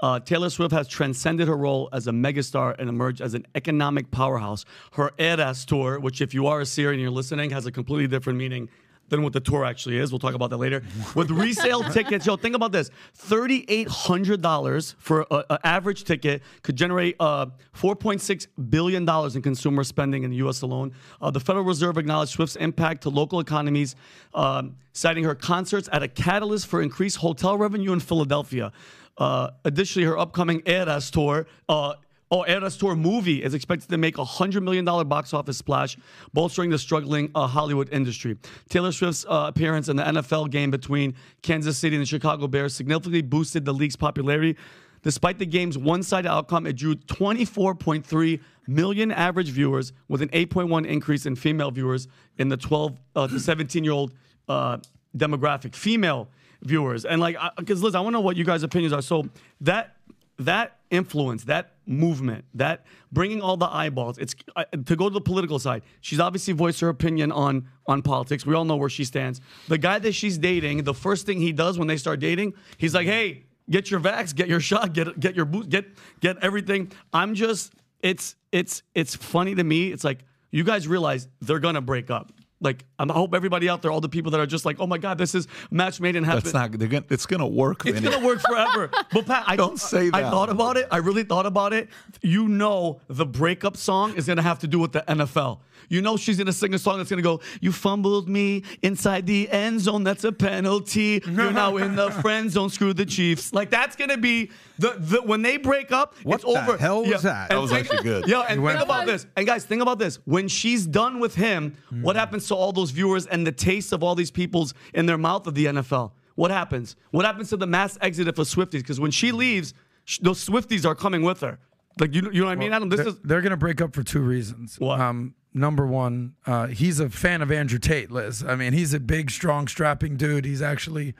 uh, 0.00 0.20
Taylor 0.20 0.50
Swift 0.50 0.72
has 0.72 0.86
transcended 0.86 1.48
her 1.48 1.56
role 1.56 1.88
as 1.92 2.06
a 2.06 2.10
megastar 2.12 2.76
and 2.78 2.88
emerged 2.88 3.20
as 3.20 3.34
an 3.34 3.46
economic 3.54 4.10
powerhouse. 4.10 4.64
Her 4.92 5.10
Eras 5.18 5.64
tour, 5.64 5.98
which 5.98 6.20
if 6.20 6.32
you 6.32 6.46
are 6.46 6.60
a 6.60 6.66
Syrian 6.66 6.94
and 6.94 7.02
you're 7.02 7.10
listening, 7.10 7.50
has 7.50 7.66
a 7.66 7.72
completely 7.72 8.06
different 8.06 8.38
meaning 8.38 8.68
than 9.08 9.22
what 9.22 9.32
the 9.32 9.40
tour 9.40 9.64
actually 9.64 9.98
is. 9.98 10.12
We'll 10.12 10.18
talk 10.18 10.34
about 10.34 10.50
that 10.50 10.56
later. 10.56 10.82
With 11.14 11.30
resale 11.30 11.82
tickets, 11.92 12.26
yo, 12.26 12.36
think 12.36 12.54
about 12.54 12.72
this: 12.72 12.90
thirty-eight 13.14 13.88
hundred 13.88 14.42
dollars 14.42 14.94
for 14.98 15.26
an 15.30 15.58
average 15.64 16.04
ticket 16.04 16.42
could 16.62 16.76
generate 16.76 17.16
uh, 17.20 17.46
four 17.72 17.96
point 17.96 18.20
six 18.20 18.46
billion 18.70 19.04
dollars 19.04 19.36
in 19.36 19.42
consumer 19.42 19.84
spending 19.84 20.24
in 20.24 20.30
the 20.30 20.36
U.S. 20.36 20.62
alone. 20.62 20.92
Uh, 21.20 21.30
the 21.30 21.40
Federal 21.40 21.64
Reserve 21.64 21.98
acknowledged 21.98 22.32
Swift's 22.32 22.56
impact 22.56 23.02
to 23.02 23.10
local 23.10 23.40
economies, 23.40 23.96
um, 24.34 24.76
citing 24.92 25.24
her 25.24 25.34
concerts 25.34 25.88
as 25.88 26.02
a 26.02 26.08
catalyst 26.08 26.66
for 26.66 26.82
increased 26.82 27.18
hotel 27.18 27.56
revenue 27.56 27.92
in 27.92 28.00
Philadelphia. 28.00 28.72
Uh, 29.16 29.50
additionally, 29.64 30.06
her 30.06 30.18
upcoming 30.18 30.62
Eras 30.66 31.10
tour. 31.10 31.46
Uh, 31.68 31.94
Oh, 32.34 32.44
Eras 32.48 32.76
Tour 32.76 32.96
movie 32.96 33.44
is 33.44 33.54
expected 33.54 33.88
to 33.90 33.96
make 33.96 34.18
a 34.18 34.24
$100 34.24 34.60
million 34.60 34.84
box 34.84 35.32
office 35.32 35.56
splash, 35.56 35.96
bolstering 36.32 36.68
the 36.68 36.78
struggling 36.80 37.30
uh, 37.32 37.46
Hollywood 37.46 37.88
industry. 37.92 38.36
Taylor 38.68 38.90
Swift's 38.90 39.24
uh, 39.28 39.44
appearance 39.46 39.88
in 39.88 39.94
the 39.94 40.02
NFL 40.02 40.50
game 40.50 40.72
between 40.72 41.14
Kansas 41.42 41.78
City 41.78 41.94
and 41.94 42.02
the 42.02 42.06
Chicago 42.06 42.48
Bears 42.48 42.74
significantly 42.74 43.22
boosted 43.22 43.64
the 43.64 43.72
league's 43.72 43.94
popularity. 43.94 44.56
Despite 45.02 45.38
the 45.38 45.46
game's 45.46 45.78
one 45.78 46.02
sided 46.02 46.28
outcome, 46.28 46.66
it 46.66 46.72
drew 46.72 46.96
24.3 46.96 48.40
million 48.66 49.12
average 49.12 49.50
viewers, 49.50 49.92
with 50.08 50.20
an 50.20 50.30
8.1 50.30 50.86
increase 50.86 51.26
in 51.26 51.36
female 51.36 51.70
viewers 51.70 52.08
in 52.38 52.48
the 52.48 52.56
12 52.56 52.98
uh, 53.14 53.28
to 53.28 53.38
17 53.38 53.84
year 53.84 53.92
old 53.92 54.12
uh, 54.48 54.78
demographic. 55.16 55.76
Female 55.76 56.28
viewers. 56.62 57.04
And 57.04 57.20
like, 57.20 57.36
because 57.58 57.80
Liz, 57.80 57.94
I 57.94 58.00
want 58.00 58.08
to 58.08 58.18
know 58.18 58.22
what 58.22 58.36
you 58.36 58.44
guys' 58.44 58.64
opinions 58.64 58.92
are. 58.92 59.02
So 59.02 59.28
that 59.60 59.94
that 60.36 60.78
influence, 60.90 61.44
that 61.44 61.73
movement, 61.86 62.44
that 62.54 62.84
bringing 63.12 63.40
all 63.40 63.56
the 63.56 63.66
eyeballs. 63.66 64.18
It's 64.18 64.34
uh, 64.56 64.64
to 64.86 64.96
go 64.96 65.08
to 65.08 65.14
the 65.14 65.20
political 65.20 65.58
side. 65.58 65.82
She's 66.00 66.20
obviously 66.20 66.54
voiced 66.54 66.80
her 66.80 66.88
opinion 66.88 67.32
on 67.32 67.68
on 67.86 68.02
politics. 68.02 68.46
We 68.46 68.54
all 68.54 68.64
know 68.64 68.76
where 68.76 68.88
she 68.88 69.04
stands. 69.04 69.40
The 69.68 69.78
guy 69.78 69.98
that 69.98 70.12
she's 70.12 70.38
dating, 70.38 70.84
the 70.84 70.94
first 70.94 71.26
thing 71.26 71.40
he 71.40 71.52
does 71.52 71.78
when 71.78 71.88
they 71.88 71.96
start 71.96 72.20
dating, 72.20 72.54
he's 72.78 72.94
like, 72.94 73.06
"Hey, 73.06 73.44
get 73.70 73.90
your 73.90 74.00
vax, 74.00 74.34
get 74.34 74.48
your 74.48 74.60
shot, 74.60 74.92
get 74.92 75.18
get 75.20 75.34
your 75.36 75.44
boot, 75.46 75.68
get 75.68 75.86
get 76.20 76.36
everything." 76.42 76.92
I'm 77.12 77.34
just, 77.34 77.72
it's 78.00 78.36
it's 78.52 78.82
it's 78.94 79.14
funny 79.14 79.54
to 79.54 79.64
me. 79.64 79.92
It's 79.92 80.04
like 80.04 80.24
you 80.50 80.64
guys 80.64 80.88
realize 80.88 81.28
they're 81.40 81.58
gonna 81.58 81.80
break 81.82 82.10
up. 82.10 82.32
Like 82.64 82.84
I 82.98 83.04
hope 83.12 83.34
everybody 83.34 83.68
out 83.68 83.82
there, 83.82 83.90
all 83.90 84.00
the 84.00 84.08
people 84.08 84.30
that 84.32 84.40
are 84.40 84.46
just 84.46 84.64
like, 84.64 84.80
"Oh 84.80 84.86
my 84.86 84.98
God, 84.98 85.18
this 85.18 85.34
is 85.34 85.46
match 85.70 86.00
made 86.00 86.16
in 86.16 86.24
heaven." 86.24 86.42
That's 86.42 86.54
not. 86.54 86.72
They're 86.72 86.88
gonna, 86.88 87.04
it's 87.10 87.26
gonna 87.26 87.46
work. 87.46 87.84
It's 87.86 88.00
Vinny. 88.00 88.10
gonna 88.12 88.26
work 88.26 88.40
forever. 88.40 88.90
But 89.12 89.26
Pat, 89.26 89.44
I 89.46 89.54
Don't 89.56 89.78
say 89.78 90.10
that. 90.10 90.24
I 90.24 90.30
thought 90.30 90.48
about 90.50 90.76
it. 90.76 90.88
I 90.90 90.96
really 90.96 91.22
thought 91.22 91.46
about 91.46 91.72
it. 91.72 91.88
You 92.22 92.48
know, 92.48 93.00
the 93.08 93.26
breakup 93.26 93.76
song 93.76 94.14
is 94.14 94.26
gonna 94.26 94.42
have 94.42 94.58
to 94.60 94.66
do 94.66 94.78
with 94.78 94.92
the 94.92 95.04
NFL. 95.06 95.60
You 95.90 96.00
know, 96.00 96.16
she's 96.16 96.38
gonna 96.38 96.52
sing 96.52 96.72
a 96.74 96.78
song 96.78 96.96
that's 96.98 97.10
gonna 97.10 97.22
go, 97.22 97.40
"You 97.60 97.70
fumbled 97.70 98.28
me 98.28 98.62
inside 98.82 99.26
the 99.26 99.50
end 99.50 99.80
zone. 99.80 100.02
That's 100.02 100.24
a 100.24 100.32
penalty. 100.32 101.22
You're 101.26 101.52
now 101.52 101.76
in 101.76 101.94
the 101.94 102.10
friend 102.22 102.50
zone. 102.50 102.70
Screw 102.70 102.94
the 102.94 103.04
Chiefs." 103.06 103.52
Like 103.52 103.70
that's 103.70 103.94
gonna 103.94 104.16
be 104.16 104.50
the, 104.78 104.94
the 104.98 105.22
when 105.22 105.42
they 105.42 105.56
break 105.56 105.92
up. 105.92 106.14
What 106.22 106.36
it's 106.36 106.44
the 106.44 106.50
over. 106.50 106.76
hell 106.76 107.04
was 107.04 107.22
that? 107.22 107.48
That 107.50 107.56
was 107.60 107.70
think- 107.70 107.86
actually 107.86 108.02
good. 108.02 108.24
Yeah, 108.28 108.40
and 108.48 108.60
You 108.62 108.66
think 108.68 108.78
went- 108.78 108.82
about 108.82 109.06
this. 109.06 109.26
And 109.36 109.46
guys, 109.46 109.64
think 109.64 109.82
about 109.82 109.98
this. 109.98 110.18
When 110.24 110.48
she's 110.48 110.86
done 110.86 111.20
with 111.20 111.34
him, 111.34 111.76
what 112.02 112.16
happens 112.16 112.48
to 112.48 112.54
all 112.54 112.72
those 112.72 112.90
viewers 112.90 113.26
and 113.26 113.46
the 113.46 113.52
taste 113.52 113.92
of 113.92 114.02
all 114.02 114.14
these 114.14 114.30
people's 114.30 114.74
in 114.94 115.06
their 115.06 115.18
mouth 115.18 115.46
of 115.46 115.54
the 115.54 115.66
NFL? 115.66 116.12
What 116.34 116.50
happens? 116.50 116.96
What 117.12 117.24
happens 117.24 117.50
to 117.50 117.56
the 117.56 117.66
mass 117.66 117.96
exit 118.00 118.26
for 118.34 118.42
Swifties? 118.42 118.80
Because 118.80 118.98
when 118.98 119.12
she 119.12 119.30
leaves, 119.30 119.72
sh- 120.04 120.18
those 120.20 120.44
Swifties 120.44 120.84
are 120.84 120.94
coming 120.96 121.22
with 121.22 121.40
her. 121.40 121.58
Like 122.00 122.12
you, 122.12 122.22
you 122.32 122.40
know 122.40 122.46
what 122.46 122.52
I 122.52 122.56
mean, 122.56 122.72
Adam? 122.72 122.88
This 122.88 122.98
they're, 122.98 123.08
is 123.08 123.18
they're 123.22 123.40
going 123.40 123.52
to 123.52 123.56
break 123.56 123.80
up 123.80 123.94
for 123.94 124.02
two 124.02 124.20
reasons. 124.20 124.80
What? 124.80 125.00
Um, 125.00 125.36
number 125.52 125.86
one, 125.86 126.34
uh, 126.44 126.66
he's 126.66 126.98
a 126.98 127.08
fan 127.08 127.40
of 127.40 127.52
Andrew 127.52 127.78
Tate, 127.78 128.10
Liz. 128.10 128.42
I 128.42 128.56
mean, 128.56 128.72
he's 128.72 128.92
a 128.94 128.98
big, 128.98 129.30
strong, 129.30 129.68
strapping 129.68 130.16
dude. 130.16 130.44
He's 130.44 130.60
actually 130.60 131.14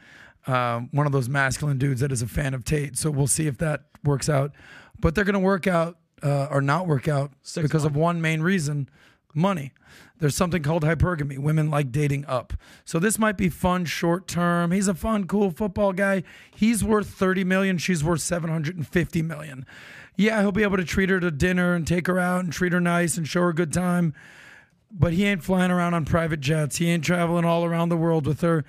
um, 0.47 0.89
one 0.93 1.07
of 1.07 1.12
those 1.12 1.29
masculine 1.29 1.79
dudes 1.79 2.01
that 2.01 2.12
is 2.12 2.23
a 2.23 2.27
fan 2.27 2.55
of 2.55 2.65
Tate. 2.65 2.97
So 2.97 3.11
we'll 3.11 3.27
see 3.27 3.47
if 3.47 3.59
that 3.59 3.85
works 4.05 4.29
out. 4.29 4.53
But 4.99 5.15
they're 5.15 5.25
going 5.25 5.35
to 5.35 5.41
work 5.41 5.66
out 5.66 5.99
uh, 6.23 6.49
or 6.51 6.61
not 6.61 6.87
work 6.87 7.09
out 7.09 7.33
because 7.55 7.85
of 7.85 7.97
one 7.97 8.21
main 8.21 8.41
reason 8.41 8.89
money. 9.35 9.73
There's 10.19 10.37
something 10.37 10.62
called 10.62 10.85
hypergamy. 10.85 11.39
Women 11.39 11.71
like 11.71 11.91
dating 11.91 12.25
up. 12.27 12.55
So 12.85 12.99
this 12.99 13.19
might 13.19 13.37
be 13.37 13.49
fun 13.49 13.85
short 13.85 14.29
term. 14.29 14.71
He's 14.71 14.89
a 14.89 14.95
fun, 14.95 15.27
cool 15.27 15.51
football 15.51 15.93
guy. 15.93 16.23
He's 16.55 16.85
worth 16.85 17.09
30 17.09 17.45
million. 17.45 17.79
She's 17.79 18.03
worth 18.05 18.21
750 18.21 19.23
million. 19.23 19.66
Yeah, 20.16 20.41
he'll 20.41 20.53
be 20.53 20.62
able 20.62 20.77
to 20.77 20.85
treat 20.85 21.11
her 21.11 21.19
to 21.19 21.31
dinner 21.31 21.75
and 21.75 21.87
take 21.87 22.07
her 22.07 22.21
out 22.21 22.45
and 22.45 22.53
treat 22.53 22.73
her 22.73 22.81
nice 22.81 23.16
and 23.16 23.27
show 23.27 23.43
her 23.43 23.49
a 23.49 23.55
good 23.55 23.73
time. 23.73 24.15
But 24.91 25.12
he 25.12 25.25
ain't 25.25 25.43
flying 25.43 25.73
around 25.73 25.95
on 25.95 26.05
private 26.05 26.41
jets. 26.41 26.77
He 26.77 26.89
ain't 26.89 27.05
traveling 27.05 27.45
all 27.45 27.65
around 27.65 27.89
the 27.89 27.97
world 27.97 28.27
with 28.27 28.41
her. 28.43 28.65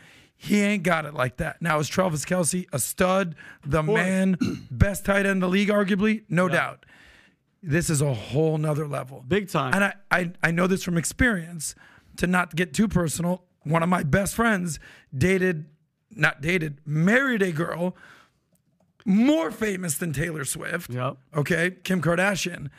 He 0.45 0.61
ain't 0.61 0.84
got 0.84 1.05
it 1.05 1.13
like 1.15 1.38
that. 1.38 1.59
Now, 1.61 1.80
is 1.80 1.88
Travis 1.88 2.23
Kelce 2.23 2.67
a 2.72 2.77
stud, 2.77 3.35
the 3.65 3.81
man, 3.81 4.38
best 4.72 5.03
tight 5.05 5.26
end 5.26 5.27
in 5.27 5.39
the 5.39 5.49
league, 5.49 5.69
arguably? 5.69 6.23
No 6.30 6.47
doubt. 6.47 6.85
This 7.63 7.89
is 7.89 7.99
a 7.99 8.13
whole 8.13 8.59
nother 8.59 8.88
level. 8.88 9.23
Big 9.27 9.49
time. 9.49 9.73
And 9.73 9.84
I, 9.84 9.93
I, 10.11 10.31
I 10.43 10.51
know 10.51 10.67
this 10.67 10.84
from 10.84 10.99
experience, 10.99 11.73
to 12.17 12.27
not 12.27 12.55
get 12.55 12.73
too 12.73 12.88
personal. 12.88 13.43
One 13.63 13.81
of 13.81 13.89
my 13.89 14.03
best 14.03 14.35
friends 14.35 14.80
dated, 15.17 15.65
not 16.11 16.41
dated, 16.41 16.80
married 16.85 17.41
a 17.41 17.51
girl 17.51 17.97
more 19.05 19.49
famous 19.51 19.97
than 19.97 20.13
Taylor 20.13 20.45
Swift. 20.45 20.91
Yep. 20.91 21.17
Okay, 21.35 21.72
Kim 21.84 22.01
Kardashian. 22.01 22.69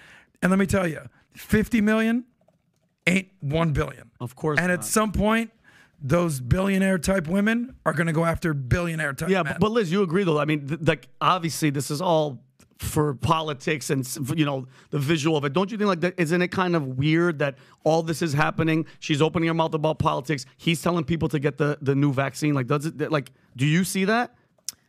And 0.40 0.51
let 0.51 0.59
me 0.59 0.66
tell 0.66 0.86
you, 0.86 1.01
50 1.34 1.80
million 1.80 2.24
ain't 3.06 3.28
1 3.40 3.72
billion. 3.72 4.10
Of 4.20 4.36
course 4.36 4.59
And 4.59 4.70
at 4.70 4.84
some 4.84 5.12
point, 5.12 5.51
those 6.01 6.40
billionaire 6.40 6.98
type 6.98 7.27
women 7.27 7.74
are 7.86 7.93
going 7.93 8.06
to 8.06 8.12
go 8.12 8.24
after 8.24 8.55
billionaire 8.55 9.12
type 9.12 9.28
yeah. 9.28 9.43
men. 9.43 9.56
But, 9.59 9.70
Liz, 9.70 9.90
you 9.90 10.02
agree 10.02 10.24
though? 10.24 10.39
I 10.39 10.44
mean, 10.44 10.66
th- 10.66 10.81
like 10.82 11.09
obviously 11.20 11.70
this 11.70 11.90
is 11.90 12.01
all 12.01 12.43
for 12.78 13.14
politics 13.14 13.89
and 13.89 14.06
you 14.36 14.44
know 14.44 14.66
the 14.90 14.98
visual 14.98 15.36
of 15.36 15.44
it. 15.44 15.52
Don't 15.52 15.70
you 15.70 15.78
think 15.78 15.89
like 15.89 16.01
that? 16.01 16.14
Isn't 16.18 16.43
it 16.43 16.48
kind 16.48 16.77
of 16.77 16.98
weird 16.98 17.39
that 17.39 17.56
all 17.85 18.02
this 18.02 18.20
is 18.20 18.35
happening? 18.35 18.86
She's 19.01 19.23
opening 19.23 19.48
her 19.48 19.55
mouth 19.55 19.74
about 19.74 19.98
politics. 19.98 20.44
He's 20.56 20.82
telling 20.82 21.05
people 21.05 21.28
to 21.31 21.39
get 21.39 21.56
the 21.56 21.78
the 21.81 21.94
new 21.94 22.12
vaccine. 22.12 22.55
Like, 22.55 22.66
does 22.66 22.86
it? 22.86 23.10
Like, 23.10 23.32
do 23.56 23.66
you 23.66 23.85
see 23.85 24.05
that? 24.05 24.35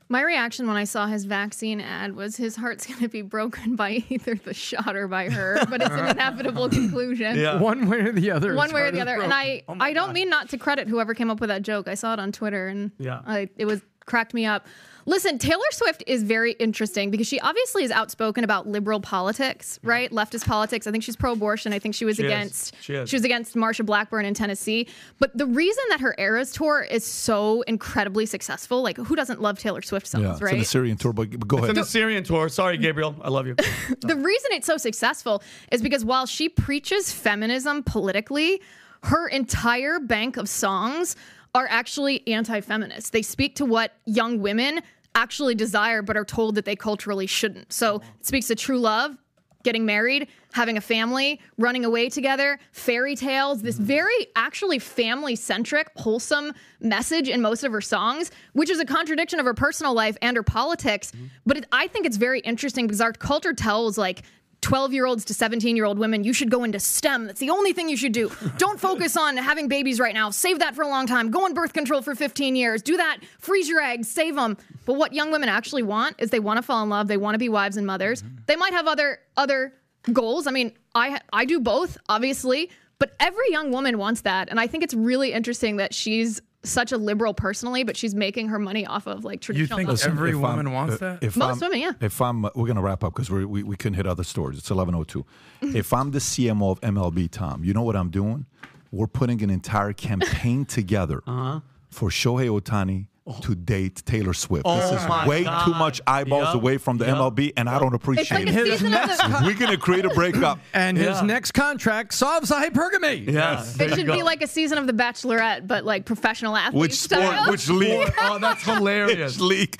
My 0.09 0.21
reaction 0.21 0.67
when 0.67 0.77
I 0.77 0.85
saw 0.85 1.07
his 1.07 1.25
vaccine 1.25 1.81
ad 1.81 2.15
was 2.15 2.37
his 2.37 2.55
heart's 2.55 2.85
going 2.87 2.99
to 3.01 3.09
be 3.09 3.21
broken 3.21 3.75
by 3.75 4.03
either 4.09 4.35
the 4.35 4.53
shot 4.53 4.95
or 4.95 5.07
by 5.07 5.29
her, 5.29 5.59
but 5.69 5.81
it's 5.81 5.91
an 5.91 6.05
inevitable 6.11 6.69
conclusion. 6.69 7.37
Yeah. 7.37 7.59
One 7.59 7.89
way 7.89 7.99
or 7.99 8.11
the 8.13 8.31
other. 8.31 8.55
One 8.55 8.73
way 8.73 8.81
or 8.81 8.91
the 8.91 9.01
other. 9.01 9.15
broken. 9.17 9.31
And 9.31 9.33
I, 9.33 9.63
Oh 9.67 9.75
I 9.79 9.93
don't 9.93 10.13
mean 10.13 10.29
not 10.29 10.49
to 10.49 10.57
credit 10.57 10.87
whoever 10.87 11.13
came 11.13 11.29
up 11.29 11.41
with 11.41 11.49
that 11.49 11.61
joke. 11.61 11.87
I 11.87 11.95
saw 11.95 12.13
it 12.13 12.19
on 12.19 12.31
Twitter 12.31 12.67
and 12.67 12.91
Yeah. 12.97 13.21
I, 13.25 13.49
it 13.57 13.65
was 13.65 13.81
cracked 14.05 14.33
me 14.33 14.45
up. 14.45 14.65
Listen, 15.07 15.37
Taylor 15.39 15.63
Swift 15.71 16.03
is 16.05 16.21
very 16.21 16.51
interesting 16.51 17.09
because 17.11 17.25
she 17.27 17.39
obviously 17.39 17.85
is 17.85 17.91
outspoken 17.91 18.43
about 18.43 18.67
liberal 18.67 18.99
politics, 18.99 19.79
right? 19.81 20.11
Leftist 20.11 20.45
politics. 20.45 20.85
I 20.85 20.91
think 20.91 21.01
she's 21.01 21.15
pro-abortion. 21.15 21.71
I 21.71 21.79
think 21.79 21.95
she 21.95 22.03
was 22.03 22.17
She 22.17 22.23
is. 22.23 22.27
against 22.29 22.75
She 22.81 22.93
is. 22.93 23.13
was 23.13 23.23
against 23.23 23.55
Marsha 23.55 23.85
Blackburn 23.85 24.25
in 24.25 24.33
Tennessee. 24.33 24.85
But 25.17 25.35
the 25.37 25.45
reason 25.45 25.83
that 25.91 26.01
her 26.01 26.13
Eras 26.17 26.51
tour 26.51 26.81
is 26.81 27.05
so 27.05 27.61
incredibly 27.61 28.25
successful, 28.25 28.81
like 28.81 28.97
who 28.97 29.15
doesn't 29.15 29.41
love 29.41 29.57
Taylor 29.59 29.81
Swift 29.81 30.07
songs, 30.07 30.23
Yeah, 30.23 30.33
it's 30.33 30.41
right? 30.41 30.55
an 30.55 30.59
Assyrian 30.59 30.97
tour, 30.97 31.13
but 31.13 31.29
but 31.31 31.47
go 31.47 31.57
It's 31.57 31.63
ahead. 31.63 31.77
an 31.77 31.83
Assyrian 31.83 32.23
tour. 32.25 32.49
Sorry, 32.49 32.77
Gabriel. 32.77 33.15
I 33.23 33.29
love 33.29 33.47
you. 33.47 33.55
the 34.01 34.15
reason 34.17 34.51
it's 34.51 34.67
so 34.67 34.75
successful 34.75 35.41
is 35.71 35.81
because 35.81 36.03
while 36.03 36.25
she 36.25 36.49
preaches 36.49 37.13
feminism 37.13 37.81
politically, 37.81 38.61
her 39.03 39.29
entire 39.29 39.99
bank 39.99 40.35
of 40.35 40.49
songs 40.49 41.15
are 41.55 41.67
actually 41.69 42.27
anti 42.27 42.59
feminist. 42.59 43.13
They 43.13 43.21
speak 43.21 43.55
to 43.55 43.65
what 43.65 43.93
young 44.05 44.41
women 44.41 44.81
actually 45.17 45.55
desire 45.55 46.01
but 46.01 46.15
are 46.15 46.23
told 46.25 46.55
that 46.55 46.65
they 46.65 46.75
culturally 46.75 47.27
shouldn't. 47.27 47.73
So 47.73 47.95
oh, 47.95 48.03
it 48.19 48.25
speaks 48.25 48.47
to 48.47 48.55
true 48.55 48.79
love. 48.79 49.17
getting 49.63 49.85
married, 49.85 50.29
having 50.53 50.77
a 50.77 50.81
family, 50.81 51.41
running 51.57 51.83
away 51.83 52.07
together, 52.09 52.57
fairy 52.71 53.15
tales, 53.15 53.61
this 53.61 53.77
mm. 53.77 53.81
very 53.81 54.27
actually 54.35 54.79
family 54.79 55.35
centric, 55.35 55.89
wholesome 55.97 56.53
message 56.79 57.27
in 57.27 57.41
most 57.41 57.65
of 57.65 57.71
her 57.73 57.81
songs, 57.81 58.31
which 58.53 58.69
is 58.69 58.79
a 58.79 58.85
contradiction 58.85 59.39
of 59.41 59.45
her 59.45 59.53
personal 59.53 59.93
life 59.93 60.17
and 60.21 60.37
her 60.37 60.43
politics. 60.43 61.11
Mm-hmm. 61.11 61.25
But 61.45 61.57
it, 61.57 61.65
I 61.71 61.87
think 61.87 62.05
it's 62.05 62.17
very 62.17 62.39
interesting 62.41 62.87
because 62.87 63.01
our 63.01 63.11
culture 63.11 63.53
tells 63.53 63.97
like 63.97 64.23
12 64.67 64.91
year 64.91 65.05
olds 65.05 65.23
to 65.23 65.33
17 65.33 65.77
year 65.77 65.85
old 65.85 65.97
women, 65.97 66.25
you 66.25 66.33
should 66.33 66.51
go 66.51 66.65
into 66.65 66.77
STEM. 66.77 67.27
That's 67.27 67.39
the 67.39 67.51
only 67.51 67.71
thing 67.71 67.87
you 67.87 67.95
should 67.95 68.11
do. 68.11 68.29
Don't 68.57 68.77
focus 68.77 69.15
on 69.15 69.37
having 69.37 69.69
babies 69.69 69.97
right 69.97 70.13
now. 70.13 70.29
Save 70.29 70.59
that 70.59 70.75
for 70.75 70.81
a 70.81 70.89
long 70.89 71.07
time. 71.07 71.31
Go 71.31 71.45
on 71.45 71.53
birth 71.53 71.71
control 71.71 72.01
for 72.01 72.13
15 72.13 72.53
years. 72.53 72.81
Do 72.81 72.97
that. 72.97 73.19
Freeze 73.39 73.69
your 73.69 73.79
eggs. 73.79 74.09
Save 74.09 74.35
them. 74.35 74.57
But 74.85 74.95
what 74.95 75.13
young 75.13 75.31
women 75.31 75.47
actually 75.47 75.83
want 75.83 76.17
is 76.19 76.31
they 76.31 76.41
want 76.41 76.57
to 76.57 76.61
fall 76.61 76.83
in 76.83 76.89
love. 76.89 77.07
They 77.07 77.15
want 77.15 77.35
to 77.35 77.39
be 77.39 77.47
wives 77.47 77.77
and 77.77 77.87
mothers. 77.87 78.21
Mm-hmm. 78.21 78.35
They 78.47 78.57
might 78.57 78.73
have 78.73 78.87
other 78.87 79.19
other 79.37 79.73
goals. 80.11 80.47
I 80.47 80.51
mean, 80.51 80.73
I 80.93 81.21
I 81.31 81.45
do 81.45 81.61
both, 81.61 81.97
obviously, 82.09 82.69
but 82.99 83.15
every 83.21 83.49
young 83.49 83.71
woman 83.71 83.97
wants 83.97 84.21
that. 84.23 84.49
And 84.49 84.59
I 84.59 84.67
think 84.67 84.83
it's 84.83 84.93
really 84.93 85.31
interesting 85.31 85.77
that 85.77 85.93
she's 85.93 86.41
such 86.63 86.91
a 86.91 86.97
liberal 86.97 87.33
personally, 87.33 87.83
but 87.83 87.95
she's 87.95 88.13
making 88.15 88.49
her 88.49 88.59
money 88.59 88.85
off 88.85 89.07
of 89.07 89.23
like 89.23 89.41
traditional. 89.41 89.79
You 89.79 89.85
think 89.85 89.89
husbands. 89.89 90.17
every 90.19 90.35
woman 90.35 90.67
I'm- 90.67 90.73
wants 90.75 90.95
uh, 90.95 90.97
that? 91.19 91.23
If 91.23 91.37
Most 91.37 91.61
I'm, 91.61 91.69
women, 91.69 91.79
yeah. 91.79 91.91
If 92.01 92.21
I'm, 92.21 92.45
uh, 92.45 92.49
we're 92.55 92.67
gonna 92.67 92.81
wrap 92.81 93.03
up 93.03 93.13
because 93.13 93.29
we 93.29 93.45
we 93.63 93.75
couldn't 93.77 93.95
hit 93.95 94.07
other 94.07 94.23
stores. 94.23 94.57
It's 94.57 94.69
11:02. 94.69 95.23
if 95.75 95.93
I'm 95.93 96.11
the 96.11 96.19
CMO 96.19 96.71
of 96.71 96.81
MLB, 96.81 97.29
Tom, 97.31 97.63
you 97.63 97.73
know 97.73 97.83
what 97.83 97.95
I'm 97.95 98.09
doing? 98.09 98.45
We're 98.91 99.07
putting 99.07 99.41
an 99.43 99.49
entire 99.49 99.93
campaign 99.93 100.65
together 100.77 101.21
Uh-huh. 101.27 101.59
for 101.89 102.09
Shohei 102.09 102.49
Ohtani. 102.49 103.07
To 103.41 103.55
date 103.55 104.03
Taylor 104.05 104.33
Swift. 104.33 104.63
Oh 104.65 104.77
this 104.79 105.01
is 105.01 105.07
my 105.07 105.27
way 105.27 105.43
too 105.43 105.73
much 105.73 105.99
eyeballs 106.07 106.45
Yep. 106.45 106.55
away 106.55 106.77
from 106.77 106.97
the 106.97 107.05
Yep. 107.05 107.15
MLB, 107.17 107.53
and 107.57 107.69
I 107.69 107.77
don't 107.77 107.93
appreciate 107.93 108.45
like 108.45 108.55
it. 108.55 108.65
season 108.79 108.93
of 108.93 109.01
the- 109.09 109.41
We're 109.43 109.53
gonna 109.53 109.75
create 109.77 110.05
a 110.05 110.09
breakup. 110.09 110.59
And 110.73 110.97
his 110.97 111.21
next 111.21 111.51
contract 111.51 112.13
solves 112.13 112.49
the 112.49 112.55
hypergamy. 112.55 113.27
Yeah. 113.31 113.65
there 113.75 113.89
It 113.89 113.95
should 113.95 114.07
go. 114.07 114.13
be 114.15 114.23
like 114.23 114.41
a 114.41 114.47
season 114.47 114.77
of 114.77 114.87
The 114.87 114.93
Bachelorette, 114.93 115.67
but 115.67 115.83
like 115.83 116.05
professional 116.05 116.55
athletes. 116.55 116.79
Which 116.79 116.93
sport? 116.95 117.21
style. 117.23 117.49
Which 117.51 117.69
league? 117.69 118.13
oh, 118.21 118.39
that's 118.39 118.63
hilarious. 118.63 119.33
Which 119.37 119.41
league? 119.49 119.77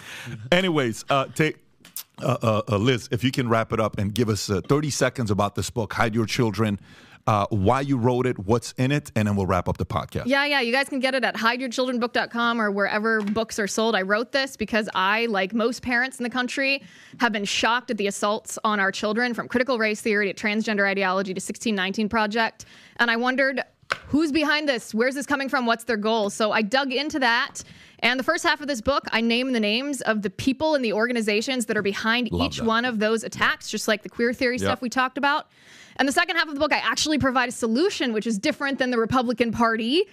Anyways, 0.52 1.06
uh, 1.10 1.26
take. 1.34 1.58
Uh, 2.22 2.36
uh, 2.42 2.62
uh, 2.70 2.78
Liz, 2.78 3.08
if 3.12 3.24
you 3.24 3.30
can 3.32 3.48
wrap 3.48 3.72
it 3.72 3.80
up 3.80 4.00
and 4.00 4.12
give 4.14 4.28
us 4.28 4.50
uh, 4.50 4.60
30 4.68 4.90
seconds 4.90 5.30
about 5.30 5.54
this 5.54 5.70
book, 5.70 5.94
Hide 5.94 6.16
Your 6.16 6.26
Children, 6.26 6.80
uh, 7.28 7.46
why 7.50 7.82
you 7.82 7.98
wrote 7.98 8.26
it, 8.26 8.40
what's 8.40 8.72
in 8.78 8.92
it, 8.92 9.12
and 9.16 9.28
then 9.28 9.36
we'll 9.36 9.46
wrap 9.46 9.68
up 9.68 9.78
the 9.78 9.86
podcast. 9.86 10.24
Yeah, 10.26 10.46
yeah. 10.46 10.62
You 10.62 10.72
guys 10.72 10.88
can 10.90 11.00
get 11.00 11.14
it 11.14 11.24
at 11.26 11.36
hideyourchildrenbook.com 11.36 12.62
or 12.62 12.72
wherever 12.72 13.22
books 13.22 13.60
are 13.60 13.68
sold. 13.68 13.96
I 13.96 14.02
wrote 14.02 14.32
this 14.32 14.58
because 14.58 14.90
I, 14.96 15.26
like 15.28 15.54
most 15.54 15.82
parents 15.82 16.18
in 16.20 16.24
the 16.24 16.30
country, 16.30 16.82
have 17.20 17.32
been 17.32 17.46
shocked 17.46 17.92
at 17.92 17.98
the 17.98 18.08
assaults 18.08 18.58
on 18.64 18.80
our 18.80 18.92
children 18.92 19.34
from 19.34 19.48
critical 19.48 19.78
race 19.78 20.02
theory 20.02 20.32
to 20.32 20.48
transgender 20.48 20.88
ideology 20.88 21.34
to 21.34 21.40
1619 21.40 22.10
Project. 22.10 22.66
And 22.98 23.12
I 23.12 23.16
wondered 23.18 23.62
who's 24.08 24.32
behind 24.32 24.68
this? 24.68 24.94
Where's 24.94 25.16
this 25.16 25.26
coming 25.26 25.48
from? 25.50 25.66
What's 25.66 25.86
their 25.86 25.98
goal? 25.98 26.30
So 26.30 26.52
I 26.52 26.62
dug 26.62 26.92
into 26.92 27.20
that. 27.20 27.64
And 28.00 28.20
the 28.20 28.24
first 28.24 28.44
half 28.44 28.62
of 28.62 28.68
this 28.68 28.82
book, 28.82 29.06
I 29.12 29.22
name 29.22 29.54
the 29.54 29.60
names 29.60 30.02
of 30.02 30.22
the 30.22 30.30
people 30.30 30.76
and 30.76 30.84
the 30.86 30.94
organizations 30.94 31.66
that 31.66 31.78
are 31.78 31.82
behind 31.82 32.32
Love 32.32 32.48
each 32.48 32.58
that. 32.58 32.66
one 32.66 32.86
of 32.86 33.00
those 33.00 33.24
attacks, 33.24 33.70
just 33.70 33.88
like 33.88 34.04
the 34.04 34.10
queer 34.10 34.34
theory 34.34 34.56
Yep. 34.58 34.62
stuff 34.62 34.82
we 34.82 34.90
talked 34.90 35.18
about. 35.18 35.48
And 36.00 36.08
the 36.08 36.14
second 36.14 36.36
half 36.36 36.48
of 36.48 36.54
the 36.54 36.60
book, 36.60 36.74
I 36.74 36.78
actually 36.78 37.18
provide 37.18 37.50
a 37.50 37.52
solution, 37.52 38.14
which 38.14 38.28
is 38.28 38.38
different 38.38 38.80
than 38.80 38.92
the 38.92 38.98
Republican 38.98 39.52
Party. 39.52 40.06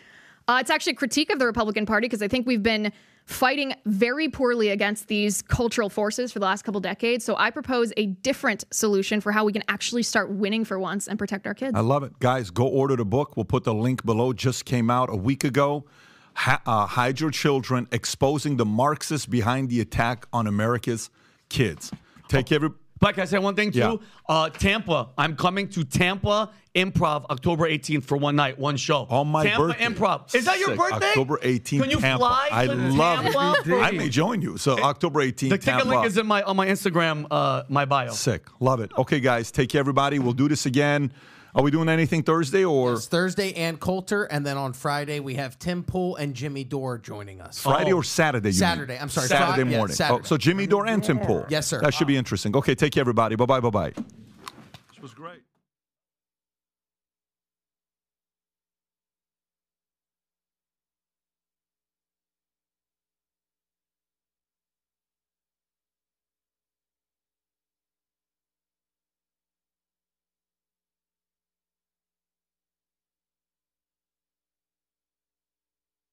Uh, 0.49 0.59
it's 0.61 0.71
actually 0.71 0.93
a 0.93 0.97
critique 0.97 1.31
of 1.31 1.39
the 1.39 1.47
Republican 1.47 1.87
Party 1.87 2.07
because 2.07 2.23
I 2.23 2.29
think 2.29 2.47
we've 2.47 2.63
been 2.63 2.93
fighting 3.27 3.75
very 3.87 4.29
poorly 4.29 4.69
against 4.69 5.09
these 5.09 5.41
cultural 5.41 5.89
forces 5.89 6.33
for 6.33 6.39
the 6.39 6.45
last 6.45 6.63
couple 6.63 6.81
decades. 6.81 7.25
So 7.25 7.35
I 7.37 7.51
propose 7.51 7.93
a 7.97 8.07
different 8.07 8.65
solution 8.71 9.21
for 9.21 9.33
how 9.33 9.45
we 9.45 9.53
can 9.53 9.65
actually 9.69 10.03
start 10.03 10.31
winning 10.31 10.65
for 10.65 10.79
once 10.79 11.09
and 11.09 11.19
protect 11.19 11.47
our 11.47 11.55
kids. 11.55 11.73
I 11.75 11.81
love 11.81 12.03
it. 12.03 12.19
Guys, 12.19 12.51
go 12.51 12.67
order 12.67 12.97
the 12.97 13.05
book. 13.07 13.37
We'll 13.37 13.45
put 13.45 13.65
the 13.65 13.73
link 13.73 14.05
below. 14.05 14.35
Just 14.35 14.67
came 14.67 14.91
out 14.91 15.09
a 15.11 15.17
week 15.17 15.45
ago. 15.45 15.87
Ha- 16.35 16.61
uh, 16.67 16.87
Hide 16.87 17.21
Your 17.21 17.31
Children, 17.31 17.89
exposing 17.93 18.57
the 18.57 18.67
Marxists 18.67 19.27
behind 19.27 19.71
the 19.71 19.81
attack 19.81 20.27
on 20.33 20.47
America's 20.47 21.09
kids. 21.49 21.93
Take 22.29 22.53
every. 22.53 22.71
But 23.05 23.17
can 23.17 23.25
I 23.25 23.27
say 23.27 23.39
one 23.39 23.55
thing 23.55 23.71
too? 23.71 23.79
Yeah. 23.81 23.97
Uh, 24.27 24.49
Tampa. 24.49 25.11
I'm 25.19 25.37
coming 25.37 25.69
to 25.69 25.85
Tampa 25.85 26.49
Improv 26.75 27.27
October 27.27 27.69
18th 27.69 28.05
for 28.05 28.17
one 28.17 28.35
night, 28.35 28.59
one 28.59 28.79
show. 28.79 29.07
On 29.11 29.29
my 29.29 29.45
Tampa 29.45 29.67
birthday. 29.67 29.85
Improv. 29.85 30.35
Is 30.35 30.47
that 30.47 30.59
your 30.59 30.69
Sick. 30.69 30.79
birthday? 30.79 31.09
October 31.09 31.37
18th. 31.43 31.83
Can 31.83 31.91
you 31.91 32.01
Tampa. 32.01 32.19
fly 32.19 32.49
I 32.51 32.65
love 32.65 33.25
Tampa? 33.25 33.77
it. 33.77 33.83
I 33.83 33.91
may 33.91 34.09
join 34.09 34.41
you. 34.41 34.57
So 34.57 34.83
October 34.83 35.23
18th. 35.23 35.51
The 35.51 35.59
ticket 35.59 35.87
link 35.87 36.07
is 36.07 36.17
in 36.17 36.27
my 36.27 36.45
on 36.45 36.57
my 36.57 36.67
Instagram, 36.67 37.27
uh, 37.31 37.65
my 37.69 37.85
bio. 37.85 38.11
Sick. 38.13 38.47
Love 38.59 38.81
it. 38.81 38.91
Okay, 38.97 39.21
guys, 39.21 39.51
take 39.51 39.69
care, 39.69 39.81
everybody. 39.81 40.19
We'll 40.19 40.33
do 40.33 40.49
this 40.49 40.65
again. 40.65 41.13
Are 41.57 41.63
we 41.63 41.71
doing 41.71 41.89
anything 41.89 42.25
Thursday 42.25 42.65
or 42.65 42.95
It's 42.95 43.07
Thursday 43.07 43.55
and 43.55 43.79
Coulter, 43.79 44.25
and 44.25 44.45
then 44.45 44.57
on 44.57 44.73
Friday 44.73 45.21
we 45.21 45.35
have 45.35 45.57
Tim 45.57 45.85
Pool 45.85 46.17
and 46.17 46.35
Jimmy 46.35 46.65
Dore 46.65 46.99
joining 46.99 47.41
us. 47.41 47.61
Friday 47.61 47.93
oh. 47.93 47.99
or 47.99 48.03
Saturday? 48.03 48.49
You 48.49 48.55
mean? 48.55 48.59
Saturday. 48.59 48.99
I'm 48.99 49.09
sorry, 49.09 49.29
Saturday 49.29 49.63
Fri- 49.63 49.71
yeah, 49.71 49.79
morning. 49.79 49.95
Saturday. 49.95 50.21
Oh, 50.21 50.27
so 50.27 50.37
Jimmy 50.37 50.67
Dore 50.67 50.87
and 50.87 51.03
Tim 51.03 51.21
Pool. 51.21 51.47
Yes, 51.49 51.69
sir. 51.69 51.81
That 51.81 51.95
should 51.95 52.09
be 52.09 52.17
interesting. 52.17 52.57
Okay, 52.57 52.75
take 52.75 52.93
care, 52.93 53.03
everybody. 53.03 53.37
Bye 53.37 53.47
bye. 53.47 53.61
Bye 53.61 53.71
bye. 53.71 53.93
This 53.93 55.01
was 55.01 55.15
great. 55.15 55.44